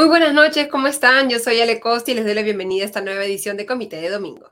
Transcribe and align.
Muy 0.00 0.08
buenas 0.08 0.32
noches, 0.32 0.68
¿cómo 0.68 0.86
están? 0.86 1.28
Yo 1.28 1.38
soy 1.38 1.60
Ale 1.60 1.78
Costa 1.78 2.10
y 2.10 2.14
les 2.14 2.24
doy 2.24 2.32
la 2.32 2.40
bienvenida 2.40 2.84
a 2.84 2.86
esta 2.86 3.02
nueva 3.02 3.22
edición 3.22 3.58
de 3.58 3.66
Comité 3.66 3.96
de 4.00 4.08
Domingo. 4.08 4.50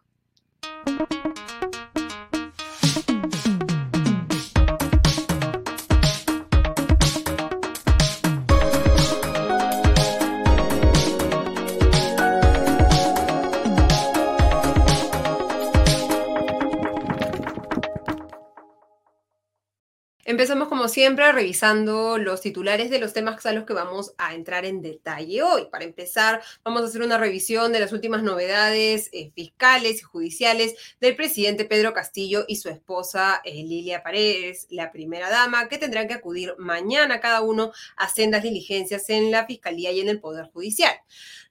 Empezamos 20.27 20.68
como 20.79 20.88
siempre 20.88 21.32
revisando 21.32 22.18
los 22.18 22.40
titulares 22.40 22.88
de 22.88 23.00
los 23.00 23.12
temas 23.12 23.45
a 23.46 23.52
los 23.52 23.64
que 23.64 23.72
vamos 23.72 24.14
a 24.16 24.36
entrar 24.36 24.64
en 24.64 24.80
detalle 24.80 25.42
hoy. 25.42 25.66
Para 25.72 25.82
empezar, 25.82 26.40
vamos 26.62 26.82
a 26.82 26.84
hacer 26.84 27.02
una 27.02 27.18
revisión 27.18 27.73
de 27.73 27.80
las 27.80 27.92
últimas 27.92 28.23
novedades 28.23 29.10
eh, 29.12 29.33
fiscales 29.34 29.98
y 29.98 30.02
judiciales 30.02 30.77
del 31.00 31.16
presidente 31.16 31.64
Pedro 31.64 31.95
Castillo 31.95 32.45
y 32.46 32.55
su 32.55 32.69
esposa 32.69 33.41
eh, 33.42 33.64
Lilia 33.64 34.05
Paredes, 34.05 34.69
la 34.70 34.92
primera 34.92 35.28
dama, 35.28 35.69
que 35.69 35.78
tendrán 35.78 36.06
que 36.06 36.14
acudir 36.14 36.55
mañana 36.59 37.19
cada 37.19 37.41
uno 37.41 37.72
a 37.97 38.08
sendas 38.08 38.45
diligencias 38.45 39.10
en 39.10 39.33
la 39.33 39.47
Fiscalía 39.47 39.91
y 39.91 39.98
en 39.98 40.08
el 40.08 40.20
Poder 40.20 40.47
Judicial. 40.52 40.95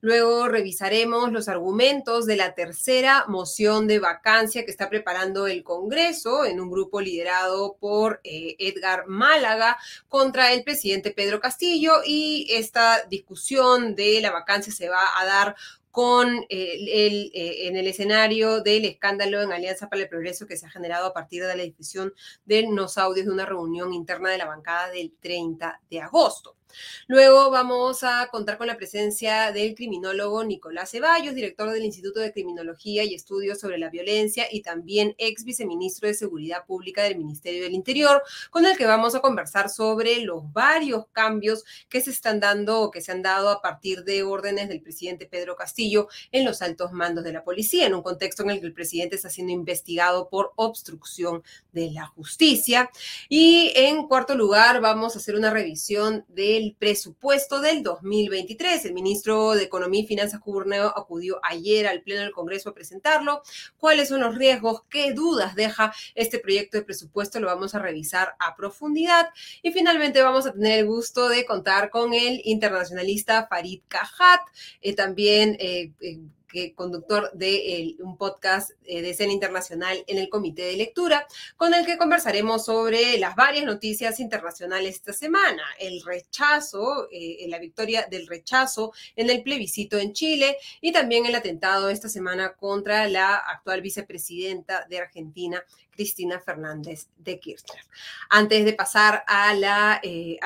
Luego 0.00 0.46
revisaremos 0.46 1.32
los 1.32 1.48
argumentos 1.48 2.24
de 2.24 2.36
la 2.36 2.54
tercera 2.54 3.24
moción 3.26 3.88
de 3.88 3.98
vacancia 3.98 4.64
que 4.64 4.70
está 4.70 4.88
preparando 4.88 5.48
el 5.48 5.64
Congreso 5.64 6.44
en 6.44 6.60
un 6.60 6.70
grupo 6.70 7.00
liderado 7.00 7.76
por 7.80 8.20
eh, 8.22 8.54
Edgar 8.60 9.08
Málaga 9.18 9.76
contra 10.08 10.52
el 10.52 10.64
presidente 10.64 11.10
Pedro 11.10 11.40
Castillo 11.40 11.92
y 12.06 12.46
esta 12.50 13.04
discusión 13.04 13.94
de 13.94 14.20
la 14.20 14.30
vacancia 14.30 14.72
se 14.72 14.88
va 14.88 15.04
a 15.18 15.24
dar 15.26 15.56
con 15.90 16.46
el, 16.48 17.30
eh, 17.34 17.66
en 17.66 17.76
el 17.76 17.86
escenario 17.88 18.60
del 18.60 18.84
escándalo 18.84 19.42
en 19.42 19.52
Alianza 19.52 19.88
para 19.88 20.02
el 20.02 20.08
Progreso 20.08 20.46
que 20.46 20.56
se 20.56 20.66
ha 20.66 20.70
generado 20.70 21.06
a 21.06 21.12
partir 21.12 21.44
de 21.44 21.56
la 21.56 21.62
difusión 21.62 22.14
de 22.44 22.62
los 22.70 22.98
audios 22.98 23.26
de 23.26 23.32
una 23.32 23.46
reunión 23.46 23.92
interna 23.92 24.30
de 24.30 24.38
la 24.38 24.46
bancada 24.46 24.90
del 24.90 25.12
30 25.20 25.80
de 25.90 26.00
agosto. 26.00 26.57
Luego 27.06 27.50
vamos 27.50 28.04
a 28.04 28.28
contar 28.30 28.58
con 28.58 28.66
la 28.66 28.76
presencia 28.76 29.52
del 29.52 29.74
criminólogo 29.74 30.44
Nicolás 30.44 30.90
Ceballos, 30.90 31.34
director 31.34 31.70
del 31.70 31.84
Instituto 31.84 32.20
de 32.20 32.32
Criminología 32.32 33.04
y 33.04 33.14
Estudios 33.14 33.60
sobre 33.60 33.78
la 33.78 33.90
Violencia 33.90 34.46
y 34.50 34.62
también 34.62 35.14
ex 35.18 35.44
viceministro 35.44 36.08
de 36.08 36.14
Seguridad 36.14 36.66
Pública 36.66 37.02
del 37.02 37.16
Ministerio 37.16 37.62
del 37.62 37.74
Interior, 37.74 38.22
con 38.50 38.66
el 38.66 38.76
que 38.76 38.86
vamos 38.86 39.14
a 39.14 39.20
conversar 39.20 39.70
sobre 39.70 40.20
los 40.20 40.52
varios 40.52 41.06
cambios 41.12 41.64
que 41.88 42.00
se 42.00 42.10
están 42.10 42.40
dando 42.40 42.80
o 42.80 42.90
que 42.90 43.00
se 43.00 43.12
han 43.12 43.22
dado 43.22 43.50
a 43.50 43.62
partir 43.62 44.04
de 44.04 44.22
órdenes 44.22 44.68
del 44.68 44.82
presidente 44.82 45.26
Pedro 45.26 45.56
Castillo 45.56 46.08
en 46.32 46.44
los 46.44 46.62
altos 46.62 46.92
mandos 46.92 47.24
de 47.24 47.32
la 47.32 47.44
policía, 47.44 47.86
en 47.86 47.94
un 47.94 48.02
contexto 48.02 48.42
en 48.42 48.50
el 48.50 48.60
que 48.60 48.66
el 48.66 48.72
presidente 48.72 49.16
está 49.16 49.30
siendo 49.30 49.52
investigado 49.52 50.28
por 50.28 50.52
obstrucción 50.56 51.42
de 51.72 51.90
la 51.90 52.06
justicia. 52.06 52.90
Y 53.28 53.72
en 53.74 54.06
cuarto 54.06 54.34
lugar, 54.34 54.80
vamos 54.80 55.14
a 55.14 55.18
hacer 55.18 55.34
una 55.34 55.50
revisión 55.50 56.24
de 56.28 56.57
el 56.58 56.74
presupuesto 56.78 57.60
del 57.60 57.82
2023. 57.82 58.84
El 58.84 58.92
ministro 58.92 59.52
de 59.52 59.64
Economía 59.64 60.02
y 60.02 60.06
Finanzas 60.06 60.40
Cuburneo 60.40 60.88
acudió 60.88 61.40
ayer 61.42 61.86
al 61.86 62.02
Pleno 62.02 62.22
del 62.22 62.32
Congreso 62.32 62.70
a 62.70 62.74
presentarlo. 62.74 63.42
¿Cuáles 63.76 64.08
son 64.08 64.20
los 64.20 64.34
riesgos? 64.34 64.82
¿Qué 64.90 65.12
dudas 65.12 65.54
deja 65.54 65.94
este 66.14 66.38
proyecto 66.38 66.76
de 66.76 66.84
presupuesto? 66.84 67.38
Lo 67.40 67.46
vamos 67.46 67.74
a 67.74 67.78
revisar 67.78 68.34
a 68.40 68.56
profundidad. 68.56 69.28
Y 69.62 69.72
finalmente 69.72 70.20
vamos 70.20 70.46
a 70.46 70.52
tener 70.52 70.80
el 70.80 70.86
gusto 70.86 71.28
de 71.28 71.46
contar 71.46 71.90
con 71.90 72.12
el 72.12 72.40
internacionalista 72.44 73.46
Farid 73.48 73.82
Cajat, 73.88 74.40
eh, 74.80 74.94
también 74.94 75.56
eh, 75.60 75.92
eh, 76.00 76.18
que 76.48 76.74
conductor 76.74 77.30
de 77.34 77.96
un 78.00 78.16
podcast 78.16 78.70
eh, 78.84 79.02
de 79.02 79.10
escena 79.10 79.32
internacional 79.32 80.02
en 80.06 80.18
el 80.18 80.28
comité 80.28 80.62
de 80.62 80.76
lectura, 80.76 81.26
con 81.56 81.74
el 81.74 81.84
que 81.84 81.98
conversaremos 81.98 82.64
sobre 82.64 83.18
las 83.18 83.36
varias 83.36 83.64
noticias 83.64 84.18
internacionales 84.20 84.96
esta 84.96 85.12
semana, 85.12 85.62
el 85.78 86.02
rechazo, 86.02 87.08
eh, 87.12 87.44
la 87.48 87.58
victoria 87.58 88.06
del 88.10 88.26
rechazo 88.26 88.92
en 89.16 89.30
el 89.30 89.42
plebiscito 89.42 89.98
en 89.98 90.12
Chile 90.12 90.56
y 90.80 90.92
también 90.92 91.26
el 91.26 91.34
atentado 91.34 91.90
esta 91.90 92.08
semana 92.08 92.54
contra 92.54 93.08
la 93.08 93.36
actual 93.36 93.82
vicepresidenta 93.82 94.86
de 94.88 94.98
Argentina, 94.98 95.62
Cristina 95.90 96.40
Fernández 96.40 97.08
de 97.16 97.40
Kirchner. 97.40 97.84
Antes 98.30 98.64
de 98.64 98.72
pasar 98.72 99.24
a 99.26 100.00
eh, 100.02 100.38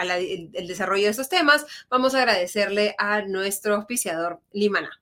desarrollo 0.66 1.04
de 1.04 1.10
estos 1.10 1.28
temas, 1.28 1.66
vamos 1.91 2.14
a 2.14 2.18
agradecerle 2.18 2.94
a 2.98 3.22
nuestro 3.22 3.74
auspiciador 3.74 4.41
Limaná. 4.52 5.01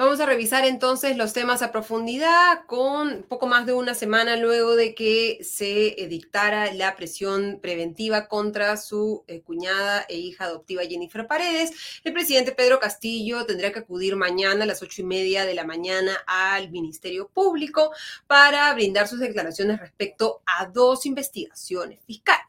Vamos 0.00 0.20
a 0.20 0.26
revisar 0.26 0.64
entonces 0.64 1.16
los 1.16 1.32
temas 1.32 1.60
a 1.60 1.72
profundidad 1.72 2.64
con 2.66 3.24
poco 3.24 3.48
más 3.48 3.66
de 3.66 3.72
una 3.72 3.94
semana 3.94 4.36
luego 4.36 4.76
de 4.76 4.94
que 4.94 5.40
se 5.42 6.06
dictara 6.08 6.72
la 6.72 6.94
presión 6.94 7.58
preventiva 7.60 8.28
contra 8.28 8.76
su 8.76 9.24
eh, 9.26 9.40
cuñada 9.40 10.06
e 10.08 10.16
hija 10.16 10.44
adoptiva 10.44 10.84
Jennifer 10.84 11.26
Paredes. 11.26 11.72
El 12.04 12.12
presidente 12.12 12.52
Pedro 12.52 12.78
Castillo 12.78 13.44
tendrá 13.44 13.72
que 13.72 13.80
acudir 13.80 14.14
mañana 14.14 14.62
a 14.62 14.66
las 14.68 14.82
ocho 14.82 15.02
y 15.02 15.04
media 15.04 15.44
de 15.44 15.54
la 15.54 15.64
mañana 15.64 16.16
al 16.28 16.70
Ministerio 16.70 17.26
Público 17.26 17.90
para 18.28 18.72
brindar 18.74 19.08
sus 19.08 19.18
declaraciones 19.18 19.80
respecto 19.80 20.42
a 20.46 20.66
dos 20.66 21.06
investigaciones 21.06 21.98
fiscales. 22.06 22.47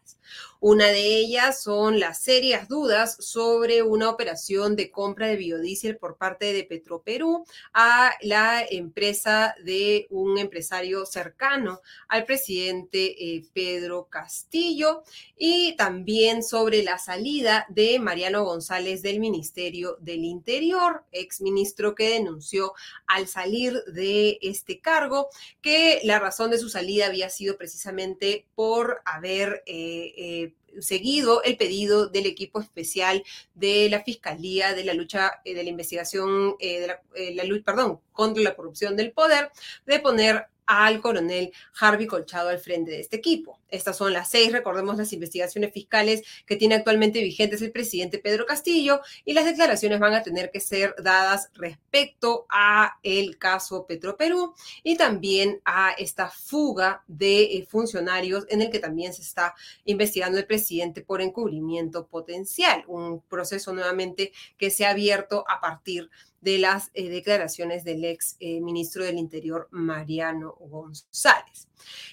Una 0.61 0.87
de 0.87 1.15
ellas 1.15 1.63
son 1.63 2.01
las 2.01 2.21
serias 2.21 2.67
dudas 2.67 3.15
sobre 3.19 3.81
una 3.81 4.09
operación 4.09 4.75
de 4.75 4.91
compra 4.91 5.27
de 5.27 5.37
biodiesel 5.37 5.97
por 5.97 6.17
parte 6.17 6.51
de 6.51 6.65
Petroperú 6.65 7.45
a 7.73 8.11
la 8.21 8.65
empresa 8.69 9.55
de 9.63 10.07
un 10.09 10.37
empresario 10.37 11.05
cercano 11.05 11.79
al 12.09 12.25
presidente 12.25 13.35
eh, 13.35 13.45
Pedro 13.53 14.09
Castillo. 14.09 15.03
Y 15.37 15.77
también 15.77 16.43
sobre 16.43 16.83
la 16.83 16.97
salida 16.97 17.65
de 17.69 17.97
Mariano 17.97 18.43
González 18.43 19.01
del 19.01 19.21
Ministerio 19.21 19.95
del 20.01 20.25
Interior, 20.25 21.05
exministro 21.13 21.95
que 21.95 22.09
denunció 22.09 22.73
al 23.07 23.27
salir 23.27 23.81
de 23.85 24.37
este 24.41 24.81
cargo 24.81 25.29
que 25.61 26.01
la 26.03 26.19
razón 26.19 26.51
de 26.51 26.57
su 26.57 26.67
salida 26.67 27.05
había 27.05 27.29
sido 27.29 27.57
precisamente 27.57 28.45
por 28.55 29.01
haber 29.05 29.63
eh, 29.65 30.13
eh, 30.17 30.48
seguido 30.79 31.43
el 31.43 31.57
pedido 31.57 32.07
del 32.07 32.25
equipo 32.25 32.59
especial 32.59 33.23
de 33.55 33.89
la 33.89 34.03
Fiscalía 34.03 34.73
de 34.73 34.83
la 34.83 34.93
lucha 34.93 35.41
eh, 35.43 35.53
de 35.53 35.63
la 35.63 35.69
investigación 35.69 36.55
de 36.59 36.87
la, 36.87 37.01
la 37.33 37.43
lucha, 37.43 37.63
perdón, 37.65 37.99
contra 38.11 38.43
la 38.43 38.55
corrupción 38.55 38.95
del 38.95 39.11
poder 39.11 39.51
de 39.85 39.99
poner 39.99 40.47
al 40.69 41.01
coronel 41.01 41.51
Harvey 41.79 42.05
Colchado 42.05 42.49
al 42.49 42.59
frente 42.59 42.91
de 42.91 42.99
este 42.99 43.15
equipo. 43.15 43.59
Estas 43.69 43.97
son 43.97 44.13
las 44.13 44.29
seis, 44.29 44.51
recordemos 44.51 44.97
las 44.97 45.11
investigaciones 45.13 45.73
fiscales 45.73 46.21
que 46.45 46.57
tiene 46.57 46.75
actualmente 46.75 47.21
vigentes 47.23 47.63
el 47.63 47.71
presidente 47.71 48.19
Pedro 48.19 48.45
Castillo 48.45 49.01
y 49.25 49.33
las 49.33 49.45
declaraciones 49.45 49.99
van 49.99 50.13
a 50.13 50.21
tener 50.21 50.51
que 50.51 50.59
ser 50.59 50.93
dadas 51.01 51.49
respecto 51.55 52.45
a 52.49 52.99
el 53.01 53.39
caso 53.39 53.87
Petroperú 53.87 54.53
y 54.83 54.95
también 54.95 55.59
a 55.65 55.91
esta 55.97 56.29
fuga 56.29 57.03
de 57.07 57.41
eh, 57.41 57.67
funcionarios 57.67 58.45
en 58.49 58.61
el 58.61 58.69
que 58.69 58.79
también 58.79 59.11
se 59.13 59.23
está 59.23 59.55
investigando 59.85 60.37
el 60.37 60.45
presidente 60.45 61.01
por 61.01 61.21
encubrimiento 61.21 62.05
potencial, 62.05 62.83
un 62.85 63.21
proceso 63.21 63.73
nuevamente 63.73 64.31
que 64.59 64.69
se 64.69 64.85
ha 64.85 64.91
abierto 64.91 65.45
a 65.47 65.59
partir 65.61 66.11
de 66.11 66.28
de 66.41 66.57
las 66.57 66.91
eh, 66.93 67.09
declaraciones 67.09 67.83
del 67.83 68.05
ex 68.05 68.35
eh, 68.39 68.61
ministro 68.61 69.03
del 69.03 69.17
Interior, 69.17 69.67
Mariano 69.71 70.55
González. 70.59 71.67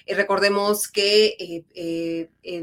Eh, 0.06 0.14
recordemos 0.14 0.88
que 0.88 1.64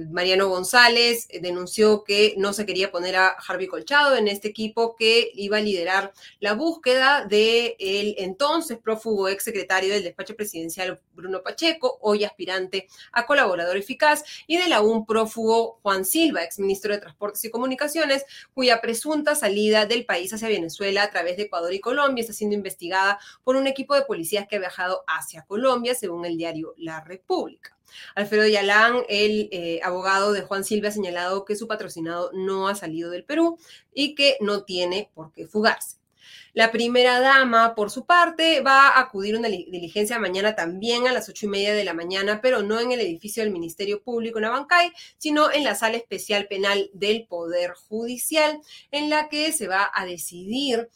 Mariano 0.09 0.47
González 0.47 1.27
denunció 1.41 2.03
que 2.03 2.33
no 2.37 2.53
se 2.53 2.65
quería 2.65 2.91
poner 2.91 3.17
a 3.17 3.29
Harvey 3.29 3.67
Colchado 3.67 4.15
en 4.15 4.27
este 4.27 4.47
equipo 4.47 4.95
que 4.95 5.29
iba 5.33 5.57
a 5.57 5.61
liderar 5.61 6.13
la 6.39 6.53
búsqueda 6.53 7.25
del 7.25 7.75
el 7.77 8.15
entonces 8.17 8.77
prófugo 8.77 9.27
ex 9.27 9.43
secretario 9.43 9.93
del 9.93 10.03
despacho 10.03 10.35
presidencial 10.35 11.01
Bruno 11.13 11.43
Pacheco, 11.43 11.97
hoy 12.01 12.23
aspirante 12.23 12.87
a 13.11 13.25
colaborador 13.25 13.77
eficaz, 13.77 14.23
y 14.47 14.57
de 14.57 14.67
la 14.67 14.81
un 14.81 15.05
prófugo 15.05 15.79
Juan 15.81 16.05
Silva, 16.05 16.43
ex 16.43 16.59
ministro 16.59 16.93
de 16.93 16.99
Transportes 16.99 17.43
y 17.45 17.51
Comunicaciones, 17.51 18.25
cuya 18.53 18.81
presunta 18.81 19.35
salida 19.35 19.85
del 19.85 20.05
país 20.05 20.33
hacia 20.33 20.47
Venezuela 20.47 21.03
a 21.03 21.11
través 21.11 21.37
de 21.37 21.49
Ecuador 21.53 21.73
y 21.73 21.79
Colombia 21.79 22.21
está 22.21 22.33
siendo 22.33 22.55
investigada 22.55 23.19
por 23.43 23.55
un 23.55 23.67
equipo 23.67 23.93
de 23.93 24.05
policías 24.05 24.47
que 24.47 24.55
ha 24.55 24.59
viajado 24.59 25.03
hacia 25.05 25.43
Colombia, 25.43 25.93
según 25.93 26.25
el 26.25 26.35
diario 26.35 26.73
La 26.77 27.01
República. 27.01 27.77
Alfredo 28.15 28.47
Yalán, 28.47 29.03
el 29.07 29.49
eh, 29.51 29.79
abogado 29.83 30.33
de 30.33 30.41
Juan 30.41 30.63
Silva, 30.63 30.87
ha 30.87 30.91
señalado 30.91 31.45
que 31.45 31.55
su 31.55 31.67
patrocinado 31.67 32.31
no 32.33 32.67
ha 32.67 32.73
salido 32.73 33.11
del 33.11 33.23
Perú 33.23 33.59
y 33.93 34.15
que 34.15 34.37
no 34.41 34.63
tiene 34.63 35.11
por 35.13 35.31
qué 35.31 35.45
fugarse. 35.45 35.97
La 36.53 36.71
primera 36.71 37.19
dama, 37.19 37.73
por 37.73 37.89
su 37.89 38.05
parte, 38.05 38.61
va 38.61 38.89
a 38.89 38.99
acudir 38.99 39.35
a 39.35 39.39
una 39.39 39.47
diligencia 39.47 40.19
mañana 40.19 40.55
también 40.55 41.07
a 41.07 41.11
las 41.11 41.27
ocho 41.27 41.47
y 41.47 41.49
media 41.49 41.73
de 41.73 41.83
la 41.83 41.95
mañana, 41.95 42.41
pero 42.41 42.61
no 42.61 42.79
en 42.79 42.91
el 42.91 42.99
edificio 42.99 43.43
del 43.43 43.51
Ministerio 43.51 44.03
Público 44.03 44.37
en 44.37 44.45
Abancay, 44.45 44.91
sino 45.17 45.51
en 45.51 45.63
la 45.63 45.73
sala 45.73 45.97
especial 45.97 46.47
penal 46.47 46.91
del 46.93 47.25
Poder 47.25 47.73
Judicial, 47.73 48.61
en 48.91 49.09
la 49.09 49.29
que 49.29 49.51
se 49.51 49.67
va 49.67 49.89
a 49.93 50.05
decidir 50.05 50.89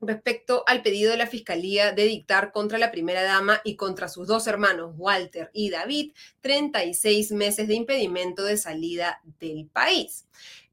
respecto 0.00 0.64
al 0.66 0.82
pedido 0.82 1.10
de 1.10 1.18
la 1.18 1.26
Fiscalía 1.26 1.92
de 1.92 2.04
dictar 2.04 2.52
contra 2.52 2.78
la 2.78 2.90
primera 2.90 3.22
dama 3.22 3.60
y 3.64 3.76
contra 3.76 4.08
sus 4.08 4.26
dos 4.26 4.46
hermanos, 4.46 4.94
Walter 4.96 5.50
y 5.52 5.70
David, 5.70 6.12
36 6.40 7.32
meses 7.32 7.68
de 7.68 7.74
impedimento 7.74 8.44
de 8.44 8.56
salida 8.56 9.20
del 9.38 9.66
país. 9.66 10.26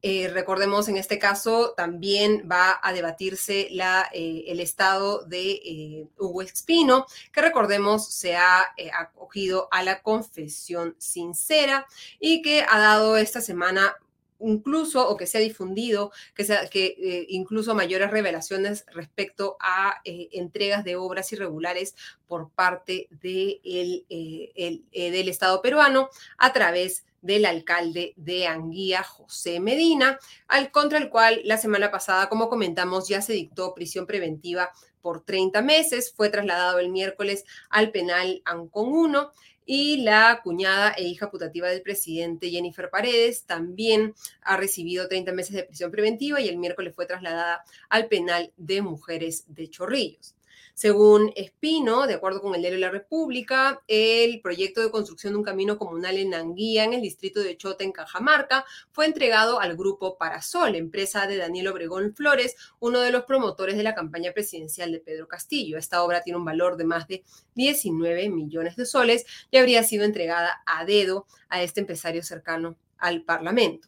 Eh, 0.03 0.29
recordemos, 0.31 0.87
en 0.89 0.97
este 0.97 1.17
caso 1.17 1.73
también 1.75 2.47
va 2.49 2.79
a 2.81 2.93
debatirse 2.93 3.67
la, 3.71 4.07
eh, 4.13 4.43
el 4.47 4.59
estado 4.59 5.25
de 5.25 5.51
eh, 5.51 6.07
Hugo 6.19 6.43
Espino, 6.43 7.07
que 7.33 7.41
recordemos 7.41 8.07
se 8.07 8.35
ha 8.35 8.73
acogido 8.93 9.67
a 9.71 9.83
la 9.83 10.03
confesión 10.03 10.95
sincera 10.99 11.87
y 12.19 12.43
que 12.43 12.63
ha 12.69 12.77
dado 12.77 13.17
esta 13.17 13.41
semana 13.41 13.97
incluso 14.39 15.07
o 15.09 15.17
que 15.17 15.27
se 15.27 15.37
ha 15.37 15.41
difundido, 15.41 16.11
que, 16.35 16.43
sea, 16.43 16.67
que 16.69 17.25
incluso 17.29 17.75
mayores 17.75 18.11
revelaciones 18.11 18.85
respecto 18.93 19.57
a 19.59 20.01
entregas 20.03 20.83
de 20.83 20.95
obras 20.95 21.31
irregulares 21.33 21.95
por 22.27 22.49
parte 22.51 23.07
de 23.09 23.59
el, 23.63 24.85
del 24.91 25.29
Estado 25.29 25.61
peruano 25.61 26.09
a 26.37 26.53
través 26.53 27.05
del 27.21 27.45
alcalde 27.45 28.13
de 28.15 28.47
Anguía, 28.47 29.03
José 29.03 29.59
Medina, 29.59 30.19
al 30.47 30.71
contra 30.71 30.97
el 30.97 31.09
cual 31.09 31.41
la 31.43 31.57
semana 31.57 31.91
pasada, 31.91 32.29
como 32.29 32.49
comentamos, 32.49 33.07
ya 33.07 33.21
se 33.21 33.33
dictó 33.33 33.73
prisión 33.73 34.05
preventiva 34.05 34.71
por 35.01 35.23
30 35.23 35.61
meses, 35.61 36.13
fue 36.15 36.29
trasladado 36.29 36.79
el 36.79 36.89
miércoles 36.89 37.43
al 37.69 37.91
penal 37.91 38.41
Ancon 38.45 38.89
1 38.89 39.31
y 39.67 39.97
la 39.97 40.39
cuñada 40.43 40.93
e 40.93 41.03
hija 41.03 41.29
putativa 41.29 41.67
del 41.67 41.81
presidente 41.81 42.49
Jennifer 42.49 42.89
Paredes 42.89 43.43
también 43.43 44.15
ha 44.41 44.55
recibido 44.55 45.09
30 45.09 45.33
meses 45.33 45.53
de 45.53 45.63
prisión 45.63 45.91
preventiva 45.91 46.39
y 46.39 46.47
el 46.47 46.57
miércoles 46.57 46.95
fue 46.95 47.05
trasladada 47.05 47.63
al 47.89 48.07
penal 48.07 48.53
de 48.55 48.81
mujeres 48.81 49.43
de 49.49 49.69
Chorrillos. 49.69 50.36
Según 50.77 51.33
Espino, 51.35 52.05
de 52.05 52.13
acuerdo 52.13 52.39
con 52.39 52.53
el 52.53 52.61
diario 52.61 52.77
La 52.77 52.91
República, 52.91 53.81
el 53.87 54.41
proyecto 54.41 54.79
de 54.79 54.91
construcción 54.91 55.33
de 55.33 55.39
un 55.39 55.43
camino 55.43 55.79
comunal 55.79 56.19
en 56.19 56.35
Anguía, 56.35 56.83
en 56.83 56.93
el 56.93 57.01
distrito 57.01 57.39
de 57.39 57.57
Chota, 57.57 57.83
en 57.83 57.91
Cajamarca, 57.91 58.63
fue 58.91 59.07
entregado 59.07 59.59
al 59.59 59.75
grupo 59.75 60.19
Parasol, 60.19 60.75
empresa 60.75 61.25
de 61.25 61.37
Daniel 61.37 61.69
Obregón 61.69 62.13
Flores, 62.13 62.55
uno 62.79 62.99
de 62.99 63.11
los 63.11 63.23
promotores 63.23 63.75
de 63.75 63.81
la 63.81 63.95
campaña 63.95 64.33
presidencial 64.33 64.91
de 64.91 64.99
Pedro 64.99 65.27
Castillo. 65.27 65.79
Esta 65.79 66.03
obra 66.03 66.21
tiene 66.21 66.37
un 66.37 66.45
valor 66.45 66.77
de 66.77 66.83
más 66.83 67.07
de 67.07 67.23
19 67.55 68.29
millones 68.29 68.75
de 68.75 68.85
soles 68.85 69.25
y 69.49 69.57
habría 69.57 69.81
sido 69.81 70.05
entregada 70.05 70.61
a 70.67 70.85
dedo 70.85 71.25
a 71.49 71.63
este 71.63 71.79
empresario 71.79 72.21
cercano 72.21 72.77
al 72.99 73.23
Parlamento 73.23 73.87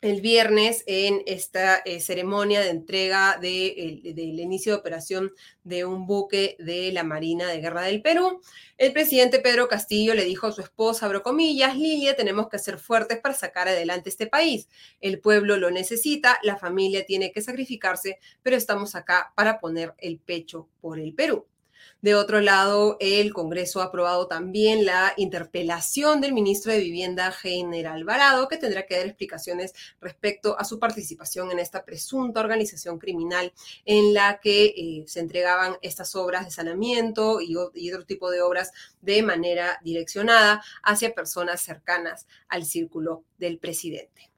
el 0.00 0.20
viernes 0.20 0.84
en 0.86 1.22
esta 1.26 1.78
eh, 1.84 2.00
ceremonia 2.00 2.60
de 2.60 2.70
entrega 2.70 3.36
del 3.40 4.40
inicio 4.40 4.72
de 4.72 4.78
operación 4.78 5.32
de 5.64 5.84
un 5.84 6.06
buque 6.06 6.56
de 6.60 6.92
la 6.92 7.02
Marina 7.02 7.48
de 7.48 7.60
Guerra 7.60 7.82
del 7.82 8.00
Perú. 8.00 8.40
El 8.76 8.92
presidente 8.92 9.40
Pedro 9.40 9.66
Castillo 9.66 10.14
le 10.14 10.24
dijo 10.24 10.46
a 10.46 10.52
su 10.52 10.60
esposa, 10.60 11.06
abro 11.06 11.22
comillas, 11.22 11.76
Lilia, 11.76 12.14
tenemos 12.14 12.48
que 12.48 12.58
ser 12.58 12.78
fuertes 12.78 13.18
para 13.18 13.34
sacar 13.34 13.66
adelante 13.66 14.08
este 14.08 14.28
país. 14.28 14.68
El 15.00 15.20
pueblo 15.20 15.56
lo 15.56 15.70
necesita, 15.70 16.38
la 16.42 16.56
familia 16.56 17.04
tiene 17.04 17.32
que 17.32 17.42
sacrificarse, 17.42 18.18
pero 18.42 18.56
estamos 18.56 18.94
acá 18.94 19.32
para 19.34 19.58
poner 19.58 19.94
el 19.98 20.18
pecho 20.20 20.68
por 20.80 21.00
el 21.00 21.12
Perú. 21.12 21.46
De 22.00 22.14
otro 22.14 22.40
lado, 22.40 22.96
el 23.00 23.32
Congreso 23.32 23.80
ha 23.80 23.86
aprobado 23.86 24.28
también 24.28 24.86
la 24.86 25.14
interpelación 25.16 26.20
del 26.20 26.32
ministro 26.32 26.72
de 26.72 26.78
Vivienda, 26.78 27.32
General 27.32 27.96
Alvarado, 27.96 28.46
que 28.46 28.56
tendrá 28.56 28.86
que 28.86 28.96
dar 28.96 29.06
explicaciones 29.06 29.72
respecto 30.00 30.56
a 30.60 30.64
su 30.64 30.78
participación 30.78 31.50
en 31.50 31.58
esta 31.58 31.84
presunta 31.84 32.38
organización 32.38 33.00
criminal 33.00 33.52
en 33.84 34.14
la 34.14 34.38
que 34.38 34.66
eh, 34.66 35.04
se 35.08 35.18
entregaban 35.18 35.76
estas 35.82 36.14
obras 36.14 36.44
de 36.44 36.52
saneamiento 36.52 37.40
y, 37.40 37.56
y 37.74 37.92
otro 37.92 38.06
tipo 38.06 38.30
de 38.30 38.42
obras 38.42 38.70
de 39.02 39.24
manera 39.24 39.80
direccionada 39.82 40.62
hacia 40.84 41.14
personas 41.14 41.60
cercanas 41.62 42.28
al 42.48 42.64
círculo 42.64 43.24
del 43.38 43.58
presidente. 43.58 44.30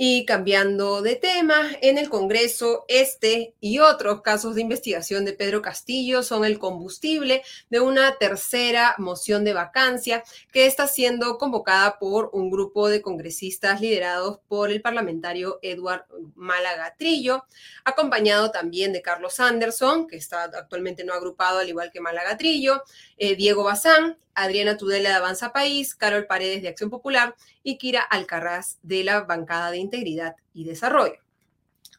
Y 0.00 0.24
cambiando 0.26 1.02
de 1.02 1.16
tema, 1.16 1.72
en 1.82 1.98
el 1.98 2.08
Congreso, 2.08 2.84
este 2.86 3.56
y 3.60 3.80
otros 3.80 4.22
casos 4.22 4.54
de 4.54 4.60
investigación 4.60 5.24
de 5.24 5.32
Pedro 5.32 5.60
Castillo 5.60 6.22
son 6.22 6.44
el 6.44 6.60
combustible 6.60 7.42
de 7.68 7.80
una 7.80 8.16
tercera 8.16 8.94
moción 8.98 9.42
de 9.42 9.54
vacancia 9.54 10.22
que 10.52 10.66
está 10.66 10.86
siendo 10.86 11.36
convocada 11.36 11.98
por 11.98 12.30
un 12.32 12.48
grupo 12.48 12.88
de 12.88 13.02
congresistas 13.02 13.80
liderados 13.80 14.38
por 14.46 14.70
el 14.70 14.82
parlamentario 14.82 15.58
Edward 15.62 16.06
Málaga 16.36 16.94
Trillo, 16.96 17.44
acompañado 17.84 18.52
también 18.52 18.92
de 18.92 19.02
Carlos 19.02 19.40
Anderson, 19.40 20.06
que 20.06 20.14
está 20.14 20.44
actualmente 20.44 21.02
no 21.02 21.12
agrupado 21.12 21.58
al 21.58 21.68
igual 21.68 21.90
que 21.90 22.00
Málaga 22.00 22.36
Trillo, 22.36 22.84
eh, 23.16 23.34
Diego 23.34 23.64
Bazán, 23.64 24.16
Adriana 24.42 24.76
Tudela 24.76 25.10
de 25.10 25.14
Avanza 25.16 25.52
País, 25.52 25.94
Carol 25.94 26.26
Paredes 26.26 26.62
de 26.62 26.68
Acción 26.68 26.90
Popular 26.90 27.34
y 27.62 27.78
Kira 27.78 28.00
Alcarraz 28.00 28.78
de 28.82 29.04
la 29.04 29.22
Bancada 29.22 29.70
de 29.70 29.78
Integridad 29.78 30.36
y 30.54 30.64
Desarrollo. 30.64 31.18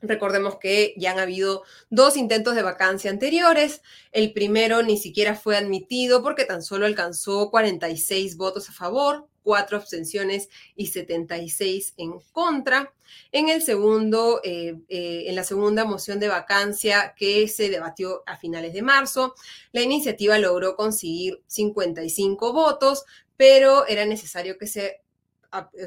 Recordemos 0.02 0.58
que 0.58 0.94
ya 0.98 1.12
han 1.12 1.20
habido 1.20 1.64
dos 1.90 2.16
intentos 2.16 2.56
de 2.56 2.64
vacancia 2.64 3.12
anteriores. 3.12 3.82
El 4.14 4.32
primero 4.32 4.82
ni 4.82 4.98
siquiera 4.98 5.36
fue 5.36 5.58
admitido 5.58 6.24
porque 6.24 6.46
tan 6.46 6.64
solo 6.64 6.86
alcanzó 6.86 7.50
46 7.52 8.38
votos 8.38 8.70
a 8.70 8.74
favor, 8.74 9.28
cuatro 9.44 9.78
abstenciones 9.78 10.50
y 10.76 10.88
76 10.88 11.94
en 11.98 12.20
contra. 12.32 12.94
En 13.32 13.50
el 13.50 13.62
segundo, 13.62 14.42
eh, 14.44 14.76
eh, 14.88 15.26
en 15.28 15.36
la 15.36 15.44
segunda 15.44 15.86
moción 15.86 16.20
de 16.20 16.28
vacancia 16.28 17.14
que 17.18 17.48
se 17.48 17.70
debatió 17.70 18.24
a 18.26 18.38
finales 18.38 18.74
de 18.74 18.82
marzo, 18.82 19.36
la 19.72 19.82
iniciativa 19.82 20.38
logró 20.38 20.76
conseguir 20.76 21.42
55 21.48 22.54
votos, 22.54 23.06
pero 23.38 23.88
era 23.88 24.06
necesario 24.06 24.58
que 24.58 24.68
se 24.68 25.02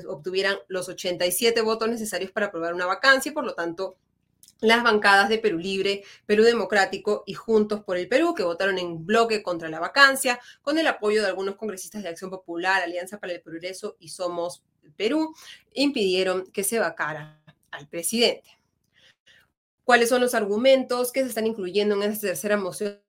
obtuvieran 0.08 0.56
los 0.68 0.88
87 0.88 1.60
votos 1.60 1.88
necesarios 1.88 2.32
para 2.32 2.46
aprobar 2.46 2.74
una 2.74 2.86
vacancia 2.86 3.30
y 3.30 3.32
por 3.32 3.44
lo 3.44 3.54
tanto 3.54 3.96
las 4.62 4.82
bancadas 4.84 5.28
de 5.28 5.38
Perú 5.38 5.58
Libre, 5.58 6.04
Perú 6.24 6.44
Democrático 6.44 7.24
y 7.26 7.34
Juntos 7.34 7.82
por 7.82 7.96
el 7.96 8.08
Perú, 8.08 8.32
que 8.32 8.44
votaron 8.44 8.78
en 8.78 9.04
bloque 9.04 9.42
contra 9.42 9.68
la 9.68 9.80
vacancia, 9.80 10.40
con 10.62 10.78
el 10.78 10.86
apoyo 10.86 11.20
de 11.20 11.28
algunos 11.28 11.56
congresistas 11.56 12.02
de 12.02 12.08
Acción 12.08 12.30
Popular, 12.30 12.80
Alianza 12.80 13.18
para 13.18 13.32
el 13.32 13.42
Progreso 13.42 13.96
y 13.98 14.08
Somos 14.08 14.62
Perú, 14.96 15.34
impidieron 15.74 16.46
que 16.52 16.62
se 16.62 16.78
vacara 16.78 17.42
al 17.72 17.88
presidente. 17.88 18.48
¿Cuáles 19.84 20.08
son 20.08 20.20
los 20.20 20.34
argumentos 20.34 21.10
que 21.10 21.22
se 21.22 21.28
están 21.28 21.48
incluyendo 21.48 21.96
en 21.96 22.04
esta 22.04 22.28
tercera 22.28 22.56
moción 22.56 23.00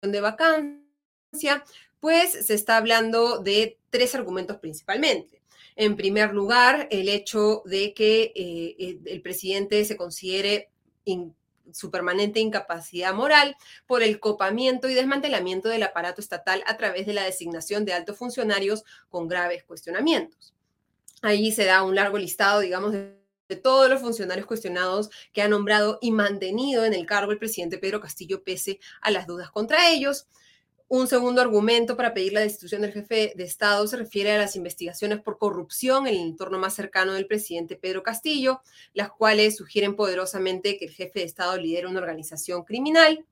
de 0.00 0.20
vacancia? 0.20 1.62
Pues 2.00 2.46
se 2.46 2.54
está 2.54 2.78
hablando 2.78 3.40
de 3.40 3.78
tres 3.90 4.14
argumentos 4.14 4.56
principalmente. 4.56 5.42
En 5.74 5.94
primer 5.94 6.32
lugar, 6.32 6.88
el 6.90 7.10
hecho 7.10 7.62
de 7.66 7.92
que 7.92 8.32
eh, 8.34 8.98
el 9.04 9.20
presidente 9.20 9.84
se 9.84 9.98
considere 9.98 10.70
su 11.72 11.90
permanente 11.90 12.40
incapacidad 12.40 13.14
moral 13.14 13.56
por 13.86 14.02
el 14.02 14.20
copamiento 14.20 14.88
y 14.88 14.94
desmantelamiento 14.94 15.68
del 15.68 15.82
aparato 15.82 16.20
estatal 16.20 16.62
a 16.66 16.76
través 16.76 17.06
de 17.06 17.14
la 17.14 17.24
designación 17.24 17.84
de 17.84 17.92
altos 17.92 18.16
funcionarios 18.16 18.84
con 19.08 19.28
graves 19.28 19.64
cuestionamientos. 19.64 20.54
Allí 21.22 21.52
se 21.52 21.64
da 21.64 21.82
un 21.82 21.94
largo 21.94 22.18
listado, 22.18 22.60
digamos, 22.60 22.92
de 22.92 23.16
de 23.48 23.56
todos 23.56 23.88
los 23.88 24.00
funcionarios 24.00 24.46
cuestionados 24.46 25.10
que 25.32 25.42
ha 25.42 25.48
nombrado 25.48 25.98
y 26.00 26.10
mantenido 26.10 26.84
en 26.84 26.94
el 26.94 27.06
cargo 27.06 27.32
el 27.32 27.38
presidente 27.38 27.78
Pedro 27.78 28.00
Castillo 28.00 28.42
pese 28.42 28.80
a 29.00 29.10
las 29.10 29.26
dudas 29.26 29.50
contra 29.50 29.90
ellos. 29.90 30.26
Un 30.88 31.08
segundo 31.08 31.40
argumento 31.40 31.96
para 31.96 32.14
pedir 32.14 32.32
la 32.32 32.42
destitución 32.42 32.82
del 32.82 32.92
jefe 32.92 33.32
de 33.34 33.42
Estado 33.42 33.84
se 33.88 33.96
refiere 33.96 34.30
a 34.30 34.38
las 34.38 34.54
investigaciones 34.54 35.20
por 35.20 35.36
corrupción 35.36 36.06
en 36.06 36.14
el 36.14 36.20
entorno 36.20 36.60
más 36.60 36.74
cercano 36.74 37.14
del 37.14 37.26
presidente 37.26 37.74
Pedro 37.74 38.04
Castillo, 38.04 38.60
las 38.94 39.10
cuales 39.10 39.56
sugieren 39.56 39.96
poderosamente 39.96 40.78
que 40.78 40.84
el 40.84 40.92
jefe 40.92 41.20
de 41.20 41.24
Estado 41.24 41.56
lidera 41.56 41.88
una 41.88 41.98
organización 41.98 42.62
criminal. 42.62 43.26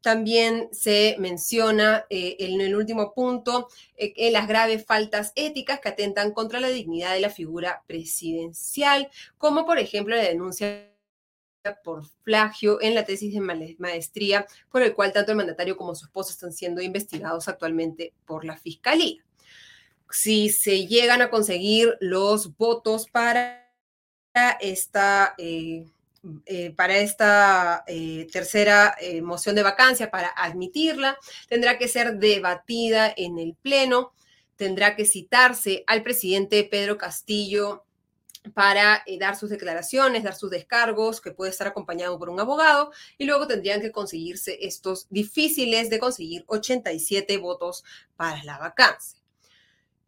También 0.00 0.70
se 0.72 1.16
menciona 1.18 2.06
eh, 2.08 2.36
en 2.38 2.62
el 2.62 2.74
último 2.74 3.12
punto 3.12 3.68
eh, 3.96 4.30
las 4.30 4.48
graves 4.48 4.86
faltas 4.86 5.32
éticas 5.34 5.80
que 5.80 5.90
atentan 5.90 6.32
contra 6.32 6.58
la 6.58 6.68
dignidad 6.68 7.12
de 7.12 7.20
la 7.20 7.30
figura 7.30 7.82
presidencial, 7.86 9.10
como 9.36 9.66
por 9.66 9.78
ejemplo 9.78 10.16
la 10.16 10.22
denuncia 10.22 10.93
por 11.72 12.08
plagio 12.22 12.80
en 12.82 12.94
la 12.94 13.04
tesis 13.04 13.32
de 13.32 13.40
maestría, 13.78 14.46
por 14.70 14.82
el 14.82 14.94
cual 14.94 15.12
tanto 15.12 15.32
el 15.32 15.36
mandatario 15.36 15.76
como 15.76 15.94
su 15.94 16.06
esposa 16.06 16.32
están 16.32 16.52
siendo 16.52 16.82
investigados 16.82 17.48
actualmente 17.48 18.12
por 18.26 18.44
la 18.44 18.56
Fiscalía. 18.56 19.22
si 20.10 20.48
se 20.50 20.86
llegan 20.86 21.22
a 21.22 21.30
conseguir 21.30 21.96
los 21.98 22.56
votos 22.56 23.08
para 23.10 23.68
esta, 24.60 25.34
eh, 25.38 25.86
eh, 26.46 26.70
para 26.76 26.98
esta 26.98 27.82
eh, 27.88 28.28
tercera 28.30 28.96
moción 29.22 29.56
de 29.56 29.64
vacancia, 29.64 30.10
para 30.10 30.28
admitirla, 30.28 31.18
tendrá 31.48 31.78
que 31.78 31.88
ser 31.88 32.18
debatida 32.18 33.12
en 33.16 33.38
el 33.38 33.56
Pleno, 33.60 34.12
tendrá 34.54 34.94
que 34.94 35.04
citarse 35.04 35.82
al 35.88 36.04
presidente 36.04 36.62
Pedro 36.64 36.96
Castillo 36.96 37.83
para 38.52 39.02
dar 39.18 39.36
sus 39.36 39.50
declaraciones, 39.50 40.22
dar 40.22 40.34
sus 40.34 40.50
descargos, 40.50 41.20
que 41.20 41.32
puede 41.32 41.50
estar 41.50 41.66
acompañado 41.66 42.18
por 42.18 42.28
un 42.28 42.40
abogado, 42.40 42.92
y 43.16 43.24
luego 43.24 43.46
tendrían 43.46 43.80
que 43.80 43.92
conseguirse 43.92 44.58
estos 44.66 45.06
difíciles 45.10 45.90
de 45.90 45.98
conseguir 45.98 46.44
87 46.46 47.38
votos 47.38 47.84
para 48.16 48.44
la 48.44 48.58
vacancia 48.58 49.23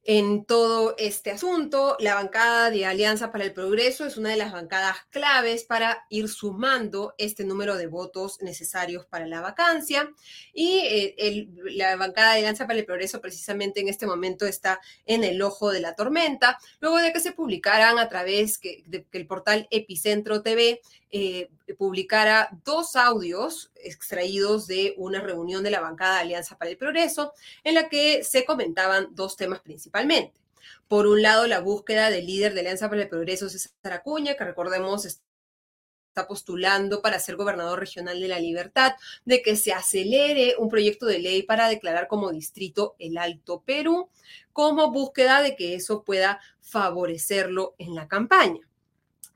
en 0.07 0.45
todo 0.45 0.95
este 0.99 1.33
asunto. 1.33 1.97
La 1.99 2.15
bancada 2.15 2.71
de 2.71 2.87
Alianza 2.87 3.33
para 3.33 3.45
el 3.45 3.53
Progreso 3.53 4.07
es 4.07 4.17
una 4.17 4.31
de 4.31 4.37
las 4.37 4.53
bancadas 4.53 4.99
claves 5.11 5.65
para 5.65 6.07
ir 6.09 6.29
sumando 6.29 7.15
este 7.19 7.45
número 7.45 7.77
de 7.77 7.89
votos 7.89 8.41
necesarios 8.41 9.05
para 9.07 9.27
la 9.27 9.41
vacancia. 9.41 10.09
Y 10.55 10.79
eh, 10.85 11.49
la 11.73 11.97
bancada 11.97 12.33
de 12.33 12.39
Alianza 12.39 12.67
para 12.67 12.79
el 12.79 12.87
Progreso 12.87 13.21
precisamente 13.21 13.81
en 13.81 13.89
este 13.89 14.07
momento 14.07 14.47
está 14.47 14.81
en 15.07 15.25
el 15.25 15.43
ojo 15.43 15.73
de 15.73 15.81
la 15.81 15.97
tormenta, 15.97 16.57
luego 16.81 16.99
de 16.99 17.13
que 17.13 17.21
se 17.21 17.33
publicaran 17.33 17.99
a 17.99 18.09
través 18.09 18.61
del 18.61 19.27
portal 19.27 19.67
Epicentro 19.71 20.43
TV 20.43 20.81
eh, 21.17 21.75
publicara 21.79 22.51
dos 22.65 22.97
audios 22.97 23.71
extraídos 23.77 24.67
de 24.67 24.95
una 24.97 25.21
reunión 25.21 25.63
de 25.63 25.71
la 25.71 25.81
bancada 25.81 26.17
de 26.17 26.21
Alianza 26.21 26.59
para 26.59 26.71
el 26.71 26.77
Progreso, 26.77 27.33
en 27.65 27.75
la 27.75 27.89
que 27.89 28.23
se 28.25 28.45
comentaban 28.45 29.09
dos 29.13 29.37
temas 29.37 29.61
principalmente. 29.61 30.41
Por 30.89 31.07
un 31.07 31.23
lado, 31.23 31.47
la 31.47 31.61
búsqueda 31.61 32.11
del 32.11 32.27
líder 32.27 32.55
de 32.55 32.61
Alianza 32.61 32.89
para 32.89 33.03
el 33.03 33.09
Progreso, 33.09 33.49
César 33.49 33.93
Acuña, 33.93 34.35
que 34.35 34.45
recordemos 34.45 35.07
está 35.07 36.29
postulando 36.29 37.03
para 37.03 37.19
ser 37.19 37.37
gobernador 37.37 37.79
regional 37.79 38.21
de 38.21 38.29
la 38.29 38.41
Libertad, 38.41 38.95
de 39.25 39.43
que 39.43 39.57
se 39.57 39.73
acelere 39.73 40.55
un 40.59 40.69
proyecto 40.69 41.07
de 41.07 41.19
ley 41.19 41.43
para 41.43 41.69
declarar 41.69 42.09
como 42.09 42.33
distrito 42.33 42.95
el 42.99 43.19
Alto 43.19 43.63
Perú, 43.67 44.09
como 44.53 44.91
búsqueda 44.91 45.43
de 45.43 45.57
que 45.57 45.75
eso 45.75 46.05
pueda 46.05 46.41
favorecerlo 46.63 47.75
en 47.79 47.95
la 47.95 48.09
campaña. 48.09 48.66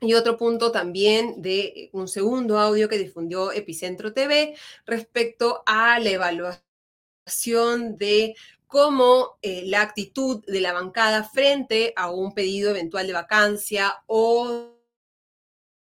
Y 0.03 0.15
otro 0.15 0.35
punto 0.35 0.71
también 0.71 1.43
de 1.43 1.91
un 1.93 2.07
segundo 2.07 2.57
audio 2.59 2.89
que 2.89 2.97
difundió 2.97 3.51
Epicentro 3.51 4.13
TV 4.13 4.55
respecto 4.83 5.61
a 5.67 5.99
la 5.99 6.09
evaluación 6.09 7.97
de 7.97 8.35
cómo 8.65 9.37
eh, 9.43 9.61
la 9.67 9.81
actitud 9.81 10.43
de 10.47 10.59
la 10.59 10.73
bancada 10.73 11.23
frente 11.23 11.93
a 11.95 12.09
un 12.09 12.33
pedido 12.33 12.71
eventual 12.71 13.05
de 13.05 13.13
vacancia 13.13 13.93
o 14.07 14.75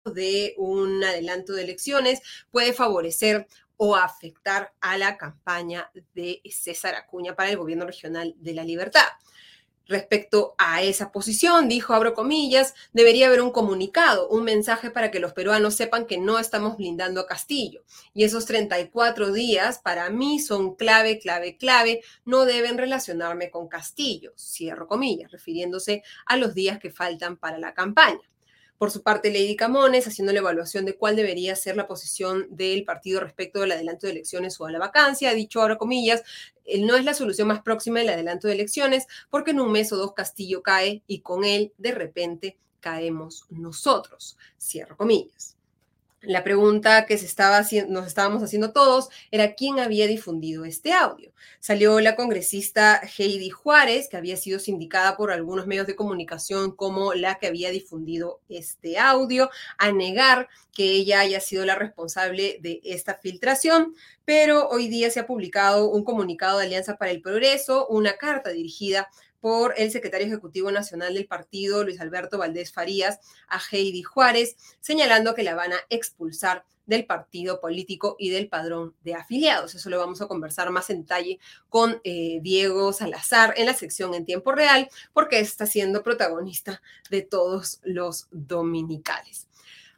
de 0.05 0.53
un 0.57 1.03
adelanto 1.03 1.53
de 1.53 1.63
elecciones 1.63 2.21
puede 2.51 2.73
favorecer 2.73 3.47
o 3.77 3.95
afectar 3.95 4.73
a 4.79 4.95
la 4.97 5.17
campaña 5.17 5.89
de 6.13 6.39
César 6.51 6.93
Acuña 6.93 7.35
para 7.35 7.49
el 7.49 7.57
gobierno 7.57 7.87
regional 7.87 8.35
de 8.37 8.53
la 8.53 8.63
libertad. 8.63 9.07
Respecto 9.87 10.55
a 10.57 10.81
esa 10.81 11.11
posición, 11.11 11.67
dijo, 11.67 11.93
abro 11.93 12.13
comillas, 12.13 12.73
debería 12.93 13.27
haber 13.27 13.41
un 13.41 13.51
comunicado, 13.51 14.29
un 14.29 14.43
mensaje 14.43 14.89
para 14.89 15.11
que 15.11 15.19
los 15.19 15.33
peruanos 15.33 15.75
sepan 15.75 16.05
que 16.05 16.17
no 16.17 16.39
estamos 16.39 16.77
blindando 16.77 17.19
a 17.19 17.27
Castillo. 17.27 17.83
Y 18.13 18.23
esos 18.23 18.45
34 18.45 19.33
días 19.33 19.79
para 19.79 20.09
mí 20.09 20.39
son 20.39 20.75
clave, 20.75 21.19
clave, 21.19 21.57
clave, 21.57 22.01
no 22.23 22.45
deben 22.45 22.77
relacionarme 22.77 23.51
con 23.51 23.67
Castillo, 23.67 24.33
cierro 24.37 24.87
comillas, 24.87 25.31
refiriéndose 25.31 26.03
a 26.25 26.37
los 26.37 26.53
días 26.53 26.79
que 26.79 26.89
faltan 26.89 27.37
para 27.37 27.57
la 27.57 27.73
campaña. 27.73 28.32
Por 28.83 28.91
su 28.91 29.01
parte, 29.01 29.31
Lady 29.31 29.55
Camones, 29.55 30.07
haciendo 30.07 30.33
la 30.33 30.39
evaluación 30.39 30.83
de 30.83 30.97
cuál 30.97 31.15
debería 31.15 31.55
ser 31.55 31.77
la 31.77 31.87
posición 31.87 32.47
del 32.49 32.83
partido 32.83 33.21
respecto 33.21 33.61
del 33.61 33.71
adelanto 33.71 34.07
de 34.07 34.11
elecciones 34.11 34.59
o 34.59 34.65
a 34.65 34.73
la 34.73 34.77
vacancia, 34.77 35.29
ha 35.29 35.33
dicho 35.33 35.61
ahora 35.61 35.77
comillas, 35.77 36.21
no 36.81 36.97
es 36.97 37.05
la 37.05 37.13
solución 37.13 37.47
más 37.47 37.61
próxima 37.61 38.01
el 38.01 38.09
adelanto 38.09 38.49
de 38.49 38.55
elecciones, 38.55 39.07
porque 39.29 39.51
en 39.51 39.61
un 39.61 39.71
mes 39.71 39.93
o 39.93 39.95
dos 39.95 40.11
Castillo 40.11 40.61
cae 40.61 41.01
y 41.07 41.21
con 41.21 41.45
él 41.45 41.71
de 41.77 41.93
repente 41.93 42.57
caemos 42.81 43.45
nosotros. 43.49 44.37
Cierro 44.59 44.97
comillas. 44.97 45.52
La 46.25 46.41
pregunta 46.45 47.05
que 47.05 47.17
se 47.17 47.25
estaba 47.25 47.57
haciendo, 47.57 47.91
nos 47.91 48.07
estábamos 48.07 48.41
haciendo 48.41 48.71
todos 48.71 49.09
era 49.29 49.55
quién 49.55 49.79
había 49.79 50.07
difundido 50.07 50.63
este 50.63 50.93
audio. 50.93 51.33
Salió 51.59 51.99
la 51.99 52.15
congresista 52.15 53.01
Heidi 53.17 53.49
Juárez, 53.49 54.07
que 54.07 54.15
había 54.15 54.37
sido 54.37 54.59
sindicada 54.59 55.17
por 55.17 55.31
algunos 55.31 55.67
medios 55.67 55.85
de 55.85 55.97
comunicación 55.97 56.77
como 56.77 57.13
la 57.13 57.35
que 57.39 57.47
había 57.47 57.71
difundido 57.71 58.39
este 58.47 58.97
audio, 58.97 59.49
a 59.77 59.91
negar 59.91 60.47
que 60.71 60.91
ella 60.91 61.19
haya 61.19 61.41
sido 61.41 61.65
la 61.65 61.75
responsable 61.75 62.57
de 62.61 62.79
esta 62.85 63.15
filtración, 63.15 63.93
pero 64.23 64.69
hoy 64.69 64.87
día 64.87 65.11
se 65.11 65.19
ha 65.19 65.27
publicado 65.27 65.89
un 65.89 66.05
comunicado 66.05 66.59
de 66.59 66.67
Alianza 66.67 66.95
para 66.95 67.11
el 67.11 67.21
Progreso, 67.21 67.85
una 67.87 68.13
carta 68.13 68.51
dirigida 68.51 69.09
por 69.43 69.73
el 69.75 69.91
secretario 69.91 70.25
ejecutivo 70.25 70.71
nacional 70.71 71.15
del 71.15 71.27
partido, 71.27 71.83
Luis 71.83 71.99
Alberto 71.99 72.37
Valdés 72.37 72.71
Farías, 72.71 73.19
a 73.49 73.59
Heidi 73.59 74.01
Juárez, 74.01 74.55
señalando 74.79 75.35
que 75.35 75.43
la 75.43 75.53
van 75.53 75.73
a 75.73 75.81
expulsar 75.89 76.63
del 76.85 77.05
partido 77.05 77.59
político 77.59 78.15
y 78.17 78.29
del 78.29 78.47
padrón 78.47 78.95
de 79.03 79.15
afiliados. 79.15 79.75
Eso 79.75 79.89
lo 79.89 79.99
vamos 79.99 80.21
a 80.21 80.27
conversar 80.27 80.69
más 80.69 80.89
en 80.89 81.01
detalle 81.01 81.39
con 81.67 81.99
eh, 82.05 82.39
Diego 82.41 82.93
Salazar 82.93 83.53
en 83.57 83.65
la 83.65 83.73
sección 83.73 84.13
en 84.13 84.23
tiempo 84.23 84.53
real, 84.53 84.87
porque 85.11 85.41
está 85.41 85.65
siendo 85.65 86.03
protagonista 86.03 86.81
de 87.09 87.21
todos 87.21 87.81
los 87.83 88.29
dominicales. 88.31 89.49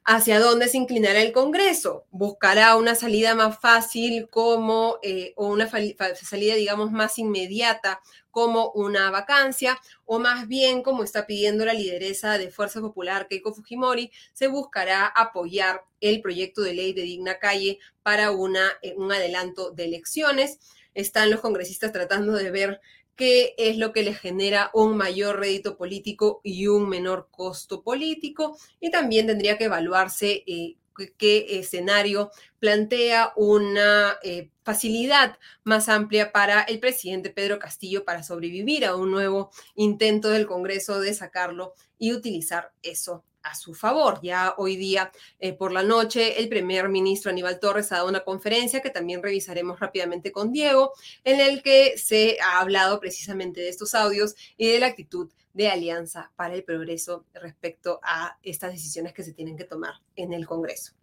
¿Hacia 0.07 0.39
dónde 0.39 0.67
se 0.67 0.77
inclinará 0.77 1.19
el 1.23 1.31
Congreso? 1.31 2.05
¿Buscará 2.11 2.75
una 2.75 2.93
salida 2.93 3.33
más 3.33 3.59
fácil 3.59 4.29
como, 4.29 4.99
eh, 5.01 5.33
o 5.35 5.47
una 5.47 5.67
salida, 5.67 6.53
digamos, 6.53 6.91
más 6.91 7.17
inmediata 7.17 8.01
como 8.29 8.69
una 8.73 9.09
vacancia? 9.09 9.81
O 10.05 10.19
más 10.19 10.47
bien, 10.47 10.83
como 10.83 11.03
está 11.03 11.25
pidiendo 11.25 11.65
la 11.65 11.73
lideresa 11.73 12.37
de 12.37 12.51
Fuerza 12.51 12.81
Popular, 12.81 13.27
Keiko 13.27 13.55
Fujimori, 13.55 14.11
se 14.31 14.45
buscará 14.45 15.07
apoyar 15.07 15.83
el 16.01 16.21
proyecto 16.21 16.61
de 16.61 16.75
ley 16.75 16.93
de 16.93 17.01
digna 17.01 17.39
calle 17.39 17.79
para 18.03 18.29
una, 18.29 18.73
eh, 18.83 18.93
un 18.95 19.11
adelanto 19.11 19.71
de 19.71 19.85
elecciones. 19.85 20.59
Están 20.93 21.31
los 21.31 21.39
congresistas 21.41 21.91
tratando 21.91 22.33
de 22.33 22.51
ver 22.51 22.79
qué 23.15 23.55
es 23.57 23.77
lo 23.77 23.93
que 23.93 24.03
le 24.03 24.13
genera 24.13 24.71
un 24.73 24.97
mayor 24.97 25.39
rédito 25.39 25.77
político 25.77 26.41
y 26.43 26.67
un 26.67 26.89
menor 26.89 27.29
costo 27.31 27.81
político. 27.83 28.57
Y 28.79 28.91
también 28.91 29.27
tendría 29.27 29.57
que 29.57 29.65
evaluarse 29.65 30.43
eh, 30.47 30.75
qué 31.17 31.59
escenario 31.59 32.31
plantea 32.59 33.33
una 33.35 34.17
eh, 34.23 34.49
facilidad 34.63 35.37
más 35.63 35.89
amplia 35.89 36.31
para 36.31 36.61
el 36.61 36.79
presidente 36.79 37.29
Pedro 37.29 37.59
Castillo 37.59 38.05
para 38.05 38.23
sobrevivir 38.23 38.85
a 38.85 38.95
un 38.95 39.11
nuevo 39.11 39.51
intento 39.75 40.29
del 40.29 40.47
Congreso 40.47 40.99
de 40.99 41.13
sacarlo 41.13 41.73
y 41.97 42.13
utilizar 42.13 42.71
eso 42.81 43.23
a 43.45 43.55
su 43.55 43.73
favor. 43.73 44.19
Ya 44.21 44.55
hoy 44.57 44.75
día 44.75 45.11
eh, 45.39 45.53
por 45.53 45.71
la 45.71 45.83
noche 45.83 46.39
el 46.39 46.49
primer 46.49 46.89
ministro 46.89 47.31
Aníbal 47.31 47.59
Torres 47.59 47.91
ha 47.91 47.97
dado 47.97 48.09
una 48.09 48.23
conferencia 48.23 48.81
que 48.81 48.89
también 48.89 49.23
revisaremos 49.23 49.79
rápidamente 49.79 50.31
con 50.31 50.51
Diego, 50.51 50.91
en 51.23 51.39
el 51.39 51.61
que 51.61 51.97
se 51.97 52.37
ha 52.41 52.59
hablado 52.59 52.99
precisamente 52.99 53.61
de 53.61 53.69
estos 53.69 53.95
audios 53.95 54.35
y 54.57 54.67
de 54.67 54.79
la 54.79 54.87
actitud 54.87 55.31
de 55.53 55.69
Alianza 55.69 56.31
para 56.35 56.55
el 56.55 56.63
Progreso 56.63 57.25
respecto 57.33 57.99
a 58.03 58.37
estas 58.43 58.73
decisiones 58.73 59.13
que 59.13 59.23
se 59.23 59.33
tienen 59.33 59.55
que 59.55 59.63
tomar 59.63 59.93
en 60.15 60.33
el 60.33 60.45
Congreso. 60.45 60.93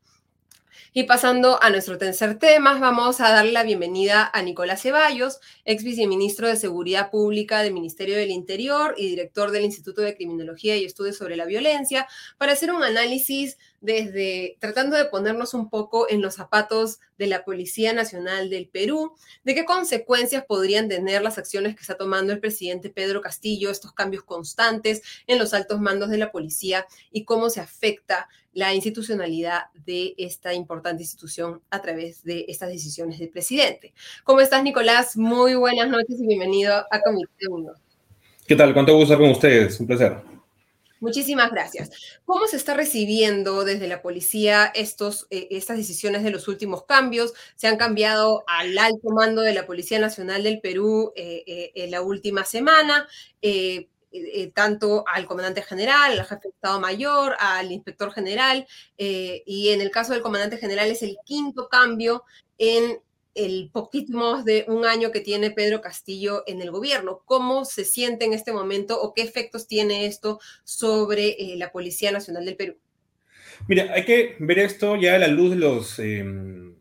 Y 0.92 1.04
pasando 1.04 1.62
a 1.62 1.70
nuestro 1.70 1.98
tercer 1.98 2.38
tema, 2.38 2.78
vamos 2.78 3.20
a 3.20 3.30
darle 3.30 3.52
la 3.52 3.62
bienvenida 3.62 4.30
a 4.32 4.42
Nicolás 4.42 4.82
Ceballos, 4.82 5.40
ex 5.64 5.84
viceministro 5.84 6.48
de 6.48 6.56
Seguridad 6.56 7.10
Pública 7.10 7.62
del 7.62 7.72
Ministerio 7.72 8.16
del 8.16 8.30
Interior 8.30 8.94
y 8.96 9.08
director 9.08 9.50
del 9.50 9.64
Instituto 9.64 10.02
de 10.02 10.14
Criminología 10.14 10.76
y 10.76 10.84
Estudios 10.84 11.16
sobre 11.16 11.36
la 11.36 11.46
Violencia, 11.46 12.06
para 12.38 12.52
hacer 12.52 12.72
un 12.72 12.82
análisis 12.82 13.58
desde 13.82 14.56
tratando 14.60 14.96
de 14.96 15.04
ponernos 15.06 15.54
un 15.54 15.68
poco 15.68 16.08
en 16.08 16.22
los 16.22 16.36
zapatos 16.36 17.00
de 17.18 17.26
la 17.26 17.44
Policía 17.44 17.92
Nacional 17.92 18.48
del 18.48 18.68
Perú, 18.68 19.12
de 19.44 19.54
qué 19.54 19.64
consecuencias 19.64 20.44
podrían 20.46 20.88
tener 20.88 21.20
las 21.20 21.36
acciones 21.36 21.74
que 21.74 21.82
está 21.82 21.96
tomando 21.96 22.32
el 22.32 22.40
presidente 22.40 22.90
Pedro 22.90 23.20
Castillo, 23.20 23.70
estos 23.70 23.92
cambios 23.92 24.22
constantes 24.22 25.02
en 25.26 25.38
los 25.38 25.52
altos 25.52 25.80
mandos 25.80 26.10
de 26.10 26.18
la 26.18 26.30
policía 26.30 26.86
y 27.10 27.24
cómo 27.24 27.50
se 27.50 27.60
afecta 27.60 28.28
la 28.52 28.72
institucionalidad 28.72 29.62
de 29.84 30.14
esta 30.16 30.54
importante 30.54 31.02
institución 31.02 31.60
a 31.70 31.82
través 31.82 32.22
de 32.22 32.44
estas 32.48 32.68
decisiones 32.68 33.18
del 33.18 33.30
presidente. 33.30 33.94
¿Cómo 34.22 34.40
estás, 34.40 34.62
Nicolás? 34.62 35.16
Muy 35.16 35.54
buenas 35.54 35.88
noches 35.88 36.20
y 36.20 36.26
bienvenido 36.26 36.74
a 36.88 37.00
Comité 37.00 37.48
1. 37.48 37.72
¿Qué 38.46 38.54
tal? 38.54 38.72
¿Cuánto 38.74 38.92
gusto 38.94 39.14
estar 39.14 39.18
con 39.18 39.30
ustedes? 39.30 39.80
Un 39.80 39.86
placer. 39.88 40.31
Muchísimas 41.02 41.50
gracias. 41.50 41.90
¿Cómo 42.24 42.46
se 42.46 42.56
está 42.56 42.74
recibiendo 42.74 43.64
desde 43.64 43.88
la 43.88 44.02
policía 44.02 44.66
estos, 44.72 45.26
eh, 45.30 45.48
estas 45.50 45.76
decisiones 45.76 46.22
de 46.22 46.30
los 46.30 46.46
últimos 46.46 46.84
cambios? 46.84 47.34
Se 47.56 47.66
han 47.66 47.76
cambiado 47.76 48.44
al 48.46 48.78
alto 48.78 49.10
mando 49.10 49.42
de 49.42 49.52
la 49.52 49.66
Policía 49.66 49.98
Nacional 49.98 50.44
del 50.44 50.60
Perú 50.60 51.12
eh, 51.16 51.42
eh, 51.44 51.72
en 51.74 51.90
la 51.90 52.02
última 52.02 52.44
semana. 52.44 53.08
tanto 54.54 55.04
al 55.12 55.26
comandante 55.26 55.62
general, 55.62 56.12
al 56.12 56.26
jefe 56.26 56.42
de 56.44 56.48
Estado 56.50 56.78
Mayor, 56.78 57.34
al 57.40 57.72
inspector 57.72 58.12
general, 58.12 58.66
y 58.96 59.70
en 59.70 59.80
el 59.80 59.90
caso 59.90 60.12
del 60.12 60.22
comandante 60.22 60.58
general 60.58 60.88
es 60.90 61.02
el 61.02 61.16
quinto 61.24 61.68
cambio 61.68 62.22
en 62.58 63.00
el 63.34 63.70
poquito 63.72 64.42
de 64.42 64.64
un 64.68 64.84
año 64.84 65.10
que 65.10 65.20
tiene 65.20 65.50
Pedro 65.50 65.80
Castillo 65.80 66.42
en 66.46 66.60
el 66.60 66.70
gobierno. 66.70 67.22
¿Cómo 67.24 67.64
se 67.64 67.84
siente 67.84 68.24
en 68.24 68.32
este 68.32 68.52
momento 68.52 69.00
o 69.00 69.14
qué 69.14 69.22
efectos 69.22 69.66
tiene 69.66 70.06
esto 70.06 70.40
sobre 70.64 71.30
eh, 71.30 71.56
la 71.56 71.72
Policía 71.72 72.12
Nacional 72.12 72.44
del 72.44 72.56
Perú? 72.56 72.76
Mira, 73.68 73.92
hay 73.92 74.04
que 74.04 74.36
ver 74.38 74.58
esto 74.58 74.96
ya 74.96 75.14
a 75.14 75.18
la 75.18 75.28
luz 75.28 75.50
de 75.50 75.56
los, 75.56 75.98
em, 75.98 76.74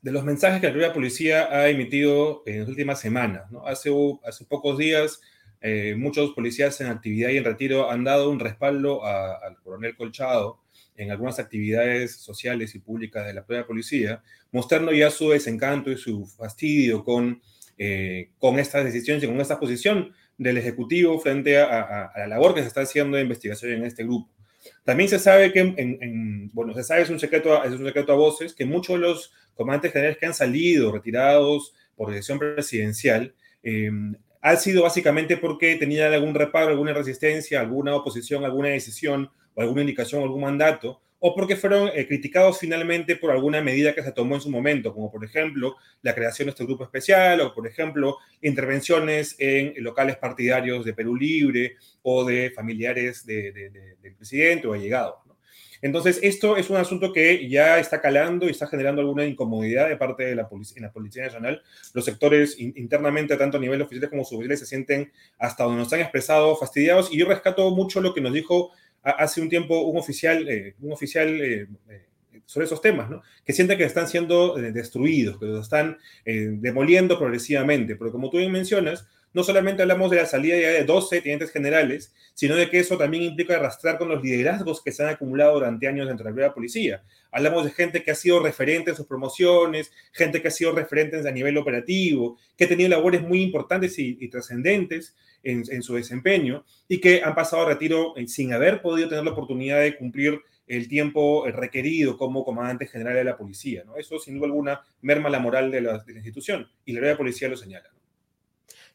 de 0.00 0.12
los 0.12 0.24
mensajes 0.24 0.60
que 0.60 0.68
la 0.68 0.72
propia 0.72 0.92
policía 0.92 1.48
ha 1.50 1.68
emitido 1.68 2.42
en 2.46 2.60
las 2.60 2.68
últimas 2.68 3.00
semanas. 3.00 3.44
Hace, 3.66 3.90
hace 4.24 4.44
pocos 4.44 4.78
días, 4.78 5.20
eh, 5.60 5.94
muchos 5.96 6.32
policías 6.32 6.80
en 6.80 6.88
actividad 6.88 7.30
y 7.30 7.36
en 7.36 7.44
retiro 7.44 7.90
han 7.90 8.02
dado 8.02 8.30
un 8.30 8.40
respaldo 8.40 9.04
al 9.04 9.56
coronel 9.62 9.96
Colchado 9.96 10.61
en 10.96 11.10
algunas 11.10 11.38
actividades 11.38 12.16
sociales 12.16 12.74
y 12.74 12.78
públicas 12.78 13.26
de 13.26 13.34
la 13.34 13.44
propia 13.44 13.66
policía, 13.66 14.22
mostrando 14.50 14.92
ya 14.92 15.10
su 15.10 15.30
desencanto 15.30 15.90
y 15.90 15.96
su 15.96 16.26
fastidio 16.26 17.04
con, 17.04 17.40
eh, 17.78 18.30
con 18.38 18.58
estas 18.58 18.84
decisiones 18.84 19.24
y 19.24 19.26
con 19.26 19.40
esta 19.40 19.58
posición 19.58 20.12
del 20.38 20.58
Ejecutivo 20.58 21.18
frente 21.18 21.58
a, 21.58 22.12
la 22.16 22.26
labor 22.26 22.54
que 22.54 22.62
se 22.62 22.68
está 22.68 22.82
haciendo 22.82 23.16
de 23.16 23.22
investigación 23.22 23.72
en 23.72 23.84
este 23.84 24.04
grupo. 24.04 24.30
También 24.84 25.08
se 25.08 25.18
sabe 25.18 25.52
que, 25.52 25.60
en, 25.60 26.50
bueno, 26.52 26.74
se 26.74 26.84
sabe, 26.84 27.02
es 27.02 27.10
un, 27.10 27.18
secreto, 27.18 27.62
es 27.64 27.72
un 27.72 27.84
secreto 27.84 28.12
a 28.12 28.16
voces, 28.16 28.54
que 28.54 28.64
muchos 28.64 28.96
de 28.96 29.06
los 29.06 29.32
comandantes 29.54 29.92
generales 29.92 30.18
que 30.18 30.26
han 30.26 30.34
salido 30.34 30.92
retirados 30.92 31.74
por 31.96 32.10
decisión 32.10 32.38
presidencial 32.38 33.34
eh, 33.62 33.90
ha 34.40 34.56
sido 34.56 34.82
básicamente 34.82 35.36
porque 35.36 35.76
tenían 35.76 36.12
algún 36.12 36.34
reparo, 36.34 36.70
alguna 36.70 36.92
resistencia, 36.92 37.60
alguna 37.60 37.94
oposición, 37.94 38.44
alguna 38.44 38.68
decisión 38.68 39.30
o 39.54 39.60
alguna 39.60 39.82
indicación 39.82 40.22
algún 40.22 40.42
mandato, 40.42 41.00
o 41.24 41.34
porque 41.36 41.54
fueron 41.54 41.88
eh, 41.94 42.06
criticados 42.08 42.58
finalmente 42.58 43.14
por 43.14 43.30
alguna 43.30 43.60
medida 43.60 43.94
que 43.94 44.02
se 44.02 44.10
tomó 44.10 44.34
en 44.34 44.40
su 44.40 44.50
momento, 44.50 44.92
como 44.92 45.10
por 45.10 45.24
ejemplo 45.24 45.76
la 46.02 46.14
creación 46.14 46.46
de 46.46 46.50
este 46.50 46.64
grupo 46.64 46.82
especial, 46.82 47.40
o 47.40 47.54
por 47.54 47.66
ejemplo 47.66 48.18
intervenciones 48.40 49.36
en 49.38 49.72
locales 49.84 50.16
partidarios 50.16 50.84
de 50.84 50.94
Perú 50.94 51.14
Libre 51.14 51.76
o 52.02 52.24
de 52.24 52.50
familiares 52.50 53.24
del 53.24 54.14
presidente 54.18 54.66
o 54.66 54.72
allegados. 54.72 55.22
Entonces, 55.82 56.20
esto 56.22 56.56
es 56.56 56.70
un 56.70 56.76
asunto 56.76 57.12
que 57.12 57.48
ya 57.48 57.80
está 57.80 58.00
calando 58.00 58.46
y 58.46 58.50
está 58.50 58.68
generando 58.68 59.00
alguna 59.00 59.26
incomodidad 59.26 59.88
de 59.88 59.96
parte 59.96 60.24
de 60.24 60.36
la 60.36 60.48
Policía, 60.48 60.76
en 60.76 60.84
la 60.84 60.92
Policía 60.92 61.24
Nacional. 61.24 61.60
Los 61.92 62.04
sectores 62.04 62.56
internamente, 62.60 63.36
tanto 63.36 63.56
a 63.56 63.60
nivel 63.60 63.82
oficial 63.82 64.08
como 64.08 64.24
suboficiales, 64.24 64.60
se 64.60 64.66
sienten 64.66 65.12
hasta 65.38 65.64
donde 65.64 65.80
nos 65.80 65.92
han 65.92 66.00
expresado 66.00 66.56
fastidiados. 66.56 67.12
Y 67.12 67.18
yo 67.18 67.26
rescato 67.26 67.68
mucho 67.72 68.00
lo 68.00 68.14
que 68.14 68.20
nos 68.20 68.32
dijo 68.32 68.70
hace 69.02 69.40
un 69.40 69.48
tiempo 69.48 69.80
un 69.82 69.98
oficial, 69.98 70.48
eh, 70.48 70.74
un 70.80 70.92
oficial 70.92 71.28
eh, 71.40 71.66
eh, 71.88 72.06
sobre 72.46 72.66
esos 72.66 72.80
temas, 72.80 73.10
¿no? 73.10 73.22
que 73.44 73.52
siente 73.52 73.76
que 73.76 73.84
están 73.84 74.08
siendo 74.08 74.54
destruidos, 74.54 75.38
que 75.38 75.46
los 75.46 75.62
están 75.62 75.98
demoliendo 76.24 77.18
progresivamente. 77.18 77.96
Pero 77.96 78.12
como 78.12 78.30
tú 78.30 78.38
bien 78.38 78.52
mencionas, 78.52 79.06
no 79.34 79.42
solamente 79.42 79.82
hablamos 79.82 80.10
de 80.10 80.18
la 80.18 80.26
salida 80.26 80.56
de 80.56 80.84
12 80.84 81.22
tenientes 81.22 81.50
generales, 81.50 82.12
sino 82.34 82.54
de 82.54 82.68
que 82.68 82.78
eso 82.78 82.98
también 82.98 83.22
implica 83.22 83.56
arrastrar 83.56 83.96
con 83.96 84.08
los 84.08 84.22
liderazgos 84.22 84.82
que 84.82 84.92
se 84.92 85.02
han 85.02 85.08
acumulado 85.08 85.54
durante 85.54 85.88
años 85.88 86.06
dentro 86.06 86.30
de 86.30 86.42
la 86.42 86.52
policía. 86.54 87.02
Hablamos 87.30 87.64
de 87.64 87.70
gente 87.70 88.02
que 88.02 88.10
ha 88.10 88.14
sido 88.14 88.40
referente 88.40 88.90
en 88.90 88.96
sus 88.96 89.06
promociones, 89.06 89.90
gente 90.12 90.42
que 90.42 90.48
ha 90.48 90.50
sido 90.50 90.72
referente 90.72 91.26
a 91.26 91.32
nivel 91.32 91.56
operativo, 91.56 92.38
que 92.56 92.64
ha 92.64 92.68
tenido 92.68 92.90
labores 92.90 93.22
muy 93.22 93.42
importantes 93.42 93.98
y, 93.98 94.28
trascendentes 94.28 95.14
en, 95.42 95.82
su 95.82 95.94
desempeño 95.94 96.64
y 96.88 97.00
que 97.00 97.22
han 97.22 97.34
pasado 97.34 97.62
a 97.62 97.68
retiro 97.68 98.16
eh, 98.16 98.28
sin 98.28 98.52
haber 98.52 98.82
podido 98.82 99.08
tener 99.08 99.24
la 99.24 99.32
oportunidad 99.32 99.80
de 99.80 99.96
cumplir 99.96 100.40
el 100.66 100.88
tiempo 100.88 101.44
requerido 101.46 102.16
como 102.16 102.44
comandante 102.44 102.86
general 102.86 103.14
de 103.14 103.24
la 103.24 103.36
policía. 103.36 103.82
¿no? 103.84 103.96
Eso, 103.96 104.18
sin 104.18 104.36
duda 104.36 104.46
alguna, 104.46 104.80
merma 105.02 105.28
la 105.28 105.38
moral 105.38 105.70
de 105.70 105.80
la, 105.80 105.98
de 105.98 106.12
la 106.12 106.18
institución 106.18 106.68
y 106.84 106.92
la 106.92 107.00
ley 107.00 107.10
de 107.10 107.16
policía 107.16 107.48
lo 107.48 107.56
señala. 107.56 107.88
¿no? 107.92 108.01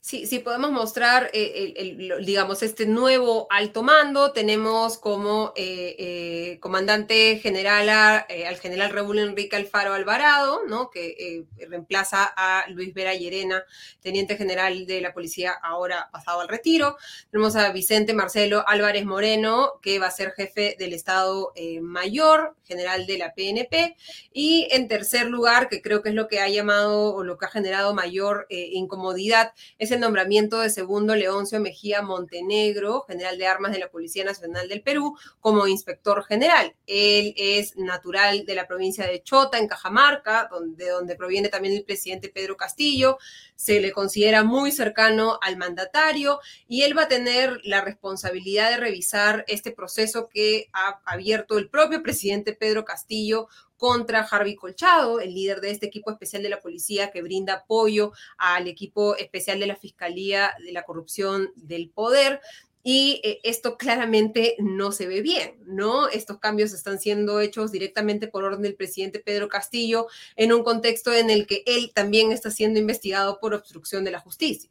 Si, 0.08 0.40
podemos 0.40 0.72
mostrar, 0.72 1.30
eh, 1.34 1.98
digamos, 2.24 2.64
este 2.64 2.86
nuevo 2.86 3.46
alto 3.50 3.84
mando, 3.84 4.32
tenemos 4.32 4.98
como 4.98 5.52
eh, 5.58 5.96
eh, 6.00 6.60
comandante 6.62 7.40
general 7.40 7.90
al 7.90 8.58
general 8.58 8.92
Raúl 8.92 9.20
Enrique 9.20 9.58
Alfaro 9.58 9.94
Alvarado, 9.94 10.62
¿no? 10.66 10.90
que 10.90 11.46
reemplaza 11.70 12.24
a 12.24 12.70
Luis 12.70 12.94
Vera 12.94 13.16
Llerena, 13.16 13.66
teniente 14.00 14.38
general 14.38 14.86
de 14.86 15.02
la 15.02 15.14
policía, 15.14 15.52
ahora 15.52 16.08
pasado 16.10 16.40
al 16.40 16.48
retiro. 16.48 16.96
Tenemos 17.30 17.58
a 17.58 17.70
Vicente 17.74 18.14
Marcelo 18.14 18.64
Álvarez 18.66 19.04
Moreno, 19.04 19.74
que 19.82 20.00
va 20.00 20.08
a 20.08 20.12
ser 20.12 20.32
jefe 20.32 20.78
del 20.80 20.94
Estado 20.94 21.52
Mayor, 21.82 22.56
general 22.64 23.08
de 23.08 23.18
la 23.18 23.34
PNP. 23.34 23.98
Y 24.32 24.70
en 24.72 24.88
tercer 24.88 25.28
lugar, 25.28 25.68
que 25.68 25.82
creo 25.82 26.02
que 26.02 26.10
es 26.10 26.16
lo 26.16 26.30
que 26.30 26.40
ha 26.40 26.48
llamado 26.48 27.14
o 27.14 27.26
lo 27.26 27.38
que 27.38 27.46
ha 27.46 27.50
generado 27.50 27.94
mayor 27.94 28.48
incomodidad, 28.50 29.52
es 29.78 29.92
el 29.92 29.97
nombramiento 30.00 30.60
de 30.60 30.70
segundo 30.70 31.16
Leoncio 31.16 31.60
Mejía 31.60 32.02
Montenegro, 32.02 33.04
general 33.08 33.38
de 33.38 33.48
armas 33.48 33.72
de 33.72 33.80
la 33.80 33.90
Policía 33.90 34.24
Nacional 34.24 34.68
del 34.68 34.82
Perú, 34.82 35.18
como 35.40 35.68
inspector 35.68 36.24
general. 36.24 36.76
Él 36.86 37.34
es 37.38 37.76
natural 37.78 38.46
de 38.46 38.56
la 38.56 38.68
provincia 38.68 39.06
de 39.06 39.22
Chota, 39.24 39.58
en 39.58 39.68
Cajamarca, 39.68 40.50
de 40.76 40.90
donde 40.90 41.16
proviene 41.16 41.50
también 41.50 41.76
el 41.76 41.84
presidente 41.84 42.30
Pedro 42.30 42.58
Castillo. 42.58 43.18
Se 43.56 43.80
le 43.80 43.92
considera 43.92 44.44
muy 44.44 44.72
cercano 44.72 45.40
al 45.42 45.58
mandatario 45.58 46.40
y 46.68 46.84
él 46.84 46.98
va 46.98 47.04
a 47.04 47.08
tener 47.08 47.60
la 47.64 47.82
responsabilidad 47.82 48.70
de 48.70 48.78
revisar 48.78 49.46
este 49.48 49.72
proceso 49.72 50.30
que 50.30 50.70
ha 50.74 51.02
abierto 51.06 51.58
el 51.58 51.70
propio 51.70 52.04
presidente 52.04 52.54
Pedro 52.54 52.86
Castillo 52.86 53.48
contra 53.78 54.22
Harvey 54.22 54.56
Colchado, 54.56 55.20
el 55.20 55.34
líder 55.34 55.62
de 55.62 55.72
este 55.72 55.86
equipo 55.86 56.12
especial 56.12 56.44
de 56.44 56.50
la 56.50 56.60
policía 56.60 57.12
que 57.12 57.22
brinda 57.22 57.54
apoyo 57.54 58.12
al 58.38 58.68
equipo 58.68 59.16
especial 59.16 59.60
de 59.60 59.68
la 59.68 59.76
Fiscalía 59.76 60.52
de 60.64 60.72
la 60.72 60.84
Corrupción 60.84 61.52
del 61.56 61.90
Poder. 61.90 62.42
Y 62.84 63.20
eh, 63.24 63.42
esto 63.44 63.78
claramente 63.78 64.56
no 64.60 64.94
se 64.94 65.08
ve 65.08 65.22
bien, 65.22 65.56
¿no? 65.66 66.08
Estos 66.08 66.40
cambios 66.40 66.72
están 66.72 67.00
siendo 67.00 67.42
hechos 67.42 67.74
directamente 67.74 68.30
por 68.30 68.46
orden 68.46 68.62
del 68.62 68.76
presidente 68.76 69.20
Pedro 69.20 69.50
Castillo 69.50 70.08
en 70.38 70.54
un 70.54 70.64
contexto 70.64 71.14
en 71.14 71.30
el 71.30 71.48
que 71.48 71.64
él 71.66 71.92
también 71.94 72.32
está 72.32 72.50
siendo 72.50 72.80
investigado 72.80 73.40
por 73.42 73.54
obstrucción 73.54 74.06
de 74.06 74.12
la 74.12 74.20
justicia. 74.20 74.70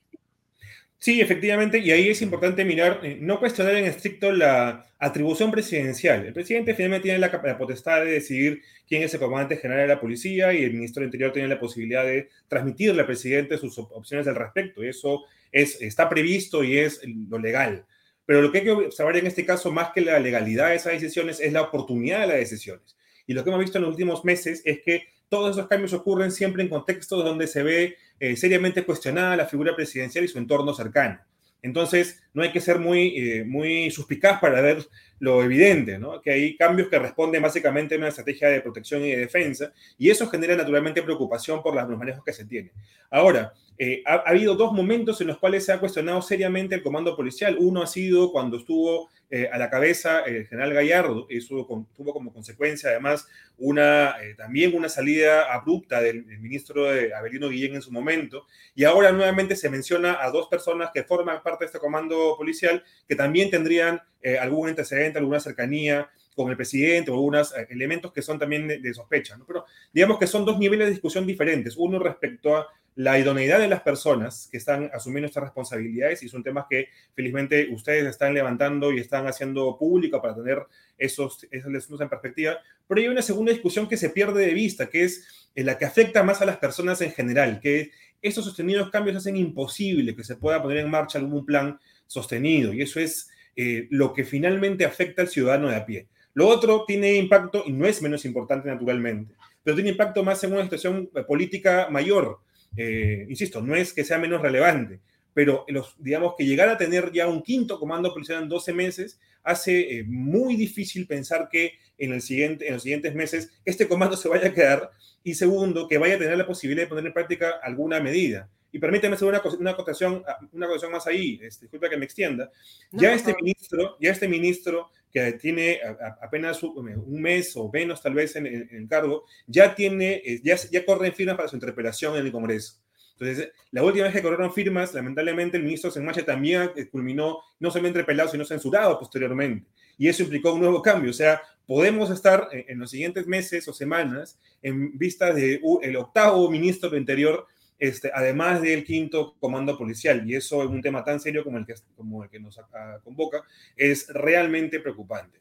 Sí, 0.99 1.21
efectivamente, 1.21 1.79
y 1.79 1.91
ahí 1.91 2.09
es 2.09 2.23
importante 2.23 2.65
mirar, 2.65 3.01
eh, 3.03 3.19
no 3.21 3.39
cuestionar 3.39 3.77
en 3.77 3.85
estricto 3.85 4.33
la 4.33 4.87
atribución 4.99 5.51
presidencial. 5.51 6.27
El 6.27 6.33
presidente 6.33 6.75
finalmente 6.75 7.05
tiene 7.05 7.19
la, 7.19 7.59
potestad 7.59 8.01
de 8.03 8.13
decidir 8.13 8.63
quién 8.89 9.03
es 9.03 9.13
el 9.13 9.21
comandante 9.21 9.59
general 9.59 9.87
de 9.87 9.95
la 9.95 10.01
policía 10.01 10.55
y 10.55 10.65
el 10.65 10.73
ministro 10.73 11.01
del 11.01 11.09
Interior 11.09 11.33
tiene 11.33 11.49
la 11.49 11.61
posibilidad 11.61 12.05
de 12.05 12.31
transmitirle 12.49 13.01
al 13.01 13.07
presidente 13.07 13.59
sus 13.59 13.79
opciones 13.79 14.27
al 14.27 14.37
respecto. 14.37 14.83
Eso 14.83 15.25
es, 15.53 15.81
está 15.83 16.09
previsto 16.09 16.65
y 16.65 16.79
es 16.79 17.01
lo 17.05 17.39
legal. 17.39 17.85
Pero 18.25 18.43
lo 18.43 18.51
que 18.51 18.59
hay 18.59 18.65
que 18.65 18.73
observar 18.73 19.17
en 19.19 19.27
este 19.27 19.45
caso, 19.45 19.71
más 19.71 19.91
que 19.95 20.01
la 20.01 20.19
legalidad 20.19 20.71
de 20.71 20.77
esas 20.77 20.95
decisiones, 20.95 21.41
es 21.41 21.53
la 21.53 21.63
oportunidad 21.63 22.23
de 22.23 22.27
las 22.27 22.39
decisiones. 22.39 22.97
Y 23.27 23.35
lo 23.35 23.45
que 23.45 23.51
hemos 23.51 23.61
visto 23.61 23.79
en 23.79 23.83
los 23.83 23.91
últimos 23.91 24.25
meses 24.25 24.63
es 24.65 24.81
que 24.81 25.05
todos 25.29 25.57
esos 25.57 25.69
cambios 25.69 25.93
ocurren 25.93 26.31
siempre 26.31 26.63
en 26.63 26.69
contextos 26.69 27.25
donde 27.25 27.47
se 27.47 27.63
ve 27.63 27.97
eh, 28.21 28.37
seriamente 28.37 28.85
cuestionada 28.85 29.37
la 29.37 29.47
figura 29.47 29.75
presidencial 29.75 30.25
y 30.25 30.29
su 30.29 30.39
entorno 30.39 30.73
cercano. 30.75 31.21
Entonces, 31.63 32.23
no 32.37 32.43
hay 32.43 32.53
que 32.53 32.61
ser 32.61 32.79
muy, 32.79 33.17
eh, 33.17 33.45
muy 33.45 33.91
suspicaz 33.91 34.39
para 34.41 34.61
ver 34.61 34.87
lo 35.19 35.43
evidente, 35.43 35.99
¿no? 35.99 36.21
que 36.21 36.31
hay 36.31 36.55
cambios 36.55 36.89
que 36.89 36.99
responden 36.99 37.41
básicamente 37.41 37.95
a 37.95 37.99
una 37.99 38.09
estrategia 38.09 38.49
de 38.49 38.61
protección 38.61 39.03
y 39.03 39.11
de 39.11 39.17
defensa, 39.17 39.73
y 39.97 40.11
eso 40.11 40.29
genera 40.29 40.55
naturalmente 40.55 41.03
preocupación 41.03 41.63
por 41.63 41.75
los 41.75 41.99
manejos 41.99 42.23
que 42.23 42.35
se 42.35 42.45
tienen. 42.45 42.73
Ahora, 43.11 43.55
eh, 43.79 44.03
ha, 44.05 44.17
habido 44.27 44.55
dos 44.55 44.73
momentos 44.73 45.21
en 45.23 45.29
los 45.29 45.39
cuales 45.39 45.65
se 45.65 45.73
ha 45.73 45.81
cuestionado 45.81 46.21
seriamente 46.21 46.75
el 46.75 46.83
comando 46.83 47.15
policial. 47.15 47.57
Uno 47.59 47.83
ha 47.83 47.87
sido 47.87 48.33
cuando 48.33 48.57
estuvo 48.57 49.09
eh, 49.31 49.49
a 49.53 49.59
la 49.59 49.69
cabeza 49.69 50.21
el 50.21 50.47
general 50.47 50.73
Gallardo, 50.73 51.27
eso 51.29 51.67
tuvo 51.97 52.13
como 52.13 52.33
consecuencia 52.33 52.91
además 52.91 53.27
una, 53.59 54.15
también 54.37 54.75
una 54.75 54.89
salida 54.89 55.53
abrupta 55.53 56.01
del, 56.01 56.25
ministro 56.39 56.85
de 56.85 57.13
Avelino 57.15 57.49
Guillén 57.49 57.75
en 57.75 57.83
su 57.83 57.91
momento, 57.91 58.47
y 58.75 58.85
ahora 58.85 59.11
nuevamente 59.13 59.57
se 59.57 59.69
menciona 59.69 60.23
a 60.23 60.31
dos 60.31 60.49
personas 60.49 60.91
que 60.95 61.03
forman 61.03 61.43
parte 61.43 61.65
de 61.65 61.67
este 61.67 61.79
comando 61.79 62.26
policial 62.35 62.83
que 63.07 63.15
también 63.15 63.51
tendrían 63.51 64.01
eh, 64.23 64.39
algún 64.39 64.69
antecedente, 64.69 65.19
alguna 65.19 65.39
cercanía 65.39 66.11
con 66.35 66.51
el 66.51 66.57
presidente 66.57 67.11
o 67.11 67.15
algunos 67.15 67.57
eh, 67.57 67.67
elementos 67.71 68.13
que 68.13 68.23
son 68.23 68.39
también 68.39 68.67
de, 68.67 68.95
sospecha. 68.95 69.39
Pero 69.47 69.65
digamos 69.93 70.19
que 70.19 70.27
son 70.27 70.45
dos 70.45 70.59
niveles 70.59 70.87
de 70.87 70.93
discusión 70.93 71.27
diferentes. 71.27 71.77
Uno 71.77 71.99
respecto 71.99 72.57
a 72.57 72.67
la 72.97 73.19
idoneidad 73.19 73.59
de 73.59 73.69
las 73.69 73.83
personas 73.83 74.49
que 74.51 74.57
están 74.57 74.91
asumiendo 74.93 75.27
estas 75.27 75.45
responsabilidades 75.45 76.23
y 76.23 76.29
son 76.29 76.43
temas 76.43 76.65
que 76.69 76.89
felizmente 77.15 77.69
ustedes 77.71 78.07
están 78.07 78.33
levantando 78.33 78.91
y 78.91 78.99
están 78.99 79.27
haciendo 79.27 79.77
público 79.79 80.21
para 80.21 80.35
tener 80.35 80.63
esos, 80.97 81.47
esos 81.51 82.01
en 82.01 82.09
perspectiva. 82.09 82.59
Pero 82.89 83.01
hay 83.01 83.09
una 83.09 83.23
segunda 83.23 83.53
discusión 83.53 83.87
que 83.87 83.99
se 83.99 84.11
pierde 84.11 84.47
de 84.47 84.55
vista, 84.55 84.89
que 84.89 85.05
es 85.05 85.51
la 85.55 85.77
que 85.77 85.85
afecta 85.85 86.23
más 86.23 86.41
a 86.41 86.47
las 86.47 86.57
personas 86.57 87.01
en 87.03 87.13
general, 87.13 87.61
que 87.61 87.91
esos 88.23 88.45
sostenidos 88.45 88.91
cambios 88.91 89.17
hacen 89.17 89.37
imposible 89.37 90.17
que 90.17 90.25
se 90.25 90.37
pueda 90.37 90.63
poner 90.63 90.79
en 90.79 90.91
marcha 90.91 91.19
algún 91.19 91.45
plan 91.45 91.79
sostenido 92.07 92.73
y 92.73 92.83
eso 92.83 93.01
es 93.01 93.29
eh, 93.57 93.87
lo 93.91 94.13
que 94.13 94.25
finalmente 94.25 94.85
afecta 94.85 95.23
al 95.23 95.29
ciudadano 95.29 95.69
de 95.69 95.77
a 95.77 95.87
pie. 95.87 96.09
Lo 96.35 96.49
otro 96.49 96.85
tiene 96.87 97.15
impacto, 97.15 97.65
y 97.67 97.73
no 97.73 97.87
es 97.87 98.03
menos 98.03 98.25
importante 98.27 98.69
naturalmente, 98.69 99.35
pero 99.63 99.75
tiene 99.75 99.91
impacto 99.91 100.23
más 100.23 100.45
en 100.45 100.53
una 100.53 100.65
situación 100.65 101.11
política 101.27 101.89
mayor, 101.91 102.41
eh, 102.77 103.27
insisto, 103.29 103.63
no 103.63 103.75
es 103.75 103.95
que 103.95 104.05
sea 104.05 104.19
menos 104.19 104.43
relevante, 104.43 105.01
pero 105.33 105.65
los, 105.69 105.95
digamos 105.99 106.35
que 106.37 106.45
llegar 106.45 106.69
a 106.69 106.77
tener 106.77 107.11
ya 107.13 107.27
un 107.27 107.43
quinto 107.43 107.79
comando 107.79 108.13
policial 108.13 108.43
en 108.43 108.49
12 108.49 108.73
meses 108.75 109.19
hace 109.43 109.99
eh, 109.99 110.05
muy 110.05 110.57
difícil 110.57 111.07
pensar 111.07 111.49
que 111.51 111.73
en, 111.99 112.13
el 112.13 112.21
siguiente, 112.21 112.67
en 112.67 112.75
los 112.75 112.83
siguientes 112.83 113.15
meses 113.15 113.51
este 113.65 113.89
comando 113.89 114.17
se 114.17 114.29
vaya 114.29 114.49
a 114.49 114.53
quedar 114.53 114.91
y 115.23 115.35
segundo, 115.35 115.89
que 115.89 115.99
vaya 115.99 116.17
a 116.17 116.19
tener 116.19 116.37
la 116.37 116.47
posibilidad 116.47 116.85
de 116.85 116.89
poner 116.89 117.07
en 117.07 117.13
práctica 117.13 117.55
alguna 117.63 118.01
medida. 118.01 118.49
Y 118.77 118.79
permíteme 118.79 119.15
hacer 119.15 119.27
una, 119.27 119.41
una, 119.59 119.71
acotación, 119.71 120.23
una 120.53 120.67
acotación 120.67 120.93
más 120.93 121.07
ahí, 121.07 121.41
este, 121.43 121.65
disculpa 121.65 121.89
que 121.89 121.97
me 121.97 122.05
extienda. 122.05 122.53
ya, 122.91 123.15
este 123.15 123.35
ministro, 123.35 123.97
ya 123.99 124.11
este 124.11 124.29
ministro 124.29 124.91
que 125.11 125.33
tiene 125.33 125.81
apenas 126.21 126.63
un 126.63 127.23
mes 127.23 127.57
o 127.57 127.71
menos 127.73 128.03
tal 128.03 128.13
vez 128.13 128.37
en, 128.37 128.47
el 128.47 128.87
cargo, 128.87 129.25
ya 129.47 129.75
tiene, 129.75 130.21
eh, 130.23 130.43
ya, 130.45 130.57
ya 130.71 130.85
corren 130.85 131.15
firmas 131.15 131.37
para 131.37 131.49
su 131.49 131.57
interpelación 131.57 132.19
en 132.19 132.27
el 132.27 132.33
Congreso. 132.33 132.75
Entonces, 133.19 133.51
la 133.71 133.83
última 133.83 134.05
vez 134.05 134.13
que 134.13 134.21
corrieron 134.21 134.53
firmas, 134.53 134.93
lamentablemente 134.93 135.57
el 135.57 135.63
ministro 135.63 135.91
Senmache 135.91 136.23
también 136.23 136.71
eh, 136.77 136.87
culminó 136.91 137.39
no 137.59 137.71
solamente 137.71 138.01
interpelado, 138.01 138.29
sino 138.29 138.45
censurado 138.45 138.99
posteriormente. 138.99 139.67
Y 139.97 140.09
eso 140.09 140.23
implicó 140.23 140.53
un 140.53 140.61
nuevo 140.61 140.83
cambio. 140.83 141.13
O 141.13 141.15
sea, 141.15 141.41
podemos 141.67 142.11
estar 142.11 142.51
en, 142.53 142.79
los 142.79 142.91
siguientes 142.91 143.27
meses 143.27 143.67
o 143.69 143.73
semanas 143.73 144.39
en 144.61 144.99
vista 144.99 145.33
del 145.33 145.63
el 145.81 145.97
octavo 145.97 146.51
ministro 146.51 146.91
del 146.91 147.01
Interior 147.01 147.47
este, 147.79 148.11
además 148.15 148.63
del 148.63 148.85
quinto 148.85 149.37
comando 149.39 149.77
policial, 149.77 150.29
y 150.29 150.35
eso 150.35 150.63
es 150.63 150.69
un 150.69 150.83
tema 150.83 151.05
tan 151.05 151.21
serio 151.21 151.45
como 151.45 151.59
el 151.59 151.67
que, 151.67 151.75
como 151.97 152.25
el 152.25 152.31
que 152.31 152.41
nos 152.41 152.59
convoca, 153.05 153.43
es 153.77 154.09
realmente 154.09 154.81
preocupante. 154.81 155.39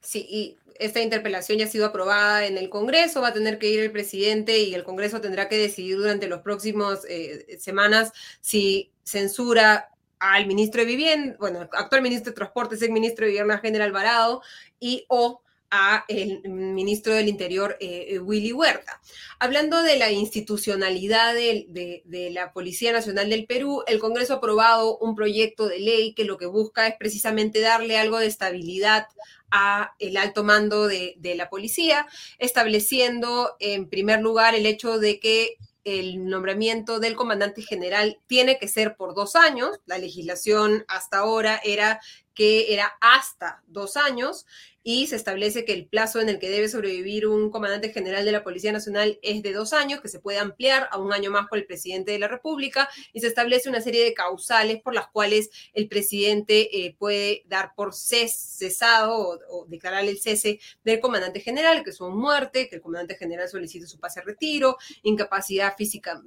Sí, 0.00 0.26
y 0.28 0.56
esta 0.78 1.00
interpelación 1.00 1.58
ya 1.58 1.66
ha 1.66 1.68
sido 1.68 1.86
aprobada 1.86 2.46
en 2.46 2.56
el 2.56 2.70
Congreso, 2.70 3.20
va 3.20 3.28
a 3.28 3.34
tener 3.34 3.58
que 3.58 3.68
ir 3.68 3.80
el 3.80 3.92
presidente 3.92 4.58
y 4.58 4.74
el 4.74 4.82
Congreso 4.82 5.20
tendrá 5.20 5.48
que 5.48 5.58
decidir 5.58 5.98
durante 5.98 6.26
las 6.26 6.40
próximas 6.40 7.04
eh, 7.08 7.58
semanas 7.58 8.12
si 8.40 8.90
censura 9.02 9.90
al 10.18 10.46
ministro 10.46 10.80
de 10.80 10.86
Vivienda, 10.86 11.36
bueno, 11.38 11.60
actual 11.60 12.02
ministro 12.02 12.30
de 12.30 12.36
Transportes, 12.36 12.82
el 12.82 12.92
ministro 12.92 13.24
de 13.24 13.32
Vivienda 13.32 13.58
General 13.58 13.88
Alvarado, 13.88 14.42
y 14.78 15.04
o 15.08 15.42
a 15.70 16.04
el 16.08 16.42
ministro 16.48 17.14
del 17.14 17.28
Interior, 17.28 17.76
eh, 17.80 18.06
eh, 18.08 18.18
Willy 18.18 18.52
Huerta. 18.52 19.00
Hablando 19.38 19.82
de 19.82 19.96
la 19.96 20.10
institucionalidad 20.10 21.34
de, 21.34 22.02
la 22.32 22.52
Policía 22.52 22.92
Nacional 22.92 23.30
del 23.30 23.46
Perú, 23.46 23.82
el 23.86 24.00
Congreso 24.00 24.34
ha 24.34 24.36
aprobado 24.36 24.98
un 24.98 25.14
proyecto 25.14 25.68
de 25.68 25.78
ley 25.78 26.14
que 26.14 26.24
lo 26.24 26.36
que 26.38 26.46
busca 26.46 26.86
es 26.86 26.96
precisamente 26.96 27.60
darle 27.60 27.98
algo 27.98 28.18
de 28.18 28.26
estabilidad 28.26 29.06
a 29.50 29.94
el 29.98 30.16
alto 30.16 30.44
mando 30.44 30.86
de, 30.86 31.14
de 31.18 31.34
la 31.34 31.50
policía, 31.50 32.06
estableciendo 32.38 33.56
en 33.58 33.88
primer 33.88 34.20
lugar 34.20 34.54
el 34.54 34.66
hecho 34.66 34.98
de 34.98 35.18
que 35.18 35.56
el 35.84 36.26
nombramiento 36.26 37.00
del 37.00 37.16
comandante 37.16 37.62
general 37.62 38.18
tiene 38.26 38.58
que 38.58 38.68
ser 38.68 38.96
por 38.96 39.14
dos 39.14 39.34
años. 39.34 39.80
La 39.86 39.98
legislación 39.98 40.84
hasta 40.88 41.18
ahora 41.18 41.60
era 41.64 42.00
que 42.34 42.72
era 42.72 42.96
hasta 43.00 43.62
dos 43.66 43.96
años 43.96 44.46
y 44.82 45.06
se 45.08 45.16
establece 45.16 45.64
que 45.64 45.72
el 45.72 45.86
plazo 45.86 46.20
en 46.20 46.28
el 46.28 46.38
que 46.38 46.48
debe 46.48 46.68
sobrevivir 46.68 47.26
un 47.26 47.50
comandante 47.50 47.92
general 47.92 48.24
de 48.24 48.32
la 48.32 48.42
Policía 48.42 48.72
Nacional 48.72 49.18
es 49.22 49.42
de 49.42 49.52
dos 49.52 49.72
años, 49.72 50.00
que 50.00 50.08
se 50.08 50.20
puede 50.20 50.38
ampliar 50.38 50.88
a 50.90 50.98
un 50.98 51.12
año 51.12 51.30
más 51.30 51.48
por 51.48 51.58
el 51.58 51.66
presidente 51.66 52.12
de 52.12 52.18
la 52.18 52.28
República, 52.28 52.88
y 53.12 53.20
se 53.20 53.26
establece 53.26 53.68
una 53.68 53.80
serie 53.80 54.04
de 54.04 54.14
causales 54.14 54.80
por 54.82 54.94
las 54.94 55.08
cuales 55.08 55.50
el 55.74 55.88
presidente 55.88 56.84
eh, 56.84 56.94
puede 56.98 57.42
dar 57.46 57.74
por 57.74 57.94
cesado 57.94 59.38
o, 59.48 59.66
declarar 59.66 60.04
el 60.04 60.18
cese 60.18 60.60
del 60.82 61.00
comandante 61.00 61.40
general, 61.40 61.84
que 61.84 61.92
son 61.92 62.16
muerte, 62.16 62.68
que 62.68 62.76
el 62.76 62.82
comandante 62.82 63.16
general 63.16 63.48
solicite 63.48 63.86
su 63.86 63.98
pase 63.98 64.20
a 64.20 64.22
retiro, 64.22 64.78
incapacidad 65.02 65.76
física 65.76 66.22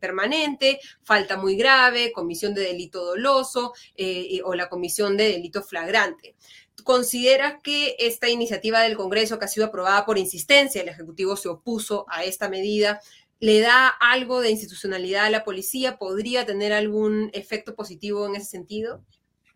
permanente, 0.00 0.80
falta 1.02 1.36
muy 1.36 1.56
grave, 1.56 2.12
comisión 2.12 2.54
de 2.54 2.62
delito 2.62 3.04
doloso 3.04 3.72
eh, 3.96 4.40
o 4.44 4.54
la 4.54 4.68
comisión 4.68 5.16
de 5.16 5.28
delito 5.28 5.62
flagrante. 5.62 6.36
¿Consideras 6.82 7.54
que 7.62 7.96
esta 7.98 8.28
iniciativa 8.28 8.82
del 8.82 8.96
Congreso, 8.96 9.38
que 9.38 9.44
ha 9.44 9.48
sido 9.48 9.66
aprobada 9.66 10.04
por 10.04 10.18
insistencia, 10.18 10.82
el 10.82 10.88
Ejecutivo 10.88 11.36
se 11.36 11.48
opuso 11.48 12.06
a 12.08 12.24
esta 12.24 12.48
medida, 12.48 13.00
le 13.38 13.60
da 13.60 13.88
algo 13.88 14.40
de 14.40 14.50
institucionalidad 14.50 15.26
a 15.26 15.30
la 15.30 15.44
policía? 15.44 15.98
¿Podría 15.98 16.46
tener 16.46 16.72
algún 16.72 17.30
efecto 17.32 17.74
positivo 17.74 18.26
en 18.26 18.36
ese 18.36 18.46
sentido? 18.46 19.04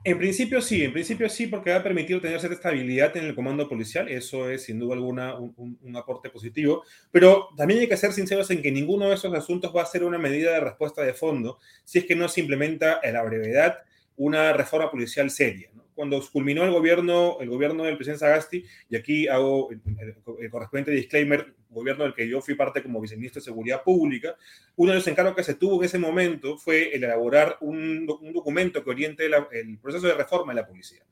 En 0.06 0.18
principio 0.18 0.60
sí, 0.60 0.84
en 0.84 0.92
principio 0.92 1.30
sí, 1.30 1.46
porque 1.46 1.70
va 1.70 1.76
a 1.76 1.82
permitir 1.82 2.20
tener 2.20 2.38
cierta 2.38 2.56
estabilidad 2.56 3.16
en 3.16 3.24
el 3.24 3.34
comando 3.34 3.66
policial, 3.66 4.06
eso 4.10 4.50
es 4.50 4.64
sin 4.64 4.78
duda 4.78 4.94
alguna 4.94 5.34
un, 5.38 5.96
aporte 5.96 6.28
positivo, 6.28 6.84
pero 7.10 7.48
también 7.56 7.80
hay 7.80 7.88
que 7.88 7.96
ser 7.96 8.12
sinceros 8.12 8.50
en 8.50 8.60
que 8.60 8.70
ninguno 8.70 9.08
de 9.08 9.14
esos 9.14 9.32
asuntos 9.32 9.74
va 9.74 9.80
a 9.80 9.86
ser 9.86 10.04
una 10.04 10.18
medida 10.18 10.52
de 10.52 10.60
respuesta 10.60 11.00
de 11.00 11.14
fondo 11.14 11.58
si 11.84 12.00
es 12.00 12.04
que 12.04 12.14
no 12.14 12.28
se 12.28 12.42
implementa 12.42 13.00
en 13.02 13.14
la 13.14 13.22
brevedad 13.22 13.78
una 14.16 14.52
reforma 14.52 14.90
policial 14.90 15.30
seria. 15.30 15.70
¿no? 15.72 15.83
Cuando 15.94 16.20
culminó 16.32 16.64
el 16.64 16.70
gobierno, 16.70 17.38
el 17.40 17.48
gobierno 17.48 17.84
del 17.84 17.96
presidente 17.96 18.20
Sagasti, 18.20 18.64
y 18.88 18.96
aquí 18.96 19.28
hago 19.28 19.70
el, 19.70 20.50
correspondiente 20.50 20.90
disclaimer, 20.90 21.54
gobierno 21.70 22.04
del 22.04 22.14
que 22.14 22.28
yo 22.28 22.40
fui 22.40 22.54
parte 22.54 22.82
como 22.82 23.00
viceministro 23.00 23.40
de 23.40 23.44
Seguridad 23.44 23.82
Pública, 23.82 24.36
uno 24.76 24.92
de 24.92 24.98
los 24.98 25.06
encargos 25.08 25.34
que 25.34 25.42
se 25.42 25.54
tuvo 25.54 25.80
en 25.80 25.86
ese 25.86 25.98
momento 25.98 26.56
fue 26.56 26.94
el 26.94 27.02
elaborar 27.02 27.56
un, 27.60 28.06
documento 28.06 28.84
que 28.84 28.90
oriente 28.90 29.26
el 29.26 29.78
proceso 29.78 30.06
de 30.06 30.14
reforma 30.14 30.52
de 30.54 30.60
la 30.60 30.66
policía. 30.66 31.02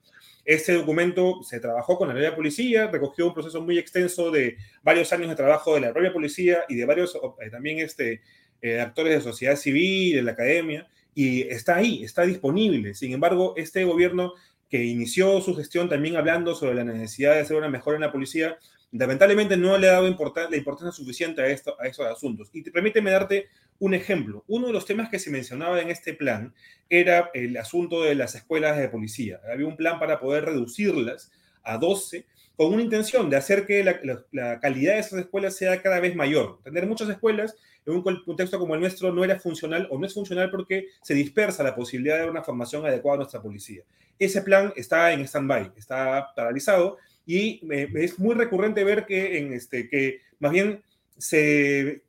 Este 0.44 0.72
documento 0.72 1.42
se 1.44 1.60
trabajó 1.60 1.96
con 1.96 2.08
la 2.08 2.14
de 2.14 2.32
policía, 2.32 2.88
recogió 2.88 3.28
un 3.28 3.34
proceso 3.34 3.60
muy 3.60 3.78
extenso 3.78 4.30
de 4.30 4.56
varios 4.82 5.12
años 5.12 5.28
de 5.28 5.36
trabajo 5.36 5.74
de 5.74 5.82
la 5.82 5.92
propia 5.92 6.12
policía 6.12 6.64
y 6.68 6.74
de 6.74 6.84
varios 6.84 7.14
eh, 7.14 7.50
también 7.50 7.78
este, 7.78 8.22
eh, 8.60 8.80
actores 8.80 9.14
de 9.14 9.20
sociedad 9.20 9.54
civil, 9.54 10.16
de 10.16 10.22
la 10.22 10.32
academia, 10.32 10.88
y 11.14 11.42
está 11.42 11.76
ahí, 11.76 12.02
está 12.02 12.22
disponible. 12.22 12.94
Sin 12.94 13.12
embargo, 13.12 13.54
este 13.56 13.84
gobierno 13.84 14.32
que 14.72 14.82
inició 14.82 15.38
su 15.42 15.54
gestión 15.54 15.90
también 15.90 16.16
hablando 16.16 16.54
sobre 16.54 16.76
la 16.76 16.82
necesidad 16.82 17.34
de 17.34 17.40
hacer 17.40 17.58
una 17.58 17.68
mejora 17.68 17.96
en 17.96 18.00
la 18.00 18.10
policía, 18.10 18.56
lamentablemente 18.90 19.54
no 19.54 19.76
le 19.76 19.86
ha 19.86 19.92
dado 19.92 20.04
la 20.04 20.56
importancia 20.56 20.92
suficiente 20.92 21.42
a, 21.42 21.46
esto, 21.48 21.76
a 21.78 21.86
estos 21.86 22.06
asuntos. 22.06 22.48
Y 22.54 22.62
permíteme 22.70 23.10
darte 23.10 23.48
un 23.78 23.92
ejemplo. 23.92 24.44
Uno 24.48 24.68
de 24.68 24.72
los 24.72 24.86
temas 24.86 25.10
que 25.10 25.18
se 25.18 25.30
mencionaba 25.30 25.78
en 25.82 25.90
este 25.90 26.14
plan 26.14 26.54
era 26.88 27.30
el 27.34 27.54
asunto 27.58 28.02
de 28.02 28.14
las 28.14 28.34
escuelas 28.34 28.78
de 28.78 28.88
policía. 28.88 29.40
Había 29.52 29.66
un 29.66 29.76
plan 29.76 29.98
para 29.98 30.18
poder 30.18 30.46
reducirlas 30.46 31.30
a 31.62 31.76
12 31.76 32.24
con 32.56 32.72
una 32.72 32.82
intención 32.82 33.28
de 33.28 33.36
hacer 33.36 33.66
que 33.66 33.84
la, 33.84 34.00
la 34.30 34.58
calidad 34.58 34.94
de 34.94 35.00
esas 35.00 35.18
escuelas 35.18 35.54
sea 35.54 35.82
cada 35.82 36.00
vez 36.00 36.16
mayor. 36.16 36.60
Tener 36.64 36.86
muchas 36.86 37.10
escuelas 37.10 37.58
en 37.86 37.94
un 37.94 38.02
contexto 38.02 38.58
como 38.58 38.74
el 38.74 38.80
nuestro 38.80 39.12
no 39.12 39.24
era 39.24 39.38
funcional 39.38 39.88
o 39.90 39.98
no 39.98 40.06
es 40.06 40.14
funcional 40.14 40.50
porque 40.50 40.88
se 41.02 41.14
dispersa 41.14 41.62
la 41.62 41.74
posibilidad 41.74 42.20
de 42.20 42.30
una 42.30 42.42
formación 42.42 42.86
adecuada 42.86 43.16
a 43.16 43.18
nuestra 43.18 43.42
policía. 43.42 43.82
Ese 44.18 44.42
plan 44.42 44.72
está 44.76 45.12
en 45.12 45.22
stand-by, 45.22 45.72
está 45.76 46.32
paralizado 46.34 46.98
y 47.26 47.60
es 47.94 48.18
muy 48.18 48.34
recurrente 48.34 48.84
ver 48.84 49.06
que, 49.06 49.38
en 49.38 49.52
este, 49.52 49.88
que 49.88 50.20
más 50.38 50.52
bien 50.52 50.82
se, 51.16 52.02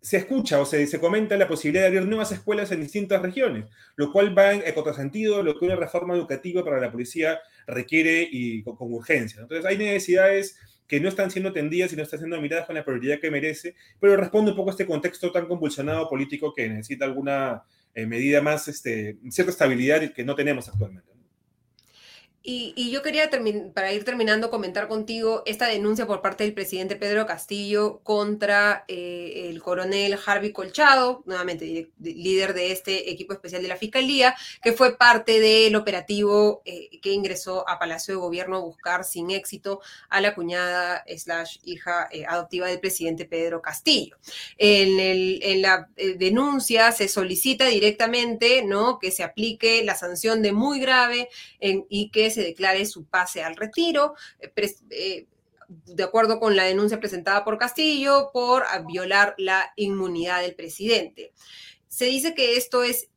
se 0.00 0.16
escucha 0.18 0.60
o 0.60 0.66
se, 0.66 0.86
se, 0.86 1.00
comenta 1.00 1.36
la 1.36 1.48
posibilidad 1.48 1.82
de 1.82 1.88
abrir 1.88 2.08
nuevas 2.08 2.32
escuelas 2.32 2.70
en 2.72 2.80
distintas 2.80 3.22
regiones, 3.22 3.66
lo 3.96 4.12
cual 4.12 4.36
va 4.36 4.52
en 4.52 4.74
contrasentido 4.74 5.42
lo 5.42 5.58
que 5.58 5.64
una 5.64 5.76
reforma 5.76 6.14
educativa 6.14 6.64
para 6.64 6.80
la 6.80 6.90
policía 6.92 7.40
requiere 7.66 8.26
y 8.30 8.62
con, 8.62 8.76
con 8.76 8.92
urgencia. 8.92 9.42
Entonces 9.42 9.66
hay 9.66 9.78
necesidades 9.78 10.58
que 10.86 11.00
no 11.00 11.08
están 11.08 11.30
siendo 11.30 11.50
atendidas 11.50 11.92
y 11.92 11.96
no 11.96 12.02
están 12.02 12.20
siendo 12.20 12.40
miradas 12.40 12.66
con 12.66 12.76
la 12.76 12.84
prioridad 12.84 13.18
que 13.20 13.30
merece, 13.30 13.74
pero 14.00 14.16
responde 14.16 14.52
un 14.52 14.56
poco 14.56 14.70
a 14.70 14.72
este 14.72 14.86
contexto 14.86 15.32
tan 15.32 15.46
convulsionado 15.46 16.08
político 16.08 16.52
que 16.54 16.68
necesita 16.68 17.04
alguna 17.04 17.64
eh, 17.94 18.06
medida 18.06 18.40
más, 18.40 18.68
este, 18.68 19.18
cierta 19.30 19.50
estabilidad 19.50 20.12
que 20.12 20.24
no 20.24 20.34
tenemos 20.34 20.68
actualmente. 20.68 21.15
Y, 22.48 22.92
yo 22.92 23.02
quería, 23.02 23.28
para 23.74 23.92
ir 23.92 24.04
terminando, 24.04 24.50
comentar 24.50 24.86
contigo 24.86 25.42
esta 25.46 25.66
denuncia 25.66 26.06
por 26.06 26.22
parte 26.22 26.44
del 26.44 26.54
presidente 26.54 26.94
Pedro 26.94 27.26
Castillo 27.26 27.98
contra 28.04 28.84
eh, 28.86 29.48
el 29.48 29.60
coronel 29.60 30.16
Harvey 30.24 30.52
Colchado, 30.52 31.24
nuevamente 31.26 31.90
líder 31.98 32.54
de 32.54 32.70
este 32.70 33.10
equipo 33.10 33.32
especial 33.32 33.62
de 33.62 33.68
la 33.68 33.74
Fiscalía, 33.74 34.36
que 34.62 34.72
fue 34.72 34.96
parte 34.96 35.40
del 35.40 35.74
operativo 35.74 36.62
eh, 36.64 37.00
que 37.02 37.10
ingresó 37.10 37.68
a 37.68 37.80
Palacio 37.80 38.14
de 38.14 38.20
Gobierno 38.20 38.58
a 38.58 38.60
buscar 38.60 39.02
sin 39.02 39.32
éxito 39.32 39.80
a 40.08 40.20
la 40.20 40.36
cuñada 40.36 41.02
slash 41.16 41.56
hija 41.64 42.08
eh, 42.12 42.26
adoptiva 42.28 42.68
del 42.68 42.78
presidente 42.78 43.24
Pedro 43.24 43.60
Castillo. 43.60 44.18
En, 44.56 45.60
la 45.62 45.88
denuncia 45.96 46.92
se 46.92 47.08
solicita 47.08 47.66
directamente 47.66 48.62
¿no? 48.62 49.00
que 49.00 49.10
se 49.10 49.24
aplique 49.24 49.82
la 49.82 49.96
sanción 49.96 50.42
de 50.42 50.52
muy 50.52 50.78
grave 50.78 51.28
y 51.58 52.10
que 52.10 52.35
se 52.36 52.46
declare 52.46 52.86
su 52.86 53.04
pase 53.04 53.42
al 53.42 53.56
retiro. 53.56 54.14
Eh, 54.38 54.52
eh, 54.90 55.26
de 55.86 56.02
acuerdo 56.04 56.38
con 56.38 56.54
la 56.54 56.62
denuncia 56.62 57.00
presentada 57.00 57.44
por 57.44 57.58
Castillo, 57.58 58.30
por 58.32 58.64
violar 58.86 59.34
la 59.36 59.72
inmunidad 59.74 60.42
del 60.42 60.54
presidente. 60.54 61.32
Se 61.88 62.04
dice 62.04 62.34
que 62.34 62.56
esto 62.56 62.84
es 62.84 63.08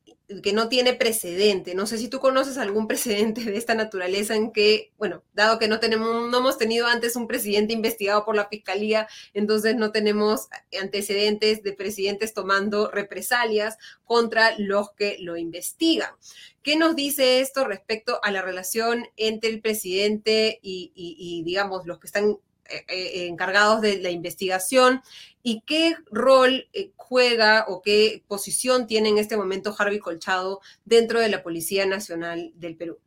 que 0.42 0.52
no 0.52 0.68
tiene 0.68 0.94
precedente. 0.94 1.74
No 1.74 1.86
sé 1.86 1.98
si 1.98 2.08
tú 2.08 2.20
conoces 2.20 2.56
algún 2.56 2.86
precedente 2.86 3.42
de 3.44 3.56
esta 3.56 3.74
naturaleza 3.74 4.36
en 4.36 4.52
que, 4.52 4.92
bueno, 4.96 5.24
dado 5.32 5.58
que 5.58 5.66
no 5.66 5.80
tenemos, 5.80 6.30
no 6.30 6.38
hemos 6.38 6.56
tenido 6.56 6.86
antes 6.86 7.16
un 7.16 7.26
presidente 7.26 7.72
investigado 7.72 8.24
por 8.24 8.36
la 8.36 8.48
fiscalía, 8.48 9.08
entonces 9.34 9.74
no 9.76 9.90
tenemos 9.90 10.48
antecedentes 10.80 11.62
de 11.62 11.72
presidentes 11.72 12.32
tomando 12.32 12.90
represalias 12.90 13.76
contra 14.04 14.54
los 14.58 14.92
que 14.92 15.16
lo 15.18 15.36
investigan. 15.36 16.10
¿Qué 16.62 16.76
nos 16.76 16.94
dice 16.94 17.40
esto 17.40 17.66
respecto 17.66 18.20
a 18.22 18.30
la 18.30 18.42
relación 18.42 19.06
entre 19.16 19.50
el 19.50 19.60
presidente 19.60 20.60
y, 20.62 21.42
digamos, 21.44 21.86
los 21.86 21.98
que 21.98 22.06
están 22.06 22.38
encargados 22.88 23.80
de 23.80 23.98
la 23.98 24.10
investigación 24.10 25.02
y 25.42 25.62
qué 25.66 25.94
rol 26.10 26.68
eh, 26.72 26.90
juega 26.96 27.64
o 27.68 27.82
qué 27.82 28.22
posición 28.28 28.86
tiene 28.86 29.08
en 29.08 29.18
este 29.18 29.36
momento 29.36 29.74
Harvey 29.76 29.98
Colchado 29.98 30.60
dentro 30.84 31.20
de 31.20 31.28
la 31.28 31.42
Policía 31.42 31.86
Nacional 31.86 32.52
del 32.56 32.76
Perú. 32.76 32.98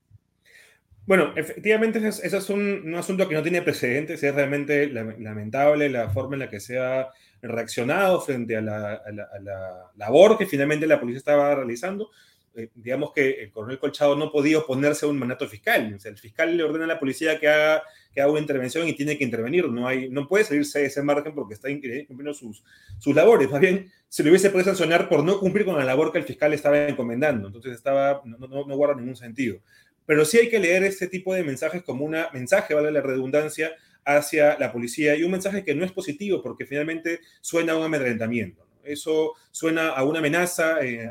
Bueno, 1.05 1.33
efectivamente, 1.35 1.99
eso 2.07 2.37
es, 2.37 2.49
un, 2.49 2.95
asunto 2.95 3.27
que 3.27 3.35
no 3.35 3.43
tiene 3.43 3.61
precedentes, 3.61 4.23
es 4.23 4.33
realmente 4.33 4.87
lamentable 4.87 5.89
la 5.89 6.09
forma 6.09 6.35
en 6.35 6.39
la 6.39 6.49
que 6.49 6.61
se 6.61 6.79
ha 6.79 7.09
reaccionado 7.41 8.21
frente 8.21 8.55
a 8.55 8.61
la, 8.61 8.93
a 8.93 9.39
la 9.41 9.91
labor 9.97 10.37
que 10.37 10.45
finalmente 10.45 10.87
la 10.87 11.01
policía 11.01 11.17
estaba 11.17 11.53
realizando. 11.55 12.09
Eh, 12.55 12.69
digamos 12.75 13.11
que 13.11 13.43
el 13.43 13.51
coronel 13.51 13.79
Colchado 13.79 14.15
no 14.15 14.31
podía 14.31 14.59
oponerse 14.59 15.05
a 15.05 15.09
un 15.09 15.17
mandato 15.17 15.47
fiscal. 15.47 15.93
O 15.95 15.99
sea, 15.99 16.11
el 16.11 16.17
fiscal 16.17 16.55
le 16.55 16.63
ordena 16.63 16.85
a 16.85 16.87
la 16.87 16.99
policía 16.99 17.39
que 17.39 17.47
haga, 17.47 17.83
que 18.13 18.21
haga 18.21 18.31
una 18.31 18.41
intervención 18.41 18.87
y 18.87 18.93
tiene 18.93 19.17
que 19.17 19.23
intervenir. 19.23 19.67
No, 19.69 19.87
hay, 19.87 20.09
no 20.09 20.27
puede 20.27 20.43
salirse 20.43 20.79
de 20.79 20.85
ese 20.85 21.01
margen 21.01 21.33
porque 21.33 21.53
está 21.53 21.69
cumpliendo 21.69 22.33
sus, 22.33 22.63
sus 22.99 23.15
labores. 23.15 23.49
Más 23.49 23.59
bien, 23.59 23.91
se 24.07 24.23
le 24.23 24.29
hubiese 24.29 24.49
podido 24.49 24.65
sancionar 24.65 25.09
por 25.09 25.23
no 25.23 25.39
cumplir 25.39 25.65
con 25.65 25.77
la 25.77 25.83
labor 25.83 26.11
que 26.11 26.19
el 26.19 26.23
fiscal 26.23 26.53
estaba 26.53 26.87
encomendando. 26.87 27.47
Entonces, 27.47 27.73
estaba, 27.73 28.21
no, 28.25 28.37
no, 28.37 28.65
no 28.65 28.75
guarda 28.75 28.95
ningún 28.95 29.15
sentido. 29.15 29.59
Pero 30.05 30.25
sí 30.25 30.37
hay 30.37 30.49
que 30.49 30.59
leer 30.59 30.83
este 30.83 31.07
tipo 31.07 31.33
de 31.33 31.43
mensajes 31.43 31.83
como 31.83 32.05
un 32.05 32.15
mensaje, 32.33 32.73
vale 32.73 32.91
la 32.91 33.01
redundancia, 33.01 33.73
hacia 34.05 34.57
la 34.59 34.71
policía 34.71 35.15
y 35.15 35.23
un 35.23 35.31
mensaje 35.31 35.63
que 35.63 35.75
no 35.75 35.85
es 35.85 35.91
positivo 35.91 36.41
porque 36.41 36.65
finalmente 36.65 37.21
suena 37.41 37.73
a 37.73 37.77
un 37.77 37.83
amedrentamiento. 37.83 38.67
Eso 38.83 39.33
suena 39.51 39.89
a 39.89 40.03
una 40.03 40.19
amenaza 40.19 40.83
eh, 40.83 41.09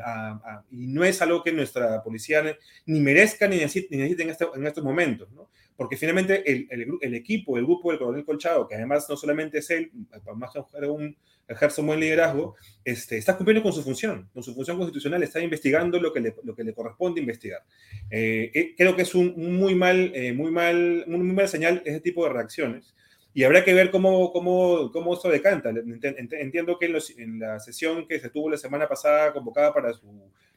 y 0.69 0.87
no 0.87 1.03
es 1.03 1.21
algo 1.23 1.43
que 1.43 1.51
nuestra 1.51 2.03
policía 2.03 2.55
ni 2.85 2.99
merezca 2.99 3.47
ni 3.47 3.57
necesite, 3.57 3.95
en, 3.95 4.29
este, 4.29 4.47
en, 4.53 4.67
estos 4.67 4.83
momentos, 4.83 5.31
¿no? 5.31 5.49
Porque 5.75 5.97
finalmente 5.97 6.49
el, 6.49 6.67
el, 7.01 7.13
equipo, 7.15 7.57
el 7.57 7.65
grupo 7.65 7.89
del 7.89 7.99
coronel 7.99 8.25
Colchado, 8.25 8.67
que 8.67 8.75
además 8.75 9.07
no 9.09 9.17
solamente 9.17 9.57
es 9.57 9.69
él, 9.71 9.91
más 10.35 10.51
que 10.51 10.59
un, 10.85 11.15
ejerce 11.47 11.81
un 11.81 11.87
buen 11.87 11.99
liderazgo, 11.99 12.55
este, 12.85 13.17
está 13.17 13.35
cumpliendo 13.35 13.63
con 13.63 13.73
su 13.73 13.81
función, 13.81 14.29
con 14.33 14.43
su 14.43 14.53
función 14.53 14.77
constitucional, 14.77 15.23
está 15.23 15.39
investigando 15.39 15.99
lo 15.99 16.13
que 16.13 16.19
le, 16.19 16.35
lo 16.43 16.55
que 16.55 16.63
le 16.63 16.73
corresponde 16.73 17.21
investigar. 17.21 17.63
Eh, 18.09 18.51
eh, 18.53 18.75
creo 18.77 18.95
que 18.95 19.01
es 19.01 19.15
un, 19.15 19.33
muy 19.57 19.73
mal, 19.73 20.13
muy 20.35 20.51
mal, 20.51 21.05
muy 21.07 21.19
mal 21.19 21.47
señal 21.47 21.81
ese 21.85 22.01
tipo 22.01 22.23
de 22.25 22.33
reacciones 22.33 22.93
y 23.33 23.43
habrá 23.43 23.63
que 23.63 23.73
ver 23.73 23.89
cómo, 23.89 24.31
cómo, 24.31 24.91
cómo 24.91 25.13
esto 25.15 25.29
decanta. 25.29 25.71
Entiendo 25.71 26.77
que 26.77 26.85
en, 27.17 27.39
la 27.39 27.59
sesión 27.59 28.07
que 28.07 28.19
se 28.19 28.29
tuvo 28.29 28.49
la 28.49 28.57
semana 28.57 28.87
pasada 28.87 29.33
convocada 29.33 29.73
para 29.73 29.91
su, 29.93 30.07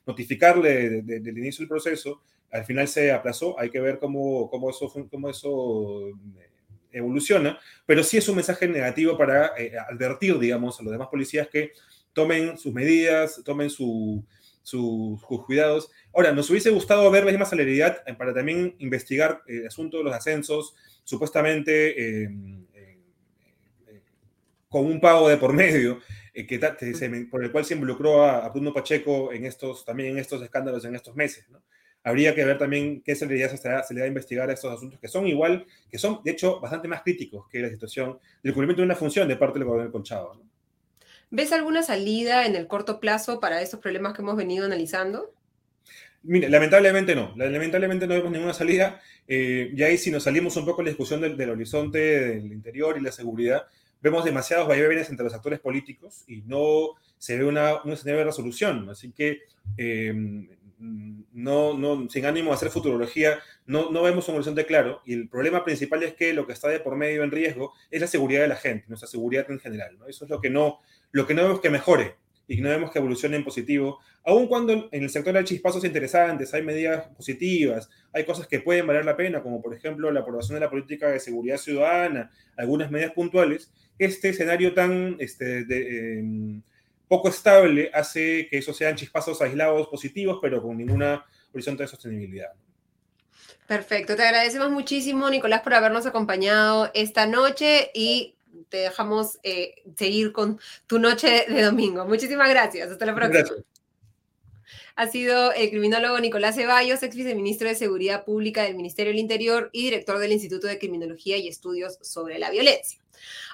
notificarle 0.07 1.03
del 1.03 1.39
inicio 1.39 1.63
del 1.63 1.69
proceso, 1.69 2.21
al 2.51 2.65
final 2.65 2.89
se 2.89 3.13
aplazó. 3.13 3.59
Hay 3.59 3.71
que 3.71 3.81
ver 3.81 3.99
cómo, 3.99 4.49
cómo, 4.51 4.71
eso, 4.71 4.93
cómo 5.11 5.29
eso 5.29 6.09
eh, 6.09 6.51
evoluciona, 6.93 7.59
pero 7.85 8.03
sí 8.03 8.17
es 8.17 8.29
un 8.29 8.37
mensaje 8.37 8.69
negativo 8.69 9.17
para 9.17 9.53
eh, 9.59 9.73
advertir, 9.91 10.39
digamos, 10.39 10.79
a 10.81 10.83
los 10.83 10.93
demás 10.93 11.09
policías 11.09 11.49
que 11.49 11.73
tomen 12.13 12.57
sus 12.57 12.73
medidas, 12.73 13.43
tomen 13.45 13.71
sus 13.71 14.25
cuidados. 15.47 15.91
Ahora, 16.15 16.33
nos 16.33 16.49
hubiese 16.51 16.71
gustado 16.71 17.11
ver 17.11 17.25
la 17.25 17.31
misma 17.31 17.47
celeridad 17.47 18.03
para 18.17 18.33
también 18.33 18.75
investigar 18.79 19.43
el 19.47 19.67
asunto 19.67 19.99
de 19.99 20.05
los 20.05 20.15
ascensos, 20.15 20.75
supuestamente 21.05 22.25
eh, 22.25 22.31
con 24.69 24.87
un 24.87 25.01
pago 25.01 25.29
de 25.29 25.37
por 25.37 25.53
medio, 25.53 26.01
eh, 26.35 26.47
que, 26.47 26.59
por 27.31 27.43
el 27.43 27.51
cual 27.51 27.65
se 27.65 27.73
involucró 27.73 28.25
a, 28.25 28.49
Bruno 28.51 28.75
Pacheco 28.75 29.33
en 29.33 29.47
estos, 29.47 29.87
también 29.87 30.11
en 30.11 30.19
estos 30.19 30.43
escándalos 30.43 30.85
en 30.85 30.95
estos 30.95 31.17
meses. 31.17 31.47
Habría 32.07 32.37
que 32.37 32.45
ver 32.45 32.57
también 32.57 33.03
qué 33.03 33.17
se 33.17 33.27
le, 33.27 33.37
da, 33.37 33.83
se 33.83 33.93
le 33.93 34.01
da 34.01 34.05
a 34.05 34.09
investigar 34.09 34.49
a 34.49 34.53
estos 34.53 34.73
asuntos 34.73 35.01
que 35.01 35.09
son 35.09 35.27
igual, 35.27 35.67
que 35.91 35.99
son 35.99 36.21
de 36.25 36.31
hecho 36.31 36.61
bastante 36.61 36.87
más 36.87 37.03
críticos 37.03 37.49
que 37.51 37.59
la 37.59 37.69
situación 37.69 38.21
del 38.45 38.53
cumplimiento 38.53 38.81
de 38.81 38.87
una 38.87 38.95
función 38.95 39.27
de 39.27 39.35
parte 39.35 39.59
del 39.59 39.67
gobierno 39.67 39.91
Conchado. 39.91 40.41
¿Ves 41.31 41.51
alguna 41.51 41.83
salida 41.83 42.47
en 42.47 42.55
el 42.55 42.69
corto 42.69 43.01
plazo 43.01 43.41
para 43.41 43.61
estos 43.61 43.81
problemas 43.81 44.15
que 44.15 44.23
hemos 44.23 44.37
venido 44.37 44.65
analizando? 44.65 45.35
Mire, 46.23 46.49
lamentablemente 46.49 47.17
no, 47.17 47.35
lamentablemente 47.37 48.07
no 48.07 48.15
vemos 48.15 48.31
ninguna 48.31 48.55
salida. 48.55 49.01
Eh, 49.27 49.73
y 49.75 49.83
ahí 49.83 49.99
si 49.99 50.13
nos 50.13 50.23
salimos 50.23 50.57
un 50.57 50.65
poco 50.65 50.83
de 50.83 50.85
la 50.85 50.91
discusión 50.91 51.21
del, 51.21 51.37
del 51.37 51.51
horizonte, 51.51 51.99
del 51.99 52.53
interior 52.53 52.97
y 52.97 53.01
la 53.01 53.11
seguridad, 53.11 53.67
vemos 54.01 54.25
demasiados 54.25 54.69
vaivenes 54.69 55.11
entre 55.11 55.25
los 55.25 55.35
actores 55.35 55.59
políticos 55.59 56.23
y 56.29 56.43
no 56.43 56.91
se 57.19 57.37
ve 57.37 57.45
una, 57.45 57.83
un 57.83 57.93
escenario 57.93 58.21
de 58.21 58.27
resolución. 58.27 58.89
Así 58.91 59.11
que, 59.11 59.41
em, 59.77 60.49
no, 60.79 61.77
no, 61.77 62.09
sin 62.11 62.27
ánimo 62.27 62.51
de 62.51 62.57
hacer 62.57 62.71
futurología, 62.71 63.39
no, 63.67 63.91
no 63.91 64.03
vemos 64.03 64.29
un 64.29 64.37
horizonte 64.37 64.67
claro. 64.67 65.03
Y 65.05 65.15
el 65.15 65.29
problema 65.29 65.65
principal 65.65 66.03
es 66.03 66.15
que 66.15 66.33
lo 66.33 66.47
que 66.47 66.53
está 66.53 66.69
de 66.69 66.81
por 66.81 66.97
medio 66.97 67.23
en 67.23 67.31
riesgo 67.31 67.73
es 67.91 68.01
la 68.01 68.07
seguridad 68.07 68.43
de 68.43 68.49
la 68.49 68.57
gente, 68.57 68.85
nuestra 68.89 69.09
seguridad 69.09 69.51
en 69.51 69.59
general. 69.59 69.99
¿no? 69.99 70.07
Eso 70.07 70.25
es 70.25 70.31
lo 70.31 70.41
que 70.41 70.51
no, 70.51 70.79
lo 71.13 71.27
que 71.27 71.35
no 71.35 71.43
vemos 71.43 71.61
que 71.61 71.71
mejore 71.71 72.17
y 72.49 72.61
no 72.61 72.69
vemos 72.69 72.93
que 72.93 72.99
evolucione 72.99 73.37
en 73.37 73.45
positivo, 73.45 73.99
aun 74.25 74.47
cuando 74.47 74.89
en 74.93 75.03
el 75.03 75.11
sector 75.11 75.37
hay 75.37 75.45
chispazos 75.45 75.85
interesantes, 75.85 76.55
hay 76.55 76.63
medidas 76.63 77.09
positivas, 77.09 77.91
hay 78.13 78.25
cosas 78.25 78.47
que 78.47 78.61
pueden 78.61 78.87
valer 78.87 79.05
la 79.05 79.17
pena, 79.17 79.43
como 79.43 79.61
por 79.61 79.75
ejemplo 79.75 80.11
la 80.13 80.21
aprobación 80.21 80.55
de 80.55 80.61
la 80.61 80.71
política 80.71 81.09
de 81.09 81.19
seguridad 81.19 81.57
ciudadana, 81.57 82.31
algunas 82.57 82.91
medidas 82.91 83.13
puntuales, 83.13 83.73
este 83.99 84.29
escenario 84.29 84.75
tan 84.75 85.17
este, 85.19 86.19
em, 86.19 86.63
poco 87.09 87.29
estable 87.29 87.91
hace 87.93 88.49
que 88.49 88.59
esos 88.59 88.77
sean 88.77 88.97
chispazos 88.97 89.41
aislados 89.43 89.89
positivos, 89.89 90.39
pero 90.41 90.63
con 90.63 90.77
ninguna 90.77 91.25
horizonte 91.53 91.85
de 91.85 91.89
sostenibilidad. 91.89 92.53
Perfecto, 93.67 94.15
te 94.15 94.23
agradecemos 94.23 94.71
muchísimo, 94.71 95.29
Nicolás, 95.29 95.63
por 95.63 95.75
habernos 95.75 96.07
acompañado 96.07 96.91
esta 96.95 97.27
noche 97.27 97.91
y 97.95 98.37
te 98.69 98.79
dejamos 98.79 99.39
eh, 99.43 99.75
seguir 99.97 100.33
con 100.33 100.61
tu 100.87 100.99
noche 100.99 101.47
de 101.49 101.63
domingo. 101.63 102.05
Muchísimas 102.07 102.49
gracias. 102.49 102.91
Hasta 102.91 103.07
la 103.07 103.15
próxima. 103.15 103.49
Ha 104.97 105.09
sido 105.09 105.53
el 105.53 105.69
criminólogo 105.69 106.19
Nicolás 106.21 106.55
Ceballos, 106.55 107.03
ex 107.03 107.15
viceministro 107.15 107.69
de 107.69 107.75
Seguridad 107.75 108.25
Pública 108.25 108.63
del 108.63 108.77
Ministerio 108.77 109.13
del 109.13 109.21
Interior 109.21 109.69
y 109.73 109.85
director 109.85 110.19
del 110.19 110.33
Instituto 110.33 110.69
de 110.69 110.79
Criminología 110.79 111.37
y 111.37 111.49
Estudios 111.49 111.99
sobre 112.01 112.39
la 112.39 112.51
Violencia. 112.51 112.99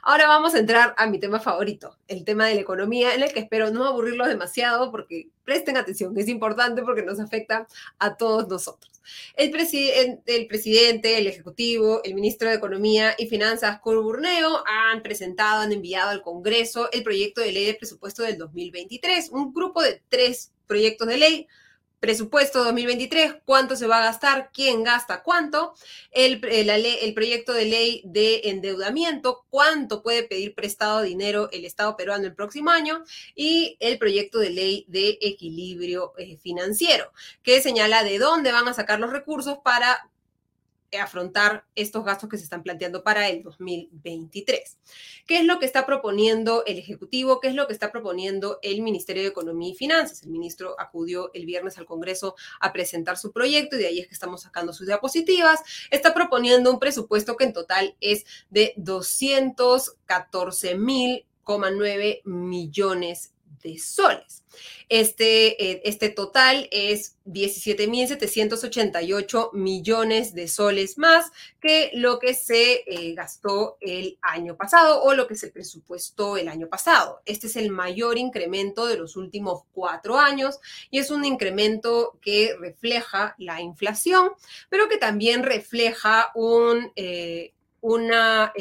Ahora 0.02 0.26
vamos 0.26 0.54
a 0.54 0.58
entrar 0.58 0.94
a 0.96 1.06
mi 1.06 1.18
tema 1.18 1.40
favorito, 1.40 1.96
el 2.08 2.24
tema 2.24 2.46
de 2.46 2.56
la 2.56 2.60
economía, 2.60 3.14
en 3.14 3.22
el 3.22 3.32
que 3.32 3.40
espero 3.40 3.70
no 3.70 3.84
aburrirlos 3.84 4.28
demasiado 4.28 4.90
porque 4.90 5.28
presten 5.44 5.76
atención, 5.76 6.14
que 6.14 6.22
es 6.22 6.28
importante 6.28 6.82
porque 6.82 7.02
nos 7.02 7.20
afecta 7.20 7.66
a 7.98 8.16
todos 8.16 8.48
nosotros. 8.48 8.92
El, 9.34 9.50
presidente, 9.50 11.18
el 11.18 11.26
ejecutivo, 11.26 12.00
el 12.04 12.14
ministro 12.14 12.48
de 12.48 12.54
Economía 12.54 13.14
y 13.18 13.26
Finanzas, 13.26 13.80
Burneo, 13.82 14.62
han 14.66 15.02
presentado, 15.02 15.62
han 15.62 15.72
enviado 15.72 16.10
al 16.10 16.22
Congreso 16.22 16.88
el 16.92 17.02
proyecto 17.02 17.40
de 17.40 17.52
ley 17.52 17.66
de 17.66 17.74
presupuesto 17.74 18.22
del 18.22 18.38
2023, 18.38 19.30
un 19.30 19.52
grupo 19.52 19.82
de 19.82 20.02
tres 20.08 20.52
proyectos 20.66 21.08
de 21.08 21.16
ley 21.18 21.48
presupuesto 22.02 22.64
2023, 22.64 23.36
cuánto 23.44 23.76
se 23.76 23.86
va 23.86 23.98
a 23.98 24.06
gastar, 24.06 24.50
quién 24.52 24.82
gasta 24.82 25.22
cuánto, 25.22 25.72
el, 26.10 26.44
eh, 26.46 26.98
el, 27.02 27.14
proyecto 27.14 27.52
de 27.52 27.64
ley 27.64 28.02
de 28.04 28.40
endeudamiento, 28.46 29.46
cuánto 29.50 30.02
puede 30.02 30.24
pedir 30.24 30.56
prestado 30.56 31.02
dinero 31.02 31.48
el 31.52 31.64
Estado 31.64 31.96
peruano 31.96 32.26
el 32.26 32.34
próximo 32.34 32.70
año 32.70 33.04
y 33.36 33.76
el 33.78 33.98
proyecto 33.98 34.40
de 34.40 34.50
ley 34.50 34.84
de 34.88 35.16
equilibrio 35.20 36.12
eh, 36.18 36.38
financiero, 36.38 37.12
que 37.44 37.62
señala 37.62 38.02
de 38.02 38.18
dónde 38.18 38.50
van 38.50 38.66
a 38.66 38.74
sacar 38.74 38.98
los 38.98 39.12
recursos 39.12 39.58
para 39.62 40.10
afrontar 40.98 41.66
estos 41.74 42.04
gastos 42.04 42.28
que 42.28 42.38
se 42.38 42.44
están 42.44 42.62
planteando 42.62 43.02
para 43.02 43.28
el 43.28 43.42
2023. 43.42 44.78
¿Qué 45.26 45.38
es 45.38 45.44
lo 45.44 45.58
que 45.58 45.66
está 45.66 45.86
proponiendo 45.86 46.64
el 46.66 46.78
Ejecutivo? 46.78 47.40
¿Qué 47.40 47.48
es 47.48 47.54
lo 47.54 47.66
que 47.66 47.72
está 47.72 47.90
proponiendo 47.90 48.58
el 48.62 48.82
Ministerio 48.82 49.22
de 49.22 49.28
Economía 49.28 49.70
y 49.70 49.74
Finanzas? 49.74 50.22
El 50.22 50.30
ministro 50.30 50.78
acudió 50.78 51.30
el 51.34 51.46
viernes 51.46 51.78
al 51.78 51.86
Congreso 51.86 52.34
a 52.60 52.72
presentar 52.72 53.18
su 53.18 53.32
proyecto 53.32 53.76
y 53.76 53.80
de 53.80 53.86
ahí 53.86 54.00
es 54.00 54.08
que 54.08 54.14
estamos 54.14 54.42
sacando 54.42 54.72
sus 54.72 54.86
diapositivas. 54.86 55.60
Está 55.90 56.14
proponiendo 56.14 56.70
un 56.70 56.78
presupuesto 56.78 57.36
que 57.36 57.44
en 57.44 57.52
total 57.52 57.96
es 58.00 58.24
de 58.50 58.74
214 58.76 60.76
mil 60.76 61.24
9 61.46 62.22
millones 62.24 63.32
de 63.62 63.78
soles. 63.78 64.42
Este, 64.88 65.70
eh, 65.70 65.82
este 65.84 66.08
total 66.10 66.68
es 66.70 67.16
17.788 67.24 69.52
millones 69.54 70.34
de 70.34 70.46
soles 70.48 70.98
más 70.98 71.30
que 71.60 71.90
lo 71.94 72.18
que 72.18 72.34
se 72.34 72.82
eh, 72.86 73.14
gastó 73.14 73.78
el 73.80 74.18
año 74.20 74.56
pasado 74.56 75.02
o 75.02 75.14
lo 75.14 75.26
que 75.26 75.36
se 75.36 75.48
presupuestó 75.48 76.36
el 76.36 76.48
año 76.48 76.68
pasado. 76.68 77.22
Este 77.24 77.46
es 77.46 77.56
el 77.56 77.70
mayor 77.70 78.18
incremento 78.18 78.84
de 78.86 78.98
los 78.98 79.16
últimos 79.16 79.62
cuatro 79.72 80.18
años 80.18 80.60
y 80.90 80.98
es 80.98 81.10
un 81.10 81.24
incremento 81.24 82.18
que 82.20 82.54
refleja 82.60 83.34
la 83.38 83.62
inflación, 83.62 84.32
pero 84.68 84.86
que 84.88 84.98
también 84.98 85.42
refleja 85.42 86.32
un, 86.34 86.92
eh, 86.96 87.54
una 87.80 88.52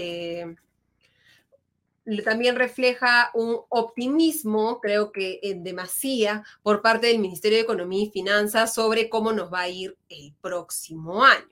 también 2.24 2.56
refleja 2.56 3.32
un 3.34 3.60
optimismo, 3.70 4.80
creo 4.82 5.12
que 5.12 5.40
en 5.44 5.64
demasía, 5.64 6.44
por 6.64 6.82
parte 6.82 7.08
del 7.08 7.20
Ministerio 7.20 7.58
de 7.58 7.64
Economía 7.64 8.04
y 8.04 8.12
Finanzas 8.12 8.74
sobre 8.74 9.10
cómo 9.10 9.34
nos 9.34 9.52
va 9.52 9.62
a 9.62 9.70
ir 9.70 9.98
el 10.10 10.34
próximo 10.42 11.24
año. 11.24 11.48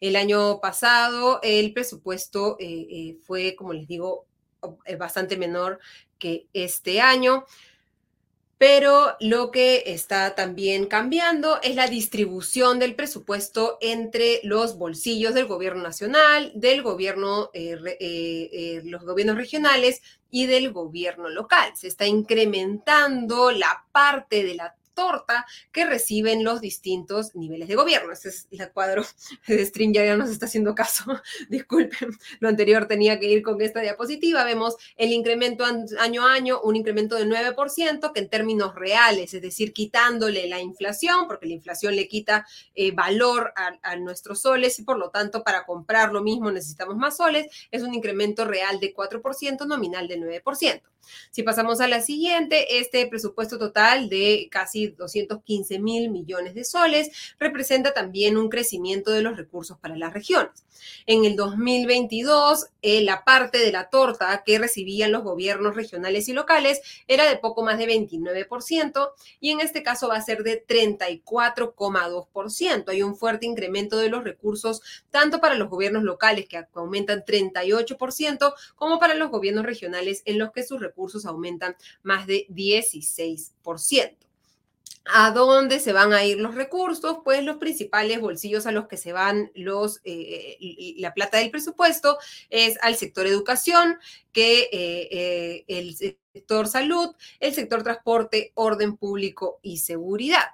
El 0.00 0.16
año 0.16 0.60
pasado 0.60 1.40
el 1.42 1.72
presupuesto 1.72 2.56
eh, 2.60 2.86
eh, 2.90 3.16
fue, 3.24 3.56
como 3.56 3.72
les 3.72 3.86
digo, 3.86 4.26
bastante 4.98 5.36
menor 5.36 5.80
que 6.18 6.46
este 6.52 7.00
año 7.00 7.44
pero 8.62 9.16
lo 9.18 9.50
que 9.50 9.82
está 9.86 10.36
también 10.36 10.86
cambiando 10.86 11.60
es 11.64 11.74
la 11.74 11.88
distribución 11.88 12.78
del 12.78 12.94
presupuesto 12.94 13.76
entre 13.80 14.38
los 14.44 14.78
bolsillos 14.78 15.34
del 15.34 15.46
gobierno 15.46 15.82
nacional, 15.82 16.52
del 16.54 16.80
gobierno, 16.80 17.50
eh, 17.54 17.76
eh, 17.84 17.98
eh, 18.52 18.82
los 18.84 19.04
gobiernos 19.04 19.36
regionales 19.36 20.00
y 20.30 20.46
del 20.46 20.70
gobierno 20.70 21.28
local. 21.28 21.72
Se 21.74 21.88
está 21.88 22.06
incrementando 22.06 23.50
la 23.50 23.84
parte 23.90 24.44
de 24.44 24.54
la 24.54 24.76
torta 24.94 25.46
que 25.72 25.84
reciben 25.84 26.44
los 26.44 26.60
distintos 26.60 27.34
niveles 27.34 27.68
de 27.68 27.74
gobierno. 27.74 28.12
Este 28.12 28.28
es 28.28 28.48
el 28.50 28.70
cuadro 28.72 29.04
de 29.46 29.64
String, 29.64 29.92
ya 29.92 30.16
nos 30.16 30.30
está 30.30 30.46
haciendo 30.46 30.74
caso. 30.74 31.04
Disculpen, 31.48 32.10
lo 32.40 32.48
anterior 32.48 32.86
tenía 32.86 33.18
que 33.18 33.26
ir 33.26 33.42
con 33.42 33.60
esta 33.60 33.80
diapositiva. 33.80 34.44
Vemos 34.44 34.76
el 34.96 35.12
incremento 35.12 35.64
año 35.64 36.26
a 36.26 36.32
año, 36.32 36.60
un 36.62 36.76
incremento 36.76 37.16
de 37.16 37.26
9%, 37.26 38.12
que 38.12 38.20
en 38.20 38.28
términos 38.28 38.74
reales, 38.74 39.34
es 39.34 39.42
decir, 39.42 39.72
quitándole 39.72 40.48
la 40.48 40.60
inflación, 40.60 41.26
porque 41.26 41.46
la 41.46 41.54
inflación 41.54 41.96
le 41.96 42.08
quita 42.08 42.46
eh, 42.74 42.92
valor 42.92 43.52
a, 43.56 43.78
a 43.82 43.96
nuestros 43.96 44.42
soles 44.42 44.78
y 44.78 44.84
por 44.84 44.98
lo 44.98 45.10
tanto 45.10 45.42
para 45.42 45.64
comprar 45.64 46.12
lo 46.12 46.22
mismo 46.22 46.50
necesitamos 46.50 46.96
más 46.96 47.16
soles, 47.16 47.46
es 47.70 47.82
un 47.82 47.94
incremento 47.94 48.44
real 48.44 48.80
de 48.80 48.94
4%, 48.94 49.66
nominal 49.66 50.08
de 50.08 50.18
9%. 50.18 50.91
Si 51.30 51.42
pasamos 51.42 51.80
a 51.80 51.88
la 51.88 52.00
siguiente, 52.00 52.78
este 52.78 53.06
presupuesto 53.06 53.58
total 53.58 54.08
de 54.08 54.48
casi 54.50 54.88
215 54.88 55.78
mil 55.78 56.10
millones 56.10 56.54
de 56.54 56.64
soles 56.64 57.10
representa 57.38 57.94
también 57.94 58.36
un 58.36 58.48
crecimiento 58.48 59.10
de 59.10 59.22
los 59.22 59.36
recursos 59.36 59.78
para 59.78 59.96
las 59.96 60.12
regiones. 60.12 60.64
En 61.06 61.24
el 61.24 61.36
2022, 61.36 62.66
eh, 62.82 63.02
la 63.02 63.24
parte 63.24 63.58
de 63.58 63.72
la 63.72 63.88
torta 63.88 64.42
que 64.44 64.58
recibían 64.58 65.12
los 65.12 65.22
gobiernos 65.22 65.76
regionales 65.76 66.28
y 66.28 66.32
locales 66.32 66.80
era 67.06 67.28
de 67.28 67.36
poco 67.36 67.62
más 67.62 67.78
de 67.78 67.86
29% 67.86 69.12
y 69.40 69.50
en 69.50 69.60
este 69.60 69.82
caso 69.82 70.08
va 70.08 70.16
a 70.16 70.22
ser 70.22 70.42
de 70.42 70.64
34,2%. 70.66 72.88
Hay 72.88 73.02
un 73.02 73.16
fuerte 73.16 73.46
incremento 73.46 73.96
de 73.96 74.08
los 74.08 74.24
recursos 74.24 74.82
tanto 75.10 75.40
para 75.40 75.54
los 75.54 75.68
gobiernos 75.68 76.02
locales 76.02 76.48
que 76.48 76.64
aumentan 76.74 77.24
38% 77.24 78.54
como 78.74 78.98
para 78.98 79.14
los 79.14 79.30
gobiernos 79.30 79.64
regionales 79.64 80.22
en 80.24 80.38
los 80.38 80.50
que 80.52 80.64
sus 80.64 80.80
recursos 80.80 80.91
aumentan 81.26 81.76
más 82.02 82.26
de 82.26 82.46
16%. 82.48 84.16
¿A 85.04 85.32
dónde 85.32 85.80
se 85.80 85.92
van 85.92 86.12
a 86.12 86.24
ir 86.24 86.38
los 86.38 86.54
recursos? 86.54 87.18
Pues 87.24 87.42
los 87.42 87.56
principales 87.56 88.20
bolsillos 88.20 88.66
a 88.66 88.72
los 88.72 88.86
que 88.86 88.96
se 88.96 89.12
van 89.12 89.50
los, 89.54 90.00
eh, 90.04 90.94
la 90.98 91.12
plata 91.12 91.38
del 91.38 91.50
presupuesto 91.50 92.18
es 92.50 92.78
al 92.82 92.94
sector 92.94 93.26
educación, 93.26 93.98
que 94.32 94.68
eh, 94.72 95.08
eh, 95.10 95.64
el 95.66 95.96
sector 95.96 96.68
salud, 96.68 97.16
el 97.40 97.52
sector 97.52 97.82
transporte, 97.82 98.52
orden 98.54 98.96
público 98.96 99.58
y 99.60 99.78
seguridad. 99.78 100.46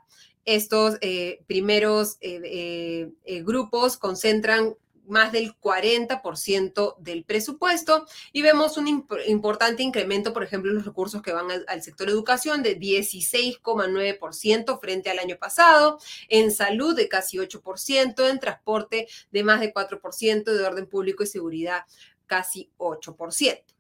Estos 0.47 0.99
primeros 1.47 2.19
grupos 3.43 3.99
concentran 3.99 4.77
más 5.09 5.33
del 5.33 5.59
40% 5.59 6.97
del 6.99 7.25
presupuesto 7.25 8.07
y 8.33 8.43
vemos 8.43 8.77
un 8.77 9.07
importante 9.27 9.83
incremento, 9.83 10.33
por 10.33 10.45
ejemplo, 10.45 10.71
en 10.71 10.77
los 10.77 10.87
recursos 10.87 11.23
que 11.23 11.33
van 11.33 11.49
al, 11.67 11.83
sector 11.83 12.09
educación 12.09 12.63
de 12.63 12.79
16,9% 12.79 14.81
frente 14.81 15.11
al 15.11 15.19
año 15.19 15.37
pasado, 15.37 15.99
en 16.29 16.51
salud 16.51 16.95
de 16.95 17.09
casi 17.09 17.39
8%, 17.39 18.31
en 18.31 18.39
transporte 18.39 19.09
de 19.31 19.45
más 19.45 19.61
de 19.61 19.73
4%, 19.73 20.45
de 20.45 20.65
orden 20.65 20.87
público 20.87 21.23
y 21.23 21.27
seguridad 21.27 21.85
casi 22.27 22.71
8%. 22.79 23.78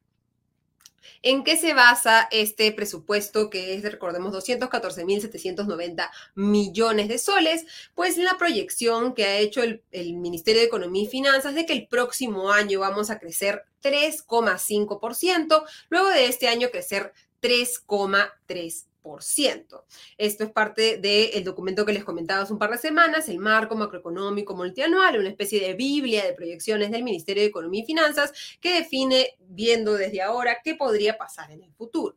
¿En 1.22 1.44
qué 1.44 1.56
se 1.56 1.74
basa 1.74 2.28
este 2.30 2.72
presupuesto 2.72 3.50
que 3.50 3.74
es, 3.74 3.82
recordemos, 3.82 4.34
214.790 4.34 6.10
millones 6.34 7.08
de 7.08 7.18
soles? 7.18 7.66
Pues 7.94 8.18
en 8.18 8.24
la 8.24 8.38
proyección 8.38 9.14
que 9.14 9.24
ha 9.24 9.38
hecho 9.38 9.62
el, 9.62 9.82
el 9.90 10.14
Ministerio 10.14 10.60
de 10.60 10.66
Economía 10.66 11.04
y 11.04 11.08
Finanzas 11.08 11.54
de 11.54 11.66
que 11.66 11.72
el 11.72 11.86
próximo 11.88 12.50
año 12.50 12.80
vamos 12.80 13.10
a 13.10 13.18
crecer 13.18 13.64
3,5%, 13.82 15.64
luego 15.88 16.08
de 16.08 16.26
este 16.26 16.48
año 16.48 16.70
crecer 16.70 17.12
3,3%. 17.40 18.87
Esto 20.16 20.44
es 20.44 20.50
parte 20.50 20.98
del 20.98 21.44
documento 21.44 21.86
que 21.86 21.92
les 21.92 22.04
comentaba 22.04 22.42
hace 22.42 22.52
un 22.52 22.58
par 22.58 22.70
de 22.70 22.78
semanas, 22.78 23.28
el 23.28 23.38
marco 23.38 23.76
macroeconómico 23.76 24.54
multianual, 24.54 25.18
una 25.18 25.30
especie 25.30 25.60
de 25.60 25.74
Biblia 25.74 26.24
de 26.24 26.34
proyecciones 26.34 26.90
del 26.90 27.04
Ministerio 27.04 27.42
de 27.42 27.48
Economía 27.48 27.82
y 27.82 27.86
Finanzas 27.86 28.32
que 28.60 28.74
define, 28.74 29.36
viendo 29.40 29.94
desde 29.94 30.22
ahora, 30.22 30.58
qué 30.62 30.74
podría 30.74 31.16
pasar 31.16 31.50
en 31.50 31.62
el 31.62 31.72
futuro. 31.74 32.16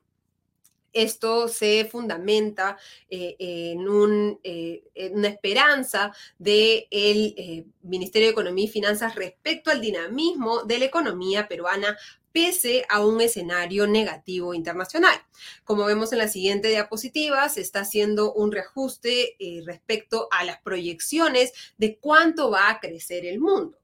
Esto 0.94 1.48
se 1.48 1.88
fundamenta 1.90 2.78
eh, 3.10 3.36
en, 3.40 4.40
eh, 4.44 4.84
en, 4.94 5.18
una 5.18 5.30
esperanza 5.30 6.12
del 6.38 6.86
eh, 6.92 7.66
Ministerio 7.84 8.28
de 8.28 8.34
Economía 8.34 8.66
y 8.66 8.70
Finanzas 8.70 9.16
respecto 9.16 9.72
al 9.72 9.80
dinamismo 9.80 10.64
de 10.64 10.80
la 10.80 10.86
economía 10.86 11.48
peruana 11.48 11.98
pese 12.32 12.86
a 12.90 13.06
un 13.06 13.22
escenario 13.22 13.88
negativo 13.88 14.54
internacional. 14.54 15.16
Como 15.64 15.86
vemos 15.86 16.12
en 16.14 16.20
la 16.20 16.28
siguiente 16.28 16.70
diapositiva, 16.70 17.48
se 17.50 17.62
está 17.62 17.82
haciendo 17.82 18.34
un 18.34 18.52
reajuste 18.52 19.36
respecto 19.66 20.28
a 20.32 20.44
las 20.44 20.62
proyecciones 20.62 21.54
de 21.78 21.98
cuánto 21.98 22.50
va 22.50 22.70
a 22.70 22.80
crecer 22.80 23.26
el 23.26 23.40
mundo 23.40 23.81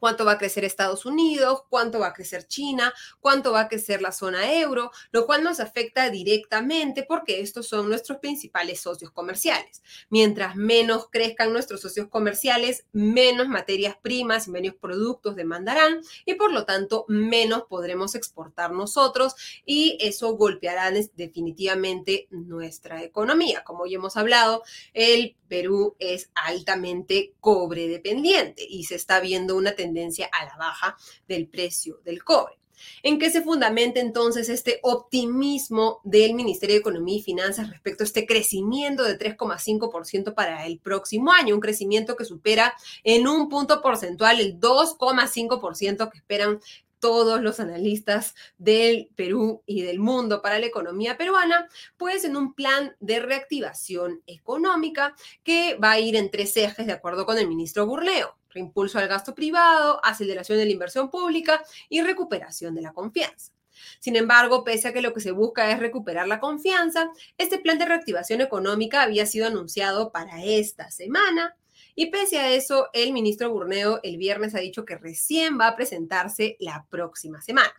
cuánto 0.00 0.24
va 0.24 0.32
a 0.32 0.38
crecer 0.38 0.64
Estados 0.64 1.06
Unidos, 1.06 1.62
cuánto 1.68 2.00
va 2.00 2.08
a 2.08 2.12
crecer 2.12 2.48
China, 2.48 2.92
cuánto 3.20 3.52
va 3.52 3.60
a 3.60 3.68
crecer 3.68 4.02
la 4.02 4.10
zona 4.10 4.52
euro, 4.52 4.90
lo 5.12 5.26
cual 5.26 5.44
nos 5.44 5.60
afecta 5.60 6.10
directamente 6.10 7.04
porque 7.04 7.40
estos 7.40 7.68
son 7.68 7.88
nuestros 7.88 8.18
principales 8.18 8.80
socios 8.80 9.12
comerciales. 9.12 9.82
Mientras 10.08 10.56
menos 10.56 11.08
crezcan 11.10 11.52
nuestros 11.52 11.82
socios 11.82 12.08
comerciales, 12.08 12.86
menos 12.92 13.46
materias 13.46 13.96
primas 14.00 14.48
y 14.48 14.50
menos 14.50 14.74
productos 14.74 15.36
demandarán 15.36 16.00
y 16.24 16.34
por 16.34 16.52
lo 16.52 16.64
tanto 16.64 17.04
menos 17.08 17.64
podremos 17.68 18.14
exportar 18.14 18.72
nosotros 18.72 19.34
y 19.66 19.98
eso 20.00 20.34
golpeará 20.36 20.90
definitivamente 21.14 22.26
nuestra 22.30 23.02
economía. 23.02 23.62
Como 23.64 23.86
ya 23.86 23.96
hemos 23.96 24.16
hablado, 24.16 24.62
el 24.94 25.36
Perú 25.48 25.96
es 25.98 26.30
altamente 26.34 27.34
cobre 27.40 27.88
dependiente 27.88 28.64
y 28.66 28.84
se 28.84 28.94
está 28.94 29.20
viendo 29.20 29.56
una 29.56 29.72
tendencia 29.72 29.89
a 30.32 30.44
la 30.44 30.56
baja 30.56 30.96
del 31.26 31.48
precio 31.48 32.00
del 32.04 32.22
cobre. 32.24 32.60
¿En 33.02 33.18
qué 33.18 33.30
se 33.30 33.42
fundamenta 33.42 34.00
entonces 34.00 34.48
este 34.48 34.80
optimismo 34.82 36.00
del 36.04 36.34
Ministerio 36.34 36.74
de 36.74 36.80
Economía 36.80 37.16
y 37.16 37.22
Finanzas 37.22 37.68
respecto 37.68 38.04
a 38.04 38.06
este 38.06 38.26
crecimiento 38.26 39.04
de 39.04 39.18
3,5% 39.18 40.34
para 40.34 40.66
el 40.66 40.78
próximo 40.78 41.32
año? 41.32 41.54
Un 41.54 41.60
crecimiento 41.60 42.16
que 42.16 42.24
supera 42.24 42.74
en 43.04 43.26
un 43.26 43.48
punto 43.48 43.82
porcentual 43.82 44.40
el 44.40 44.58
2,5% 44.58 46.10
que 46.10 46.18
esperan 46.18 46.60
todos 47.00 47.40
los 47.40 47.60
analistas 47.60 48.34
del 48.58 49.10
Perú 49.16 49.62
y 49.66 49.82
del 49.82 49.98
mundo 49.98 50.42
para 50.42 50.58
la 50.58 50.66
economía 50.66 51.16
peruana, 51.16 51.66
pues 51.96 52.24
en 52.24 52.36
un 52.36 52.54
plan 52.54 52.94
de 53.00 53.20
reactivación 53.20 54.22
económica 54.26 55.16
que 55.42 55.76
va 55.82 55.92
a 55.92 55.98
ir 55.98 56.14
en 56.14 56.30
tres 56.30 56.56
ejes 56.58 56.86
de 56.86 56.92
acuerdo 56.92 57.24
con 57.24 57.38
el 57.38 57.48
ministro 57.48 57.86
Burleo. 57.86 58.36
Reimpulso 58.50 58.98
al 58.98 59.08
gasto 59.08 59.34
privado, 59.34 60.00
aceleración 60.04 60.58
de 60.58 60.66
la 60.66 60.72
inversión 60.72 61.10
pública 61.10 61.62
y 61.88 62.02
recuperación 62.02 62.74
de 62.74 62.82
la 62.82 62.92
confianza. 62.92 63.52
Sin 63.98 64.16
embargo, 64.16 64.64
pese 64.64 64.88
a 64.88 64.92
que 64.92 65.02
lo 65.02 65.14
que 65.14 65.20
se 65.20 65.30
busca 65.30 65.70
es 65.70 65.78
recuperar 65.78 66.28
la 66.28 66.40
confianza, 66.40 67.10
este 67.38 67.58
plan 67.58 67.78
de 67.78 67.86
reactivación 67.86 68.40
económica 68.40 69.02
había 69.02 69.26
sido 69.26 69.46
anunciado 69.46 70.12
para 70.12 70.44
esta 70.44 70.90
semana 70.90 71.56
y 71.94 72.06
pese 72.06 72.38
a 72.38 72.50
eso, 72.52 72.88
el 72.92 73.12
ministro 73.12 73.50
Burneo 73.50 74.00
el 74.02 74.16
viernes 74.16 74.54
ha 74.54 74.60
dicho 74.60 74.84
que 74.84 74.96
recién 74.96 75.58
va 75.58 75.68
a 75.68 75.76
presentarse 75.76 76.56
la 76.58 76.86
próxima 76.88 77.42
semana. 77.42 77.72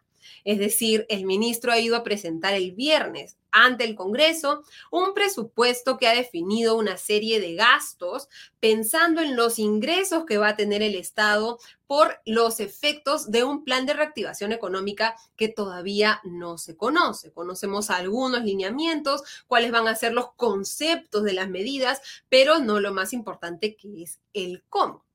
Es 0.44 0.60
decir, 0.60 1.06
el 1.10 1.26
ministro 1.26 1.72
ha 1.72 1.80
ido 1.80 1.96
a 1.96 2.04
presentar 2.04 2.54
el 2.54 2.72
viernes 2.74 3.38
ante 3.52 3.84
el 3.84 3.96
Congreso 3.96 4.64
un 4.92 5.14
presupuesto 5.14 5.98
que 5.98 6.08
ha 6.08 6.14
definido 6.14 6.76
una 6.78 6.98
serie 6.98 7.40
de 7.40 7.56
gastos 7.56 8.30
pensando 8.60 9.22
en 9.22 9.36
los 9.36 9.60
ingresos 9.60 10.26
que 10.26 10.38
va 10.38 10.50
a 10.50 10.56
tener 10.56 10.82
el 10.82 10.96
Estado 10.96 11.60
por 11.88 12.22
los 12.26 12.60
efectos 12.60 13.32
de 13.32 13.44
un 13.44 13.64
plan 13.66 13.86
de 13.86 13.94
reactivación 13.94 14.54
económica 14.54 15.16
que 15.36 15.50
todavía 15.50 16.22
no 16.24 16.58
se 16.58 16.78
conoce. 16.78 17.34
Conocemos 17.34 17.90
algunos 17.90 18.44
lineamientos, 18.44 19.24
cuáles 19.48 19.72
van 19.72 19.88
a 19.88 19.96
ser 19.96 20.14
los 20.14 20.32
conceptos 20.34 21.24
de 21.24 21.34
las 21.34 21.50
medidas, 21.50 22.02
pero 22.30 22.60
no 22.60 22.80
lo 22.80 22.94
más 22.94 23.12
importante 23.12 23.76
que 23.76 24.04
es 24.04 24.20
el 24.34 24.64
cómo 24.70 25.06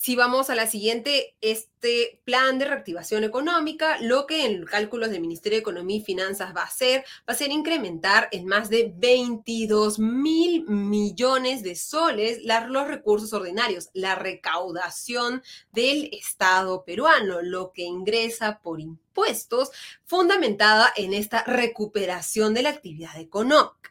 si 0.00 0.16
vamos 0.16 0.48
a 0.48 0.54
la 0.54 0.66
siguiente, 0.66 1.36
este 1.42 2.22
plan 2.24 2.58
de 2.58 2.64
reactivación 2.64 3.22
económica, 3.22 4.00
lo 4.00 4.26
que 4.26 4.46
en 4.46 4.64
cálculos 4.64 5.10
del 5.10 5.20
Ministerio 5.20 5.58
de 5.58 5.60
Economía 5.60 5.98
y 5.98 6.00
Finanzas 6.00 6.56
va 6.56 6.62
a 6.62 6.68
hacer, 6.68 7.04
va 7.28 7.34
a 7.34 7.36
ser 7.36 7.50
incrementar 7.50 8.30
en 8.32 8.46
más 8.46 8.70
de 8.70 8.94
22 8.96 9.98
mil 9.98 10.64
millones 10.66 11.62
de 11.62 11.76
soles 11.76 12.38
los 12.42 12.88
recursos 12.88 13.30
ordinarios, 13.34 13.90
la 13.92 14.14
recaudación 14.14 15.42
del 15.70 16.08
Estado 16.14 16.82
peruano, 16.82 17.42
lo 17.42 17.70
que 17.72 17.82
ingresa 17.82 18.60
por 18.62 18.80
impuestos, 18.80 19.70
fundamentada 20.06 20.90
en 20.96 21.12
esta 21.12 21.44
recuperación 21.44 22.54
de 22.54 22.62
la 22.62 22.70
actividad 22.70 23.20
económica. 23.20 23.89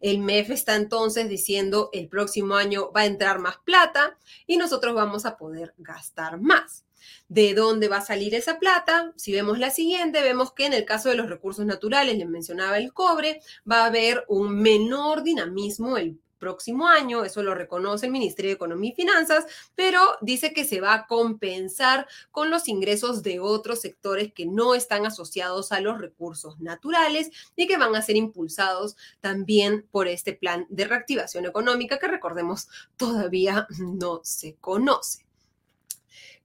El 0.00 0.18
MEF 0.18 0.50
está 0.50 0.76
entonces 0.76 1.28
diciendo 1.28 1.90
el 1.92 2.08
próximo 2.08 2.56
año 2.56 2.90
va 2.92 3.02
a 3.02 3.06
entrar 3.06 3.38
más 3.38 3.58
plata 3.58 4.16
y 4.46 4.56
nosotros 4.56 4.94
vamos 4.94 5.26
a 5.26 5.36
poder 5.36 5.74
gastar 5.78 6.40
más. 6.40 6.84
¿De 7.28 7.54
dónde 7.54 7.88
va 7.88 7.98
a 7.98 8.04
salir 8.04 8.34
esa 8.34 8.58
plata? 8.58 9.12
Si 9.16 9.32
vemos 9.32 9.58
la 9.58 9.70
siguiente, 9.70 10.22
vemos 10.22 10.52
que 10.52 10.66
en 10.66 10.72
el 10.72 10.84
caso 10.84 11.08
de 11.08 11.16
los 11.16 11.28
recursos 11.28 11.66
naturales, 11.66 12.16
les 12.16 12.28
mencionaba 12.28 12.78
el 12.78 12.92
cobre, 12.92 13.40
va 13.70 13.82
a 13.82 13.86
haber 13.86 14.24
un 14.28 14.60
menor 14.60 15.22
dinamismo 15.22 15.96
el 15.96 16.18
próximo 16.44 16.86
año, 16.86 17.24
eso 17.24 17.42
lo 17.42 17.54
reconoce 17.54 18.04
el 18.04 18.12
Ministerio 18.12 18.50
de 18.50 18.56
Economía 18.56 18.90
y 18.90 18.94
Finanzas, 18.94 19.46
pero 19.74 19.98
dice 20.20 20.52
que 20.52 20.66
se 20.66 20.82
va 20.82 20.92
a 20.92 21.06
compensar 21.06 22.06
con 22.30 22.50
los 22.50 22.68
ingresos 22.68 23.22
de 23.22 23.40
otros 23.40 23.80
sectores 23.80 24.34
que 24.34 24.44
no 24.44 24.74
están 24.74 25.06
asociados 25.06 25.72
a 25.72 25.80
los 25.80 25.98
recursos 25.98 26.60
naturales 26.60 27.30
y 27.56 27.66
que 27.66 27.78
van 27.78 27.96
a 27.96 28.02
ser 28.02 28.16
impulsados 28.16 28.94
también 29.20 29.86
por 29.90 30.06
este 30.06 30.34
plan 30.34 30.66
de 30.68 30.86
reactivación 30.86 31.46
económica 31.46 31.98
que 31.98 32.08
recordemos 32.08 32.68
todavía 32.98 33.66
no 33.78 34.20
se 34.22 34.56
conoce. 34.56 35.23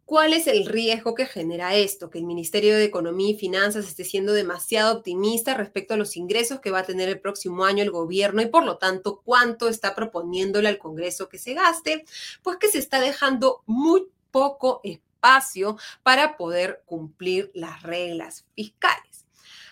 ¿Cuál 0.09 0.33
es 0.33 0.47
el 0.47 0.65
riesgo 0.65 1.13
que 1.13 1.27
genera 1.27 1.75
esto? 1.75 2.09
Que 2.09 2.17
el 2.17 2.23
Ministerio 2.23 2.75
de 2.75 2.83
Economía 2.83 3.29
y 3.29 3.37
Finanzas 3.37 3.85
esté 3.85 4.03
siendo 4.03 4.33
demasiado 4.33 4.97
optimista 4.97 5.53
respecto 5.53 5.93
a 5.93 5.97
los 5.97 6.17
ingresos 6.17 6.61
que 6.61 6.71
va 6.71 6.79
a 6.79 6.83
tener 6.83 7.09
el 7.09 7.19
próximo 7.19 7.63
año 7.63 7.83
el 7.83 7.91
gobierno 7.91 8.41
y 8.41 8.47
por 8.47 8.63
lo 8.63 8.79
tanto 8.79 9.21
cuánto 9.23 9.69
está 9.69 9.93
proponiéndole 9.93 10.67
al 10.67 10.79
Congreso 10.79 11.29
que 11.29 11.37
se 11.37 11.53
gaste, 11.53 12.05
pues 12.41 12.57
que 12.57 12.69
se 12.69 12.79
está 12.79 12.99
dejando 12.99 13.61
muy 13.67 14.07
poco 14.31 14.81
espacio 14.83 15.77
para 16.01 16.37
poder 16.37 16.81
cumplir 16.87 17.51
las 17.53 17.83
reglas 17.83 18.47
fiscales. 18.55 19.08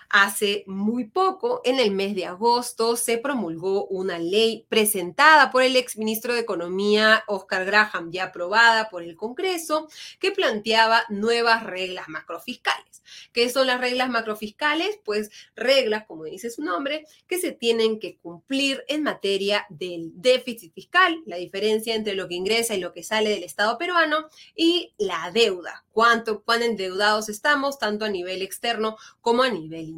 Hace 0.09 0.63
muy 0.67 1.03
poco, 1.03 1.59
en 1.65 1.79
el 1.79 1.91
mes 1.91 2.15
de 2.15 2.25
agosto, 2.25 2.95
se 2.95 3.17
promulgó 3.17 3.87
una 3.87 4.17
ley 4.19 4.65
presentada 4.69 5.51
por 5.51 5.63
el 5.63 5.75
exministro 5.75 6.33
de 6.33 6.39
Economía, 6.39 7.25
Oscar 7.27 7.65
Graham, 7.65 8.09
ya 8.09 8.25
aprobada 8.25 8.89
por 8.89 9.03
el 9.03 9.17
Congreso, 9.17 9.89
que 10.19 10.31
planteaba 10.31 11.03
nuevas 11.09 11.63
reglas 11.63 12.07
macrofiscales. 12.07 13.03
¿Qué 13.33 13.49
son 13.49 13.67
las 13.67 13.81
reglas 13.81 14.09
macrofiscales? 14.09 14.97
Pues 15.03 15.29
reglas, 15.55 16.05
como 16.07 16.23
dice 16.23 16.49
su 16.49 16.63
nombre, 16.63 17.05
que 17.27 17.37
se 17.37 17.51
tienen 17.51 17.99
que 17.99 18.17
cumplir 18.17 18.85
en 18.87 19.03
materia 19.03 19.65
del 19.69 20.11
déficit 20.13 20.73
fiscal, 20.73 21.21
la 21.25 21.35
diferencia 21.35 21.95
entre 21.95 22.15
lo 22.15 22.29
que 22.29 22.35
ingresa 22.35 22.75
y 22.75 22.79
lo 22.79 22.93
que 22.93 23.03
sale 23.03 23.29
del 23.29 23.43
Estado 23.43 23.77
peruano, 23.77 24.29
y 24.55 24.93
la 24.97 25.31
deuda, 25.33 25.85
cuánto, 25.91 26.43
cuán 26.43 26.63
endeudados 26.63 27.27
estamos, 27.27 27.77
tanto 27.77 28.05
a 28.05 28.09
nivel 28.09 28.41
externo 28.41 28.97
como 29.19 29.43
a 29.43 29.49
nivel 29.49 29.81
interno 29.81 29.96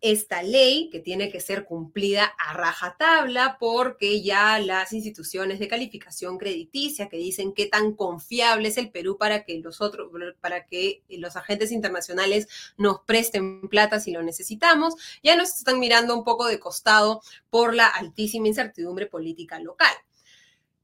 esta 0.00 0.42
ley 0.42 0.90
que 0.90 1.00
tiene 1.00 1.30
que 1.30 1.40
ser 1.40 1.64
cumplida 1.64 2.24
a 2.38 2.52
rajatabla 2.54 3.56
porque 3.58 4.22
ya 4.22 4.58
las 4.58 4.92
instituciones 4.92 5.58
de 5.58 5.68
calificación 5.68 6.38
crediticia 6.38 7.08
que 7.08 7.16
dicen 7.16 7.54
qué 7.54 7.66
tan 7.66 7.94
confiable 7.94 8.68
es 8.68 8.76
el 8.76 8.90
Perú 8.90 9.16
para 9.18 9.44
que 9.44 9.58
los 9.60 9.80
otros 9.80 10.10
para 10.40 10.66
que 10.66 11.02
los 11.08 11.36
agentes 11.36 11.72
internacionales 11.72 12.48
nos 12.76 13.00
presten 13.00 13.68
plata 13.68 14.00
si 14.00 14.12
lo 14.12 14.22
necesitamos, 14.22 14.94
ya 15.22 15.36
nos 15.36 15.54
están 15.54 15.80
mirando 15.80 16.16
un 16.16 16.24
poco 16.24 16.46
de 16.46 16.60
costado 16.60 17.22
por 17.50 17.74
la 17.74 17.86
altísima 17.86 18.48
incertidumbre 18.48 19.06
política 19.06 19.58
local. 19.58 19.94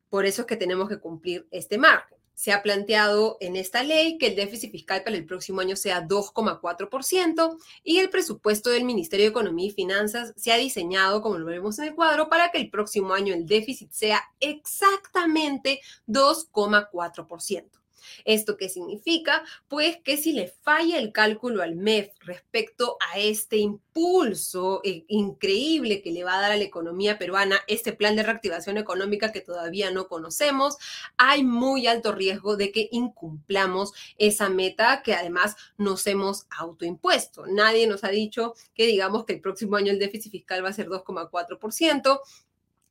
Por 0.08 0.26
eso 0.26 0.42
es 0.42 0.46
que 0.46 0.56
tenemos 0.56 0.88
que 0.88 0.98
cumplir 0.98 1.46
este 1.50 1.78
marco 1.78 2.19
se 2.40 2.52
ha 2.52 2.62
planteado 2.62 3.36
en 3.40 3.54
esta 3.54 3.82
ley 3.82 4.16
que 4.16 4.28
el 4.28 4.34
déficit 4.34 4.72
fiscal 4.72 5.02
para 5.02 5.14
el 5.14 5.26
próximo 5.26 5.60
año 5.60 5.76
sea 5.76 6.08
2,4% 6.08 7.58
y 7.84 7.98
el 7.98 8.08
presupuesto 8.08 8.70
del 8.70 8.84
Ministerio 8.84 9.26
de 9.26 9.30
Economía 9.30 9.66
y 9.66 9.72
Finanzas 9.72 10.32
se 10.38 10.50
ha 10.50 10.56
diseñado, 10.56 11.20
como 11.20 11.36
lo 11.36 11.44
vemos 11.44 11.78
en 11.78 11.88
el 11.88 11.94
cuadro, 11.94 12.30
para 12.30 12.50
que 12.50 12.56
el 12.56 12.70
próximo 12.70 13.12
año 13.12 13.34
el 13.34 13.44
déficit 13.44 13.90
sea 13.90 14.22
exactamente 14.40 15.82
2,4%. 16.08 17.79
¿Esto 18.24 18.56
qué 18.56 18.68
significa? 18.68 19.44
Pues 19.68 19.98
que 19.98 20.16
si 20.16 20.32
le 20.32 20.48
falla 20.48 20.98
el 20.98 21.12
cálculo 21.12 21.62
al 21.62 21.76
MEF 21.76 22.10
respecto 22.20 22.96
a 23.12 23.18
este 23.18 23.58
impulso 23.58 24.80
eh, 24.84 25.04
increíble 25.08 26.02
que 26.02 26.12
le 26.12 26.24
va 26.24 26.38
a 26.38 26.40
dar 26.40 26.52
a 26.52 26.56
la 26.56 26.64
economía 26.64 27.18
peruana 27.18 27.60
este 27.66 27.92
plan 27.92 28.16
de 28.16 28.22
reactivación 28.22 28.78
económica 28.78 29.32
que 29.32 29.40
todavía 29.40 29.90
no 29.90 30.08
conocemos, 30.08 30.76
hay 31.16 31.44
muy 31.44 31.86
alto 31.86 32.12
riesgo 32.12 32.56
de 32.56 32.72
que 32.72 32.88
incumplamos 32.92 33.92
esa 34.18 34.48
meta 34.48 35.02
que 35.02 35.14
además 35.14 35.56
nos 35.76 36.06
hemos 36.06 36.46
autoimpuesto. 36.50 37.46
Nadie 37.46 37.86
nos 37.86 38.04
ha 38.04 38.08
dicho 38.08 38.54
que 38.74 38.86
digamos 38.86 39.24
que 39.24 39.34
el 39.34 39.40
próximo 39.40 39.76
año 39.76 39.92
el 39.92 39.98
déficit 39.98 40.32
fiscal 40.32 40.64
va 40.64 40.70
a 40.70 40.72
ser 40.72 40.88
2,4%, 40.88 42.20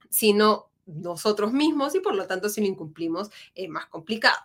sino 0.09 0.69
nosotros 0.85 1.53
mismos 1.53 1.95
y 1.95 1.99
por 1.99 2.15
lo 2.15 2.27
tanto 2.27 2.49
si 2.49 2.61
lo 2.61 2.67
incumplimos 2.67 3.29
es 3.53 3.69
más 3.69 3.85
complicado. 3.87 4.37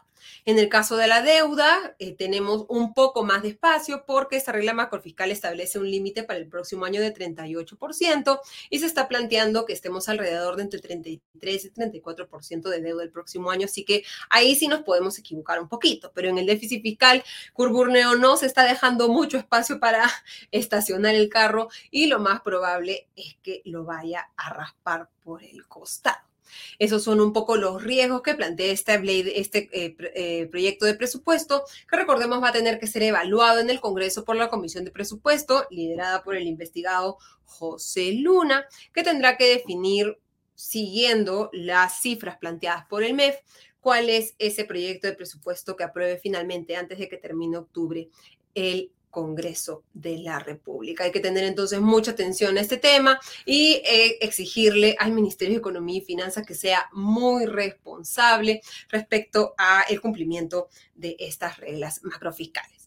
En 0.44 0.58
el 0.58 0.68
caso 0.68 0.96
de 0.96 1.06
la 1.06 1.22
deuda, 1.22 1.96
eh, 1.98 2.14
tenemos 2.14 2.66
un 2.68 2.94
poco 2.94 3.24
más 3.24 3.42
de 3.42 3.50
espacio 3.50 4.04
porque 4.06 4.36
esta 4.36 4.52
regla 4.52 4.74
macrofiscal 4.74 5.30
establece 5.30 5.78
un 5.78 5.90
límite 5.90 6.22
para 6.22 6.38
el 6.38 6.48
próximo 6.48 6.84
año 6.84 7.00
de 7.00 7.14
38% 7.14 8.40
y 8.70 8.78
se 8.78 8.86
está 8.86 9.08
planteando 9.08 9.64
que 9.64 9.72
estemos 9.72 10.08
alrededor 10.08 10.56
de 10.56 10.62
entre 10.62 10.80
33 10.80 11.64
y 11.64 11.70
34% 11.70 12.68
de 12.68 12.80
deuda 12.80 13.02
el 13.02 13.10
próximo 13.10 13.50
año, 13.50 13.66
así 13.66 13.84
que 13.84 14.04
ahí 14.30 14.54
sí 14.54 14.68
nos 14.68 14.82
podemos 14.82 15.18
equivocar 15.18 15.60
un 15.60 15.68
poquito, 15.68 16.12
pero 16.14 16.28
en 16.28 16.38
el 16.38 16.46
déficit 16.46 16.82
fiscal, 16.82 17.24
Curburneo 17.52 18.16
no 18.16 18.36
se 18.36 18.46
está 18.46 18.64
dejando 18.64 19.08
mucho 19.08 19.38
espacio 19.38 19.80
para 19.80 20.10
estacionar 20.50 21.14
el 21.14 21.28
carro 21.28 21.68
y 21.90 22.06
lo 22.06 22.18
más 22.18 22.40
probable 22.42 23.08
es 23.16 23.36
que 23.42 23.62
lo 23.64 23.84
vaya 23.84 24.28
a 24.36 24.50
raspar 24.50 25.08
por 25.22 25.42
el 25.42 25.66
costado. 25.66 26.33
Esos 26.78 27.02
son 27.02 27.20
un 27.20 27.32
poco 27.32 27.56
los 27.56 27.82
riesgos 27.82 28.22
que 28.22 28.34
plantea 28.34 28.72
este, 28.72 29.68
eh, 29.72 29.96
eh, 30.14 30.46
proyecto 30.50 30.86
de 30.86 30.94
presupuesto, 30.94 31.64
que 31.88 31.96
recordemos 31.96 32.42
va 32.42 32.48
a 32.48 32.52
tener 32.52 32.78
que 32.78 32.86
ser 32.86 33.02
evaluado 33.02 33.60
en 33.60 33.70
el 33.70 33.80
Congreso 33.80 34.24
por 34.24 34.36
la 34.36 34.50
Comisión 34.50 34.84
de 34.84 34.90
Presupuesto, 34.90 35.66
liderada 35.70 36.22
por 36.22 36.36
el 36.36 36.46
investigado 36.46 37.18
José 37.44 38.12
Luna, 38.12 38.66
que 38.92 39.02
tendrá 39.02 39.36
que 39.36 39.46
definir, 39.46 40.18
siguiendo 40.54 41.50
las 41.52 42.00
cifras 42.00 42.38
planteadas 42.38 42.86
por 42.86 43.02
el 43.02 43.14
MEF, 43.14 43.36
cuál 43.80 44.08
es 44.08 44.34
ese 44.38 44.64
proyecto 44.64 45.06
de 45.06 45.14
presupuesto 45.14 45.76
que 45.76 45.84
apruebe 45.84 46.16
finalmente 46.16 46.76
antes 46.76 46.98
de 46.98 47.08
que 47.08 47.18
termine 47.18 47.58
octubre 47.58 48.08
el 48.54 48.90
Congreso 49.14 49.84
de 49.94 50.18
la 50.18 50.40
República. 50.40 51.04
Hay 51.04 51.12
que 51.12 51.20
tener 51.20 51.44
entonces 51.44 51.80
mucha 51.80 52.10
atención 52.10 52.58
a 52.58 52.60
este 52.60 52.76
tema 52.76 53.20
y 53.46 53.80
eh, 53.86 54.18
exigirle 54.20 54.96
al 54.98 55.12
Ministerio 55.12 55.54
de 55.54 55.60
Economía 55.60 55.98
y 55.98 56.04
Finanzas 56.04 56.44
que 56.44 56.54
sea 56.54 56.90
muy 56.92 57.46
responsable 57.46 58.60
respecto 58.88 59.54
al 59.56 60.00
cumplimiento 60.00 60.68
de 60.96 61.16
estas 61.20 61.58
reglas 61.58 62.02
macrofiscales. 62.02 62.83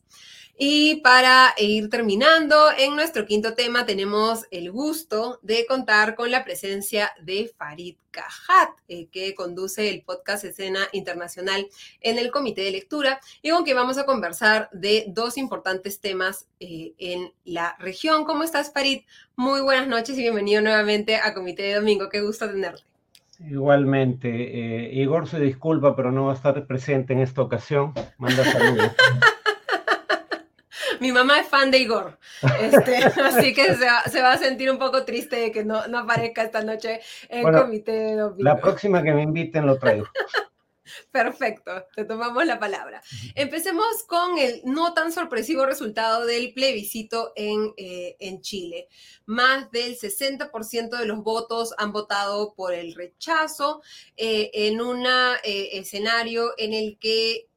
Y 0.60 1.02
para 1.02 1.54
ir 1.60 1.88
terminando, 1.92 2.56
en 2.76 2.96
nuestro 2.96 3.28
quinto 3.28 3.54
tema 3.54 3.86
tenemos 3.86 4.48
el 4.50 4.72
gusto 4.72 5.38
de 5.44 5.68
contar 5.68 6.16
con 6.16 6.32
la 6.32 6.44
presencia 6.44 7.12
de 7.22 7.52
Farid 7.56 7.98
Cajat, 8.10 8.70
eh, 8.88 9.08
que 9.12 9.36
conduce 9.36 9.88
el 9.88 10.02
podcast 10.02 10.46
Escena 10.46 10.80
Internacional 10.94 11.68
en 12.02 12.18
el 12.18 12.32
Comité 12.32 12.62
de 12.62 12.72
Lectura, 12.72 13.20
y 13.44 13.52
con 13.52 13.66
quien 13.66 13.78
vamos 13.78 14.00
a 14.00 14.08
conversar 14.08 14.68
de 14.72 15.06
dos 15.10 15.38
importantes 15.38 16.00
temas 16.00 16.48
eh, 16.60 16.94
en 16.98 17.32
la 17.46 17.76
región. 17.78 18.26
¿Cómo 18.26 18.42
estás, 18.42 18.74
Farid? 18.74 19.02
Muy 19.36 19.62
buenas 19.62 19.88
noches 19.88 20.18
y 20.18 20.22
bienvenido 20.22 20.64
nuevamente 20.64 21.18
a 21.18 21.36
Comité 21.36 21.64
de 21.64 21.76
Domingo. 21.76 22.10
Qué 22.10 22.22
gusto 22.22 22.50
tenerte. 22.50 22.82
Igualmente, 23.48 24.30
eh, 24.30 24.90
Igor 24.96 25.28
se 25.28 25.40
disculpa, 25.40 25.96
pero 25.96 26.12
no 26.12 26.26
va 26.26 26.32
a 26.32 26.36
estar 26.36 26.66
presente 26.66 27.14
en 27.14 27.20
esta 27.20 27.44
ocasión. 27.44 27.94
Manda 28.18 28.44
saludos. 28.44 28.92
Mi 31.00 31.12
mamá 31.12 31.40
es 31.40 31.48
fan 31.48 31.72
de 31.72 31.80
Igor, 31.80 32.18
este, 32.62 32.98
así 33.24 33.54
que 33.54 33.76
se 33.76 34.22
va, 34.22 34.32
a 34.32 34.38
sentir 34.38 34.70
un 34.72 34.80
poco 34.80 35.06
triste 35.06 35.36
de 35.38 35.52
que 35.52 35.64
no, 35.64 35.78
aparezca 35.78 36.44
esta 36.44 36.62
noche 36.62 37.02
en 37.30 37.52
comité 37.52 37.92
de. 37.92 38.32
La 38.38 38.60
próxima 38.60 39.04
que 39.04 39.14
me 39.14 39.24
inviten 39.24 39.66
lo 39.66 39.78
traigo. 39.78 40.08
Perfecto, 41.12 41.86
te 41.96 42.06
tomamos 42.06 42.46
la 42.46 42.60
palabra. 42.60 43.02
Empecemos 43.36 44.04
con 44.08 44.38
el 44.38 44.62
no 44.64 44.94
tan 44.94 45.12
sorpresivo 45.12 45.66
resultado 45.66 46.26
del 46.26 46.54
plebiscito 46.54 47.34
en, 47.36 47.74
eh, 47.78 48.16
en 48.20 48.42
Chile. 48.42 48.88
Más 49.26 49.70
del 49.72 49.98
60% 49.98 50.98
de 50.98 51.06
los 51.06 51.24
votos 51.24 51.74
han 51.78 51.92
votado 51.92 52.54
por 52.56 52.74
el 52.74 52.96
rechazo 52.96 53.82
eh, 54.16 54.50
en 54.54 54.82
un 54.82 55.06
eh, 55.06 55.70
escenario 55.74 56.54
en 56.58 56.74
el 56.74 56.98
que 57.00 57.48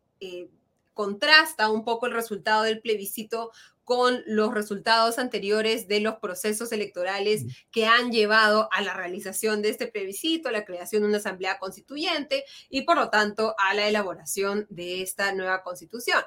contrasta 1.01 1.71
un 1.71 1.83
poco 1.83 2.05
el 2.05 2.13
resultado 2.13 2.65
del 2.65 2.83
plebiscito 2.83 3.53
con 3.85 4.23
los 4.27 4.53
resultados 4.53 5.19
anteriores 5.19 5.89
de 5.89 6.01
los 6.01 6.17
procesos 6.17 6.73
electorales 6.73 7.47
que 7.71 7.87
han 7.87 8.13
llevado 8.13 8.69
a 8.71 8.83
la 8.83 8.93
realización 8.93 9.63
de 9.63 9.71
este 9.71 9.87
plebiscito, 9.87 10.51
a 10.51 10.53
la 10.53 10.67
creación 10.67 11.01
de 11.01 11.09
una 11.09 11.17
asamblea 11.17 11.59
constituyente 11.59 12.45
y 12.69 12.83
por 12.83 12.97
lo 12.97 13.09
tanto 13.09 13.55
a 13.59 13.73
la 13.73 13.89
elaboración 13.89 14.67
de 14.69 15.01
esta 15.01 15.33
nueva 15.33 15.63
constitución. 15.63 16.23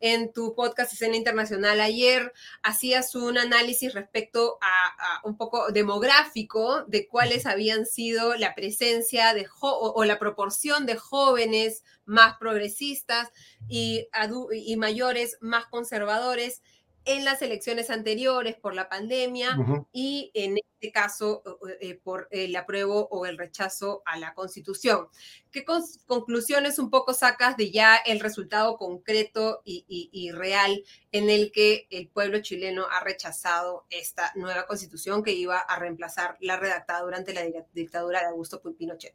En 0.00 0.32
tu 0.32 0.54
podcast 0.54 0.92
Escena 0.92 1.16
Internacional 1.16 1.80
ayer 1.80 2.32
hacías 2.62 3.14
un 3.14 3.38
análisis 3.38 3.94
respecto 3.94 4.58
a, 4.60 5.20
un 5.24 5.36
poco 5.36 5.70
demográfico 5.72 6.84
de 6.84 7.06
cuáles 7.06 7.46
habían 7.46 7.86
sido 7.86 8.34
la 8.36 8.54
presencia 8.54 9.34
de 9.34 9.46
o, 9.60 10.04
la 10.04 10.18
proporción 10.18 10.86
de 10.86 10.96
jóvenes 10.96 11.84
más 12.04 12.36
progresistas 12.38 13.30
y, 13.68 14.08
y 14.52 14.76
mayores 14.76 15.38
más 15.40 15.66
conservadores 15.66 16.62
en 17.04 17.24
las 17.24 17.42
elecciones 17.42 17.90
anteriores 17.90 18.56
por 18.56 18.74
la 18.74 18.88
pandemia 18.88 19.56
y 19.92 20.30
en 20.34 20.58
este 20.58 20.92
caso 20.92 21.42
eh, 21.80 21.98
por 22.02 22.28
el 22.30 22.54
apruebo 22.56 23.08
o 23.10 23.26
el 23.26 23.38
rechazo 23.38 24.02
a 24.06 24.18
la 24.18 24.34
constitución. 24.34 25.08
¿Qué 25.50 25.64
conclusiones 26.06 26.78
un 26.78 26.90
poco 26.90 27.14
sacas 27.14 27.56
de 27.56 27.70
ya 27.70 27.96
el 27.96 28.20
resultado 28.20 28.76
concreto 28.76 29.62
y, 29.64 30.30
real 30.32 30.82
en 31.12 31.30
el 31.30 31.52
que 31.52 31.86
el 31.90 32.08
pueblo 32.08 32.40
chileno 32.40 32.86
ha 32.90 33.02
rechazado 33.04 33.84
esta 33.90 34.32
nueva 34.34 34.66
constitución 34.66 35.22
que 35.22 35.32
iba 35.32 35.58
a 35.58 35.78
reemplazar 35.78 36.36
la 36.40 36.56
redactada 36.56 37.02
durante 37.02 37.34
la 37.34 37.42
dictadura 37.72 38.20
de 38.20 38.26
Augusto 38.26 38.60
Pinochet? 38.76 39.14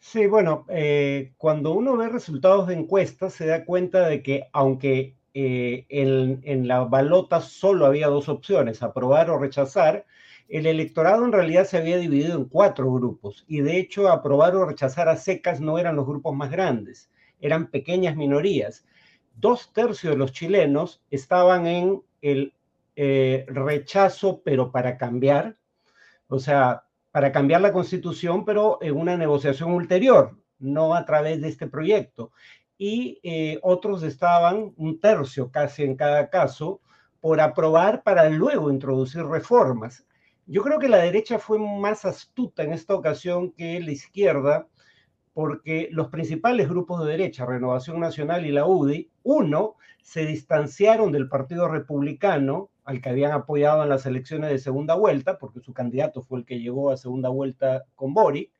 Sí, 0.00 0.26
bueno, 0.26 0.64
eh, 0.68 1.32
cuando 1.36 1.72
uno 1.72 1.96
ve 1.96 2.08
resultados 2.08 2.68
de 2.68 2.74
encuestas 2.74 3.34
se 3.34 3.46
da 3.46 3.64
cuenta 3.64 4.06
de 4.06 4.22
que 4.22 4.48
aunque 4.52 5.17
eh, 5.34 5.86
en, 5.88 6.66
la 6.66 6.80
balota 6.84 7.40
solo 7.40 7.86
había 7.86 8.08
dos 8.08 8.28
opciones, 8.28 8.82
aprobar 8.82 9.30
o 9.30 9.38
rechazar, 9.38 10.06
el 10.48 10.66
electorado 10.66 11.24
en 11.24 11.32
realidad 11.32 11.66
se 11.66 11.76
había 11.76 11.98
dividido 11.98 12.36
en 12.36 12.46
cuatro 12.46 12.90
grupos 12.92 13.44
y 13.46 13.60
de 13.60 13.78
hecho 13.78 14.08
aprobar 14.08 14.56
o 14.56 14.64
rechazar 14.64 15.08
a 15.08 15.16
secas 15.16 15.60
no 15.60 15.78
eran 15.78 15.96
los 15.96 16.06
grupos 16.06 16.34
más 16.34 16.50
grandes, 16.50 17.10
eran 17.40 17.70
pequeñas 17.70 18.16
minorías. 18.16 18.86
Dos 19.36 19.72
tercios 19.72 20.14
de 20.14 20.18
los 20.18 20.32
chilenos 20.32 21.02
estaban 21.10 21.66
en 21.66 22.02
el 22.22 22.54
eh, 22.96 23.44
rechazo, 23.48 24.42
pero 24.42 24.72
para 24.72 24.96
cambiar, 24.96 25.56
o 26.28 26.38
sea, 26.38 26.84
para 27.12 27.30
cambiar 27.30 27.60
la 27.60 27.72
constitución, 27.72 28.44
pero 28.44 28.78
en 28.80 28.96
una 28.96 29.16
negociación 29.16 29.72
ulterior, 29.72 30.36
no 30.58 30.94
a 30.94 31.04
través 31.04 31.40
de 31.40 31.48
este 31.48 31.66
proyecto 31.66 32.32
y 32.78 33.18
eh, 33.24 33.58
otros 33.62 34.04
estaban, 34.04 34.72
un 34.76 35.00
tercio 35.00 35.50
casi 35.50 35.82
en 35.82 35.96
cada 35.96 36.30
caso, 36.30 36.80
por 37.20 37.40
aprobar 37.40 38.04
para 38.04 38.28
luego 38.30 38.70
introducir 38.70 39.24
reformas. 39.24 40.06
Yo 40.46 40.62
creo 40.62 40.78
que 40.78 40.88
la 40.88 40.98
derecha 40.98 41.38
fue 41.38 41.58
más 41.58 42.04
astuta 42.04 42.62
en 42.62 42.72
esta 42.72 42.94
ocasión 42.94 43.50
que 43.52 43.80
la 43.80 43.90
izquierda, 43.90 44.68
porque 45.34 45.88
los 45.90 46.08
principales 46.08 46.68
grupos 46.68 47.04
de 47.04 47.10
derecha, 47.10 47.44
Renovación 47.44 48.00
Nacional 48.00 48.46
y 48.46 48.52
la 48.52 48.64
UDI, 48.64 49.10
uno, 49.24 49.74
se 50.00 50.24
distanciaron 50.24 51.12
del 51.12 51.28
Partido 51.28 51.68
Republicano, 51.68 52.70
al 52.84 53.02
que 53.02 53.10
habían 53.10 53.32
apoyado 53.32 53.82
en 53.82 53.90
las 53.90 54.06
elecciones 54.06 54.50
de 54.50 54.58
segunda 54.58 54.94
vuelta, 54.94 55.36
porque 55.38 55.60
su 55.60 55.74
candidato 55.74 56.22
fue 56.22 56.38
el 56.38 56.46
que 56.46 56.60
llegó 56.60 56.90
a 56.90 56.96
segunda 56.96 57.28
vuelta 57.28 57.84
con 57.94 58.14
Boric, 58.14 58.50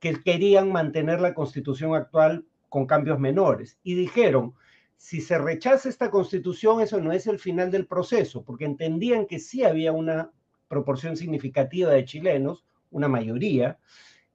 que 0.00 0.20
querían 0.22 0.72
mantener 0.72 1.20
la 1.20 1.34
constitución 1.34 1.94
actual 1.94 2.44
con 2.70 2.86
cambios 2.86 3.18
menores. 3.18 3.78
Y 3.82 3.94
dijeron, 3.94 4.54
si 4.96 5.20
se 5.20 5.36
rechaza 5.36 5.88
esta 5.88 6.10
constitución, 6.10 6.80
eso 6.80 7.00
no 7.00 7.12
es 7.12 7.26
el 7.26 7.38
final 7.38 7.70
del 7.70 7.86
proceso, 7.86 8.42
porque 8.44 8.64
entendían 8.64 9.26
que 9.26 9.38
sí 9.38 9.64
había 9.64 9.92
una 9.92 10.30
proporción 10.68 11.16
significativa 11.16 11.90
de 11.90 12.04
chilenos, 12.04 12.64
una 12.90 13.08
mayoría, 13.08 13.78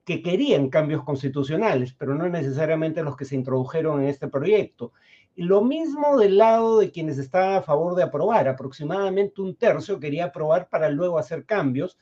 que 0.03 0.21
querían 0.21 0.69
cambios 0.69 1.03
constitucionales, 1.03 1.93
pero 1.93 2.13
no 2.13 2.29
necesariamente 2.29 3.03
los 3.03 3.17
que 3.17 3.25
se 3.25 3.35
introdujeron 3.35 4.01
en 4.01 4.09
este 4.09 4.27
proyecto. 4.27 4.91
Y 5.35 5.43
lo 5.43 5.63
mismo 5.63 6.17
del 6.17 6.37
lado 6.37 6.79
de 6.79 6.91
quienes 6.91 7.17
estaban 7.17 7.55
a 7.55 7.61
favor 7.61 7.95
de 7.95 8.03
aprobar, 8.03 8.47
aproximadamente 8.47 9.41
un 9.41 9.55
tercio 9.55 9.99
quería 9.99 10.25
aprobar 10.25 10.69
para 10.69 10.89
luego 10.89 11.17
hacer 11.17 11.45
cambios. 11.45 11.97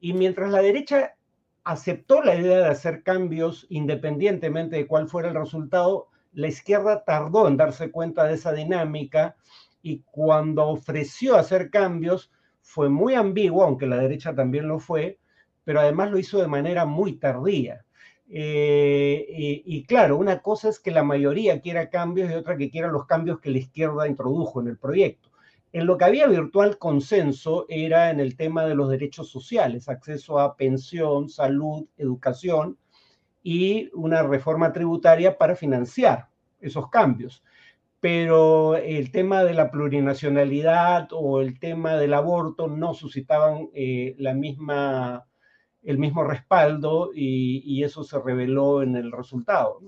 Y 0.00 0.14
mientras 0.14 0.50
la 0.50 0.62
derecha 0.62 1.16
aceptó 1.66 2.22
la 2.22 2.36
idea 2.36 2.58
de 2.58 2.68
hacer 2.68 3.02
cambios 3.02 3.66
independientemente 3.70 4.76
de 4.76 4.86
cuál 4.86 5.08
fuera 5.08 5.30
el 5.30 5.34
resultado, 5.34 6.06
la 6.32 6.46
izquierda 6.46 7.02
tardó 7.04 7.48
en 7.48 7.56
darse 7.56 7.90
cuenta 7.90 8.22
de 8.22 8.34
esa 8.34 8.52
dinámica 8.52 9.34
y 9.82 10.02
cuando 10.12 10.68
ofreció 10.68 11.34
hacer 11.34 11.70
cambios 11.70 12.30
fue 12.62 12.88
muy 12.88 13.14
ambiguo, 13.14 13.64
aunque 13.64 13.88
la 13.88 13.96
derecha 13.96 14.32
también 14.32 14.68
lo 14.68 14.78
fue, 14.78 15.18
pero 15.64 15.80
además 15.80 16.12
lo 16.12 16.18
hizo 16.18 16.40
de 16.40 16.46
manera 16.46 16.86
muy 16.86 17.14
tardía. 17.14 17.84
Eh, 18.28 19.26
y, 19.28 19.62
y, 19.66 19.84
claro, 19.86 20.18
una 20.18 20.42
cosa 20.42 20.68
es 20.68 20.78
que 20.78 20.92
la 20.92 21.02
mayoría 21.02 21.60
quiera 21.60 21.90
cambios 21.90 22.30
y 22.30 22.34
otra 22.34 22.56
que 22.56 22.70
quiera 22.70 22.92
los 22.92 23.06
cambios 23.06 23.40
que 23.40 23.50
la 23.50 23.58
izquierda 23.58 24.06
introdujo 24.06 24.60
en 24.60 24.68
el 24.68 24.78
proyecto. 24.78 25.30
En 25.76 25.84
lo 25.84 25.98
que 25.98 26.06
había 26.06 26.26
virtual 26.26 26.78
consenso 26.78 27.66
era 27.68 28.08
en 28.08 28.18
el 28.18 28.34
tema 28.34 28.64
de 28.64 28.74
los 28.74 28.88
derechos 28.88 29.28
sociales, 29.28 29.90
acceso 29.90 30.40
a 30.40 30.56
pensión, 30.56 31.28
salud, 31.28 31.86
educación 31.98 32.78
y 33.42 33.90
una 33.92 34.22
reforma 34.22 34.72
tributaria 34.72 35.36
para 35.36 35.54
financiar 35.54 36.30
esos 36.62 36.88
cambios. 36.88 37.44
Pero 38.00 38.76
el 38.76 39.10
tema 39.12 39.44
de 39.44 39.52
la 39.52 39.70
plurinacionalidad 39.70 41.08
o 41.12 41.42
el 41.42 41.60
tema 41.60 41.96
del 41.96 42.14
aborto 42.14 42.68
no 42.68 42.94
suscitaban 42.94 43.68
eh, 43.74 44.14
la 44.18 44.32
misma, 44.32 45.26
el 45.82 45.98
mismo 45.98 46.24
respaldo 46.24 47.10
y, 47.14 47.60
y, 47.66 47.84
eso 47.84 48.02
se 48.02 48.18
reveló 48.18 48.82
en 48.82 48.96
el 48.96 49.12
resultado. 49.12 49.82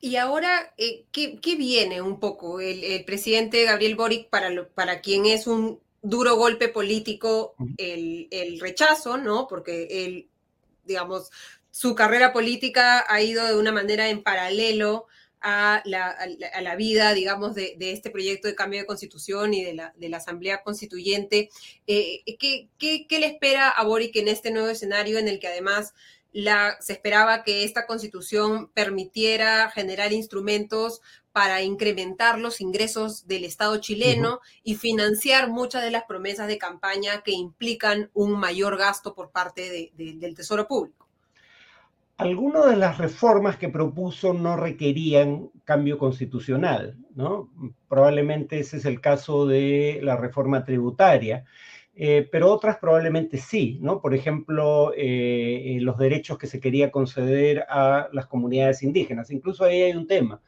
Y 0.00 0.16
ahora, 0.16 0.72
eh, 0.78 1.04
¿qué, 1.12 1.38
viene 1.56 2.00
un 2.00 2.18
poco? 2.18 2.60
El, 2.60 3.04
presidente 3.04 3.64
Gabriel 3.64 3.96
Boric, 3.96 4.30
para, 4.30 4.66
para 4.68 5.00
quien 5.02 5.26
es 5.26 5.46
un 5.46 5.78
duro 6.00 6.36
golpe 6.36 6.68
político, 6.68 7.54
el, 7.76 8.58
rechazo, 8.60 9.18
¿no? 9.18 9.46
Porque 9.46 9.88
él, 9.90 10.28
digamos, 10.84 11.30
su 11.70 11.94
carrera 11.94 12.32
política 12.32 13.04
ha 13.08 13.20
ido 13.20 13.46
de 13.46 13.56
una 13.56 13.72
manera 13.72 14.08
en 14.08 14.22
paralelo 14.22 15.06
a 15.42 15.82
la, 15.84 16.76
vida, 16.76 17.12
digamos, 17.12 17.54
de, 17.54 17.76
este 17.78 18.10
proyecto 18.10 18.48
de 18.48 18.54
cambio 18.54 18.80
de 18.80 18.86
constitución 18.86 19.52
y 19.52 19.64
de 19.64 19.74
la, 19.74 19.92
de 19.96 20.08
la 20.08 20.16
Asamblea 20.16 20.62
Constituyente. 20.62 21.50
Eh, 21.86 22.22
¿qué, 22.38 22.68
qué, 22.78 23.06
qué, 23.06 23.20
le 23.20 23.26
espera 23.26 23.68
a 23.68 23.84
Boric 23.84 24.16
en 24.16 24.28
este 24.28 24.50
nuevo 24.50 24.68
escenario 24.68 25.18
en 25.18 25.28
el 25.28 25.38
que 25.40 25.48
además 25.48 25.92
se 26.32 26.92
esperaba 26.92 27.42
que 27.42 27.64
esta 27.64 27.86
constitución 27.86 28.68
permitiera 28.72 29.70
generar 29.70 30.12
instrumentos 30.12 31.00
para 31.32 31.62
incrementar 31.62 32.38
los 32.38 32.60
ingresos 32.60 33.26
del 33.26 33.44
Estado 33.44 33.76
chileno 33.78 34.40
y 34.64 34.74
financiar 34.74 35.48
muchas 35.48 35.82
de 35.82 35.90
las 35.90 36.04
promesas 36.04 36.48
de 36.48 36.58
campaña 36.58 37.22
que 37.22 37.32
implican 37.32 38.10
un 38.14 38.38
mayor 38.38 38.76
gasto 38.76 39.14
por 39.14 39.30
parte 39.30 39.92
del 39.96 40.34
Tesoro 40.34 40.66
Público. 40.66 41.06
algunas 42.20 42.66
de 42.66 42.76
las 42.76 42.98
reformas 42.98 43.56
que 43.56 43.70
propuso 43.70 44.34
no 44.34 44.54
requerían 44.56 45.48
cambio 45.64 45.96
constitucional, 45.96 46.98
¿no? 47.14 47.48
Probablemente 47.88 48.58
ese 48.58 48.76
es 48.76 48.84
el 48.84 49.00
caso 49.00 49.46
de 49.46 50.00
la 50.02 50.16
reforma 50.16 50.62
tributaria, 50.64 51.46
eh, 51.94 52.28
pero 52.30 52.52
otras 52.52 52.78
probablemente 52.78 53.38
sí, 53.38 53.78
¿no? 53.82 54.00
Por 54.00 54.14
ejemplo, 54.14 54.92
eh, 54.96 55.78
los 55.80 55.98
derechos 55.98 56.38
que 56.38 56.46
se 56.46 56.60
quería 56.60 56.90
conceder 56.90 57.64
a 57.68 58.08
las 58.12 58.26
comunidades 58.26 58.82
indígenas. 58.82 59.30
Incluso 59.30 59.64
ahí 59.64 59.82
hay 59.82 59.92
un 59.92 60.06
tema. 60.06 60.40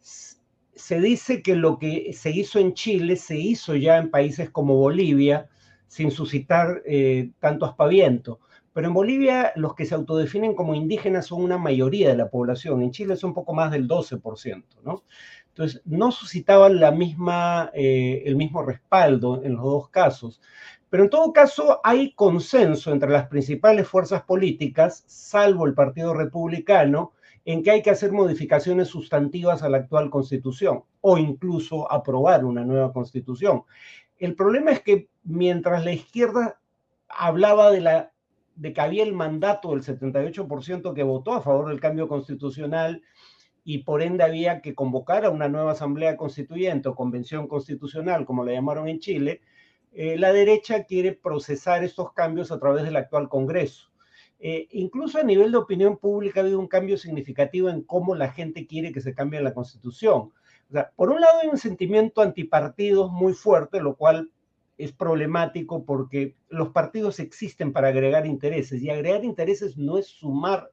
Se 0.00 1.00
dice 1.00 1.42
que 1.42 1.54
lo 1.56 1.78
que 1.78 2.12
se 2.12 2.30
hizo 2.30 2.58
en 2.58 2.74
Chile 2.74 3.16
se 3.16 3.36
hizo 3.36 3.74
ya 3.76 3.98
en 3.98 4.10
países 4.10 4.50
como 4.50 4.76
Bolivia 4.76 5.48
sin 5.86 6.10
suscitar 6.10 6.82
eh, 6.86 7.30
tanto 7.38 7.66
aspaviento. 7.66 8.40
Pero 8.72 8.88
en 8.88 8.94
Bolivia 8.94 9.52
los 9.56 9.74
que 9.74 9.84
se 9.84 9.94
autodefinen 9.94 10.54
como 10.54 10.74
indígenas 10.74 11.26
son 11.26 11.42
una 11.42 11.58
mayoría 11.58 12.08
de 12.08 12.16
la 12.16 12.30
población. 12.30 12.82
En 12.82 12.90
Chile 12.90 13.14
es 13.14 13.24
un 13.24 13.34
poco 13.34 13.52
más 13.54 13.70
del 13.70 13.86
12%, 13.86 14.64
¿no? 14.84 15.04
Entonces, 15.52 15.82
no 15.84 16.10
suscitaban 16.12 16.80
la 16.80 16.90
misma, 16.90 17.70
eh, 17.74 18.22
el 18.24 18.36
mismo 18.36 18.62
respaldo 18.62 19.42
en 19.44 19.54
los 19.54 19.64
dos 19.64 19.88
casos. 19.90 20.40
Pero 20.88 21.04
en 21.04 21.10
todo 21.10 21.32
caso, 21.32 21.80
hay 21.84 22.12
consenso 22.14 22.90
entre 22.90 23.10
las 23.10 23.28
principales 23.28 23.86
fuerzas 23.86 24.22
políticas, 24.22 25.04
salvo 25.06 25.66
el 25.66 25.74
Partido 25.74 26.14
Republicano, 26.14 27.12
en 27.44 27.62
que 27.62 27.70
hay 27.70 27.82
que 27.82 27.90
hacer 27.90 28.12
modificaciones 28.12 28.88
sustantivas 28.88 29.62
a 29.62 29.68
la 29.68 29.78
actual 29.78 30.10
constitución 30.10 30.84
o 31.00 31.18
incluso 31.18 31.90
aprobar 31.90 32.44
una 32.44 32.64
nueva 32.64 32.92
constitución. 32.92 33.64
El 34.18 34.34
problema 34.34 34.70
es 34.70 34.80
que 34.80 35.08
mientras 35.24 35.84
la 35.84 35.92
izquierda 35.92 36.60
hablaba 37.08 37.70
de 37.70 37.80
la 37.80 38.12
de 38.54 38.72
que 38.72 38.80
había 38.80 39.02
el 39.02 39.14
mandato 39.14 39.70
del 39.70 39.82
78% 39.82 40.94
que 40.94 41.02
votó 41.02 41.32
a 41.32 41.40
favor 41.40 41.68
del 41.68 41.80
cambio 41.80 42.06
constitucional 42.06 43.02
y 43.64 43.78
por 43.78 44.02
ende 44.02 44.24
había 44.24 44.60
que 44.60 44.74
convocar 44.74 45.24
a 45.24 45.30
una 45.30 45.48
nueva 45.48 45.72
asamblea 45.72 46.16
constituyente 46.16 46.88
o 46.88 46.94
convención 46.94 47.46
constitucional, 47.46 48.24
como 48.24 48.44
la 48.44 48.52
llamaron 48.52 48.88
en 48.88 48.98
Chile, 48.98 49.40
eh, 49.92 50.16
la 50.18 50.32
derecha 50.32 50.84
quiere 50.84 51.12
procesar 51.12 51.84
estos 51.84 52.12
cambios 52.12 52.50
a 52.50 52.58
través 52.58 52.84
del 52.84 52.96
actual 52.96 53.28
Congreso. 53.28 53.90
Eh, 54.40 54.66
incluso 54.72 55.18
a 55.18 55.22
nivel 55.22 55.52
de 55.52 55.58
opinión 55.58 55.98
pública 55.98 56.40
ha 56.40 56.42
habido 56.42 56.58
un 56.58 56.66
cambio 56.66 56.96
significativo 56.96 57.68
en 57.68 57.82
cómo 57.82 58.16
la 58.16 58.32
gente 58.32 58.66
quiere 58.66 58.90
que 58.90 59.00
se 59.00 59.14
cambie 59.14 59.40
la 59.40 59.54
constitución. 59.54 60.32
Por 60.96 61.10
un 61.10 61.20
lado 61.20 61.40
hay 61.42 61.48
un 61.48 61.58
sentimiento 61.58 62.22
antipartidos 62.22 63.12
muy 63.12 63.34
fuerte, 63.34 63.80
lo 63.80 63.94
cual 63.94 64.30
es 64.78 64.90
problemático 64.90 65.84
porque 65.84 66.34
los 66.48 66.70
partidos 66.70 67.20
existen 67.20 67.72
para 67.72 67.88
agregar 67.88 68.26
intereses 68.26 68.82
y 68.82 68.90
agregar 68.90 69.24
intereses 69.24 69.76
no 69.76 69.98
es 69.98 70.06
sumar 70.06 70.70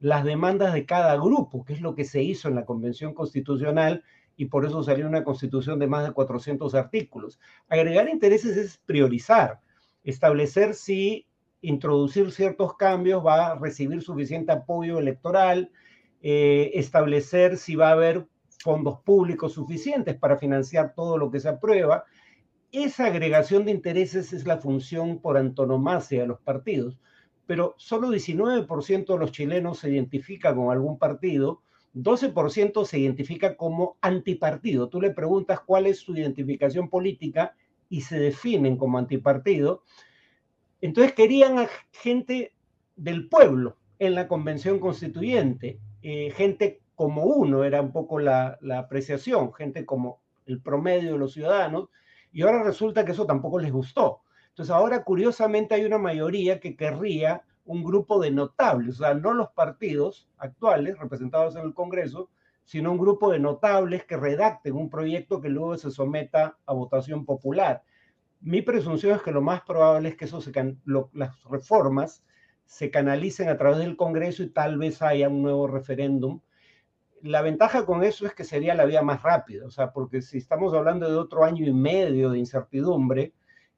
las 0.00 0.24
demandas 0.24 0.72
de 0.72 0.86
cada 0.86 1.14
grupo, 1.16 1.64
que 1.64 1.74
es 1.74 1.80
lo 1.80 1.94
que 1.94 2.04
se 2.04 2.22
hizo 2.22 2.48
en 2.48 2.54
la 2.54 2.64
Convención 2.64 3.14
Constitucional 3.14 4.02
y 4.36 4.46
por 4.46 4.64
eso 4.64 4.82
salió 4.82 5.06
una 5.06 5.22
constitución 5.22 5.78
de 5.78 5.86
más 5.86 6.04
de 6.04 6.12
400 6.12 6.74
artículos. 6.74 7.38
Agregar 7.68 8.08
intereses 8.08 8.56
es 8.56 8.78
priorizar, 8.78 9.60
establecer 10.02 10.74
si 10.74 11.26
introducir 11.60 12.32
ciertos 12.32 12.74
cambios 12.76 13.24
va 13.24 13.48
a 13.48 13.58
recibir 13.58 14.00
suficiente 14.00 14.50
apoyo 14.50 14.98
electoral, 14.98 15.70
eh, 16.22 16.70
establecer 16.74 17.58
si 17.58 17.76
va 17.76 17.88
a 17.88 17.92
haber 17.92 18.26
fondos 18.62 19.00
públicos 19.00 19.52
suficientes 19.52 20.16
para 20.16 20.38
financiar 20.38 20.94
todo 20.94 21.18
lo 21.18 21.30
que 21.30 21.40
se 21.40 21.50
aprueba. 21.50 22.04
Esa 22.72 23.06
agregación 23.06 23.66
de 23.66 23.72
intereses 23.72 24.32
es 24.32 24.46
la 24.46 24.56
función 24.56 25.18
por 25.18 25.36
antonomasia 25.36 26.22
de 26.22 26.28
los 26.28 26.40
partidos, 26.40 26.98
pero 27.50 27.74
solo 27.78 28.10
19% 28.10 29.06
de 29.12 29.18
los 29.18 29.32
chilenos 29.32 29.80
se 29.80 29.90
identifica 29.90 30.54
con 30.54 30.70
algún 30.70 31.00
partido, 31.00 31.62
12% 31.96 32.84
se 32.84 33.00
identifica 33.00 33.56
como 33.56 33.96
antipartido. 34.00 34.88
Tú 34.88 35.00
le 35.00 35.10
preguntas 35.10 35.58
cuál 35.58 35.88
es 35.88 35.98
su 35.98 36.16
identificación 36.16 36.88
política 36.88 37.56
y 37.88 38.02
se 38.02 38.20
definen 38.20 38.76
como 38.76 38.98
antipartido. 38.98 39.82
Entonces 40.80 41.12
querían 41.12 41.58
a 41.58 41.68
gente 41.90 42.54
del 42.94 43.28
pueblo 43.28 43.78
en 43.98 44.14
la 44.14 44.28
convención 44.28 44.78
constituyente, 44.78 45.80
eh, 46.02 46.30
gente 46.30 46.82
como 46.94 47.24
uno, 47.24 47.64
era 47.64 47.82
un 47.82 47.90
poco 47.90 48.20
la, 48.20 48.58
la 48.60 48.78
apreciación, 48.78 49.52
gente 49.54 49.84
como 49.84 50.20
el 50.46 50.62
promedio 50.62 51.14
de 51.14 51.18
los 51.18 51.32
ciudadanos, 51.32 51.88
y 52.32 52.42
ahora 52.42 52.62
resulta 52.62 53.04
que 53.04 53.10
eso 53.10 53.26
tampoco 53.26 53.58
les 53.58 53.72
gustó. 53.72 54.20
Entonces 54.60 54.76
ahora 54.76 55.04
curiosamente 55.04 55.74
hay 55.74 55.86
una 55.86 55.96
mayoría 55.96 56.60
que 56.60 56.76
querría 56.76 57.42
un 57.64 57.82
grupo 57.82 58.20
de 58.20 58.30
notables, 58.30 58.96
o 58.96 59.04
sea, 59.04 59.14
no 59.14 59.32
los 59.32 59.48
partidos 59.52 60.28
actuales 60.36 60.98
representados 60.98 61.56
en 61.56 61.62
el 61.62 61.72
Congreso, 61.72 62.28
sino 62.64 62.92
un 62.92 62.98
grupo 62.98 63.32
de 63.32 63.38
notables 63.38 64.04
que 64.04 64.18
redacten 64.18 64.74
un 64.76 64.90
proyecto 64.90 65.40
que 65.40 65.48
luego 65.48 65.78
se 65.78 65.90
someta 65.90 66.58
a 66.66 66.74
votación 66.74 67.24
popular. 67.24 67.82
Mi 68.42 68.60
presunción 68.60 69.16
es 69.16 69.22
que 69.22 69.32
lo 69.32 69.40
más 69.40 69.62
probable 69.62 70.10
es 70.10 70.16
que 70.18 70.26
eso 70.26 70.42
las 71.14 71.42
reformas 71.44 72.22
se 72.66 72.90
canalicen 72.90 73.48
a 73.48 73.56
través 73.56 73.78
del 73.78 73.96
Congreso 73.96 74.42
y 74.42 74.50
tal 74.50 74.76
vez 74.76 75.00
haya 75.00 75.30
un 75.30 75.40
nuevo 75.40 75.68
referéndum 75.68 76.42
la 77.22 77.42
ventaja 77.42 77.84
con 77.84 78.02
eso 78.02 78.26
es 78.26 78.34
que 78.34 78.44
sería 78.44 78.74
la 78.74 78.84
vía 78.84 79.02
más 79.02 79.22
rápida, 79.22 79.66
o 79.66 79.70
sea, 79.70 79.92
porque 79.92 80.22
si 80.22 80.38
estamos 80.38 80.72
hablando 80.74 81.10
de 81.10 81.16
otro 81.16 81.44
año 81.44 81.66
y 81.66 81.72
medio 81.72 82.30
de 82.30 82.38
incertidumbre, 82.38 83.34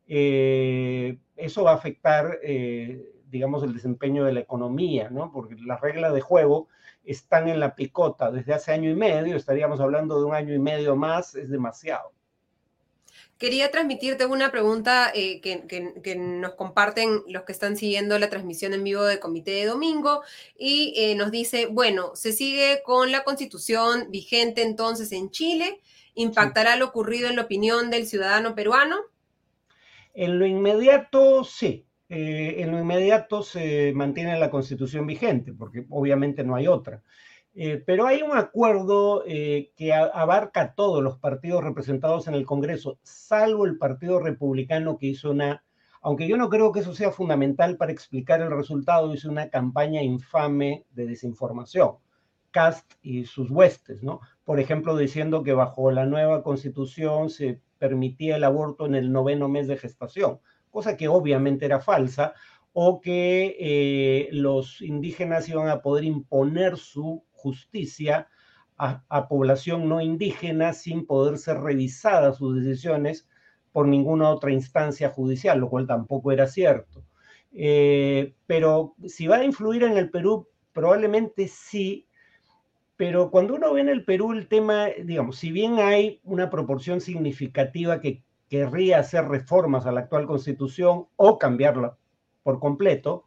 eh, 0.06 1.18
eso 1.36 1.64
va 1.64 1.72
a 1.72 1.76
afectar, 1.76 2.38
eh, 2.42 3.12
digamos, 3.28 3.62
el 3.62 3.74
desempeño 3.74 4.24
de 4.24 4.32
la 4.32 4.40
economía, 4.40 5.10
¿no? 5.10 5.32
Porque 5.32 5.56
las 5.64 5.80
reglas 5.80 6.14
de 6.14 6.20
juego 6.20 6.68
están 7.04 7.48
en 7.48 7.60
la 7.60 7.74
picota 7.74 8.30
desde 8.30 8.54
hace 8.54 8.72
año 8.72 8.90
y 8.90 8.94
medio, 8.94 9.36
estaríamos 9.36 9.80
hablando 9.80 10.18
de 10.18 10.26
un 10.26 10.34
año 10.34 10.54
y 10.54 10.58
medio 10.58 10.96
más, 10.96 11.34
es 11.34 11.50
demasiado. 11.50 12.12
Quería 13.42 13.72
transmitirte 13.72 14.24
una 14.26 14.52
pregunta 14.52 15.10
eh, 15.12 15.40
que, 15.40 16.14
nos 16.14 16.54
comparten 16.54 17.24
los 17.26 17.42
que 17.42 17.50
están 17.50 17.76
siguiendo 17.76 18.16
la 18.20 18.30
transmisión 18.30 18.72
en 18.72 18.84
vivo 18.84 19.02
de 19.02 19.18
Comité 19.18 19.50
de 19.50 19.66
Domingo 19.66 20.22
y 20.56 20.94
eh, 20.96 21.16
nos 21.16 21.32
dice, 21.32 21.66
bueno, 21.66 22.14
se 22.14 22.32
sigue 22.32 22.82
con 22.84 23.10
la 23.10 23.24
constitución 23.24 24.06
vigente 24.10 24.62
entonces 24.62 25.10
en 25.10 25.30
Chile, 25.32 25.80
¿impactará 26.14 26.76
lo 26.76 26.86
ocurrido 26.86 27.28
en 27.28 27.34
la 27.34 27.42
opinión 27.42 27.90
del 27.90 28.06
ciudadano 28.06 28.54
peruano? 28.54 29.00
En 30.14 30.38
lo 30.38 30.46
inmediato, 30.46 31.44
sí. 31.44 31.86
Eh, 32.08 32.56
en 32.62 32.70
lo 32.72 32.78
inmediato 32.78 33.42
se 33.42 33.92
mantiene 33.94 34.38
la 34.38 34.50
constitución 34.50 35.06
vigente, 35.06 35.54
porque 35.54 35.86
obviamente 35.88 36.44
no 36.44 36.54
hay 36.54 36.68
otra. 36.68 37.02
Eh, 37.54 37.82
pero 37.86 38.06
hay 38.06 38.22
un 38.22 38.36
acuerdo 38.36 39.24
eh, 39.26 39.72
que 39.76 39.92
abarca 39.92 40.74
todos 40.74 41.02
los 41.02 41.18
partidos 41.18 41.64
representados 41.64 42.26
en 42.28 42.34
el 42.34 42.46
Congreso, 42.46 42.98
salvo 43.02 43.66
el 43.66 43.78
Partido 43.78 44.20
Republicano 44.20 44.96
que 44.98 45.08
hizo 45.08 45.30
una, 45.30 45.64
aunque 46.00 46.26
yo 46.28 46.36
no 46.38 46.48
creo 46.48 46.72
que 46.72 46.80
eso 46.80 46.94
sea 46.94 47.10
fundamental 47.12 47.76
para 47.76 47.92
explicar 47.92 48.40
el 48.40 48.50
resultado, 48.50 49.12
hizo 49.14 49.30
una 49.30 49.50
campaña 49.50 50.02
infame 50.02 50.86
de 50.90 51.06
desinformación. 51.06 51.96
Cast 52.50 52.92
y 53.02 53.24
sus 53.24 53.50
huestes, 53.50 54.02
¿no? 54.02 54.20
Por 54.44 54.60
ejemplo, 54.60 54.96
diciendo 54.96 55.42
que 55.42 55.54
bajo 55.54 55.90
la 55.90 56.04
nueva 56.04 56.42
constitución 56.42 57.30
se 57.30 57.60
permitía 57.82 58.36
el 58.36 58.44
aborto 58.44 58.86
en 58.86 58.94
el 58.94 59.10
noveno 59.10 59.48
mes 59.48 59.66
de 59.66 59.76
gestación, 59.76 60.38
cosa 60.70 60.96
que 60.96 61.08
obviamente 61.08 61.66
era 61.66 61.80
falsa, 61.80 62.32
o 62.72 63.00
que 63.00 63.56
eh, 63.58 64.28
los 64.30 64.80
indígenas 64.82 65.48
iban 65.48 65.68
a 65.68 65.82
poder 65.82 66.04
imponer 66.04 66.76
su 66.76 67.24
justicia 67.32 68.28
a, 68.78 69.28
población 69.28 69.88
no 69.88 70.00
indígena 70.00 70.72
sin 70.72 71.06
poder 71.06 71.38
ser 71.38 71.60
revisadas 71.60 72.36
sus 72.38 72.62
decisiones 72.62 73.28
por 73.72 73.88
ninguna 73.88 74.30
otra 74.30 74.52
instancia 74.52 75.10
judicial, 75.10 75.58
lo 75.58 75.68
cual 75.68 75.88
tampoco 75.88 76.30
era 76.30 76.46
cierto. 76.46 77.04
Eh, 77.52 78.34
pero 78.46 78.94
si 79.06 79.26
va 79.26 79.38
a 79.38 79.44
influir 79.44 79.82
en 79.82 79.96
el 79.96 80.08
Perú, 80.10 80.48
probablemente 80.72 81.48
sí, 81.48 82.06
pero 82.96 83.30
cuando 83.30 83.54
uno 83.54 83.72
ve 83.72 83.80
en 83.80 83.88
el 83.88 84.04
Perú 84.04 84.32
el 84.32 84.48
tema, 84.48 84.88
digamos, 85.04 85.38
si 85.38 85.50
bien 85.50 85.78
hay 85.78 86.20
una 86.24 86.50
proporción 86.50 87.00
significativa 87.00 88.00
que 88.00 88.22
querría 88.48 88.98
hacer 88.98 89.26
reformas 89.28 89.86
a 89.86 89.92
la 89.92 90.00
actual 90.00 90.26
constitución 90.26 91.06
o 91.16 91.38
cambiarla 91.38 91.96
por 92.42 92.60
completo, 92.60 93.26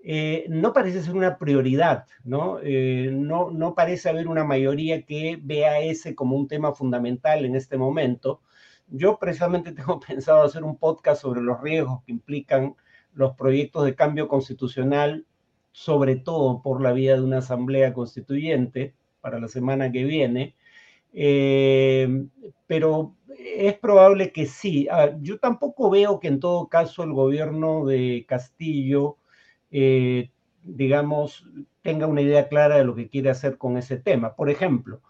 eh, 0.00 0.46
no 0.48 0.72
parece 0.72 1.02
ser 1.02 1.14
una 1.16 1.38
prioridad, 1.38 2.06
¿no? 2.22 2.58
Eh, 2.62 3.10
¿no? 3.12 3.50
No 3.50 3.74
parece 3.74 4.08
haber 4.08 4.28
una 4.28 4.44
mayoría 4.44 5.02
que 5.02 5.38
vea 5.42 5.80
ese 5.80 6.14
como 6.14 6.36
un 6.36 6.48
tema 6.48 6.72
fundamental 6.72 7.44
en 7.44 7.56
este 7.56 7.78
momento. 7.78 8.42
Yo 8.88 9.18
precisamente 9.18 9.72
tengo 9.72 10.00
pensado 10.00 10.42
hacer 10.42 10.64
un 10.64 10.78
podcast 10.78 11.22
sobre 11.22 11.40
los 11.42 11.60
riesgos 11.60 12.02
que 12.04 12.12
implican 12.12 12.76
los 13.12 13.34
proyectos 13.36 13.84
de 13.84 13.94
cambio 13.94 14.28
constitucional, 14.28 15.26
sobre 15.72 16.16
todo 16.16 16.62
por 16.62 16.80
la 16.82 16.92
vía 16.92 17.14
de 17.16 17.22
una 17.22 17.38
asamblea 17.38 17.92
constituyente 17.94 18.94
para 19.20 19.40
la 19.40 19.48
semana 19.48 19.90
que 19.92 20.04
viene. 20.04 20.54
Eh, 21.12 22.26
pero 22.66 23.16
es 23.38 23.74
probable 23.78 24.32
que 24.32 24.46
sí. 24.46 24.88
Yo 25.20 25.38
tampoco 25.38 25.90
veo 25.90 26.20
que 26.20 26.28
en 26.28 26.40
todo 26.40 26.68
caso 26.68 27.02
el 27.02 27.12
gobierno 27.12 27.86
de 27.86 28.24
Castillo 28.28 29.18
eh, 29.70 30.30
digamos, 30.62 31.46
tenga 31.82 32.06
una 32.06 32.20
idea 32.20 32.48
clara 32.48 32.76
de 32.76 32.84
lo 32.84 32.94
que 32.94 33.08
quiere 33.08 33.30
hacer 33.30 33.58
con 33.58 33.76
ese 33.76 33.96
tema. 33.96 34.34
Por 34.34 34.50
ejemplo, 34.50 35.00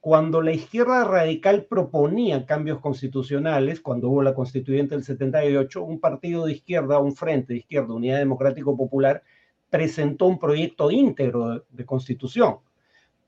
cuando 0.00 0.40
la 0.40 0.52
izquierda 0.52 1.04
radical 1.04 1.66
proponía 1.68 2.46
cambios 2.46 2.80
constitucionales, 2.80 3.80
cuando 3.80 4.08
hubo 4.08 4.22
la 4.22 4.34
constituyente 4.34 4.94
del 4.94 5.04
78, 5.04 5.82
un 5.82 6.00
partido 6.00 6.46
de 6.46 6.52
izquierda, 6.52 6.98
un 6.98 7.14
frente 7.14 7.52
de 7.52 7.60
izquierda, 7.60 7.94
Unidad 7.94 8.18
Democrático 8.18 8.76
Popular, 8.76 9.22
presentó 9.68 10.26
un 10.26 10.38
proyecto 10.38 10.90
íntegro 10.90 11.64
de, 11.68 11.84
constitución. 11.84 12.58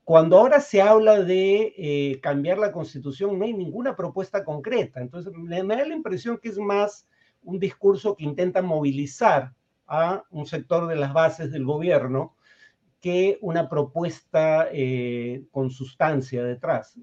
Cuando 0.09 0.39
ahora 0.39 0.59
se 0.59 0.81
habla 0.81 1.21
de 1.21 1.71
eh, 1.77 2.19
cambiar 2.19 2.57
la 2.57 2.71
constitución, 2.71 3.37
no 3.37 3.45
hay 3.45 3.53
ninguna 3.53 3.95
propuesta 3.95 4.43
concreta. 4.43 5.01
Entonces, 5.01 5.31
me, 5.35 5.61
me 5.61 5.75
da 5.75 5.85
la 5.85 5.93
impresión 5.93 6.39
que 6.39 6.49
es 6.49 6.57
más 6.57 7.05
un 7.43 7.59
discurso 7.59 8.15
que 8.15 8.23
intenta 8.23 8.63
movilizar 8.63 9.53
a 9.85 10.23
un 10.31 10.47
sector 10.47 10.87
de 10.87 10.95
las 10.95 11.13
bases 11.13 11.51
del 11.51 11.63
gobierno 11.63 12.35
que 12.99 13.37
una 13.41 13.69
propuesta 13.69 14.67
eh, 14.71 15.43
con 15.51 15.69
sustancia 15.69 16.43
detrás. 16.43 16.95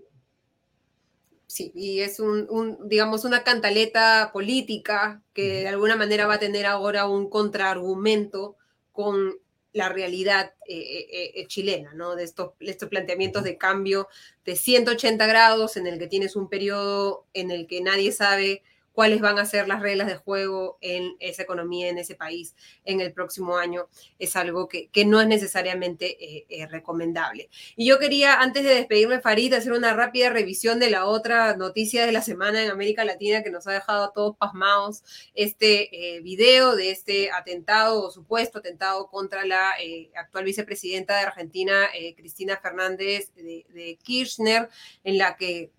Sí, 1.46 1.70
y 1.76 2.00
es 2.00 2.18
un, 2.18 2.76
digamos, 2.88 3.24
una 3.24 3.44
cantaleta 3.44 4.30
política 4.32 5.22
que 5.32 5.60
de 5.60 5.68
alguna 5.68 5.94
manera 5.94 6.26
va 6.26 6.34
a 6.34 6.40
tener 6.40 6.66
ahora 6.66 7.06
un 7.06 7.30
contraargumento 7.30 8.56
con 8.90 9.38
la 9.76 9.90
realidad 9.90 10.54
eh, 10.66 11.32
eh, 11.34 11.46
chilena, 11.46 11.92
¿no? 11.92 12.16
De 12.16 12.24
estos, 12.24 12.52
estos 12.60 12.88
planteamientos 12.88 13.44
de 13.44 13.58
cambio 13.58 14.08
de 14.46 14.56
180 14.56 15.26
grados 15.26 15.76
en 15.76 15.86
el 15.86 15.98
que 15.98 16.06
tienes 16.06 16.34
un 16.34 16.48
periodo 16.48 17.26
en 17.34 17.50
el 17.50 17.66
que 17.66 17.82
nadie 17.82 18.10
sabe 18.10 18.62
cuáles 18.96 19.20
van 19.20 19.38
a 19.38 19.44
ser 19.44 19.68
las 19.68 19.82
reglas 19.82 20.06
de 20.06 20.16
juego 20.16 20.78
en 20.80 21.16
esa 21.20 21.42
economía, 21.42 21.90
en 21.90 21.98
ese 21.98 22.14
país 22.14 22.56
en 22.86 23.02
el 23.02 23.12
próximo 23.12 23.58
año, 23.58 23.88
es 24.18 24.36
algo 24.36 24.68
que, 24.68 24.88
no 25.04 25.20
es 25.20 25.28
necesariamente 25.28 26.16
eh, 26.18 26.46
eh, 26.48 26.66
recomendable. 26.66 27.50
Y 27.76 27.86
yo 27.86 27.98
quería, 27.98 28.40
antes 28.40 28.64
de 28.64 28.74
despedirme, 28.74 29.20
Farid, 29.20 29.52
hacer 29.52 29.72
una 29.72 29.92
rápida 29.92 30.30
revisión 30.30 30.80
de 30.80 30.88
la 30.88 31.04
otra 31.04 31.54
noticia 31.58 32.06
de 32.06 32.12
la 32.12 32.22
semana 32.22 32.62
en 32.62 32.70
América 32.70 33.04
Latina 33.04 33.42
que 33.42 33.50
nos 33.50 33.66
ha 33.66 33.72
dejado 33.72 34.04
a 34.04 34.12
todos 34.14 34.34
pasmados, 34.38 35.04
este 35.34 36.16
eh, 36.16 36.22
video 36.22 36.74
de 36.74 36.90
este 36.90 37.30
atentado 37.30 38.02
o 38.02 38.10
supuesto 38.10 38.60
atentado 38.60 39.08
contra 39.08 39.44
la 39.44 39.74
actual 40.14 40.44
vicepresidenta 40.44 41.18
de 41.18 41.26
Argentina, 41.26 41.90
Cristina 42.16 42.56
Fernández 42.56 43.30
de 43.34 43.98
Kirchner, 44.02 44.70
en 45.04 45.18
la 45.18 45.36
que 45.36 45.70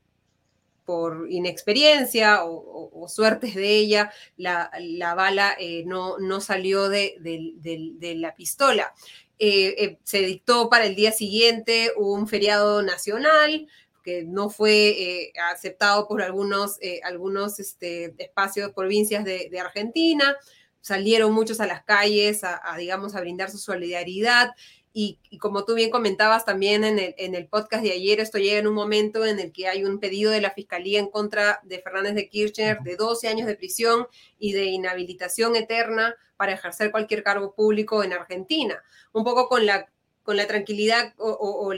por 0.88 1.28
inexperiencia 1.30 2.46
o, 2.46 3.10
suertes 3.10 3.56
de 3.56 3.76
ella, 3.76 4.10
la, 4.38 4.72
bala 5.16 5.54
eh, 5.60 5.84
no, 5.86 6.18
no, 6.18 6.40
salió 6.40 6.88
de, 6.88 8.16
la 8.16 8.34
pistola. 8.34 8.94
Eh, 9.38 9.76
eh, 9.78 10.00
se 10.04 10.20
dictó 10.20 10.70
para 10.70 10.86
el 10.86 10.96
día 10.96 11.12
siguiente 11.12 11.92
un 11.98 12.26
feriado 12.30 12.82
nacional 12.84 13.68
que 14.02 14.24
no 14.24 14.50
fue 14.50 15.34
aceptado 15.52 16.08
por 16.08 16.22
algunos, 16.22 16.80
algunos 17.04 17.60
este, 17.60 18.16
espacios, 18.18 18.72
provincias 18.72 19.26
de, 19.26 19.60
Argentina. 19.60 20.38
Salieron 20.80 21.34
muchos 21.34 21.60
a 21.60 21.68
las 21.68 21.84
calles 21.84 22.46
a, 22.46 22.62
digamos, 22.78 23.14
a 23.14 23.20
brindar 23.20 23.52
su 23.52 23.58
solidaridad. 23.58 24.52
Y, 25.00 25.20
como 25.38 25.64
tú 25.64 25.76
bien 25.76 25.92
comentabas 25.92 26.44
también 26.44 26.84
en 26.84 26.98
el, 26.98 27.14
en 27.20 27.36
el, 27.36 27.46
podcast 27.46 27.84
de 27.84 27.92
ayer, 27.92 28.20
esto 28.20 28.40
llega 28.40 28.58
en 28.58 28.66
un 28.66 28.74
momento 28.74 29.28
en 29.28 29.38
el 29.40 29.52
que 29.52 29.68
hay 29.68 29.84
un 29.84 30.00
pedido 30.00 30.32
de 30.32 30.42
la 30.42 30.50
Fiscalía 30.50 30.98
en 30.98 31.12
contra 31.12 31.60
de 31.62 31.80
Fernández 31.80 32.16
de 32.16 32.28
Kirchner 32.28 32.80
de 32.80 32.96
12 32.96 33.28
años 33.28 33.46
de 33.46 33.56
prisión 33.56 34.08
y 34.40 34.54
de 34.54 34.66
inhabilitación 34.66 35.56
eterna 35.56 36.16
para 36.36 36.54
ejercer 36.54 36.90
cualquier 36.90 37.22
cargo 37.22 37.54
público 37.54 38.04
en 38.04 38.12
Argentina. 38.12 38.84
Un 39.14 39.24
poco 39.24 39.48
con 39.48 39.68
la, 39.68 39.88
con 40.24 40.36
la 40.36 40.48
tranquilidad 40.48 41.14
o, 41.20 41.72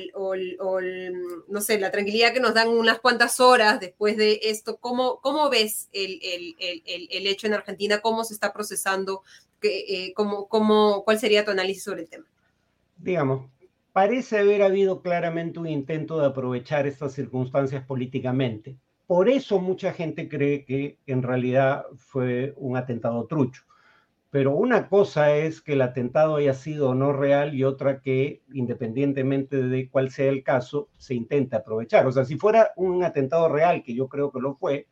no 1.50 1.60
sé, 1.60 1.78
la 1.78 1.92
tranquilidad 1.92 2.32
que 2.32 2.40
nos 2.40 2.54
dan 2.54 2.70
unas 2.70 3.02
cuantas 3.02 3.42
horas 3.42 3.82
después 3.82 4.16
de 4.16 4.40
esto. 4.44 4.78
¿Cómo, 4.78 5.20
cómo 5.20 5.50
ves 5.50 5.90
el, 5.92 6.22
el, 6.24 6.56
el 6.88 7.28
hecho 7.28 7.48
en 7.48 7.56
Argentina? 7.56 8.00
¿Cómo 8.00 8.24
se 8.24 8.34
está 8.34 8.54
procesando? 8.54 9.24
Eh, 9.62 10.14
¿Cómo, 10.14 10.48
cómo, 10.48 11.04
¿Cuál 11.04 11.20
sería 11.20 11.44
tu 11.44 11.52
análisis 11.52 11.84
sobre 11.84 12.04
el 12.04 12.08
tema? 12.08 12.26
Digamos, 13.00 13.50
parece 13.94 14.40
haber 14.40 14.62
habido 14.62 15.02
claramente 15.02 15.60
un 15.60 15.68
intento 15.68 16.20
de 16.20 16.28
aprovechar 16.28 16.88
estas 16.88 17.14
circunstancias 17.14 17.84
políticamente. 17.86 18.78
Por 19.08 19.30
eso 19.30 19.60
mucha 19.60 19.94
gente 19.94 20.30
cree 20.30 20.66
que 20.66 21.00
en 21.08 21.24
realidad 21.24 21.86
fue 21.96 22.54
un 22.58 22.78
atentado 22.78 23.26
trucho. 23.26 23.64
Pero 24.32 24.54
una 24.54 24.88
cosa 24.88 25.36
es 25.36 25.62
que 25.62 25.74
el 25.74 25.82
atentado 25.82 26.36
haya 26.36 26.54
sido 26.54 26.94
no 26.94 27.14
real 27.14 27.56
y 27.56 27.64
otra 27.64 28.00
que, 28.00 28.44
independientemente 28.54 29.58
de 29.64 29.90
cuál 29.90 30.12
sea 30.12 30.30
el 30.30 30.44
caso, 30.44 30.90
se 30.98 31.16
intenta 31.16 31.58
aprovechar. 31.58 32.06
O 32.06 32.12
sea, 32.12 32.26
si 32.26 32.38
fuera 32.38 32.72
un 32.76 33.04
atentado 33.04 33.50
real, 33.50 33.82
que 33.82 33.96
yo 33.96 34.08
creo 34.08 34.32
que 34.32 34.40
lo 34.40 34.54
fue, 34.56 34.88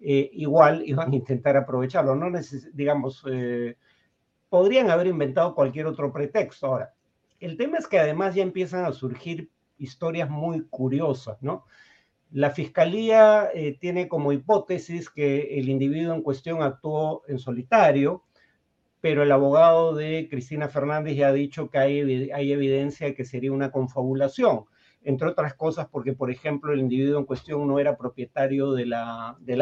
eh, 0.00 0.30
igual 0.32 0.82
iban 0.86 1.12
a 1.12 1.16
intentar 1.16 1.56
aprovecharlo. 1.58 2.14
No 2.14 2.30
digamos, 2.72 3.22
eh, 3.30 3.76
podrían 4.48 4.90
haber 4.90 5.08
inventado 5.08 5.54
cualquier 5.54 5.86
otro 5.86 6.10
pretexto. 6.10 6.66
Ahora, 6.66 6.94
el 7.40 7.56
tema 7.56 7.78
es 7.78 7.86
que 7.86 7.98
además 7.98 8.34
ya 8.34 8.42
empiezan 8.42 8.84
a 8.84 8.92
surgir 8.92 9.50
historias 9.78 10.28
muy 10.28 10.66
curiosas, 10.68 11.42
¿no? 11.42 11.64
La 12.30 12.50
fiscalía 12.50 13.48
eh, 13.54 13.78
tiene 13.80 14.06
como 14.06 14.32
hipótesis 14.32 15.08
que 15.08 15.58
el 15.58 15.68
individuo 15.68 16.14
en 16.14 16.22
cuestión 16.22 16.62
actuó 16.62 17.22
en 17.26 17.38
solitario, 17.38 18.24
pero 19.00 19.22
el 19.22 19.32
abogado 19.32 19.94
de 19.94 20.28
Cristina 20.30 20.68
Fernández 20.68 21.16
ya 21.16 21.28
ha 21.28 21.32
dicho 21.32 21.70
que 21.70 21.78
hay, 21.78 22.00
evidencia 22.50 23.06
de 23.06 23.14
que 23.14 23.24
sería 23.24 23.52
una 23.52 23.70
confabulación, 23.70 24.64
entre 25.02 25.28
otras 25.28 25.54
cosas 25.54 25.88
porque, 25.90 26.12
por 26.12 26.30
ejemplo, 26.30 26.72
el 26.72 26.80
individuo 26.80 27.18
en 27.18 27.24
cuestión 27.24 27.66
no 27.66 27.78
era 27.78 27.96
propietario 27.96 28.72
del 28.72 28.92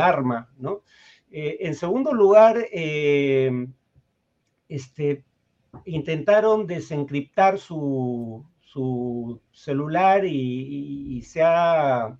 arma, 0.00 0.50
¿no? 0.58 0.82
Eh, 1.30 1.58
en 1.60 1.74
segundo 1.74 2.12
lugar, 2.12 2.56
eh, 2.72 3.68
este, 4.68 5.24
intentaron 5.84 6.66
desencriptar 6.66 7.58
su, 7.58 8.44
celular 9.52 10.24
y, 10.26 11.22
se 11.22 11.42
ha, 11.42 12.18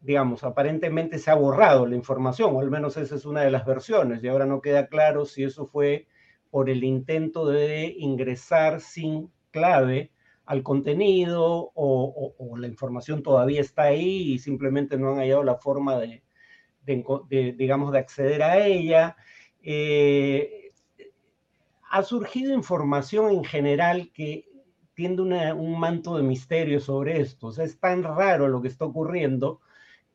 digamos, 0.00 0.44
aparentemente 0.44 1.18
se 1.18 1.30
ha 1.30 1.34
borrado 1.34 1.86
la 1.86 1.96
información, 1.96 2.54
o 2.54 2.60
al 2.60 2.70
menos 2.70 2.96
esa 2.98 3.14
es 3.14 3.24
una 3.24 3.42
de 3.42 3.50
las 3.50 3.64
versiones, 3.64 4.22
y 4.22 4.28
ahora 4.28 4.44
no 4.44 4.60
queda 4.60 4.88
claro 4.88 5.24
si 5.24 5.42
eso 5.44 5.66
fue 5.66 6.06
por 6.50 6.68
el 6.68 6.84
intento 6.84 7.46
de 7.46 7.94
ingresar 7.96 8.80
sin 8.80 9.30
clave 9.50 10.10
al 10.44 10.62
contenido 10.64 11.70
o, 11.74 12.56
la 12.58 12.66
información 12.66 13.22
todavía 13.22 13.60
está 13.60 13.84
ahí 13.84 14.32
y 14.32 14.38
simplemente 14.40 14.98
no 14.98 15.10
han 15.10 15.18
hallado 15.18 15.44
la 15.44 15.54
forma 15.54 15.96
de, 15.98 16.22
digamos, 17.56 17.92
de 17.92 17.98
acceder 18.00 18.42
a 18.42 18.58
ella. 18.58 19.16
Eh, 19.62 20.59
ha 21.90 22.02
surgido 22.02 22.54
información 22.54 23.32
en 23.32 23.44
general 23.44 24.10
que 24.14 24.48
tiende 24.94 25.22
un 25.52 25.78
manto 25.78 26.16
de 26.16 26.22
misterio 26.22 26.80
sobre 26.80 27.20
esto. 27.20 27.48
O 27.48 27.52
sea, 27.52 27.64
es 27.64 27.78
tan 27.78 28.02
raro 28.02 28.48
lo 28.48 28.62
que 28.62 28.68
está 28.68 28.84
ocurriendo 28.84 29.60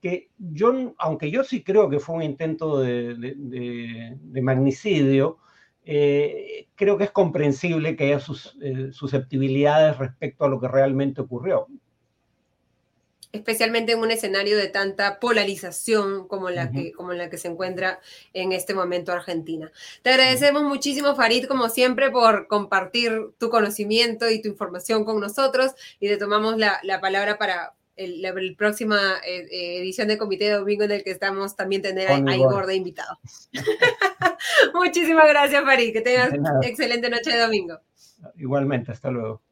que 0.01 0.29
yo, 0.37 0.93
aunque 0.97 1.31
yo 1.31 1.43
sí 1.43 1.63
creo 1.63 1.89
que 1.89 1.99
fue 1.99 2.15
un 2.15 2.23
intento 2.23 2.79
de, 2.79 4.17
magnicidio, 4.41 5.37
eh, 5.83 6.67
creo 6.75 6.97
que 6.97 7.05
es 7.05 7.11
comprensible 7.11 7.95
que 7.95 8.05
haya 8.05 8.19
sus 8.19 8.57
eh, 8.61 8.91
susceptibilidades 8.91 9.97
respecto 9.97 10.45
a 10.45 10.49
lo 10.49 10.59
que 10.59 10.67
realmente 10.67 11.21
ocurrió 11.21 11.67
especialmente 13.35 13.93
en 13.93 13.99
un 13.99 14.11
escenario 14.11 14.57
de 14.57 14.67
tanta 14.67 15.19
polarización 15.19 16.27
como 16.27 16.49
la, 16.49 16.71
que, 16.71 16.91
como 16.91 17.13
la 17.13 17.29
que 17.29 17.37
se 17.37 17.47
encuentra 17.47 17.99
en 18.33 18.51
este 18.51 18.73
momento 18.73 19.11
Argentina. 19.11 19.71
Te 20.01 20.11
agradecemos 20.11 20.63
muchísimo, 20.63 21.15
Farid, 21.15 21.45
como 21.45 21.69
siempre, 21.69 22.11
por 22.11 22.47
compartir 22.47 23.31
tu 23.37 23.49
conocimiento 23.49 24.29
y 24.29 24.41
tu 24.41 24.49
información 24.49 25.05
con 25.05 25.19
nosotros 25.19 25.73
y 25.99 26.07
te 26.07 26.17
tomamos 26.17 26.57
la, 26.57 26.79
palabra 27.01 27.37
para 27.37 27.75
la, 27.97 28.33
próxima 28.57 28.97
eh, 29.25 29.47
eh, 29.51 29.79
edición 29.79 30.07
de 30.07 30.17
Comité 30.17 30.45
de 30.45 30.51
Domingo 30.51 30.83
en 30.83 30.91
el 30.91 31.03
que 31.03 31.11
estamos 31.11 31.55
también 31.55 31.81
tener 31.81 32.09
a, 32.09 32.35
Igor 32.35 32.65
de 32.65 32.75
invitado. 32.75 33.19
Muchísimas 34.73 35.27
gracias, 35.27 35.63
Farid. 35.63 35.93
Que 35.93 36.01
tengas 36.01 36.31
excelente 36.63 37.09
noche 37.09 37.31
de 37.31 37.39
domingo. 37.39 37.79
Igualmente, 38.37 38.91
hasta 38.91 39.11
luego. 39.11 39.44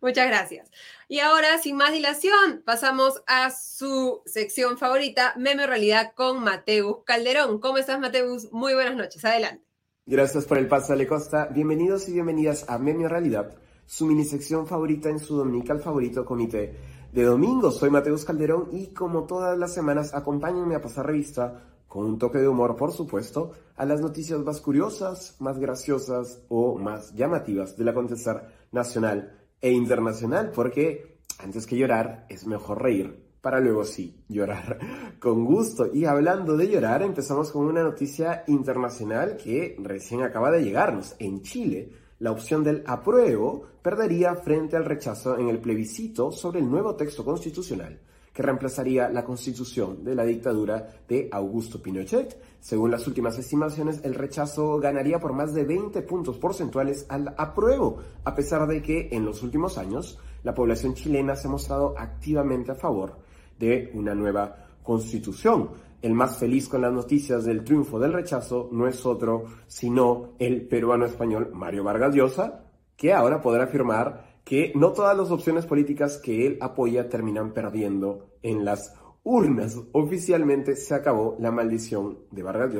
Muchas 0.00 0.28
gracias. 0.28 0.70
Y 1.08 1.18
ahora, 1.18 1.58
sin 1.58 1.76
más 1.76 1.92
dilación, 1.92 2.62
pasamos 2.64 3.22
a 3.26 3.50
su 3.50 4.22
sección 4.26 4.78
favorita, 4.78 5.34
Meme 5.36 5.66
Realidad 5.66 6.12
con 6.14 6.42
Mateus 6.42 6.98
Calderón. 7.04 7.58
¿Cómo 7.58 7.78
estás, 7.78 7.98
Mateus? 7.98 8.52
Muy 8.52 8.74
buenas 8.74 8.94
noches. 8.94 9.24
Adelante. 9.24 9.64
Gracias 10.06 10.44
por 10.44 10.58
el 10.58 10.68
paso, 10.68 10.92
Ale 10.92 11.06
Costa. 11.06 11.46
Bienvenidos 11.46 12.08
y 12.08 12.12
bienvenidas 12.12 12.64
a 12.68 12.78
Meme 12.78 13.08
Realidad, 13.08 13.54
su 13.86 14.06
mini 14.06 14.24
sección 14.24 14.66
favorita 14.66 15.10
en 15.10 15.18
su 15.18 15.36
dominical 15.36 15.80
favorito 15.80 16.24
comité 16.24 16.76
de 17.12 17.24
domingo. 17.24 17.72
Soy 17.72 17.90
Mateus 17.90 18.24
Calderón 18.24 18.68
y 18.72 18.94
como 18.94 19.24
todas 19.24 19.58
las 19.58 19.74
semanas, 19.74 20.14
acompáñenme 20.14 20.76
a 20.76 20.80
pasar 20.80 21.06
revista 21.06 21.64
con 21.88 22.04
un 22.04 22.18
toque 22.18 22.38
de 22.38 22.48
humor, 22.48 22.76
por 22.76 22.92
supuesto, 22.92 23.52
a 23.76 23.84
las 23.84 24.00
noticias 24.00 24.38
más 24.40 24.60
curiosas, 24.60 25.36
más 25.40 25.58
graciosas 25.58 26.42
o 26.48 26.78
más 26.78 27.14
llamativas 27.14 27.76
del 27.76 27.88
acontecer 27.88 28.42
nacional 28.70 29.37
e 29.60 29.70
internacional, 29.70 30.50
porque 30.54 31.18
antes 31.38 31.66
que 31.66 31.76
llorar 31.76 32.26
es 32.28 32.46
mejor 32.46 32.82
reír 32.82 33.28
para 33.40 33.60
luego 33.60 33.84
sí 33.84 34.24
llorar 34.28 34.78
con 35.20 35.44
gusto. 35.44 35.88
Y 35.92 36.04
hablando 36.04 36.56
de 36.56 36.68
llorar, 36.68 37.02
empezamos 37.02 37.50
con 37.50 37.66
una 37.66 37.82
noticia 37.82 38.44
internacional 38.46 39.36
que 39.36 39.76
recién 39.78 40.22
acaba 40.22 40.50
de 40.50 40.62
llegarnos. 40.62 41.14
En 41.18 41.42
Chile, 41.42 41.90
la 42.18 42.32
opción 42.32 42.64
del 42.64 42.82
apruebo 42.86 43.64
perdería 43.80 44.34
frente 44.34 44.76
al 44.76 44.84
rechazo 44.84 45.38
en 45.38 45.48
el 45.48 45.60
plebiscito 45.60 46.32
sobre 46.32 46.60
el 46.60 46.68
nuevo 46.68 46.96
texto 46.96 47.24
constitucional 47.24 48.00
que 48.38 48.44
reemplazaría 48.44 49.08
la 49.08 49.24
constitución 49.24 50.04
de 50.04 50.14
la 50.14 50.22
dictadura 50.22 50.86
de 51.08 51.28
Augusto 51.32 51.82
Pinochet. 51.82 52.40
Según 52.60 52.92
las 52.92 53.04
últimas 53.08 53.36
estimaciones, 53.36 54.00
el 54.04 54.14
rechazo 54.14 54.78
ganaría 54.78 55.18
por 55.18 55.32
más 55.32 55.54
de 55.54 55.64
20 55.64 56.02
puntos 56.02 56.38
porcentuales 56.38 57.04
al 57.08 57.34
apruebo, 57.36 57.98
a 58.22 58.36
pesar 58.36 58.68
de 58.68 58.80
que 58.80 59.08
en 59.10 59.24
los 59.24 59.42
últimos 59.42 59.76
años 59.76 60.20
la 60.44 60.54
población 60.54 60.94
chilena 60.94 61.34
se 61.34 61.48
ha 61.48 61.50
mostrado 61.50 61.96
activamente 61.98 62.70
a 62.70 62.76
favor 62.76 63.16
de 63.58 63.90
una 63.94 64.14
nueva 64.14 64.54
constitución. 64.84 65.70
El 66.00 66.14
más 66.14 66.38
feliz 66.38 66.68
con 66.68 66.82
las 66.82 66.92
noticias 66.92 67.44
del 67.44 67.64
triunfo 67.64 67.98
del 67.98 68.12
rechazo 68.12 68.68
no 68.70 68.86
es 68.86 69.04
otro 69.04 69.46
sino 69.66 70.34
el 70.38 70.68
peruano 70.68 71.06
español 71.06 71.50
Mario 71.52 71.82
Vargas 71.82 72.14
Llosa, 72.14 72.66
que 72.96 73.12
ahora 73.12 73.42
podrá 73.42 73.64
afirmar 73.64 74.38
que 74.48 74.72
no 74.74 74.92
todas 74.92 75.14
las 75.14 75.30
opciones 75.30 75.66
políticas 75.66 76.16
que 76.16 76.46
él 76.46 76.56
apoya 76.62 77.10
terminan 77.10 77.52
perdiendo 77.52 78.27
en 78.42 78.64
las 78.64 78.94
urnas. 79.22 79.78
Oficialmente 79.92 80.76
se 80.76 80.94
acabó 80.94 81.36
la 81.38 81.50
maldición 81.50 82.18
de 82.30 82.42
Vargas 82.42 82.70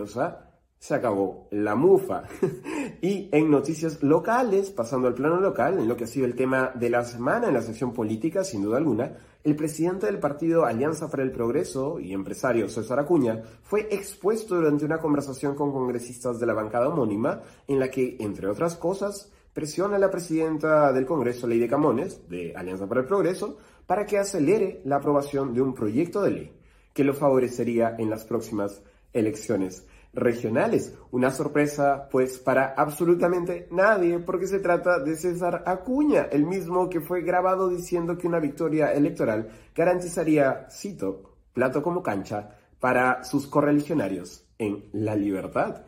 se 0.79 0.95
acabó 0.95 1.49
la 1.51 1.75
mufa. 1.75 2.25
y 3.01 3.29
en 3.33 3.51
noticias 3.51 4.03
locales, 4.03 4.71
pasando 4.71 5.09
al 5.09 5.15
plano 5.15 5.41
local, 5.41 5.79
en 5.79 5.89
lo 5.89 5.97
que 5.97 6.05
ha 6.05 6.09
sido 6.09 6.27
el 6.27 6.37
tema 6.37 6.71
de 6.75 6.91
la 6.91 7.05
semana 7.05 7.49
en 7.49 7.55
la 7.55 7.63
sección 7.63 7.93
política, 7.93 8.45
sin 8.45 8.63
duda 8.63 8.79
alguna, 8.79 9.17
el 9.45 9.57
presidente 9.57 10.07
del 10.07 10.19
partido 10.19 10.65
Alianza 10.65 11.11
para 11.11 11.23
el 11.23 11.33
Progreso 11.33 11.99
y 12.01 12.13
empresario 12.13 12.69
César 12.69 12.99
Acuña 12.99 13.43
fue 13.63 13.89
expuesto 13.91 14.57
durante 14.57 14.85
una 14.85 14.99
conversación 14.99 15.55
con 15.55 15.73
congresistas 15.73 16.39
de 16.39 16.47
la 16.47 16.55
bancada 16.55 16.89
homónima, 16.89 17.43
en 17.67 17.81
la 17.81 17.91
que, 17.91 18.17
entre 18.21 18.49
otras 18.49 18.77
cosas, 18.77 19.33
presiona 19.53 19.97
a 19.97 19.99
la 19.99 20.11
presidenta 20.11 20.93
del 20.93 21.07
Congreso, 21.07 21.47
Ley 21.47 21.59
de 21.59 21.69
Camones, 21.69 22.29
de 22.29 22.55
Alianza 22.55 22.87
para 22.87 23.01
el 23.01 23.07
Progreso, 23.07 23.57
para 23.89 24.05
que 24.05 24.19
acelere 24.19 24.83
la 24.85 24.97
aprobación 24.97 25.55
de 25.55 25.63
un 25.63 25.73
proyecto 25.73 26.21
de 26.21 26.31
ley 26.31 26.53
que 26.93 27.05
lo 27.05 27.15
favorecería 27.15 27.97
en 27.99 28.11
las 28.11 28.27
próximas 28.27 28.83
elecciones 29.15 29.87
regionales. 30.13 30.95
Una 31.11 31.31
sorpresa, 31.31 32.07
pues, 32.11 32.39
para 32.39 32.75
absolutamente 32.77 33.67
nadie, 33.71 34.19
porque 34.19 34.47
se 34.47 34.59
trata 34.59 34.99
de 34.99 35.17
César 35.17 35.63
Acuña, 35.65 36.29
el 36.31 36.45
mismo 36.45 36.91
que 36.91 37.01
fue 37.01 37.23
grabado 37.23 37.71
diciendo 37.71 38.19
que 38.19 38.27
una 38.27 38.41
victoria 38.41 38.93
electoral 38.93 39.49
garantizaría, 39.75 40.67
cito, 40.71 41.37
plato 41.55 41.83
como 41.83 42.03
cancha 42.03 42.59
para 42.79 43.25
sus 43.25 43.47
correligionarios 43.47 44.45
en 44.59 44.85
la 44.93 45.17
libertad. 45.17 45.83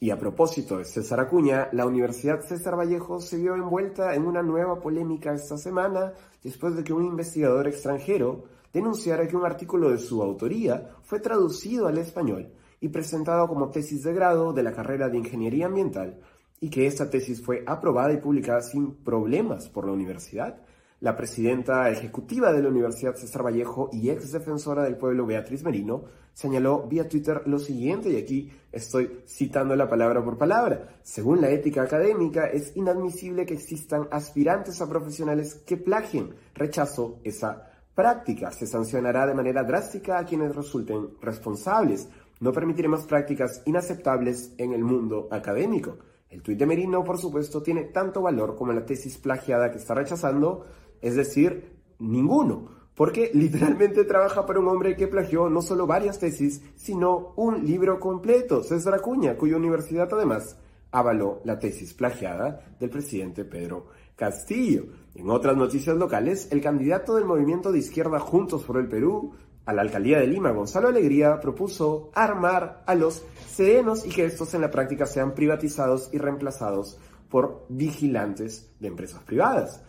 Y 0.00 0.10
a 0.10 0.18
propósito 0.18 0.78
de 0.78 0.84
César 0.84 1.20
Acuña, 1.20 1.68
la 1.70 1.86
Universidad 1.86 2.40
César 2.40 2.76
Vallejo 2.76 3.20
se 3.20 3.36
vio 3.36 3.54
envuelta 3.54 4.14
en 4.14 4.26
una 4.26 4.42
nueva 4.42 4.80
polémica 4.80 5.32
esta 5.32 5.56
semana 5.56 6.14
después 6.42 6.76
de 6.76 6.84
que 6.84 6.92
un 6.92 7.04
investigador 7.04 7.66
extranjero 7.66 8.44
denunciara 8.72 9.26
que 9.26 9.36
un 9.36 9.44
artículo 9.44 9.90
de 9.90 9.98
su 9.98 10.22
autoría 10.22 10.90
fue 11.02 11.20
traducido 11.20 11.86
al 11.86 11.98
español 11.98 12.52
y 12.80 12.88
presentado 12.88 13.48
como 13.48 13.70
tesis 13.70 14.02
de 14.02 14.14
grado 14.14 14.52
de 14.52 14.62
la 14.62 14.72
carrera 14.72 15.08
de 15.08 15.18
Ingeniería 15.18 15.66
Ambiental 15.66 16.20
y 16.60 16.70
que 16.70 16.86
esta 16.86 17.08
tesis 17.08 17.42
fue 17.42 17.64
aprobada 17.66 18.12
y 18.12 18.18
publicada 18.18 18.62
sin 18.62 18.94
problemas 18.96 19.68
por 19.68 19.86
la 19.86 19.92
universidad. 19.92 20.60
La 21.00 21.16
presidenta 21.16 21.88
ejecutiva 21.90 22.52
de 22.52 22.60
la 22.60 22.70
Universidad 22.70 23.14
César 23.14 23.44
Vallejo 23.44 23.88
y 23.92 24.10
ex 24.10 24.32
defensora 24.32 24.82
del 24.82 24.96
pueblo 24.96 25.26
Beatriz 25.26 25.62
Merino 25.62 26.02
señaló 26.32 26.88
vía 26.88 27.08
Twitter 27.08 27.42
lo 27.46 27.60
siguiente, 27.60 28.10
y 28.10 28.16
aquí 28.16 28.50
estoy 28.72 29.20
citando 29.24 29.76
la 29.76 29.88
palabra 29.88 30.24
por 30.24 30.36
palabra. 30.36 30.98
Según 31.04 31.40
la 31.40 31.50
ética 31.50 31.82
académica, 31.82 32.46
es 32.46 32.76
inadmisible 32.76 33.46
que 33.46 33.54
existan 33.54 34.08
aspirantes 34.10 34.80
a 34.80 34.88
profesionales 34.88 35.54
que 35.64 35.76
plagien. 35.76 36.34
Rechazo 36.52 37.20
esa 37.22 37.70
práctica. 37.94 38.50
Se 38.50 38.66
sancionará 38.66 39.24
de 39.24 39.34
manera 39.34 39.62
drástica 39.62 40.18
a 40.18 40.24
quienes 40.24 40.54
resulten 40.56 41.10
responsables. 41.20 42.08
No 42.40 42.52
permitiremos 42.52 43.06
prácticas 43.06 43.62
inaceptables 43.66 44.52
en 44.58 44.72
el 44.72 44.82
mundo 44.82 45.28
académico. 45.30 45.96
El 46.30 46.42
tuit 46.42 46.58
de 46.58 46.66
Merino, 46.66 47.02
por 47.04 47.18
supuesto, 47.18 47.62
tiene 47.62 47.84
tanto 47.84 48.20
valor 48.20 48.54
como 48.54 48.72
la 48.72 48.84
tesis 48.84 49.16
plagiada 49.16 49.70
que 49.70 49.78
está 49.78 49.94
rechazando, 49.94 50.66
es 51.00 51.16
decir, 51.16 51.78
ninguno, 51.98 52.68
porque 52.94 53.30
literalmente 53.32 54.04
trabaja 54.06 54.44
para 54.44 54.60
un 54.60 54.68
hombre 54.68 54.96
que 54.96 55.06
plagió 55.06 55.48
no 55.48 55.62
solo 55.62 55.86
varias 55.86 56.18
tesis, 56.18 56.62
sino 56.76 57.32
un 57.36 57.64
libro 57.64 58.00
completo, 58.00 58.62
César 58.62 58.94
Acuña, 58.94 59.36
cuya 59.36 59.56
universidad 59.56 60.08
además 60.12 60.56
avaló 60.90 61.40
la 61.44 61.58
tesis 61.58 61.94
plagiada 61.94 62.60
del 62.80 62.90
presidente 62.90 63.44
Pedro 63.44 63.86
Castillo. 64.16 64.86
En 65.14 65.30
otras 65.30 65.56
noticias 65.56 65.96
locales, 65.96 66.48
el 66.50 66.60
candidato 66.60 67.14
del 67.14 67.24
movimiento 67.24 67.70
de 67.70 67.78
izquierda 67.78 68.18
Juntos 68.18 68.64
por 68.64 68.78
el 68.78 68.88
Perú 68.88 69.32
a 69.64 69.72
la 69.72 69.82
alcaldía 69.82 70.18
de 70.18 70.26
Lima, 70.26 70.50
Gonzalo 70.50 70.88
Alegría, 70.88 71.38
propuso 71.40 72.10
armar 72.14 72.82
a 72.86 72.94
los 72.94 73.24
serenos 73.46 74.06
y 74.06 74.08
que 74.08 74.24
estos 74.24 74.54
en 74.54 74.62
la 74.62 74.70
práctica 74.70 75.04
sean 75.06 75.34
privatizados 75.34 76.08
y 76.12 76.18
reemplazados 76.18 76.98
por 77.28 77.66
vigilantes 77.68 78.72
de 78.80 78.88
empresas 78.88 79.22
privadas 79.24 79.82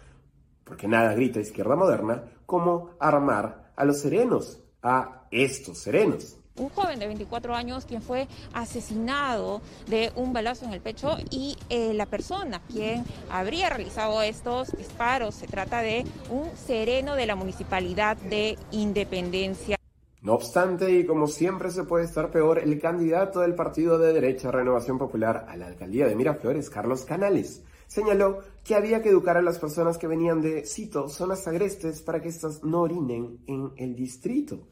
porque 0.69 0.87
nada 0.87 1.13
grita 1.13 1.39
izquierda 1.39 1.75
moderna 1.75 2.23
como 2.45 2.91
armar 2.99 3.71
a 3.75 3.83
los 3.83 3.99
serenos, 3.99 4.59
a 4.83 5.23
estos 5.31 5.79
serenos. 5.79 6.37
Un 6.57 6.69
joven 6.69 6.99
de 6.99 7.07
24 7.07 7.55
años 7.55 7.85
quien 7.85 8.01
fue 8.01 8.27
asesinado 8.53 9.61
de 9.87 10.11
un 10.15 10.31
balazo 10.31 10.65
en 10.65 10.73
el 10.73 10.81
pecho 10.81 11.17
y 11.31 11.57
eh, 11.69 11.93
la 11.95 12.05
persona 12.05 12.61
quien 12.71 13.03
habría 13.31 13.69
realizado 13.69 14.21
estos 14.21 14.71
disparos 14.77 15.35
se 15.35 15.47
trata 15.47 15.81
de 15.81 16.05
un 16.29 16.49
sereno 16.55 17.15
de 17.15 17.25
la 17.25 17.35
municipalidad 17.35 18.15
de 18.17 18.57
Independencia. 18.71 19.77
No 20.21 20.33
obstante, 20.33 20.91
y 20.91 21.05
como 21.05 21.27
siempre 21.27 21.71
se 21.71 21.85
puede 21.85 22.05
estar 22.05 22.29
peor, 22.29 22.59
el 22.59 22.79
candidato 22.79 23.39
del 23.39 23.55
partido 23.55 23.97
de 23.97 24.13
derecha 24.13 24.51
Renovación 24.51 24.99
Popular 24.99 25.45
a 25.47 25.55
la 25.55 25.67
alcaldía 25.67 26.07
de 26.07 26.15
Miraflores, 26.15 26.69
Carlos 26.69 27.05
Canales, 27.05 27.63
señaló 27.89 28.39
que 28.63 28.75
había 28.75 29.01
que 29.01 29.09
educar 29.09 29.35
a 29.35 29.41
las 29.41 29.57
personas 29.57 29.97
que 29.97 30.07
venían 30.07 30.41
de, 30.41 30.63
cito, 30.63 31.09
zonas 31.09 31.47
agrestes 31.47 32.01
para 32.03 32.21
que 32.21 32.29
éstas 32.29 32.63
no 32.63 32.81
orinen 32.81 33.39
en 33.47 33.71
el 33.77 33.95
distrito. 33.95 34.67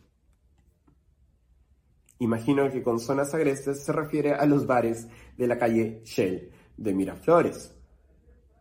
Imagino 2.20 2.72
que 2.72 2.84
con 2.84 2.99
zonas 2.99 3.34
agrestes 3.34 3.84
se 3.84 3.91
refiere 3.91 4.34
a 4.34 4.45
los 4.45 4.68
bares 4.68 5.07
de 5.36 5.47
la 5.47 5.57
calle 5.57 6.01
Shell 6.05 6.51
de 6.78 6.93
Miraflores. 6.93 7.74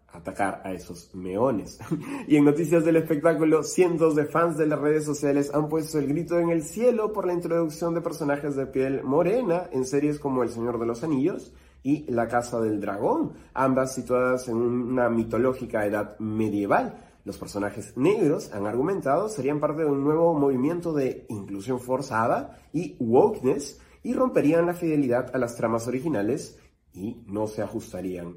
Atacar 0.09 0.62
a 0.64 0.72
esos 0.72 1.14
meones. 1.14 1.78
y 2.26 2.36
en 2.36 2.44
noticias 2.44 2.82
del 2.82 2.96
espectáculo, 2.96 3.62
cientos 3.62 4.16
de 4.16 4.24
fans 4.24 4.57
de 4.57 4.66
las 4.66 4.78
redes 4.78 5.04
sociales 5.04 5.52
han 5.52 5.68
puesto 5.68 5.98
el 5.98 6.07
grito 6.07 6.38
en 6.38 6.48
el 6.48 6.62
cielo 6.62 7.12
por 7.12 7.26
la 7.26 7.34
introducción 7.34 7.92
de 7.92 8.00
personajes 8.00 8.57
de 8.57 8.66
piel 8.66 9.02
morena 9.04 9.68
en 9.70 9.84
series 9.84 10.18
como 10.18 10.42
El 10.42 10.48
Señor 10.48 10.78
de 10.78 10.86
los 10.86 11.04
Anillos, 11.04 11.52
y 11.87 12.05
La 12.09 12.26
Casa 12.26 12.61
del 12.61 12.80
Dragón, 12.80 13.34
ambas 13.55 13.95
situadas 13.95 14.49
en 14.49 14.57
una 14.57 15.09
mitológica 15.09 15.87
edad 15.87 16.18
medieval. 16.18 16.99
Los 17.24 17.39
personajes 17.39 17.97
negros, 17.97 18.53
han 18.53 18.66
argumentado, 18.66 19.28
serían 19.28 19.61
parte 19.61 19.82
de 19.82 19.89
un 19.89 20.03
nuevo 20.03 20.34
movimiento 20.34 20.93
de 20.93 21.26
inclusión 21.28 21.78
forzada 21.78 22.59
y 22.72 22.97
wokeness 22.99 23.80
y 24.03 24.14
romperían 24.14 24.66
la 24.66 24.74
fidelidad 24.74 25.30
a 25.32 25.39
las 25.39 25.55
tramas 25.55 25.87
originales 25.87 26.59
y 26.93 27.22
no 27.28 27.47
se 27.47 27.62
ajustarían 27.62 28.37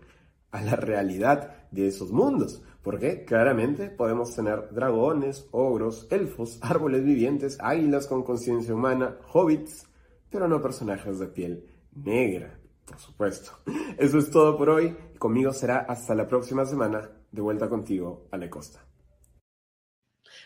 a 0.52 0.62
la 0.62 0.76
realidad 0.76 1.56
de 1.72 1.88
esos 1.88 2.12
mundos. 2.12 2.64
Porque 2.84 3.26
claramente 3.26 3.90
podemos 3.90 4.36
tener 4.36 4.70
dragones, 4.72 5.48
ogros, 5.50 6.06
elfos, 6.12 6.60
árboles 6.62 7.04
vivientes, 7.04 7.58
águilas 7.60 8.06
con 8.06 8.22
conciencia 8.22 8.76
humana, 8.76 9.18
hobbits, 9.34 9.88
pero 10.30 10.48
no 10.48 10.62
personajes 10.62 11.18
de 11.18 11.28
piel 11.30 11.66
negra 11.96 12.59
por 12.90 13.00
supuesto. 13.00 13.52
Eso 13.98 14.18
es 14.18 14.30
todo 14.32 14.58
por 14.58 14.70
hoy. 14.70 14.96
Conmigo 15.18 15.54
será 15.54 15.80
hasta 15.80 16.16
la 16.16 16.28
próxima 16.28 16.66
semana. 16.66 17.10
De 17.32 17.42
vuelta 17.42 17.70
contigo, 17.70 18.28
Ale 18.32 18.50
Costa. 18.50 18.89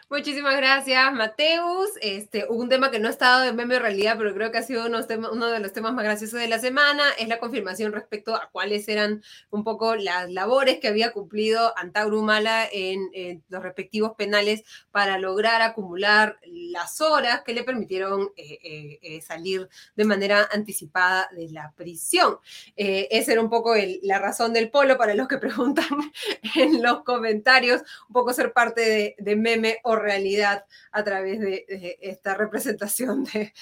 Muchísimas 0.10 0.58
gracias, 0.58 1.14
Mateus. 1.14 1.90
Este, 2.02 2.46
un 2.50 2.70
tema 2.70 2.92
que 2.92 3.00
no 3.00 3.08
ha 3.08 3.12
estado 3.12 3.46
en 3.46 3.56
meme 3.56 3.80
realidad, 3.80 4.16
pero 4.18 4.34
creo 4.34 4.52
que 4.52 4.58
ha 4.58 4.64
sido 4.64 4.86
uno 4.86 5.48
de 5.48 5.60
los 5.60 5.74
temas 5.74 5.94
más 5.94 6.04
graciosos 6.04 6.40
de 6.40 6.48
la 6.48 6.60
semana, 6.60 7.04
es 7.18 7.28
la 7.28 7.40
confirmación 7.40 7.94
respecto 7.94 8.36
a 8.36 8.50
cuáles 8.52 8.88
eran 8.88 9.24
un 9.50 9.64
poco 9.64 9.96
las 9.96 10.30
labores 10.30 10.80
que 10.80 10.88
había 10.88 11.12
cumplido 11.14 11.78
Antauro 11.78 12.20
Humala 12.20 12.68
en, 12.72 13.44
los 13.50 13.64
respectivos 13.64 14.14
penales 14.16 14.64
para 14.92 15.18
lograr 15.18 15.62
acumular 15.62 16.38
las 16.46 17.02
horas 17.02 17.42
que 17.44 17.54
le 17.54 17.64
permitieron 17.64 18.32
eh, 18.36 18.60
eh, 18.64 19.00
eh, 19.02 19.22
salir 19.22 19.70
de 19.96 20.06
manera 20.06 20.48
anticipada 20.52 21.30
de 21.32 21.50
la 21.50 21.74
prisión. 21.76 22.38
esa 22.76 23.32
era 23.32 23.42
un 23.42 23.50
poco 23.50 23.74
la 24.02 24.20
razón 24.20 24.54
del 24.54 24.70
polo 24.70 24.98
para 24.98 25.16
los 25.16 25.28
que 25.28 25.38
preguntan 25.38 25.86
en 26.56 26.82
los 26.82 27.04
comentarios, 27.04 27.82
un 28.10 28.14
poco 28.14 28.34
ser 28.34 28.54
parte 28.54 29.16
de, 29.18 29.36
meme 29.36 29.80
realidad 29.96 30.66
a 30.92 31.04
través 31.04 31.40
de, 31.40 31.66
esta 32.02 32.34
representación 32.36 33.26
de, 33.26 33.54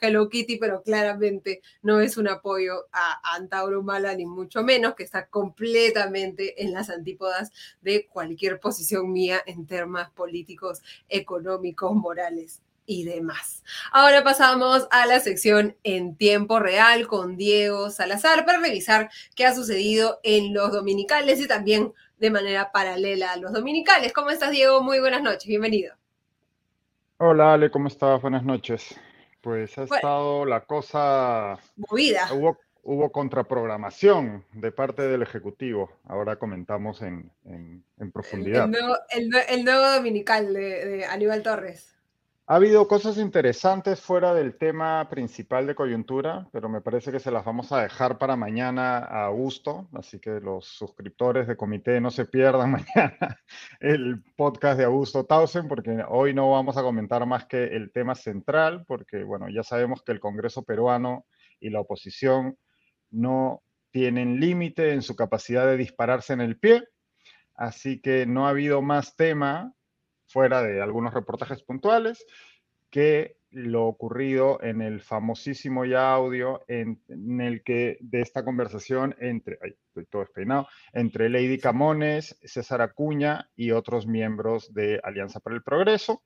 Hello 0.00 0.28
Kitty, 0.28 0.58
pero 0.58 0.82
claramente 0.82 1.62
no 1.82 2.00
es 2.00 2.16
un 2.16 2.28
apoyo 2.28 2.86
a, 2.92 3.36
Antauro 3.36 3.82
Mala, 3.82 4.14
ni 4.14 4.26
mucho 4.26 4.62
menos, 4.62 4.94
que 4.94 5.04
está 5.04 5.26
completamente 5.26 6.62
en 6.62 6.72
las 6.72 6.90
antípodas 6.90 7.50
de 7.80 8.06
cualquier 8.06 8.60
posición 8.60 9.12
mía 9.12 9.42
en 9.46 9.66
temas 9.66 10.10
políticos, 10.10 10.82
económicos, 11.08 11.94
morales 11.94 12.62
y 12.90 13.04
demás. 13.04 13.62
Ahora 13.92 14.24
pasamos 14.24 14.88
a 14.90 15.06
la 15.06 15.20
sección 15.20 15.76
en 15.84 16.16
tiempo 16.16 16.58
real 16.58 17.06
con 17.06 17.36
Diego 17.36 17.88
Salazar 17.88 18.44
para 18.44 18.58
revisar 18.58 19.10
qué 19.36 19.46
ha 19.46 19.54
sucedido 19.54 20.18
en 20.24 20.52
los 20.52 20.72
dominicales 20.72 21.40
y 21.40 21.46
también 21.46 21.92
de 22.18 22.30
manera 22.32 22.72
paralela 22.72 23.30
a 23.30 23.36
los 23.36 23.52
dominicales. 23.52 24.12
¿Cómo 24.12 24.30
estás, 24.30 24.50
Diego? 24.50 24.82
Muy 24.82 24.98
buenas 24.98 25.22
noches, 25.22 25.46
bienvenido. 25.46 25.94
Hola, 27.18 27.52
Ale, 27.52 27.70
¿cómo 27.70 27.86
estás? 27.86 28.20
Buenas 28.20 28.42
noches. 28.42 28.98
Pues 29.40 29.78
ha 29.78 29.84
estado 29.84 30.44
la 30.44 30.62
cosa... 30.64 31.60
Movida. 31.76 32.28
Hubo, 32.32 32.58
hubo 32.82 33.12
contraprogramación 33.12 34.44
de 34.52 34.72
parte 34.72 35.02
del 35.02 35.22
Ejecutivo. 35.22 35.92
Ahora 36.08 36.40
comentamos 36.40 37.02
en, 37.02 37.30
profundidad. 38.12 38.68
El, 39.10 39.64
nuevo, 39.64 39.92
dominical 39.92 40.52
de 40.52 41.04
Aníbal 41.08 41.44
Torres. 41.44 41.99
Ha 42.50 42.56
habido 42.56 42.88
cosas 42.88 43.16
interesantes 43.16 44.00
fuera 44.00 44.34
del 44.34 44.58
tema 44.58 45.08
principal 45.08 45.68
de 45.68 45.76
coyuntura, 45.76 46.48
pero 46.50 46.68
me 46.68 46.80
parece 46.80 47.12
que 47.12 47.20
se 47.20 47.30
las 47.30 47.44
vamos 47.44 47.70
a 47.70 47.80
dejar 47.80 48.18
para 48.18 48.34
mañana 48.34 48.98
a 48.98 49.28
gusto, 49.28 49.88
así 49.92 50.18
que 50.18 50.40
los 50.40 50.66
suscriptores 50.66 51.46
de 51.46 51.56
comité 51.56 52.00
no 52.00 52.10
se 52.10 52.24
pierdan 52.24 52.72
mañana 52.72 53.40
el 53.78 54.24
podcast 54.36 54.78
de 54.78 54.84
Augusto 54.84 55.26
Tausen, 55.26 55.68
porque 55.68 56.04
hoy 56.08 56.34
no 56.34 56.50
vamos 56.50 56.76
a 56.76 56.82
comentar 56.82 57.24
más 57.24 57.46
que 57.46 57.66
el 57.66 57.92
tema 57.92 58.16
central, 58.16 58.84
porque 58.84 59.22
bueno, 59.22 59.48
ya 59.48 59.62
sabemos 59.62 60.02
que 60.02 60.10
el 60.10 60.18
Congreso 60.18 60.64
peruano 60.64 61.26
y 61.60 61.70
la 61.70 61.78
oposición 61.78 62.58
no 63.12 63.62
tienen 63.92 64.40
límite 64.40 64.92
en 64.92 65.02
su 65.02 65.14
capacidad 65.14 65.66
de 65.66 65.76
dispararse 65.76 66.32
en 66.32 66.40
el 66.40 66.58
pie, 66.58 66.82
así 67.54 68.00
que 68.00 68.26
no 68.26 68.48
ha 68.48 68.50
habido 68.50 68.82
más 68.82 69.14
tema 69.14 69.72
fuera 70.30 70.62
de 70.62 70.80
algunos 70.80 71.12
reportajes 71.12 71.62
puntuales, 71.62 72.24
que 72.90 73.36
lo 73.50 73.86
ocurrido 73.86 74.62
en 74.62 74.80
el 74.80 75.00
famosísimo 75.00 75.84
ya 75.84 76.12
audio 76.12 76.62
en, 76.68 77.00
el 77.40 77.62
que 77.64 77.98
de 78.00 78.20
esta 78.20 78.44
conversación 78.44 79.16
entre, 79.18 79.58
ay, 79.62 79.74
estoy 79.88 80.06
todo 80.06 80.22
despeinado, 80.22 80.68
entre 80.92 81.28
Lady 81.28 81.58
Camones, 81.58 82.38
César 82.44 82.80
Acuña 82.80 83.50
y 83.56 83.72
otros 83.72 84.06
miembros 84.06 84.72
de 84.72 85.00
Alianza 85.02 85.40
para 85.40 85.56
el 85.56 85.62
Progreso. 85.62 86.22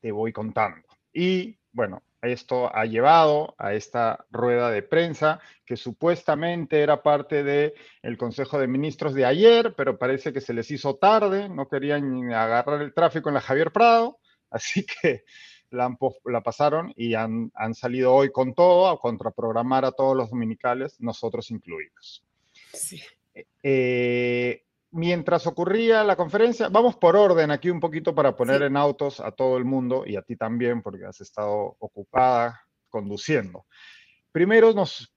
Te 0.00 0.12
voy 0.12 0.32
contando. 0.32 0.86
Y 1.12 1.58
bueno, 1.76 2.02
esto 2.22 2.74
ha 2.74 2.86
llevado 2.86 3.54
a 3.58 3.74
esta 3.74 4.24
rueda 4.30 4.70
de 4.70 4.82
prensa 4.82 5.40
que 5.66 5.76
supuestamente 5.76 6.80
era 6.80 7.02
parte 7.02 7.44
del 7.44 7.74
el 8.02 8.16
Consejo 8.16 8.58
de 8.58 8.66
Ministros 8.66 9.12
de 9.12 9.26
ayer, 9.26 9.74
pero 9.76 9.98
parece 9.98 10.32
que 10.32 10.40
se 10.40 10.54
les 10.54 10.70
hizo 10.70 10.96
tarde, 10.96 11.50
no 11.50 11.68
querían 11.68 12.32
agarrar 12.32 12.80
el 12.80 12.94
tráfico 12.94 13.28
en 13.28 13.34
la 13.34 13.42
Javier 13.42 13.72
Prado, 13.72 14.18
así 14.50 14.86
que 14.86 15.24
la, 15.68 15.94
la 16.24 16.42
pasaron 16.42 16.94
y 16.96 17.12
han, 17.12 17.52
han, 17.54 17.74
salido 17.74 18.14
hoy 18.14 18.32
con 18.32 18.54
todo 18.54 18.88
a 18.88 18.98
contraprogramar 18.98 19.84
a 19.84 19.92
todos 19.92 20.16
los 20.16 20.30
dominicales, 20.30 20.98
nosotros 20.98 21.50
incluidos. 21.50 22.24
Sí. 22.72 23.02
Eh, 23.62 24.64
mientras 24.96 25.46
ocurría 25.46 26.02
la 26.02 26.16
conferencia, 26.16 26.68
vamos 26.70 26.96
por 26.96 27.16
orden 27.16 27.50
aquí 27.50 27.68
un 27.70 27.80
poquito 27.80 28.14
para 28.14 28.34
poner 28.34 28.62
en 28.62 28.76
autos 28.76 29.20
a 29.20 29.30
todo 29.30 29.58
el 29.58 29.64
mundo 29.64 30.04
y 30.06 30.16
a 30.16 30.22
ti 30.22 30.36
también, 30.36 30.82
porque 30.82 31.04
has 31.04 31.20
estado 31.20 31.76
ocupada 31.78 32.62
conduciendo. 32.88 33.66
Primero, 34.32 34.72
nos, 34.72 35.14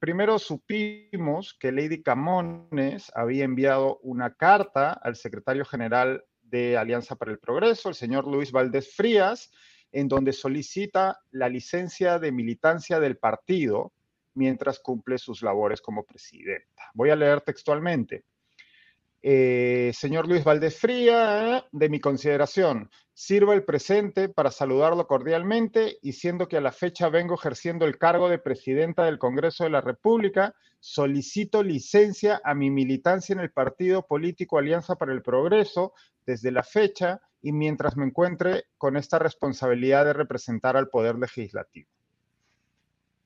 primero 0.00 0.38
supimos 0.38 1.54
que 1.60 1.70
Lady 1.70 2.02
Camones 2.02 3.12
había 3.14 3.44
enviado 3.44 3.98
una 4.02 4.34
carta 4.34 4.94
al 4.94 5.16
secretario 5.16 5.66
general 5.66 6.24
de 6.40 6.78
Alianza 6.78 7.16
para 7.16 7.30
el 7.30 7.38
Progreso, 7.38 7.90
el 7.90 7.94
señor 7.94 8.26
Luis 8.26 8.50
Valdés 8.50 8.94
Frías, 8.94 9.50
en 9.92 10.08
donde 10.08 10.32
solicita 10.32 11.20
la 11.30 11.50
licencia 11.50 12.18
de 12.18 12.32
militancia 12.32 13.00
del 13.00 13.18
partido 13.18 13.92
mientras 14.32 14.78
cumple 14.78 15.18
sus 15.18 15.42
labores 15.42 15.82
como 15.82 16.04
presidenta. 16.04 16.84
Voy 16.94 17.10
a 17.10 17.16
leer 17.16 17.42
textualmente. 17.42 18.24
Eh, 19.20 19.90
señor 19.94 20.28
Luis 20.28 20.44
Valdés 20.44 20.78
Fría, 20.78 21.66
de 21.72 21.88
mi 21.88 21.98
consideración, 21.98 22.88
sirvo 23.12 23.52
el 23.52 23.64
presente 23.64 24.28
para 24.28 24.52
saludarlo 24.52 25.08
cordialmente 25.08 25.98
y 26.02 26.12
siendo 26.12 26.46
que 26.46 26.56
a 26.56 26.60
la 26.60 26.70
fecha 26.70 27.08
vengo 27.08 27.34
ejerciendo 27.34 27.84
el 27.84 27.98
cargo 27.98 28.28
de 28.28 28.38
presidenta 28.38 29.04
del 29.04 29.18
Congreso 29.18 29.64
de 29.64 29.70
la 29.70 29.80
República, 29.80 30.54
solicito 30.78 31.64
licencia 31.64 32.40
a 32.44 32.54
mi 32.54 32.70
militancia 32.70 33.32
en 33.32 33.40
el 33.40 33.50
partido 33.50 34.06
político 34.06 34.58
Alianza 34.58 34.94
para 34.94 35.12
el 35.12 35.22
Progreso 35.22 35.94
desde 36.24 36.52
la 36.52 36.62
fecha 36.62 37.20
y 37.42 37.50
mientras 37.52 37.96
me 37.96 38.06
encuentre 38.06 38.66
con 38.76 38.96
esta 38.96 39.18
responsabilidad 39.18 40.04
de 40.04 40.12
representar 40.12 40.76
al 40.76 40.88
Poder 40.88 41.16
Legislativo. 41.16 41.90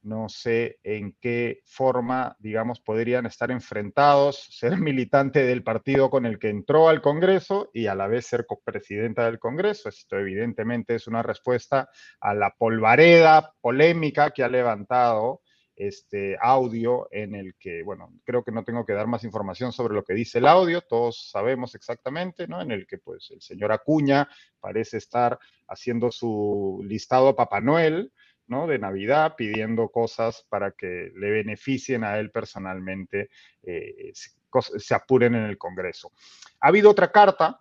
No 0.02 0.28
sé 0.28 0.78
en 0.82 1.16
qué 1.20 1.60
forma, 1.64 2.36
digamos, 2.40 2.80
podrían 2.80 3.26
estar 3.26 3.50
enfrentados 3.50 4.36
ser 4.50 4.76
militante 4.78 5.44
del 5.44 5.62
partido 5.62 6.10
con 6.10 6.26
el 6.26 6.38
que 6.38 6.48
entró 6.48 6.88
al 6.88 7.00
Congreso 7.00 7.70
y 7.72 7.86
a 7.86 7.94
la 7.94 8.08
vez 8.08 8.26
ser 8.26 8.46
copresidenta 8.46 9.24
del 9.24 9.38
Congreso. 9.38 9.88
Esto 9.88 10.18
evidentemente 10.18 10.96
es 10.96 11.06
una 11.06 11.22
respuesta 11.22 11.88
a 12.20 12.34
la 12.34 12.50
polvareda 12.50 13.54
polémica 13.60 14.30
que 14.30 14.42
ha 14.42 14.48
levantado 14.48 15.40
este 15.76 16.36
audio 16.40 17.08
en 17.10 17.34
el 17.34 17.54
que, 17.58 17.82
bueno, 17.82 18.12
creo 18.24 18.44
que 18.44 18.52
no 18.52 18.64
tengo 18.64 18.84
que 18.84 18.92
dar 18.92 19.06
más 19.06 19.24
información 19.24 19.72
sobre 19.72 19.94
lo 19.94 20.04
que 20.04 20.14
dice 20.14 20.38
el 20.38 20.46
audio, 20.46 20.82
todos 20.82 21.30
sabemos 21.30 21.74
exactamente, 21.74 22.46
¿no? 22.46 22.60
En 22.60 22.70
el 22.70 22.86
que 22.86 22.98
pues 22.98 23.30
el 23.30 23.40
señor 23.40 23.72
Acuña 23.72 24.28
parece 24.60 24.98
estar 24.98 25.38
haciendo 25.68 26.10
su 26.10 26.80
listado 26.84 27.28
a 27.28 27.36
Papá 27.36 27.60
Noel, 27.60 28.12
de 28.46 28.78
Navidad, 28.78 29.34
pidiendo 29.36 29.88
cosas 29.88 30.44
para 30.48 30.72
que 30.72 31.10
le 31.16 31.30
beneficien 31.30 32.04
a 32.04 32.18
él 32.18 32.30
personalmente, 32.30 33.30
eh, 33.62 34.12
se, 34.12 34.94
apuren 34.94 35.34
en 35.34 35.44
el 35.44 35.56
Congreso. 35.56 36.12
Ha 36.60 36.68
habido 36.68 36.90
otra 36.90 37.10
carta 37.10 37.60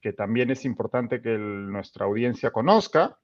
que 0.00 0.14
también 0.14 0.50
es 0.50 0.64
importante 0.64 1.20
que 1.20 1.36
nuestra 1.36 2.06
audiencia 2.06 2.50
conozca, 2.50 3.18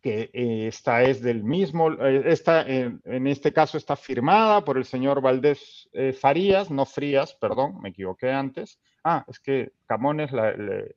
que 0.00 0.30
eh, 0.32 0.68
esta 0.68 1.02
es 1.02 1.20
del 1.20 1.42
mismo, 1.42 1.92
eh, 1.92 2.22
esta, 2.26 2.62
en, 2.62 3.26
este 3.26 3.52
caso 3.52 3.76
está 3.76 3.96
firmada 3.96 4.64
por 4.64 4.78
el 4.78 4.84
señor 4.84 5.20
Valdés 5.20 5.88
Farías, 6.20 6.70
no 6.70 6.84
Frías, 6.84 7.34
perdón, 7.34 7.80
me 7.80 7.90
equivoqué 7.90 8.30
antes, 8.30 8.78
Ah, 9.04 9.24
es 9.26 9.38
que 9.38 9.72
Camones 9.86 10.30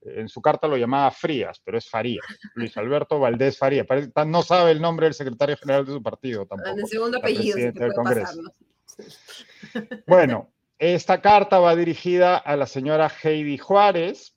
en 0.01 0.27
su 0.27 0.41
carta 0.41 0.67
lo 0.67 0.75
llamaba 0.75 1.11
Frías, 1.11 1.61
pero 1.63 1.77
es 1.77 1.89
Farías. 1.89 2.25
Luis 2.55 2.75
Alberto 2.75 3.19
Valdés 3.19 3.57
Farías. 3.57 3.87
no 4.27 4.41
sabe 4.43 4.71
el 4.71 4.81
nombre 4.81 5.05
del 5.05 5.13
secretario 5.13 5.55
general 5.55 5.85
de 5.85 5.93
su 5.93 6.03
partido 6.03 6.45
tampoco. 6.45 6.77
El 6.77 6.87
segundo 6.87 7.19
apellido. 7.19 7.57
del 7.71 7.93
Congreso. 7.93 8.41
Bueno, 10.07 10.49
esta 10.77 11.21
carta 11.21 11.59
va 11.59 11.73
dirigida 11.75 12.35
a 12.37 12.57
la 12.57 12.65
señora 12.65 13.09
Heidi 13.23 13.57
Juárez, 13.57 14.35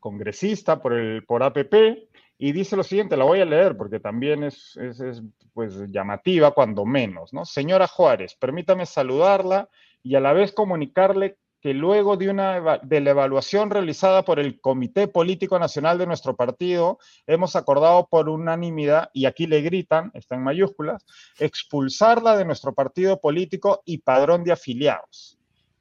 congresista 0.00 0.82
por, 0.82 0.94
el, 0.94 1.24
por 1.24 1.44
APP, 1.44 2.07
y 2.38 2.52
dice 2.52 2.76
lo 2.76 2.84
siguiente, 2.84 3.16
la 3.16 3.24
voy 3.24 3.40
a 3.40 3.44
leer 3.44 3.76
porque 3.76 3.98
también 3.98 4.44
es, 4.44 4.76
es, 4.76 5.00
es, 5.00 5.22
pues, 5.52 5.74
llamativa 5.90 6.52
cuando 6.52 6.86
menos, 6.86 7.32
¿no? 7.32 7.44
Señora 7.44 7.88
Juárez, 7.88 8.36
permítame 8.36 8.86
saludarla 8.86 9.68
y 10.04 10.14
a 10.14 10.20
la 10.20 10.32
vez 10.32 10.52
comunicarle 10.52 11.36
que 11.60 11.74
luego 11.74 12.16
de, 12.16 12.30
una, 12.30 12.78
de 12.82 13.00
la 13.00 13.10
evaluación 13.10 13.70
realizada 13.70 14.24
por 14.24 14.38
el 14.38 14.60
Comité 14.60 15.08
Político 15.08 15.58
Nacional 15.58 15.98
de 15.98 16.06
nuestro 16.06 16.36
partido, 16.36 16.98
hemos 17.26 17.56
acordado 17.56 18.06
por 18.06 18.28
unanimidad, 18.28 19.10
y 19.12 19.26
aquí 19.26 19.46
le 19.46 19.60
gritan, 19.60 20.12
está 20.14 20.36
en 20.36 20.44
mayúsculas, 20.44 21.04
expulsarla 21.38 22.36
de 22.36 22.44
nuestro 22.44 22.74
partido 22.74 23.20
político 23.20 23.82
y 23.84 23.98
padrón 23.98 24.44
de 24.44 24.52
afiliados. 24.52 25.37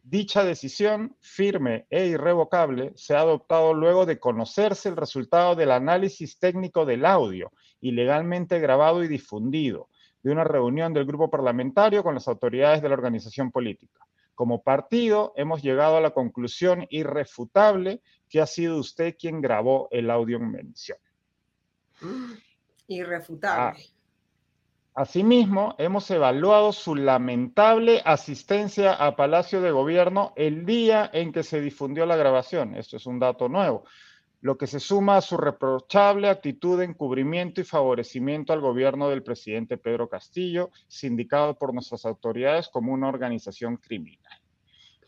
Dicha 0.10 0.46
decisión, 0.46 1.18
firme 1.20 1.86
e 1.90 2.08
irrevocable, 2.08 2.94
se 2.96 3.14
ha 3.14 3.20
adoptado 3.20 3.74
luego 3.74 4.06
de 4.06 4.20
conocerse 4.20 4.88
el 4.88 4.96
resultado 4.96 5.54
del 5.54 5.70
análisis 5.70 6.40
técnico 6.40 6.86
del 6.86 7.06
audio, 7.06 7.52
ilegalmente 7.82 8.58
grabado 8.62 9.04
y 9.04 9.10
difundido, 9.10 9.90
de 10.24 10.32
una 10.32 10.46
reunión 10.46 10.94
del 10.94 11.04
grupo 11.04 11.30
parlamentario 11.30 12.04
con 12.04 12.14
las 12.14 12.30
autoridades 12.30 12.82
de 12.82 12.88
la 12.88 12.96
organización 12.96 13.52
política. 13.52 14.00
Como 14.34 14.64
partido, 14.64 15.34
hemos 15.36 15.62
llegado 15.62 15.98
a 15.98 16.02
la 16.02 16.12
conclusión 16.12 16.88
irrefutable 16.90 18.00
que 18.30 18.40
ha 18.40 18.46
sido 18.46 18.78
usted 18.78 19.18
quien 19.20 19.42
grabó 19.42 19.90
el 19.92 20.10
audio 20.10 20.38
en 20.38 20.52
mención. 20.52 21.00
Irrefutable. 22.88 23.78
Ah, 23.78 23.97
Asimismo, 24.98 25.76
hemos 25.78 26.10
evaluado 26.10 26.74
su 26.74 26.96
lamentable 26.96 28.02
asistencia 28.04 28.94
a 28.94 29.16
Palacio 29.16 29.62
de 29.62 29.70
Gobierno 29.70 30.34
el 30.36 30.66
día 30.66 31.08
en 31.14 31.32
que 31.32 31.44
se 31.44 31.62
difundió 31.62 32.08
la 32.08 32.16
grabación. 32.16 32.74
Esto 32.76 32.98
es 32.98 33.06
un 33.06 33.20
dato 33.20 33.48
nuevo, 33.48 33.84
lo 34.42 34.58
que 34.58 34.66
se 34.66 34.80
suma 34.80 35.18
a 35.18 35.22
su 35.22 35.38
reprochable 35.38 36.30
actitud 36.30 36.80
de 36.80 36.86
encubrimiento 36.86 37.62
y 37.62 37.64
favorecimiento 37.64 38.54
al 38.54 38.62
gobierno 38.62 39.08
del 39.08 39.22
presidente 39.22 39.78
Pedro 39.78 40.10
Castillo, 40.10 40.72
sindicado 40.88 41.54
por 41.54 41.76
nuestras 41.76 42.04
autoridades 42.04 42.68
como 42.68 42.92
una 42.92 43.08
organización 43.08 43.78
criminal. 43.78 44.42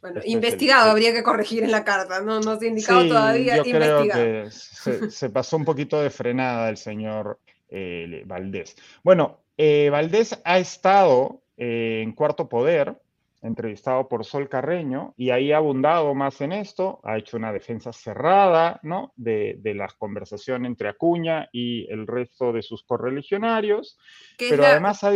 Bueno, 0.01 0.19
este 0.19 0.29
investigado 0.29 0.91
habría 0.91 1.13
que 1.13 1.23
corregir 1.23 1.63
en 1.63 1.71
la 1.71 1.83
carta, 1.83 2.21
no, 2.21 2.39
no 2.41 2.59
sindicado 2.59 3.07
todavía, 3.07 3.57
yo 3.57 3.63
creo 3.63 4.03
que 4.03 4.51
se, 4.51 5.31
pasó 5.31 5.57
un 5.57 5.65
poquito 5.65 5.99
de 5.99 6.11
frenada 6.11 6.69
el 6.69 6.77
señor 6.77 7.39
eh, 7.67 8.21
Valdés. 8.27 8.75
Bueno, 9.03 9.39
eh, 9.61 9.89
Valdés 9.89 10.39
ha 10.45 10.57
estado 10.57 11.41
eh, 11.57 11.99
en 12.01 12.13
Cuarto 12.13 12.47
Poder, 12.47 12.95
entrevistado 13.41 14.07
por 14.07 14.23
Sol 14.23 14.47
Carreño, 14.47 15.13
y 15.17 15.31
ahí 15.31 15.51
ha 15.51 15.57
abundado 15.57 16.15
más 16.15 16.39
en 16.39 16.53
esto, 16.53 17.01
ha 17.03 17.17
hecho 17.17 17.35
una 17.35 17.51
defensa 17.51 17.91
cerrada, 17.91 18.79
¿no? 18.83 19.11
De, 19.17 19.59
la 19.75 19.89
conversación 19.97 20.65
entre 20.65 20.87
Acuña 20.87 21.49
y 21.51 21.91
el 21.91 22.07
resto 22.07 22.53
de 22.53 22.61
sus 22.61 22.83
correligionarios. 22.83 23.97
pero 24.37 24.65
además 24.65 25.03
ha 25.03 25.11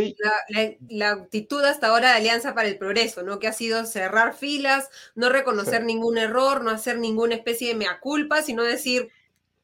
la, 0.89 1.11
actitud 1.11 1.63
hasta 1.63 1.87
ahora 1.87 2.09
de 2.09 2.17
Alianza 2.17 2.53
para 2.53 2.67
el 2.67 2.77
Progreso, 2.77 3.23
¿no? 3.23 3.39
Que 3.39 3.47
ha 3.47 3.53
sido 3.53 3.85
cerrar 3.85 4.33
filas, 4.33 4.89
no 5.15 5.29
reconocer 5.29 5.85
ningún 5.85 6.17
error, 6.17 6.65
no 6.65 6.69
hacer 6.69 6.97
ninguna 6.97 7.35
especie 7.35 7.69
de 7.69 7.75
mea 7.75 8.01
culpa, 8.01 8.41
sino 8.41 8.63
decir, 8.63 9.09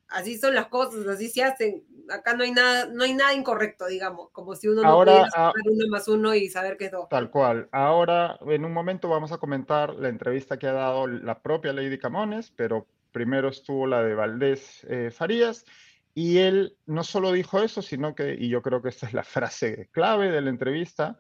así 0.08 0.38
son 0.38 0.56
las 0.56 0.68
cosas, 0.68 1.06
así 1.06 1.28
se 1.28 1.44
hacen, 1.44 1.84
acá 2.12 2.34
no 2.36 2.44
hay 2.44 2.52
nada, 2.52 2.88
no 2.88 3.04
hay 3.04 3.14
nada 3.14 3.34
incorrecto, 3.34 3.88
digamos, 3.88 4.30
como 4.32 4.56
si 4.56 4.68
uno 4.68 4.82
no 4.82 5.00
pudiera 5.00 5.28
ah, 5.36 5.54
uno 5.66 5.86
más 5.90 6.08
uno 6.08 6.34
y 6.36 6.50
saber 6.50 6.78
que 6.78 6.86
es 6.86 6.92
dos. 6.92 7.08
Tal 7.10 7.30
cual. 7.30 7.68
Ahora, 7.72 8.38
en 8.48 8.66
un 8.66 8.74
momento 8.74 9.10
vamos 9.10 9.32
a 9.32 9.38
comentar 9.38 9.96
la 9.96 10.10
entrevista 10.10 10.58
que 10.58 10.68
ha 10.68 10.74
dado 10.74 11.08
la 11.08 11.42
propia 11.42 11.74
Lady 11.74 11.98
Camones, 11.98 12.52
pero 12.56 12.88
primero 13.12 13.50
estuvo 13.50 13.88
la 13.88 14.04
de 14.04 14.16
Valdés 14.16 14.86
eh, 14.90 15.12
Farías, 15.12 15.66
y 16.14 16.40
él 16.40 16.76
no 16.86 17.04
solo 17.04 17.32
dijo 17.32 17.62
eso, 17.62 17.82
sino 17.82 18.16
que, 18.16 18.36
y 18.38 18.50
yo 18.50 18.62
creo 18.62 18.82
que 18.82 18.90
esta 18.90 19.08
es 19.08 19.14
la 19.14 19.24
frase 19.24 19.90
clave 19.92 20.32
de 20.32 20.42
la 20.42 20.50
entrevista, 20.50 21.18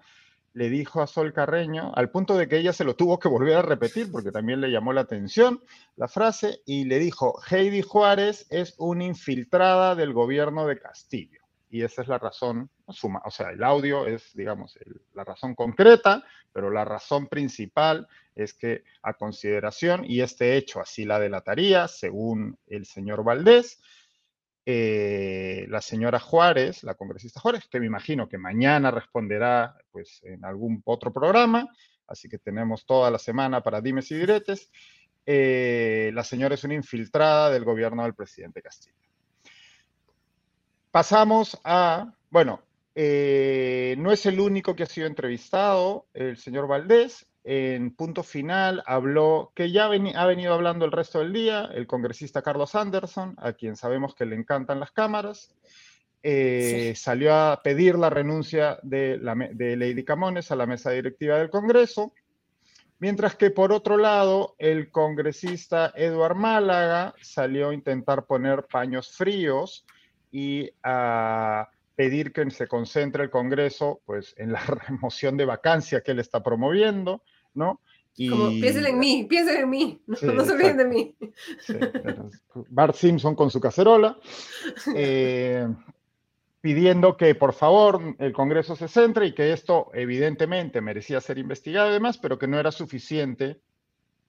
le 0.54 0.70
dijo 0.70 1.02
a 1.02 1.08
Sol 1.08 1.34
Carreño, 1.34 1.92
al 1.96 2.10
punto 2.10 2.38
de 2.38 2.48
que 2.48 2.58
ella 2.58 2.74
se 2.74 2.84
lo 2.84 2.96
tuvo 2.96 3.20
que 3.20 3.28
volver 3.28 3.58
a 3.58 3.62
repetir, 3.62 4.12
porque 4.12 4.32
también 4.32 4.62
le 4.62 4.72
llamó 4.72 4.94
la 4.94 5.02
atención 5.02 5.62
la 5.96 6.08
frase, 6.08 6.62
y 6.66 6.86
le 6.86 7.00
dijo, 7.00 7.40
Heidi 7.50 7.82
Juárez 7.82 8.48
es 8.50 8.76
una 8.78 9.04
infiltrada 9.04 9.96
del 9.96 10.14
gobierno 10.14 10.66
de 10.68 10.80
Castillo. 10.80 11.40
Y 11.72 11.84
esa 11.84 12.02
es 12.02 12.08
la 12.08 12.18
razón, 12.18 12.70
suma, 12.88 13.22
o 13.26 13.30
sea, 13.30 13.52
el 13.52 13.64
audio 13.64 14.08
es, 14.08 14.32
digamos, 14.34 14.78
la 15.14 15.24
razón 15.24 15.54
concreta, 15.54 16.24
pero 16.52 16.72
la 16.72 16.84
razón 16.84 17.28
principal 17.28 18.08
es 18.34 18.54
que 18.54 18.84
a 19.04 19.14
consideración, 19.14 20.04
y 20.04 20.22
este 20.22 20.58
hecho 20.58 20.80
así 20.80 21.06
la 21.06 21.20
delataría, 21.20 21.88
según 21.88 22.58
el 22.68 22.86
señor 22.86 23.24
Valdés, 23.24 23.80
eh, 24.72 25.66
la 25.68 25.82
señora 25.82 26.20
Juárez, 26.20 26.84
la 26.84 26.94
congresista 26.94 27.40
Juárez, 27.40 27.68
que 27.68 27.80
me 27.80 27.88
imagino 27.88 28.30
que 28.30 28.38
mañana 28.38 28.92
responderá 28.92 29.76
pues, 29.90 30.22
en 30.24 30.46
algún 30.46 30.84
otro 30.86 31.12
programa, 31.12 31.68
así 32.06 32.30
que 32.30 32.38
tenemos 32.38 32.86
toda 32.86 33.10
la 33.10 33.18
semana 33.18 33.64
para 33.64 33.82
dimes 33.82 34.12
y 34.12 34.16
diretes. 34.20 34.70
Eh, 35.26 36.12
la 36.14 36.24
señora 36.24 36.54
es 36.54 36.64
una 36.66 36.76
infiltrada 36.76 37.50
del 37.50 37.64
gobierno 37.64 38.04
del 38.04 38.14
presidente 38.14 38.62
Castillo. 38.62 38.96
Pasamos 40.92 41.60
a, 41.64 42.14
bueno, 42.30 42.62
eh, 42.94 43.96
no 43.98 44.12
es 44.12 44.24
el 44.28 44.40
único 44.40 44.76
que 44.76 44.84
ha 44.84 44.86
sido 44.86 45.08
entrevistado, 45.08 46.06
el 46.14 46.38
señor 46.38 46.68
Valdés 46.68 47.26
en 47.52 47.96
punto 47.96 48.22
final 48.22 48.84
habló, 48.86 49.52
que 49.56 49.72
ya 49.72 49.86
ha 49.86 50.26
venido 50.28 50.54
hablando 50.54 50.86
el 50.86 50.92
resto 50.92 51.18
del 51.18 51.34
día, 51.34 51.68
el 51.74 51.88
congresista 51.88 52.44
Carlos 52.44 52.76
Anderson, 52.76 53.34
a 53.40 53.54
quien 53.54 53.76
sabemos 53.76 54.14
que 54.14 54.28
le 54.28 54.36
encantan 54.36 54.80
las 54.80 54.92
cámaras, 54.92 55.56
eh, 56.22 56.94
salió 56.96 57.34
a 57.34 57.60
pedir 57.64 57.96
la 57.96 58.12
renuncia 58.12 58.78
de, 58.84 59.18
Lady 59.20 60.06
Camones 60.06 60.52
a 60.52 60.56
la 60.56 60.68
mesa 60.68 60.92
directiva 60.92 61.40
del 61.40 61.50
Congreso, 61.50 62.14
mientras 63.00 63.36
que 63.36 63.50
por 63.50 63.72
otro 63.72 63.98
lado, 63.98 64.54
el 64.60 64.92
congresista 64.92 65.92
Eduard 65.96 66.36
Málaga 66.36 67.16
salió 67.20 67.70
a 67.70 67.74
intentar 67.74 68.28
poner 68.28 68.68
paños 68.68 69.12
fríos 69.18 69.88
y 70.32 70.70
a 70.84 71.68
pedir 71.96 72.32
que 72.32 72.48
se 72.52 72.68
concentre 72.68 73.24
el 73.24 73.32
Congreso 73.32 74.02
pues, 74.06 74.36
en 74.38 74.52
la 74.52 74.60
remoción 74.88 75.36
de 75.36 75.46
vacancia 75.46 76.02
que 76.02 76.12
él 76.12 76.20
está 76.20 76.44
promoviendo, 76.44 77.24
¿no? 77.54 77.80
Y... 78.16 78.30
Como, 78.30 78.50
piensen 78.50 78.86
en 78.86 79.00
mí, 79.00 79.26
piensen 79.30 79.62
en 79.62 79.70
mí, 79.70 80.02
no, 80.08 80.16
se 80.16 80.28
olviden 80.28 80.78
de 80.78 80.86
mí. 80.86 81.16
Bart 82.70 82.96
Simpson 82.96 83.36
con 83.36 83.50
su 83.50 83.62
cacerola, 83.62 84.18
eh, 84.94 85.68
pidiendo 86.60 87.16
que 87.16 87.36
por 87.36 87.54
favor 87.54 88.16
el 88.20 88.34
Congreso 88.34 88.76
se 88.76 88.88
centre 88.88 89.28
y 89.28 89.34
que 89.34 89.54
esto 89.54 89.90
evidentemente 89.94 90.82
merecía 90.82 91.22
ser 91.22 91.38
investigado 91.38 91.90
y 91.90 91.94
demás, 91.94 92.18
pero 92.18 92.38
que 92.38 92.48
no 92.48 92.60
era 92.60 92.72
suficiente, 92.72 93.62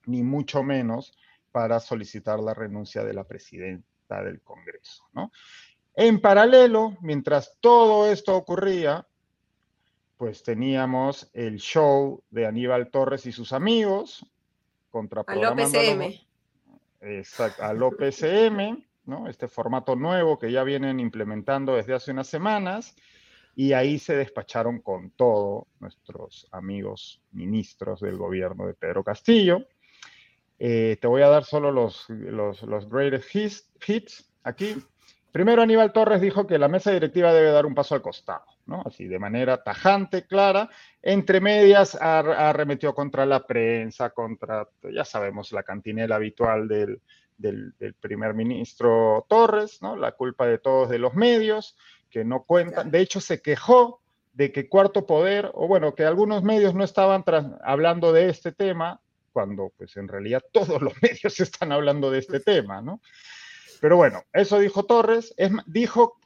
ni 0.05 0.23
mucho 0.23 0.63
menos, 0.63 1.13
para 1.51 1.79
solicitar 1.79 2.39
la 2.39 2.53
renuncia 2.53 3.03
de 3.03 3.13
la 3.13 3.25
presidenta 3.25 4.23
del 4.23 4.41
Congreso, 4.41 5.03
¿no? 5.13 5.31
En 5.93 6.21
paralelo, 6.21 6.97
mientras 7.01 7.57
todo 7.59 8.09
esto 8.09 8.35
ocurría, 8.35 9.05
pues 10.21 10.43
teníamos 10.43 11.31
el 11.33 11.57
show 11.57 12.21
de 12.29 12.45
Aníbal 12.45 12.91
Torres 12.91 13.25
y 13.25 13.31
sus 13.31 13.53
amigos 13.53 14.23
contra 14.91 15.23
al 15.25 15.43
OPCM. 15.43 16.13
Exacto, 17.01 17.63
al 17.63 17.81
OPCM, 17.81 18.85
¿no? 19.05 19.27
Este 19.27 19.47
formato 19.47 19.95
nuevo 19.95 20.37
que 20.37 20.51
ya 20.51 20.63
vienen 20.63 20.99
implementando 20.99 21.75
desde 21.75 21.95
hace 21.95 22.11
unas 22.11 22.27
semanas 22.27 22.95
y 23.55 23.73
ahí 23.73 23.97
se 23.97 24.15
despacharon 24.15 24.81
con 24.81 25.09
todo 25.09 25.65
nuestros 25.79 26.47
amigos 26.51 27.19
ministros 27.31 27.99
del 27.99 28.17
gobierno 28.17 28.67
de 28.67 28.75
Pedro 28.75 29.03
Castillo. 29.03 29.65
Eh, 30.59 30.99
te 31.01 31.07
voy 31.07 31.23
a 31.23 31.29
dar 31.29 31.45
solo 31.45 31.71
los, 31.71 32.07
los, 32.09 32.61
los 32.61 32.87
greatest 32.87 33.35
hits 33.87 34.31
aquí. 34.43 34.75
Primero, 35.31 35.61
Aníbal 35.61 35.93
Torres 35.93 36.21
dijo 36.21 36.45
que 36.45 36.59
la 36.59 36.67
mesa 36.67 36.91
directiva 36.91 37.33
debe 37.33 37.51
dar 37.51 37.65
un 37.65 37.73
paso 37.73 37.95
al 37.95 38.01
costado, 38.01 38.45
¿no? 38.71 38.81
Así, 38.85 39.07
de 39.07 39.19
manera 39.19 39.61
tajante, 39.61 40.25
clara. 40.25 40.69
Entre 41.01 41.39
medias, 41.39 41.95
arremetió 41.95 42.95
contra 42.95 43.25
la 43.25 43.45
prensa, 43.45 44.09
contra, 44.11 44.67
ya 44.91 45.05
sabemos, 45.05 45.51
la 45.51 45.63
cantinela 45.63 46.15
habitual 46.15 46.67
del, 46.67 47.01
del, 47.37 47.93
primer 47.99 48.33
ministro 48.33 49.25
Torres, 49.27 49.81
¿no? 49.81 49.95
La 49.95 50.13
culpa 50.13 50.47
de 50.47 50.57
todos 50.57 50.89
de 50.89 50.99
los 50.99 51.13
medios, 51.13 51.75
que 52.09 52.23
no 52.23 52.43
cuentan. 52.43 52.91
De 52.91 52.99
hecho, 52.99 53.19
se 53.19 53.41
quejó 53.41 54.01
de 54.33 54.51
que 54.51 54.69
Cuarto 54.69 55.05
Poder, 55.05 55.51
o 55.53 55.67
bueno, 55.67 55.93
que 55.93 56.05
algunos 56.05 56.43
medios 56.43 56.73
no 56.73 56.83
estaban 56.83 57.23
hablando 57.63 58.13
de 58.13 58.29
este 58.29 58.51
tema, 58.51 59.01
cuando 59.33 59.71
pues 59.77 59.95
en 59.97 60.07
realidad 60.07 60.43
todos 60.51 60.81
los 60.81 60.93
medios 61.01 61.39
están 61.39 61.71
hablando 61.71 62.11
de 62.11 62.19
este 62.19 62.39
tema, 62.39 62.81
¿no? 62.81 63.01
Pero 63.81 63.97
bueno, 63.97 64.25
eso 64.31 64.59
dijo 64.59 64.83
Torres. 64.85 65.33
dijo, 65.65 66.19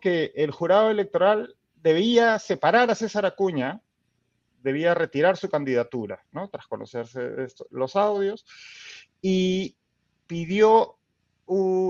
que 0.00 0.32
el 0.36 0.50
jurado 0.50 0.90
electoral 0.90 1.56
debía 1.76 2.38
separar 2.38 2.90
a 2.90 2.94
César 2.94 3.24
Acuña, 3.24 3.80
debía 4.62 4.92
retirar 4.92 5.38
su 5.38 5.48
candidatura, 5.48 6.22
¿no? 6.30 6.50
Tras 6.50 6.66
conocerse 6.66 7.20
los 7.70 7.96
audios, 7.96 8.44
y 9.22 9.76
pidió, 10.26 10.98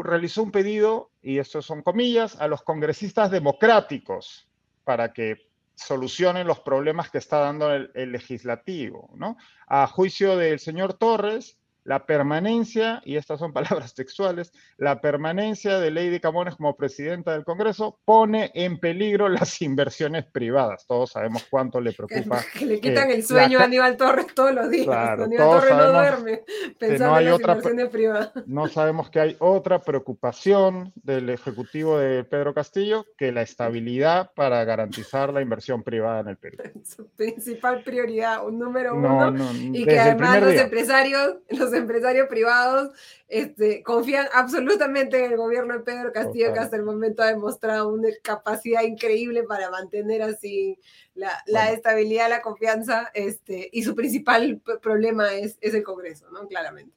realizó 0.05 0.45
un 0.45 0.53
pedido, 0.53 1.11
y 1.23 1.39
esto 1.39 1.61
son 1.61 1.83
comillas, 1.83 2.41
a 2.41 2.47
los 2.47 2.63
congresistas 2.63 3.33
democráticos 3.33 4.49
para 4.85 5.13
que 5.13 5.49
solucionen 5.75 6.47
los 6.47 6.61
problemas 6.61 7.11
que 7.11 7.19
está 7.19 7.39
dando 7.41 7.75
el, 7.75 7.91
el 7.95 8.13
legislativo, 8.13 9.11
¿no? 9.17 9.39
A 9.67 9.89
juicio 9.89 10.37
del 10.37 10.61
señor 10.61 10.95
Torres, 10.95 11.59
la 11.89 12.05
permanencia, 12.05 13.01
y 13.07 13.17
estas 13.17 13.39
son 13.39 13.53
palabras 13.55 13.95
textuales, 13.95 14.53
la 14.77 15.01
permanencia 15.01 15.79
de 15.79 15.91
Lady 15.91 16.21
Camones 16.21 16.57
como 16.57 16.77
presidenta 16.77 17.33
del 17.33 17.45
Congreso 17.45 17.99
pone 18.05 18.51
en 18.55 18.79
peligro 18.79 19.29
las 19.31 19.63
inversiones 19.63 20.27
privadas. 20.27 20.85
Todos 20.87 21.13
sabemos 21.13 21.47
cuánto 21.49 21.81
le 21.81 21.93
preocupa. 21.93 22.45
Que, 22.59 22.67
le 22.67 22.81
quitan 22.81 23.11
el 23.11 23.25
sueño 23.25 23.61
a 23.61 23.65
Aníbal 23.65 23.97
Torres 23.97 24.27
todos 24.35 24.53
los 24.53 24.69
días. 24.69 24.89
Aníbal 24.89 25.37
Torres 25.37 25.77
no 25.77 25.93
duerme 25.93 26.43
pensando 26.79 27.15
no 27.15 27.19
en 27.19 27.25
las 27.25 27.41
inversiones 27.41 27.89
privadas. 27.89 28.33
No 28.47 28.67
sabemos 28.69 29.11
que 29.11 29.21
hay 29.21 29.37
otra 29.39 29.81
preocupación 29.81 30.93
del 30.97 31.31
Ejecutivo 31.31 31.99
de 31.99 32.25
Pedro 32.25 32.53
Castillo 32.53 33.07
que 33.17 33.33
la 33.33 33.43
estabilidad 33.43 34.33
para 34.35 34.65
garantizar 34.65 35.33
la 35.33 35.41
inversión 35.41 35.83
privada 35.83 36.21
en 36.21 36.29
el 36.29 36.37
Perú. 36.37 36.59
Su 36.85 37.09
principal 37.11 37.83
prioridad, 37.83 38.47
un 38.47 38.59
número 38.59 38.95
uno. 38.95 39.35
y 39.55 39.85
que 39.85 39.99
además 39.99 40.43
los 40.43 40.55
empresarios, 40.55 41.37
los 41.51 41.73
empresarios 41.79 42.29
privados 42.29 42.91
este, 43.29 43.83
confían 43.83 44.27
absolutamente 44.35 45.25
en 45.25 45.33
el 45.33 45.37
gobierno 45.37 45.75
de 45.75 45.81
Pedro 45.81 46.13
Castillo, 46.13 46.53
que 46.53 46.59
hasta 46.59 46.77
el 46.77 46.83
momento 46.83 47.23
ha 47.23 47.27
demostrado 47.27 47.89
una 47.89 48.09
capacidad 48.23 48.83
increíble 48.83 49.45
para 49.45 49.71
mantener 49.71 50.23
así 50.23 50.79
la, 51.15 51.43
la 51.47 51.71
estabilidad, 51.71 52.29
la 52.29 52.43
confianza, 52.43 53.11
este, 53.15 53.71
y 53.73 53.83
su 53.83 53.95
principal 53.95 54.61
problema 54.83 55.33
es, 55.35 55.59
es 55.61 55.75
el 55.75 55.83
Congreso, 55.83 56.31
¿no? 56.31 56.47
Claramente. 56.47 56.95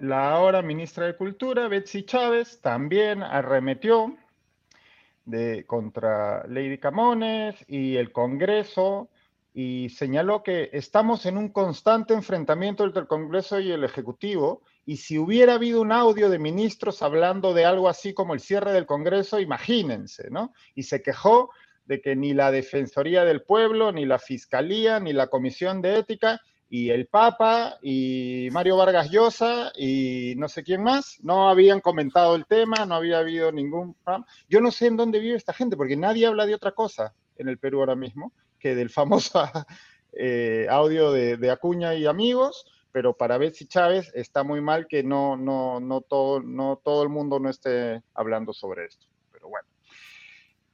La 0.00 0.30
ahora 0.30 0.62
ministra 0.62 1.06
de 1.06 1.16
Cultura, 1.16 1.68
Betsy 1.68 2.02
Chávez, 2.04 2.60
también 2.62 3.22
arremetió 3.22 4.16
de, 5.26 5.66
contra 5.66 6.46
Lady 6.46 6.78
Camones 6.78 7.54
y 7.68 7.96
el 7.96 8.10
Congreso 8.10 9.10
y 9.60 9.88
señaló 9.88 10.44
que 10.44 10.70
estamos 10.72 11.26
en 11.26 11.36
un 11.36 11.48
constante 11.48 12.14
enfrentamiento 12.14 12.84
entre 12.84 13.00
el 13.00 13.08
Congreso 13.08 13.58
y 13.58 13.72
el 13.72 13.82
Ejecutivo, 13.82 14.62
y 14.86 14.98
si 14.98 15.18
hubiera 15.18 15.54
habido 15.54 15.80
un 15.80 15.90
audio 15.90 16.30
de 16.30 16.38
ministros 16.38 17.02
hablando 17.02 17.52
de 17.52 17.64
algo 17.64 17.88
así 17.88 18.14
como 18.14 18.34
el 18.34 18.40
cierre 18.40 18.70
del 18.70 18.86
Congreso, 18.86 19.40
imagínense, 19.40 20.30
¿no? 20.30 20.52
Y 20.76 20.84
se 20.84 21.02
quejó 21.02 21.50
de 21.86 22.00
que 22.00 22.14
ni 22.14 22.34
la 22.34 22.52
Defensoría 22.52 23.24
del 23.24 23.42
Pueblo, 23.42 23.90
ni 23.90 24.06
la 24.06 24.20
Fiscalía, 24.20 25.00
ni 25.00 25.12
la 25.12 25.26
Comisión 25.26 25.82
de 25.82 25.98
Ética, 25.98 26.40
y 26.70 26.90
el 26.90 27.08
Papa, 27.08 27.78
y 27.82 28.50
Mario 28.52 28.76
Vargas 28.76 29.10
Llosa, 29.10 29.72
y 29.76 30.34
no 30.36 30.48
sé 30.48 30.62
quién 30.62 30.84
más, 30.84 31.18
no 31.24 31.50
habían 31.50 31.80
comentado 31.80 32.36
el 32.36 32.46
tema, 32.46 32.86
no 32.86 32.94
había 32.94 33.18
habido 33.18 33.50
ningún... 33.50 33.96
Yo 34.48 34.60
no 34.60 34.70
sé 34.70 34.86
en 34.86 34.96
dónde 34.96 35.18
vive 35.18 35.34
esta 35.34 35.52
gente, 35.52 35.76
porque 35.76 35.96
nadie 35.96 36.26
habla 36.26 36.46
de 36.46 36.54
otra 36.54 36.70
cosa 36.70 37.12
en 37.36 37.48
el 37.48 37.58
Perú 37.58 37.80
ahora 37.80 37.96
mismo 37.96 38.32
que 38.58 38.74
del 38.74 38.90
famoso 38.90 39.42
eh, 40.12 40.66
audio 40.70 41.12
de, 41.12 41.50
Acuña 41.50 41.94
y 41.94 42.06
amigos, 42.06 42.66
pero 42.92 43.16
para 43.16 43.38
Betsy 43.38 43.66
Chávez 43.66 44.10
está 44.14 44.42
muy 44.42 44.60
mal 44.60 44.86
que 44.86 45.02
no, 45.02 45.36
no, 45.36 45.80
no, 45.80 46.00
todo, 46.00 46.40
no 46.40 46.80
todo 46.82 47.02
el 47.02 47.08
mundo 47.08 47.38
no 47.38 47.50
esté 47.50 48.02
hablando 48.14 48.52
sobre 48.52 48.86
esto. 48.86 49.06
Pero 49.32 49.48
bueno. 49.48 49.68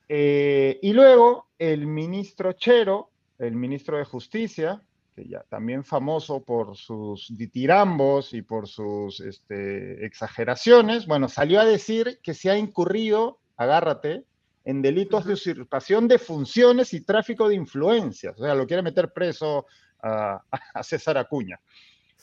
Eh, 0.09 0.79
y 0.83 0.93
luego 0.93 1.49
el 1.59 1.87
ministro 1.87 2.53
Chero, 2.53 3.11
el 3.39 3.57
ministro 3.57 3.99
de 3.99 4.05
Justicia, 4.05 4.83
que 5.15 5.29
ya 5.29 5.43
también 5.49 5.85
famoso 5.85 6.43
por 6.43 6.77
sus 6.77 7.37
ditirambos 7.37 8.35
y 8.35 8.43
por 8.43 8.67
sus 8.69 9.21
este, 9.21 10.05
exageraciones, 10.05 11.07
bueno, 11.07 11.29
salió 11.29 11.61
a 11.61 11.65
decir 11.65 12.19
que 12.23 12.35
se 12.35 12.51
ha 12.51 12.59
incurrido, 12.59 13.39
agárrate, 13.57 14.25
en 14.65 14.83
delitos 14.83 15.25
de 15.27 15.35
usurpación 15.35 16.09
de 16.09 16.19
funciones 16.19 16.95
y 16.95 17.03
tráfico 17.03 17.49
de 17.49 17.55
influencias. 17.55 18.39
O 18.39 18.43
sea, 18.43 18.55
lo 18.55 18.67
quiere 18.67 18.83
meter 18.83 19.13
preso 19.13 19.67
a, 20.03 20.43
César 20.83 21.17
Acuña, 21.19 21.61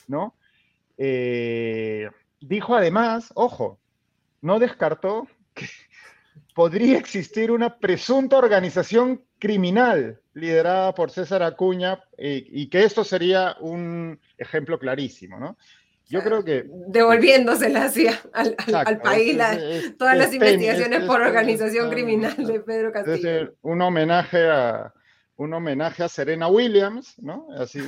¿no? 0.08 0.36
Eh, 0.96 2.08
dijo 2.40 2.76
además, 2.76 3.32
ojo, 3.34 3.80
no 4.40 4.58
descartó 4.58 5.26
que 5.54 5.66
podría 6.54 6.98
existir 6.98 7.50
una 7.50 7.78
presunta 7.78 8.36
organización 8.36 9.24
criminal 9.38 10.20
liderada 10.34 10.94
por 10.94 11.10
César 11.10 11.42
Acuña 11.42 12.04
eh, 12.16 12.44
y 12.46 12.68
que 12.68 12.84
esto 12.84 13.04
sería 13.04 13.56
un 13.60 14.20
ejemplo 14.38 14.78
clarísimo, 14.78 15.38
¿no? 15.38 15.56
Yo 16.12 16.22
creo 16.22 16.44
que... 16.44 16.66
Devolviéndosela 16.88 17.86
hacia 17.86 18.20
al, 18.34 18.54
al, 18.86 19.00
país 19.00 19.38
todas 19.98 20.16
las 20.16 20.32
investigaciones 20.34 21.04
por 21.04 21.22
organización 21.22 21.90
criminal 21.90 22.36
de 22.36 22.60
Pedro 22.60 22.92
Castillo. 22.92 23.54
un 23.62 23.80
homenaje 23.80 24.46
a 24.50 24.92
un 25.36 25.54
homenaje 25.54 26.04
a 26.04 26.08
Serena 26.08 26.48
Williams, 26.48 27.18
¿no? 27.18 27.48
Así, 27.56 27.80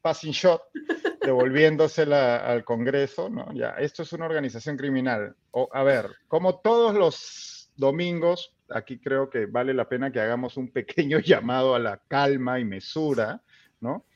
passing 0.00 0.32
shot, 0.32 0.62
devolviéndosela 1.20 2.38
al 2.38 2.64
Congreso, 2.64 3.28
¿no? 3.28 3.52
Ya, 3.54 3.72
esto 3.72 4.02
es 4.02 4.12
una 4.14 4.26
organización 4.26 4.76
criminal. 4.78 5.36
O, 5.50 5.68
a 5.70 5.82
ver, 5.82 6.10
como 6.28 6.60
todos 6.60 6.94
los 6.94 7.70
domingos, 7.76 8.54
aquí 8.70 8.98
creo 8.98 9.28
que 9.28 9.46
vale 9.46 9.74
la 9.74 9.88
pena 9.88 10.10
que 10.10 10.20
hagamos 10.20 10.56
un 10.56 10.72
pequeño 10.72 11.18
llamado 11.20 11.74
a 11.74 11.78
la 11.78 12.00
calma 12.08 12.58
y 12.58 12.64
mesura, 12.64 13.42
¿no? 13.80 14.06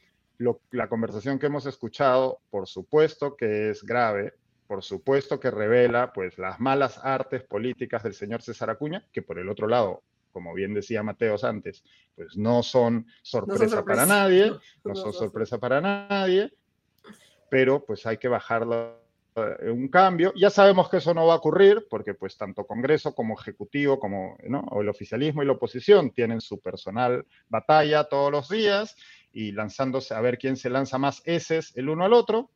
La 0.71 0.89
conversación 0.89 1.39
que 1.39 1.47
hemos 1.47 1.67
escuchado, 1.67 2.41
por 2.51 2.67
supuesto 2.67 3.37
que 3.37 3.71
es 3.71 3.83
grave, 3.83 4.35
por 4.67 4.83
supuesto 4.83 5.39
que 5.39 5.51
revela 5.51 6.13
pues 6.13 6.39
las 6.39 6.61
malas 6.61 6.99
artes 7.03 7.43
políticas 7.43 8.03
del 8.03 8.15
señor 8.15 8.43
César 8.43 8.71
Acuña, 8.71 9.05
que 9.13 9.23
por 9.23 9.39
el 9.39 9.49
otro 9.49 9.69
lado, 9.69 10.03
como 10.33 10.53
bien 10.55 10.75
decía 10.75 11.03
Mateos 11.03 11.45
antes, 11.45 11.85
pues 12.15 12.37
no 12.37 12.63
son 12.63 13.07
sorpresa, 13.23 13.85
para 13.85 14.07
nadie, 14.07 14.53
no, 14.85 14.95
son 14.95 15.13
sorpresa. 15.13 15.59
para 15.59 15.81
nadie, 15.81 16.53
pero 17.49 17.85
pues 17.85 18.05
hay 18.07 18.19
que 18.19 18.29
bajarlo 18.29 19.01
eh, 19.37 19.71
un 19.71 19.89
cambio. 19.89 20.33
Ya 20.35 20.51
sabemos 20.51 20.89
que 20.89 20.97
eso 20.97 21.15
no 21.15 21.27
va 21.27 21.35
a 21.35 21.39
ocurrir 21.39 21.87
porque 21.89 22.15
pues 22.15 22.37
tanto 22.37 22.67
Congreso 22.67 23.15
como 23.15 23.39
Ejecutivo 23.39 23.99
como 23.99 24.37
el 24.41 24.89
oficialismo 24.89 25.43
y 25.43 25.47
la 25.47 25.53
oposición 25.53 26.11
tienen 26.11 26.41
su 26.41 26.61
personal 26.61 27.25
batalla 27.49 28.05
todos 28.05 28.33
los 28.33 28.49
días 28.49 28.97
y 29.37 29.53
lanzándose 29.53 30.15
a 30.15 30.21
ver 30.23 30.39
quién 30.39 30.57
se 30.57 30.71
lanza 30.71 30.97
más 30.97 31.21
heces 31.27 31.77
el 31.77 31.91
uno 31.91 32.07
al 32.07 32.15
otro, 32.15 32.51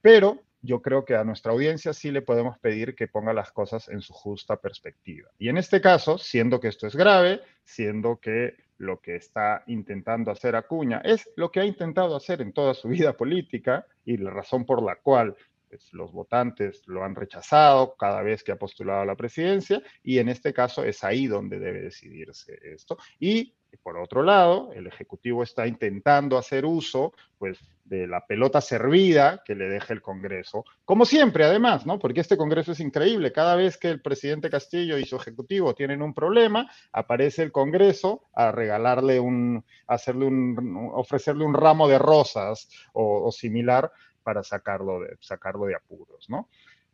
pero 0.00 0.40
yo 0.62 0.80
creo 0.80 1.04
que 1.04 1.16
a 1.16 1.24
nuestra 1.24 1.50
audiencia 1.50 1.92
sí 1.92 2.12
le 2.12 2.22
podemos 2.22 2.56
pedir 2.60 2.94
que 2.94 3.08
ponga 3.08 3.32
las 3.32 3.50
cosas 3.50 3.88
en 3.88 4.00
su 4.00 4.12
justa 4.12 4.56
perspectiva. 4.58 5.28
Y 5.40 5.48
en 5.48 5.56
este 5.58 5.80
caso, 5.80 6.16
siendo 6.16 6.60
que 6.60 6.68
esto 6.68 6.86
es 6.86 6.94
grave, 6.94 7.40
siendo 7.64 8.20
que 8.20 8.54
lo 8.76 9.00
que 9.00 9.16
está 9.16 9.64
intentando 9.66 10.30
hacer 10.30 10.54
Acuña 10.54 11.00
es 11.04 11.28
lo 11.34 11.50
que 11.50 11.58
ha 11.58 11.64
intentado 11.64 12.14
hacer 12.14 12.42
en 12.42 12.52
toda 12.52 12.74
su 12.74 12.86
vida 12.86 13.16
política 13.16 13.84
y 14.04 14.18
la 14.18 14.30
razón 14.30 14.64
por 14.64 14.80
la 14.80 14.94
cual 15.00 15.34
pues, 15.68 15.92
los 15.92 16.12
votantes 16.12 16.86
lo 16.86 17.02
han 17.02 17.16
rechazado 17.16 17.96
cada 17.96 18.22
vez 18.22 18.44
que 18.44 18.52
ha 18.52 18.56
postulado 18.56 19.00
a 19.00 19.06
la 19.06 19.16
presidencia 19.16 19.82
y 20.04 20.18
en 20.18 20.28
este 20.28 20.52
caso 20.52 20.84
es 20.84 21.02
ahí 21.02 21.26
donde 21.26 21.58
debe 21.58 21.80
decidirse 21.80 22.56
esto. 22.62 22.96
Y 23.18 23.52
por 23.76 23.98
otro 23.98 24.22
lado, 24.22 24.72
el 24.72 24.86
Ejecutivo 24.86 25.42
está 25.42 25.66
intentando 25.66 26.38
hacer 26.38 26.64
uso, 26.64 27.12
pues, 27.38 27.58
de 27.84 28.06
la 28.06 28.26
pelota 28.26 28.60
servida 28.60 29.42
que 29.44 29.54
le 29.54 29.68
deja 29.68 29.94
el 29.94 30.02
Congreso, 30.02 30.64
como 30.84 31.06
siempre, 31.06 31.44
además, 31.44 31.86
¿no? 31.86 31.98
Porque 31.98 32.20
este 32.20 32.36
Congreso 32.36 32.72
es 32.72 32.80
increíble. 32.80 33.32
Cada 33.32 33.56
vez 33.56 33.78
que 33.78 33.88
el 33.88 34.02
presidente 34.02 34.50
Castillo 34.50 34.98
y 34.98 35.06
su 35.06 35.16
Ejecutivo 35.16 35.74
tienen 35.74 36.02
un 36.02 36.12
problema, 36.12 36.70
aparece 36.92 37.42
el 37.42 37.52
Congreso 37.52 38.24
a 38.34 38.52
regalarle 38.52 39.20
un, 39.20 39.64
hacerle 39.86 40.26
un, 40.26 40.90
ofrecerle 40.92 41.44
un 41.44 41.54
ramo 41.54 41.88
de 41.88 41.98
rosas 41.98 42.68
o, 42.92 43.30
similar 43.32 43.90
para 44.22 44.42
sacarlo 44.42 45.00
de, 45.00 45.16
sacarlo 45.20 45.64
de 45.64 45.76
apuros, 45.76 46.28
¿no? 46.28 46.48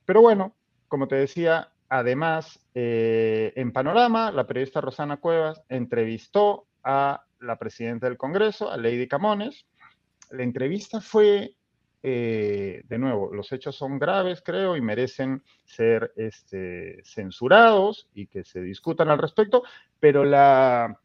Pero 0.04 0.20
bueno, 0.20 0.54
como 0.86 1.08
te 1.08 1.16
decía, 1.16 1.72
Además, 1.94 2.58
eh, 2.74 3.52
en 3.54 3.70
Panorama, 3.70 4.32
la 4.32 4.48
periodista 4.48 4.80
Rosana 4.80 5.18
Cuevas 5.18 5.62
entrevistó 5.68 6.66
a 6.82 7.22
la 7.38 7.56
presidenta 7.56 8.08
del 8.08 8.16
Congreso, 8.16 8.68
a 8.68 8.76
Lady 8.76 9.06
Camones. 9.06 9.64
La 10.32 10.42
entrevista 10.42 11.00
fue, 11.00 11.54
eh, 12.02 12.82
de 12.88 12.98
nuevo, 12.98 13.32
los 13.32 13.52
hechos 13.52 13.76
son 13.76 14.00
graves, 14.00 14.42
creo, 14.44 14.76
y 14.76 14.80
merecen 14.80 15.44
ser 15.66 16.12
este, 16.16 17.00
censurados 17.04 18.08
y 18.12 18.26
que 18.26 18.42
se 18.42 18.60
discutan 18.60 19.08
al 19.08 19.18
respecto, 19.18 19.62
pero 20.00 20.24
la 20.24 20.98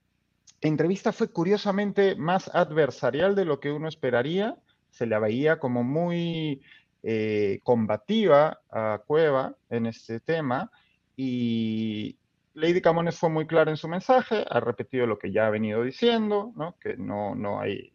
entrevista 0.60 1.12
fue 1.12 1.32
curiosamente 1.32 2.16
más 2.16 2.50
adversarial 2.52 3.36
de 3.36 3.46
lo 3.46 3.60
que 3.60 3.72
uno 3.72 3.88
esperaría. 3.88 4.58
Se 4.90 5.06
la 5.06 5.20
veía 5.20 5.60
como 5.60 5.84
muy 5.84 6.64
eh, 7.02 7.60
combativa 7.64 8.60
a 8.70 9.02
Cueva 9.06 9.56
en 9.70 9.86
este 9.86 10.20
tema 10.20 10.70
y 11.16 12.18
Lady 12.54 12.82
Camones 12.82 13.18
fue 13.18 13.30
muy 13.30 13.48
clara 13.48 13.72
en 13.72 13.78
su 13.78 13.88
mensaje, 13.88 14.46
ha 14.50 14.60
repetido 14.60 15.06
lo 15.06 15.18
que 15.18 15.32
ya 15.32 15.48
ha 15.48 15.50
venido 15.50 15.84
diciendo, 15.84 16.52
¿no? 16.56 16.76
que 16.80 16.98
no, 16.98 17.36
no 17.36 17.60
hay... 17.60 17.94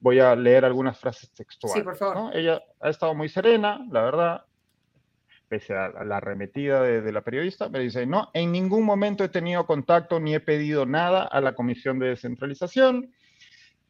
Voy 0.00 0.18
a 0.18 0.34
leer 0.34 0.64
algunas 0.64 0.98
frases 0.98 1.30
textuales. 1.32 1.78
Sí, 1.78 1.84
por 1.84 1.96
favor. 1.96 2.34
Ella 2.34 2.62
ha 2.80 2.88
estado 2.88 3.14
muy 3.14 3.28
serena, 3.28 3.86
la 3.90 4.02
verdad, 4.02 4.44
pese 5.46 5.74
a 5.74 6.04
la 6.04 6.16
arremetida 6.16 6.82
de, 6.82 7.02
de, 7.02 7.12
la 7.12 7.20
periodista, 7.20 7.68
me 7.68 7.80
dice, 7.80 8.06
no, 8.06 8.30
en 8.32 8.50
ningún 8.50 8.84
momento 8.84 9.24
he 9.24 9.28
tenido 9.28 9.66
contacto 9.66 10.18
ni 10.18 10.34
he 10.34 10.40
pedido 10.40 10.86
nada 10.86 11.24
a 11.24 11.40
la 11.40 11.54
Comisión 11.54 11.98
de 11.98 12.08
Descentralización. 12.08 13.12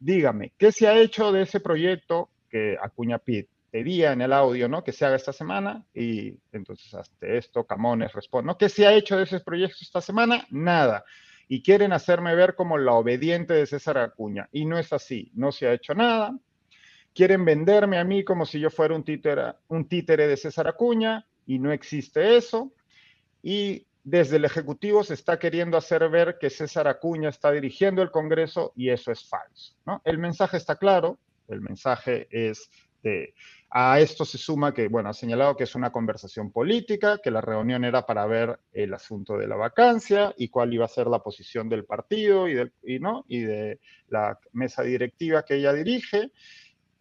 Dígame, 0.00 0.52
¿qué 0.58 0.72
se 0.72 0.88
ha 0.88 0.98
hecho 0.98 1.30
de 1.30 1.42
ese 1.42 1.60
proyecto 1.60 2.30
que 2.50 2.76
Acuña 2.82 3.18
Pit 3.18 3.48
pedía 3.70 4.12
en 4.12 4.20
el 4.20 4.32
audio, 4.32 4.68
¿no? 4.68 4.82
Que 4.82 4.92
se 4.92 5.04
haga 5.04 5.16
esta 5.16 5.32
semana 5.32 5.84
y 5.94 6.38
entonces 6.52 6.92
hasta 6.94 7.26
esto 7.26 7.64
Camones 7.64 8.12
responde, 8.12 8.48
¿no? 8.48 8.58
¿Qué 8.58 8.68
se 8.68 8.86
ha 8.86 8.92
hecho 8.92 9.16
de 9.16 9.24
ese 9.24 9.40
proyecto 9.40 9.78
esta 9.80 10.00
semana? 10.00 10.46
Nada. 10.50 11.04
Y 11.48 11.62
quieren 11.62 11.92
hacerme 11.92 12.34
ver 12.34 12.54
como 12.54 12.78
la 12.78 12.92
obediente 12.92 13.54
de 13.54 13.66
César 13.66 13.98
Acuña. 13.98 14.48
Y 14.52 14.66
no 14.66 14.78
es 14.78 14.92
así, 14.92 15.30
no 15.34 15.50
se 15.52 15.66
ha 15.66 15.72
hecho 15.72 15.94
nada. 15.94 16.36
Quieren 17.14 17.44
venderme 17.44 17.98
a 17.98 18.04
mí 18.04 18.24
como 18.24 18.46
si 18.46 18.60
yo 18.60 18.70
fuera 18.70 18.94
un 18.94 19.04
títere, 19.04 19.54
un 19.68 19.88
títere 19.88 20.28
de 20.28 20.36
César 20.36 20.68
Acuña 20.68 21.26
y 21.46 21.58
no 21.58 21.72
existe 21.72 22.36
eso. 22.36 22.72
Y 23.42 23.86
desde 24.04 24.36
el 24.36 24.44
Ejecutivo 24.44 25.04
se 25.04 25.14
está 25.14 25.38
queriendo 25.38 25.76
hacer 25.76 26.08
ver 26.08 26.38
que 26.38 26.50
César 26.50 26.88
Acuña 26.88 27.28
está 27.28 27.50
dirigiendo 27.50 28.02
el 28.02 28.10
Congreso 28.10 28.72
y 28.76 28.90
eso 28.90 29.12
es 29.12 29.28
falso. 29.28 29.74
¿no? 29.86 30.00
El 30.04 30.18
mensaje 30.18 30.56
está 30.56 30.76
claro, 30.76 31.18
el 31.48 31.60
mensaje 31.60 32.28
es 32.30 32.70
de... 33.02 33.34
A 33.72 34.00
esto 34.00 34.24
se 34.24 34.36
suma 34.36 34.74
que, 34.74 34.88
bueno, 34.88 35.10
ha 35.10 35.12
señalado 35.12 35.56
que 35.56 35.62
es 35.62 35.76
una 35.76 35.92
conversación 35.92 36.50
política, 36.50 37.20
que 37.22 37.30
la 37.30 37.40
reunión 37.40 37.84
era 37.84 38.04
para 38.04 38.26
ver 38.26 38.58
el 38.72 38.92
asunto 38.92 39.38
de 39.38 39.46
la 39.46 39.54
vacancia 39.54 40.34
y 40.36 40.48
cuál 40.48 40.74
iba 40.74 40.86
a 40.86 40.88
ser 40.88 41.06
la 41.06 41.20
posición 41.20 41.68
del 41.68 41.84
partido 41.84 42.48
y, 42.48 42.54
del, 42.54 42.72
y, 42.82 42.98
¿no? 42.98 43.24
y 43.28 43.42
de 43.42 43.78
la 44.08 44.36
mesa 44.54 44.82
directiva 44.82 45.44
que 45.44 45.54
ella 45.54 45.72
dirige 45.72 46.32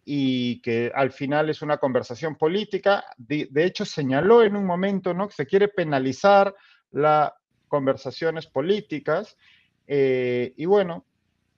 y 0.04 0.60
que 0.60 0.92
al 0.94 1.10
final 1.10 1.50
es 1.50 1.60
una 1.60 1.78
conversación 1.78 2.36
política. 2.36 3.04
De, 3.16 3.48
de 3.50 3.64
hecho, 3.64 3.84
señaló 3.84 4.44
en 4.44 4.54
un 4.54 4.64
momento 4.64 5.12
¿no? 5.12 5.26
que 5.26 5.34
se 5.34 5.46
quiere 5.46 5.66
penalizar 5.66 6.54
las 6.92 7.32
conversaciones 7.66 8.46
políticas. 8.46 9.36
Eh, 9.86 10.52
y 10.56 10.66
bueno, 10.66 11.04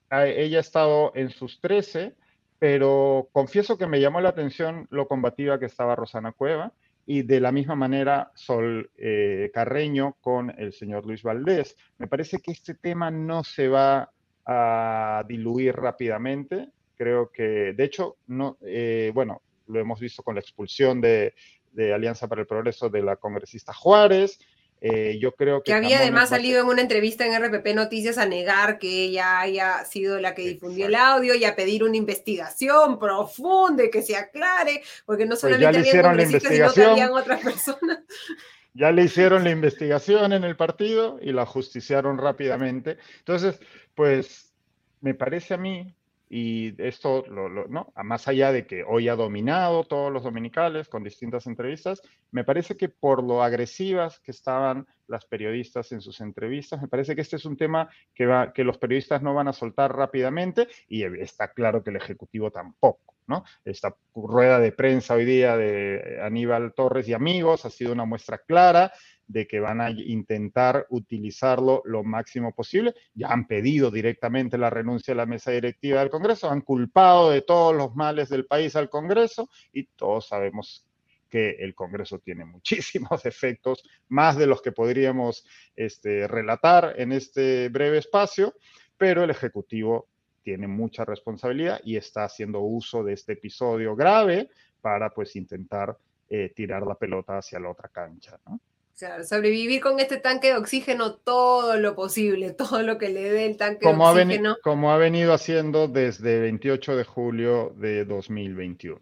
ella 0.09 0.57
ha 0.57 0.61
estado 0.61 1.11
en 1.15 1.29
sus 1.29 1.59
13, 1.59 2.15
pero 2.63 3.27
confieso 3.33 3.77
que 3.77 3.87
me 3.87 3.99
llamó 3.99 4.21
la 4.21 4.29
atención 4.29 4.87
lo 4.89 5.09
combativa 5.09 5.59
que 5.59 5.65
estaba 5.65 5.97
Rosana 5.97 6.31
Cueva 6.31 6.71
y 7.05 7.23
de 7.23 7.41
la 7.41 7.51
misma 7.51 7.75
manera 7.75 8.31
Sol 8.35 8.89
eh, 8.95 9.51
Carreño 9.53 10.15
con 10.21 10.49
el 10.57 10.71
señor 10.71 11.05
Luis 11.05 11.23
Valdés. 11.23 11.75
Me 11.97 12.07
parece 12.07 12.39
que 12.39 12.53
este 12.53 12.75
tema 12.75 13.11
no 13.11 13.43
se 13.43 13.67
va 13.67 14.13
a 14.45 15.25
diluir 15.27 15.75
rápidamente. 15.75 16.69
Creo 16.95 17.33
que, 17.33 17.73
de 17.73 17.83
hecho, 17.83 18.15
no, 18.27 18.57
eh, 18.61 19.11
bueno, 19.13 19.41
lo 19.67 19.81
hemos 19.81 19.99
visto 19.99 20.23
con 20.23 20.35
la 20.35 20.39
expulsión 20.39 21.01
de, 21.01 21.33
de 21.73 21.93
Alianza 21.93 22.29
para 22.29 22.39
el 22.39 22.47
Progreso 22.47 22.89
de 22.89 23.01
la 23.01 23.17
congresista 23.17 23.73
Juárez, 23.73 24.39
eh, 24.85 25.17
yo 25.17 25.31
creo 25.31 25.63
que... 25.63 25.71
Que 25.71 25.73
había 25.73 25.99
además 25.99 26.27
salido 26.27 26.59
en 26.59 26.67
una 26.67 26.81
entrevista 26.81 27.25
en 27.25 27.41
RPP 27.41 27.73
Noticias 27.73 28.17
a 28.17 28.25
negar 28.25 28.79
que 28.79 29.03
ella 29.05 29.39
haya 29.39 29.85
sido 29.85 30.19
la 30.19 30.35
que 30.35 30.41
difundió 30.41 30.87
el 30.87 30.95
audio 30.95 31.35
y 31.35 31.45
a 31.45 31.55
pedir 31.55 31.85
una 31.85 31.95
investigación 31.95 32.99
profunda 32.99 33.85
y 33.85 33.89
que 33.89 34.01
se 34.01 34.17
aclare, 34.17 34.83
porque 35.05 35.23
no 35.23 35.29
Pues 35.29 35.39
solamente 35.39 35.71
ya 35.71 35.71
le 35.71 35.87
hicieron 35.87 36.17
la 36.17 36.23
congresistas, 36.23 36.41
sino 36.41 36.73
que 36.73 36.81
investigación. 36.81 36.91
habían 36.91 37.13
otras 37.13 37.41
personas. 37.41 37.99
Ya 38.75 38.91
le 38.91 39.03
hicieron 39.03 39.43
la 39.43 39.51
investigación 39.51 40.33
en 40.33 40.43
el 40.43 40.55
partido 40.55 41.19
y 41.21 41.31
la 41.31 41.45
justiciaron 41.45 42.17
rápidamente. 42.17 42.97
Entonces, 43.19 43.59
pues 43.93 44.51
me 44.99 45.13
parece 45.13 45.53
a 45.53 45.57
mí, 45.57 45.93
y 46.35 46.73
esto, 46.81 47.23
lo, 47.29 47.47
lo- 47.47 47.67
¿no? 47.67 47.93
Más 48.03 48.27
allá 48.27 48.51
de 48.51 48.65
que 48.65 48.83
hoy 48.83 49.07
ha 49.07 49.15
dominado 49.15 49.83
todos 49.83 50.11
los 50.11 50.23
dominicales 50.23 50.89
con 50.89 51.03
distintas 51.03 51.45
entrevistas, 51.45 52.01
me 52.31 52.43
parece 52.43 52.75
que 52.75 52.89
por 52.89 53.21
lo 53.23 53.43
agresivas 53.43 54.19
que 54.19 54.31
estaban 54.31 54.87
las 55.07 55.25
periodistas 55.25 55.91
en 55.91 56.01
sus 56.01 56.21
entrevistas, 56.21 56.81
me 56.81 56.87
parece 56.87 57.13
que 57.15 57.21
este 57.21 57.35
es 57.35 57.45
un 57.45 57.55
tema 57.55 57.87
que, 58.15 58.25
va, 58.25 58.51
que 58.51 58.63
los 58.63 58.79
periodistas 58.79 59.21
no 59.21 59.35
van 59.35 59.47
a 59.47 59.53
soltar 59.53 59.95
rápidamente 59.95 60.67
y 60.87 61.03
está 61.21 61.53
claro 61.53 61.83
que 61.83 61.91
el 61.91 61.97
Ejecutivo 61.97 62.49
tampoco. 62.49 63.12
¿No? 63.27 63.43
Esta 63.65 63.95
rueda 64.15 64.59
de 64.59 64.71
prensa 64.71 65.15
hoy 65.15 65.25
día 65.25 65.57
de 65.57 66.19
Aníbal 66.21 66.73
Torres 66.73 67.07
y 67.07 67.13
amigos 67.13 67.65
ha 67.65 67.69
sido 67.69 67.93
una 67.93 68.05
muestra 68.05 68.37
clara 68.39 68.91
de 69.27 69.47
que 69.47 69.59
van 69.59 69.81
a 69.81 69.89
intentar 69.89 70.85
utilizarlo 70.89 71.81
lo 71.85 72.03
máximo 72.03 72.53
posible. 72.53 72.93
Ya 73.13 73.29
han 73.29 73.47
pedido 73.47 73.89
directamente 73.89 74.57
la 74.57 74.69
renuncia 74.69 75.13
de 75.13 75.17
la 75.17 75.25
mesa 75.25 75.51
directiva 75.51 75.99
del 75.99 76.09
Congreso, 76.09 76.49
han 76.49 76.61
culpado 76.61 77.31
de 77.31 77.41
todos 77.41 77.75
los 77.75 77.95
males 77.95 78.29
del 78.29 78.45
país 78.45 78.75
al 78.75 78.89
Congreso 78.89 79.49
y 79.71 79.85
todos 79.95 80.27
sabemos 80.27 80.85
que 81.33 81.55
el 81.59 81.73
Congreso 81.73 82.19
tiene 82.19 82.45
muchísimos 82.45 83.23
defectos, 83.23 83.83
más 84.07 84.37
de 84.37 84.45
los 84.45 84.61
que 84.61 84.71
podríamos 84.71 85.45
este, 85.75 86.27
relatar 86.27 86.93
en 86.97 87.11
este 87.11 87.69
breve 87.69 87.97
espacio, 87.97 88.53
pero 88.97 89.23
el 89.23 89.31
Ejecutivo 89.31 90.09
tiene 90.43 90.67
mucha 90.67 91.05
responsabilidad 91.05 91.79
y 91.83 91.95
está 91.95 92.25
haciendo 92.25 92.59
uso 92.59 93.03
de 93.03 93.13
este 93.13 93.33
episodio 93.33 93.95
grave 93.95 94.49
para 94.81 95.09
pues 95.09 95.35
intentar 95.35 95.97
eh, 96.29 96.51
tirar 96.55 96.85
la 96.85 96.95
pelota 96.95 97.37
hacia 97.37 97.59
la 97.59 97.69
otra 97.69 97.89
cancha. 97.89 98.37
¿no? 98.45 98.59
Claro, 98.97 99.23
sobrevivir 99.23 99.81
con 99.81 99.99
este 99.99 100.17
tanque 100.17 100.47
de 100.47 100.57
oxígeno 100.57 101.15
todo 101.15 101.77
lo 101.77 101.95
posible, 101.95 102.51
todo 102.53 102.83
lo 102.83 102.97
que 102.97 103.09
le 103.09 103.31
dé 103.31 103.45
el 103.45 103.57
tanque 103.57 103.83
Como 103.85 104.13
de 104.13 104.23
oxígeno. 104.23 104.57
como 104.61 104.91
ha 104.91 104.97
venido 104.97 105.33
haciendo 105.33 105.87
desde 105.87 106.39
28 106.39 106.95
de 106.97 107.03
julio 107.03 107.73
de 107.77 108.05
2021. 108.05 108.99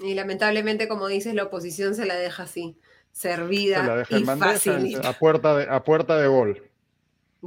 Y 0.00 0.14
lamentablemente, 0.14 0.88
como 0.88 1.06
dices, 1.08 1.34
la 1.34 1.44
oposición 1.44 1.94
se 1.94 2.04
la 2.04 2.16
deja 2.16 2.42
así, 2.42 2.76
servida 3.12 3.80
Se 3.80 3.86
la 3.86 3.96
deja 3.96 4.18
y 4.18 4.24
facilita. 4.24 5.08
a 5.08 5.12
puerta 5.14 5.56
de, 5.56 5.66
a 5.70 5.82
puerta 5.84 6.18
de 6.18 6.26
gol. 6.28 6.62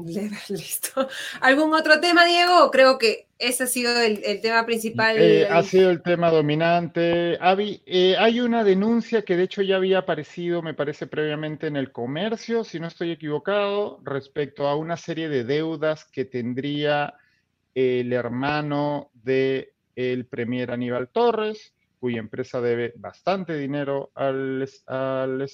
Listo. 0.49 1.07
¿Algún 1.41 1.73
otro 1.73 1.99
tema, 1.99 2.25
Diego? 2.25 2.69
Creo 2.71 2.97
que 2.97 3.27
ese 3.39 3.63
ha 3.63 3.67
sido 3.67 3.99
el, 3.99 4.41
tema 4.41 4.65
principal. 4.65 5.17
Eh, 5.17 5.47
ha 5.47 5.63
sido 5.63 5.89
el 5.89 6.01
tema 6.01 6.29
dominante. 6.29 7.37
Avi, 7.39 7.81
eh, 7.85 8.15
hay 8.17 8.39
una 8.39 8.63
denuncia 8.63 9.23
que 9.23 9.35
de 9.35 9.43
hecho 9.43 9.61
ya 9.61 9.77
había 9.77 9.99
aparecido, 9.99 10.61
me 10.61 10.73
parece, 10.73 11.07
previamente 11.07 11.67
en 11.67 11.75
el 11.75 11.91
comercio, 11.91 12.63
si 12.63 12.79
no 12.79 12.87
estoy 12.87 13.11
equivocado, 13.11 13.99
respecto 14.03 14.67
a 14.67 14.75
una 14.75 14.97
serie 14.97 15.29
de 15.29 15.43
deudas 15.43 16.05
que 16.05 16.25
tendría 16.25 17.13
el 17.75 18.11
hermano 18.13 19.11
del 19.13 19.69
el 19.95 20.25
premier 20.25 20.71
Aníbal 20.71 21.09
Torres, 21.09 21.73
cuya 21.99 22.19
empresa 22.19 22.61
debe 22.61 22.93
bastante 22.97 23.57
dinero 23.57 24.11
al, 24.15 24.69
al 24.85 25.47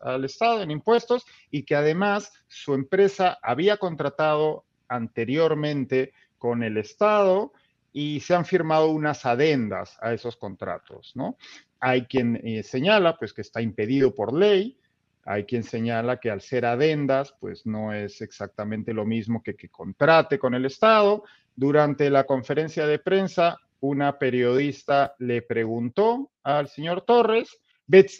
al 0.00 0.24
Estado 0.24 0.62
en 0.62 0.70
impuestos 0.70 1.24
y 1.50 1.64
que 1.64 1.76
además 1.76 2.32
su 2.48 2.74
empresa 2.74 3.38
había 3.42 3.76
contratado 3.76 4.64
anteriormente 4.88 6.12
con 6.38 6.62
el 6.62 6.76
Estado 6.76 7.52
y 7.92 8.20
se 8.20 8.34
han 8.34 8.44
firmado 8.44 8.90
unas 8.90 9.26
adendas 9.26 9.98
a 10.00 10.12
esos 10.14 10.36
contratos, 10.36 11.12
¿no? 11.14 11.36
Hay 11.78 12.06
quien 12.06 12.40
eh, 12.42 12.62
señala, 12.62 13.18
pues, 13.18 13.32
que 13.32 13.42
está 13.42 13.60
impedido 13.60 14.14
por 14.14 14.32
ley, 14.32 14.78
hay 15.24 15.44
quien 15.44 15.62
señala 15.62 16.18
que 16.18 16.30
al 16.30 16.40
ser 16.40 16.64
adendas, 16.64 17.34
pues, 17.38 17.66
no 17.66 17.92
es 17.92 18.22
exactamente 18.22 18.94
lo 18.94 19.04
mismo 19.04 19.42
que 19.42 19.54
que 19.56 19.68
contrate 19.68 20.38
con 20.38 20.54
el 20.54 20.64
Estado. 20.64 21.24
Durante 21.54 22.08
la 22.08 22.24
conferencia 22.24 22.86
de 22.86 22.98
prensa, 22.98 23.58
una 23.82 24.18
periodista 24.18 25.14
le 25.18 25.42
preguntó 25.42 26.30
al 26.44 26.68
señor 26.68 27.02
Torres, 27.02 27.58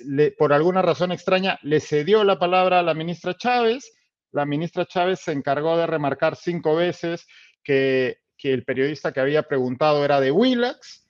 le- 0.05 0.33
por 0.33 0.53
alguna 0.53 0.83
razón 0.83 1.13
extraña, 1.13 1.59
le 1.63 1.81
cedió 1.81 2.25
la 2.25 2.39
palabra 2.39 2.81
a 2.81 2.83
la 2.83 2.95
ministra 2.95 3.37
Chávez. 3.37 3.93
La 4.33 4.45
ministra 4.45 4.87
Chávez 4.87 5.21
se 5.21 5.33
encargó 5.33 5.77
de 5.77 5.87
remarcar 5.87 6.37
cinco 6.37 6.75
veces 6.75 7.27
que, 7.63 8.19
que 8.37 8.53
el 8.53 8.65
periodista 8.65 9.13
que 9.13 9.21
había 9.21 9.45
preguntado 9.45 10.05
era 10.05 10.21
de 10.21 10.33
Willax 10.33 11.07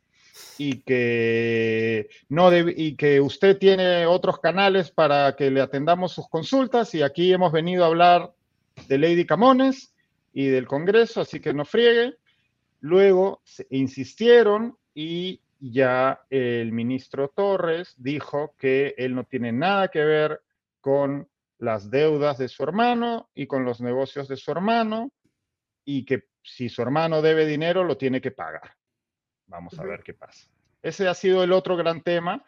y 0.58 0.82
que, 0.82 2.08
no 2.28 2.50
y 2.56 2.94
que 2.96 3.20
usted 3.20 3.56
tiene 3.58 4.04
otros 4.06 4.38
canales 4.38 4.90
para 4.90 5.34
que 5.34 5.50
le 5.50 5.62
atendamos 5.62 6.12
sus 6.12 6.28
consultas 6.28 6.94
y 6.94 7.02
aquí 7.02 7.32
hemos 7.32 7.52
venido 7.52 7.84
a 7.84 7.86
hablar 7.86 8.32
de 8.86 8.98
Lady 8.98 9.24
Camones 9.24 9.94
y 10.34 10.46
del 10.46 10.66
Congreso, 10.66 11.22
así 11.22 11.40
que 11.40 11.54
no 11.54 11.64
friegue. 11.64 12.16
Luego 12.82 13.40
se 13.44 13.68
insistieron 13.70 14.76
y 14.92 15.40
ya 15.60 16.20
el 16.28 16.72
ministro 16.72 17.28
Torres 17.28 17.94
dijo 17.96 18.56
que 18.58 18.96
él 18.98 19.14
no 19.14 19.22
tiene 19.22 19.52
nada 19.52 19.86
que 19.86 20.04
ver 20.04 20.42
con 20.80 21.28
las 21.58 21.92
deudas 21.92 22.38
de 22.38 22.48
su 22.48 22.64
hermano 22.64 23.30
y 23.34 23.46
con 23.46 23.64
los 23.64 23.80
negocios 23.80 24.26
de 24.26 24.36
su 24.36 24.50
hermano 24.50 25.12
y 25.84 26.04
que 26.04 26.24
si 26.42 26.68
su 26.68 26.82
hermano 26.82 27.22
debe 27.22 27.46
dinero 27.46 27.84
lo 27.84 27.96
tiene 27.96 28.20
que 28.20 28.32
pagar. 28.32 28.74
Vamos 29.46 29.78
a 29.78 29.84
ver 29.84 30.02
qué 30.02 30.14
pasa. 30.14 30.48
Ese 30.82 31.06
ha 31.06 31.14
sido 31.14 31.44
el 31.44 31.52
otro 31.52 31.76
gran 31.76 32.02
tema. 32.02 32.44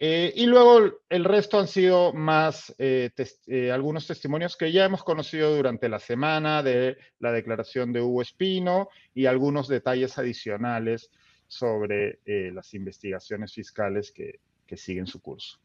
Eh, 0.00 0.32
y 0.36 0.46
luego 0.46 1.00
el 1.08 1.24
resto 1.24 1.58
han 1.58 1.66
sido 1.66 2.12
más 2.12 2.72
eh, 2.78 3.10
eh, 3.48 3.72
algunos 3.72 4.06
testimonios 4.06 4.56
que 4.56 4.70
ya 4.70 4.84
hemos 4.84 5.02
conocido 5.02 5.56
durante 5.56 5.88
la 5.88 5.98
semana 5.98 6.62
de 6.62 6.98
la 7.18 7.32
declaración 7.32 7.92
de 7.92 8.00
Hugo 8.00 8.22
Espino 8.22 8.90
y 9.12 9.26
algunos 9.26 9.66
detalles 9.66 10.16
adicionales 10.16 11.10
sobre 11.48 12.20
las 12.52 12.74
investigaciones 12.74 13.54
fiscales 13.54 14.12
que 14.12 14.76
siguen 14.76 15.06
su 15.06 15.20
curso. 15.20 15.58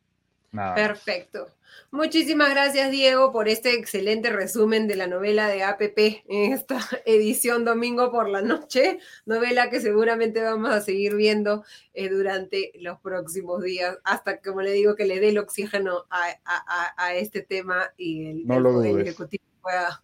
Perfecto. 0.53 1.47
Muchísimas 1.89 2.51
gracias, 2.51 2.91
Diego, 2.91 3.31
por 3.31 3.47
este 3.47 3.73
excelente 3.73 4.29
resumen 4.29 4.87
de 4.87 4.95
la 4.95 5.07
novela 5.07 5.47
de 5.47 5.63
APP 5.63 6.23
en 6.27 6.53
esta 6.53 6.77
edición 7.05 7.65
domingo 7.65 8.11
por 8.11 8.29
la 8.29 8.41
noche, 8.41 8.99
novela 9.25 9.69
que 9.69 9.81
seguramente 9.81 10.41
vamos 10.41 10.69
a 10.71 10.81
seguir 10.81 11.15
viendo 11.15 11.63
eh, 11.93 12.09
durante 12.09 12.71
los 12.79 12.99
próximos 12.99 13.63
días, 13.63 13.97
hasta, 14.03 14.39
como 14.41 14.61
le 14.61 14.71
digo, 14.71 14.95
que 14.95 15.05
le 15.05 15.19
dé 15.19 15.29
el 15.29 15.39
oxígeno 15.39 16.05
a, 16.09 17.13
este 17.15 17.41
tema 17.41 17.91
y 17.97 18.27
el, 18.27 18.99
Ejecutivo 18.99 19.43
pueda 19.61 20.03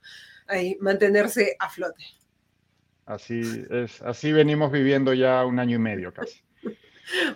mantenerse 0.79 1.55
a 1.59 1.69
flote. 1.69 2.03
Así 3.05 3.41
es, 3.69 4.01
así 4.01 4.31
venimos 4.31 4.71
viviendo 4.71 5.13
ya 5.13 5.43
un 5.45 5.59
año 5.59 5.75
y 5.75 5.79
medio 5.79 6.13
casi. 6.13 6.43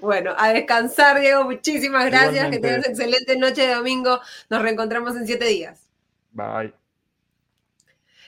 Bueno, 0.01 0.33
a 0.37 0.49
descansar, 0.49 1.19
Diego. 1.19 1.43
Muchísimas 1.43 2.05
gracias. 2.05 2.49
Que 2.49 2.59
tengas 2.59 2.87
excelente 2.87 3.37
noche 3.37 3.67
de 3.67 3.75
domingo. 3.75 4.19
Nos 4.49 4.61
reencontramos 4.61 5.15
en 5.15 5.25
siete 5.25 5.45
días. 5.45 5.89
Bye. 6.31 6.73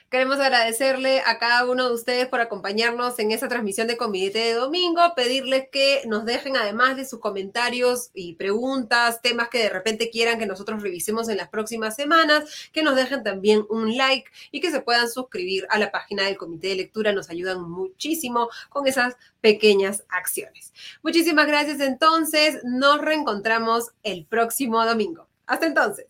Queremos 0.10 0.40
agradecerle 0.40 1.22
a 1.26 1.40
cada 1.40 1.66
uno 1.66 1.90
de 1.90 1.96
ustedes 1.96 2.28
por 2.28 2.40
acompañarnos 2.40 3.18
en 3.18 3.32
esta 3.32 3.48
transmisión 3.48 3.88
de 3.88 3.98
Comité 3.98 4.40
de 4.40 4.54
Domingo, 4.54 5.02
pedirles 5.16 5.68
que 5.72 6.04
nos 6.06 6.26
dejen 6.26 6.56
además 6.56 6.96
de 6.96 7.06
sus 7.06 7.20
comentarios 7.20 8.12
y 8.14 8.36
preguntas, 8.36 9.22
temas 9.24 9.50
que 9.50 9.58
de 9.58 9.70
repente 9.70 10.12
quieran 10.12 10.38
que 10.38 10.46
nosotros 10.46 10.84
revisemos 10.84 11.28
en 11.28 11.38
las 11.38 11.50
próximas 11.50 11.96
semanas, 11.96 12.70
que 12.72 12.84
nos 12.84 12.96
dejen 12.96 13.24
también 13.24 13.66
un 13.68 13.98
like 13.98 14.30
y 14.52 14.62
que 14.62 14.70
se 14.70 14.82
puedan 14.82 15.10
suscribir 15.10 15.66
a 15.70 15.80
la 15.80 15.92
página 15.92 16.24
del 16.24 16.38
Comité 16.38 16.68
de 16.68 16.76
Lectura. 16.76 17.12
Nos 17.12 17.32
ayudan 17.32 17.68
muchísimo 17.68 18.50
con 18.70 18.88
esas 18.88 19.16
pequeñas 19.42 20.06
acciones. 20.10 20.72
Muchísimas 21.02 21.48
gracias 21.48 21.80
entonces. 21.80 22.60
Nos 22.64 23.02
reencontramos 23.02 23.92
el 24.04 24.26
próximo 24.26 24.86
domingo. 24.86 25.28
Hasta 25.48 25.66
entonces. 25.66 26.06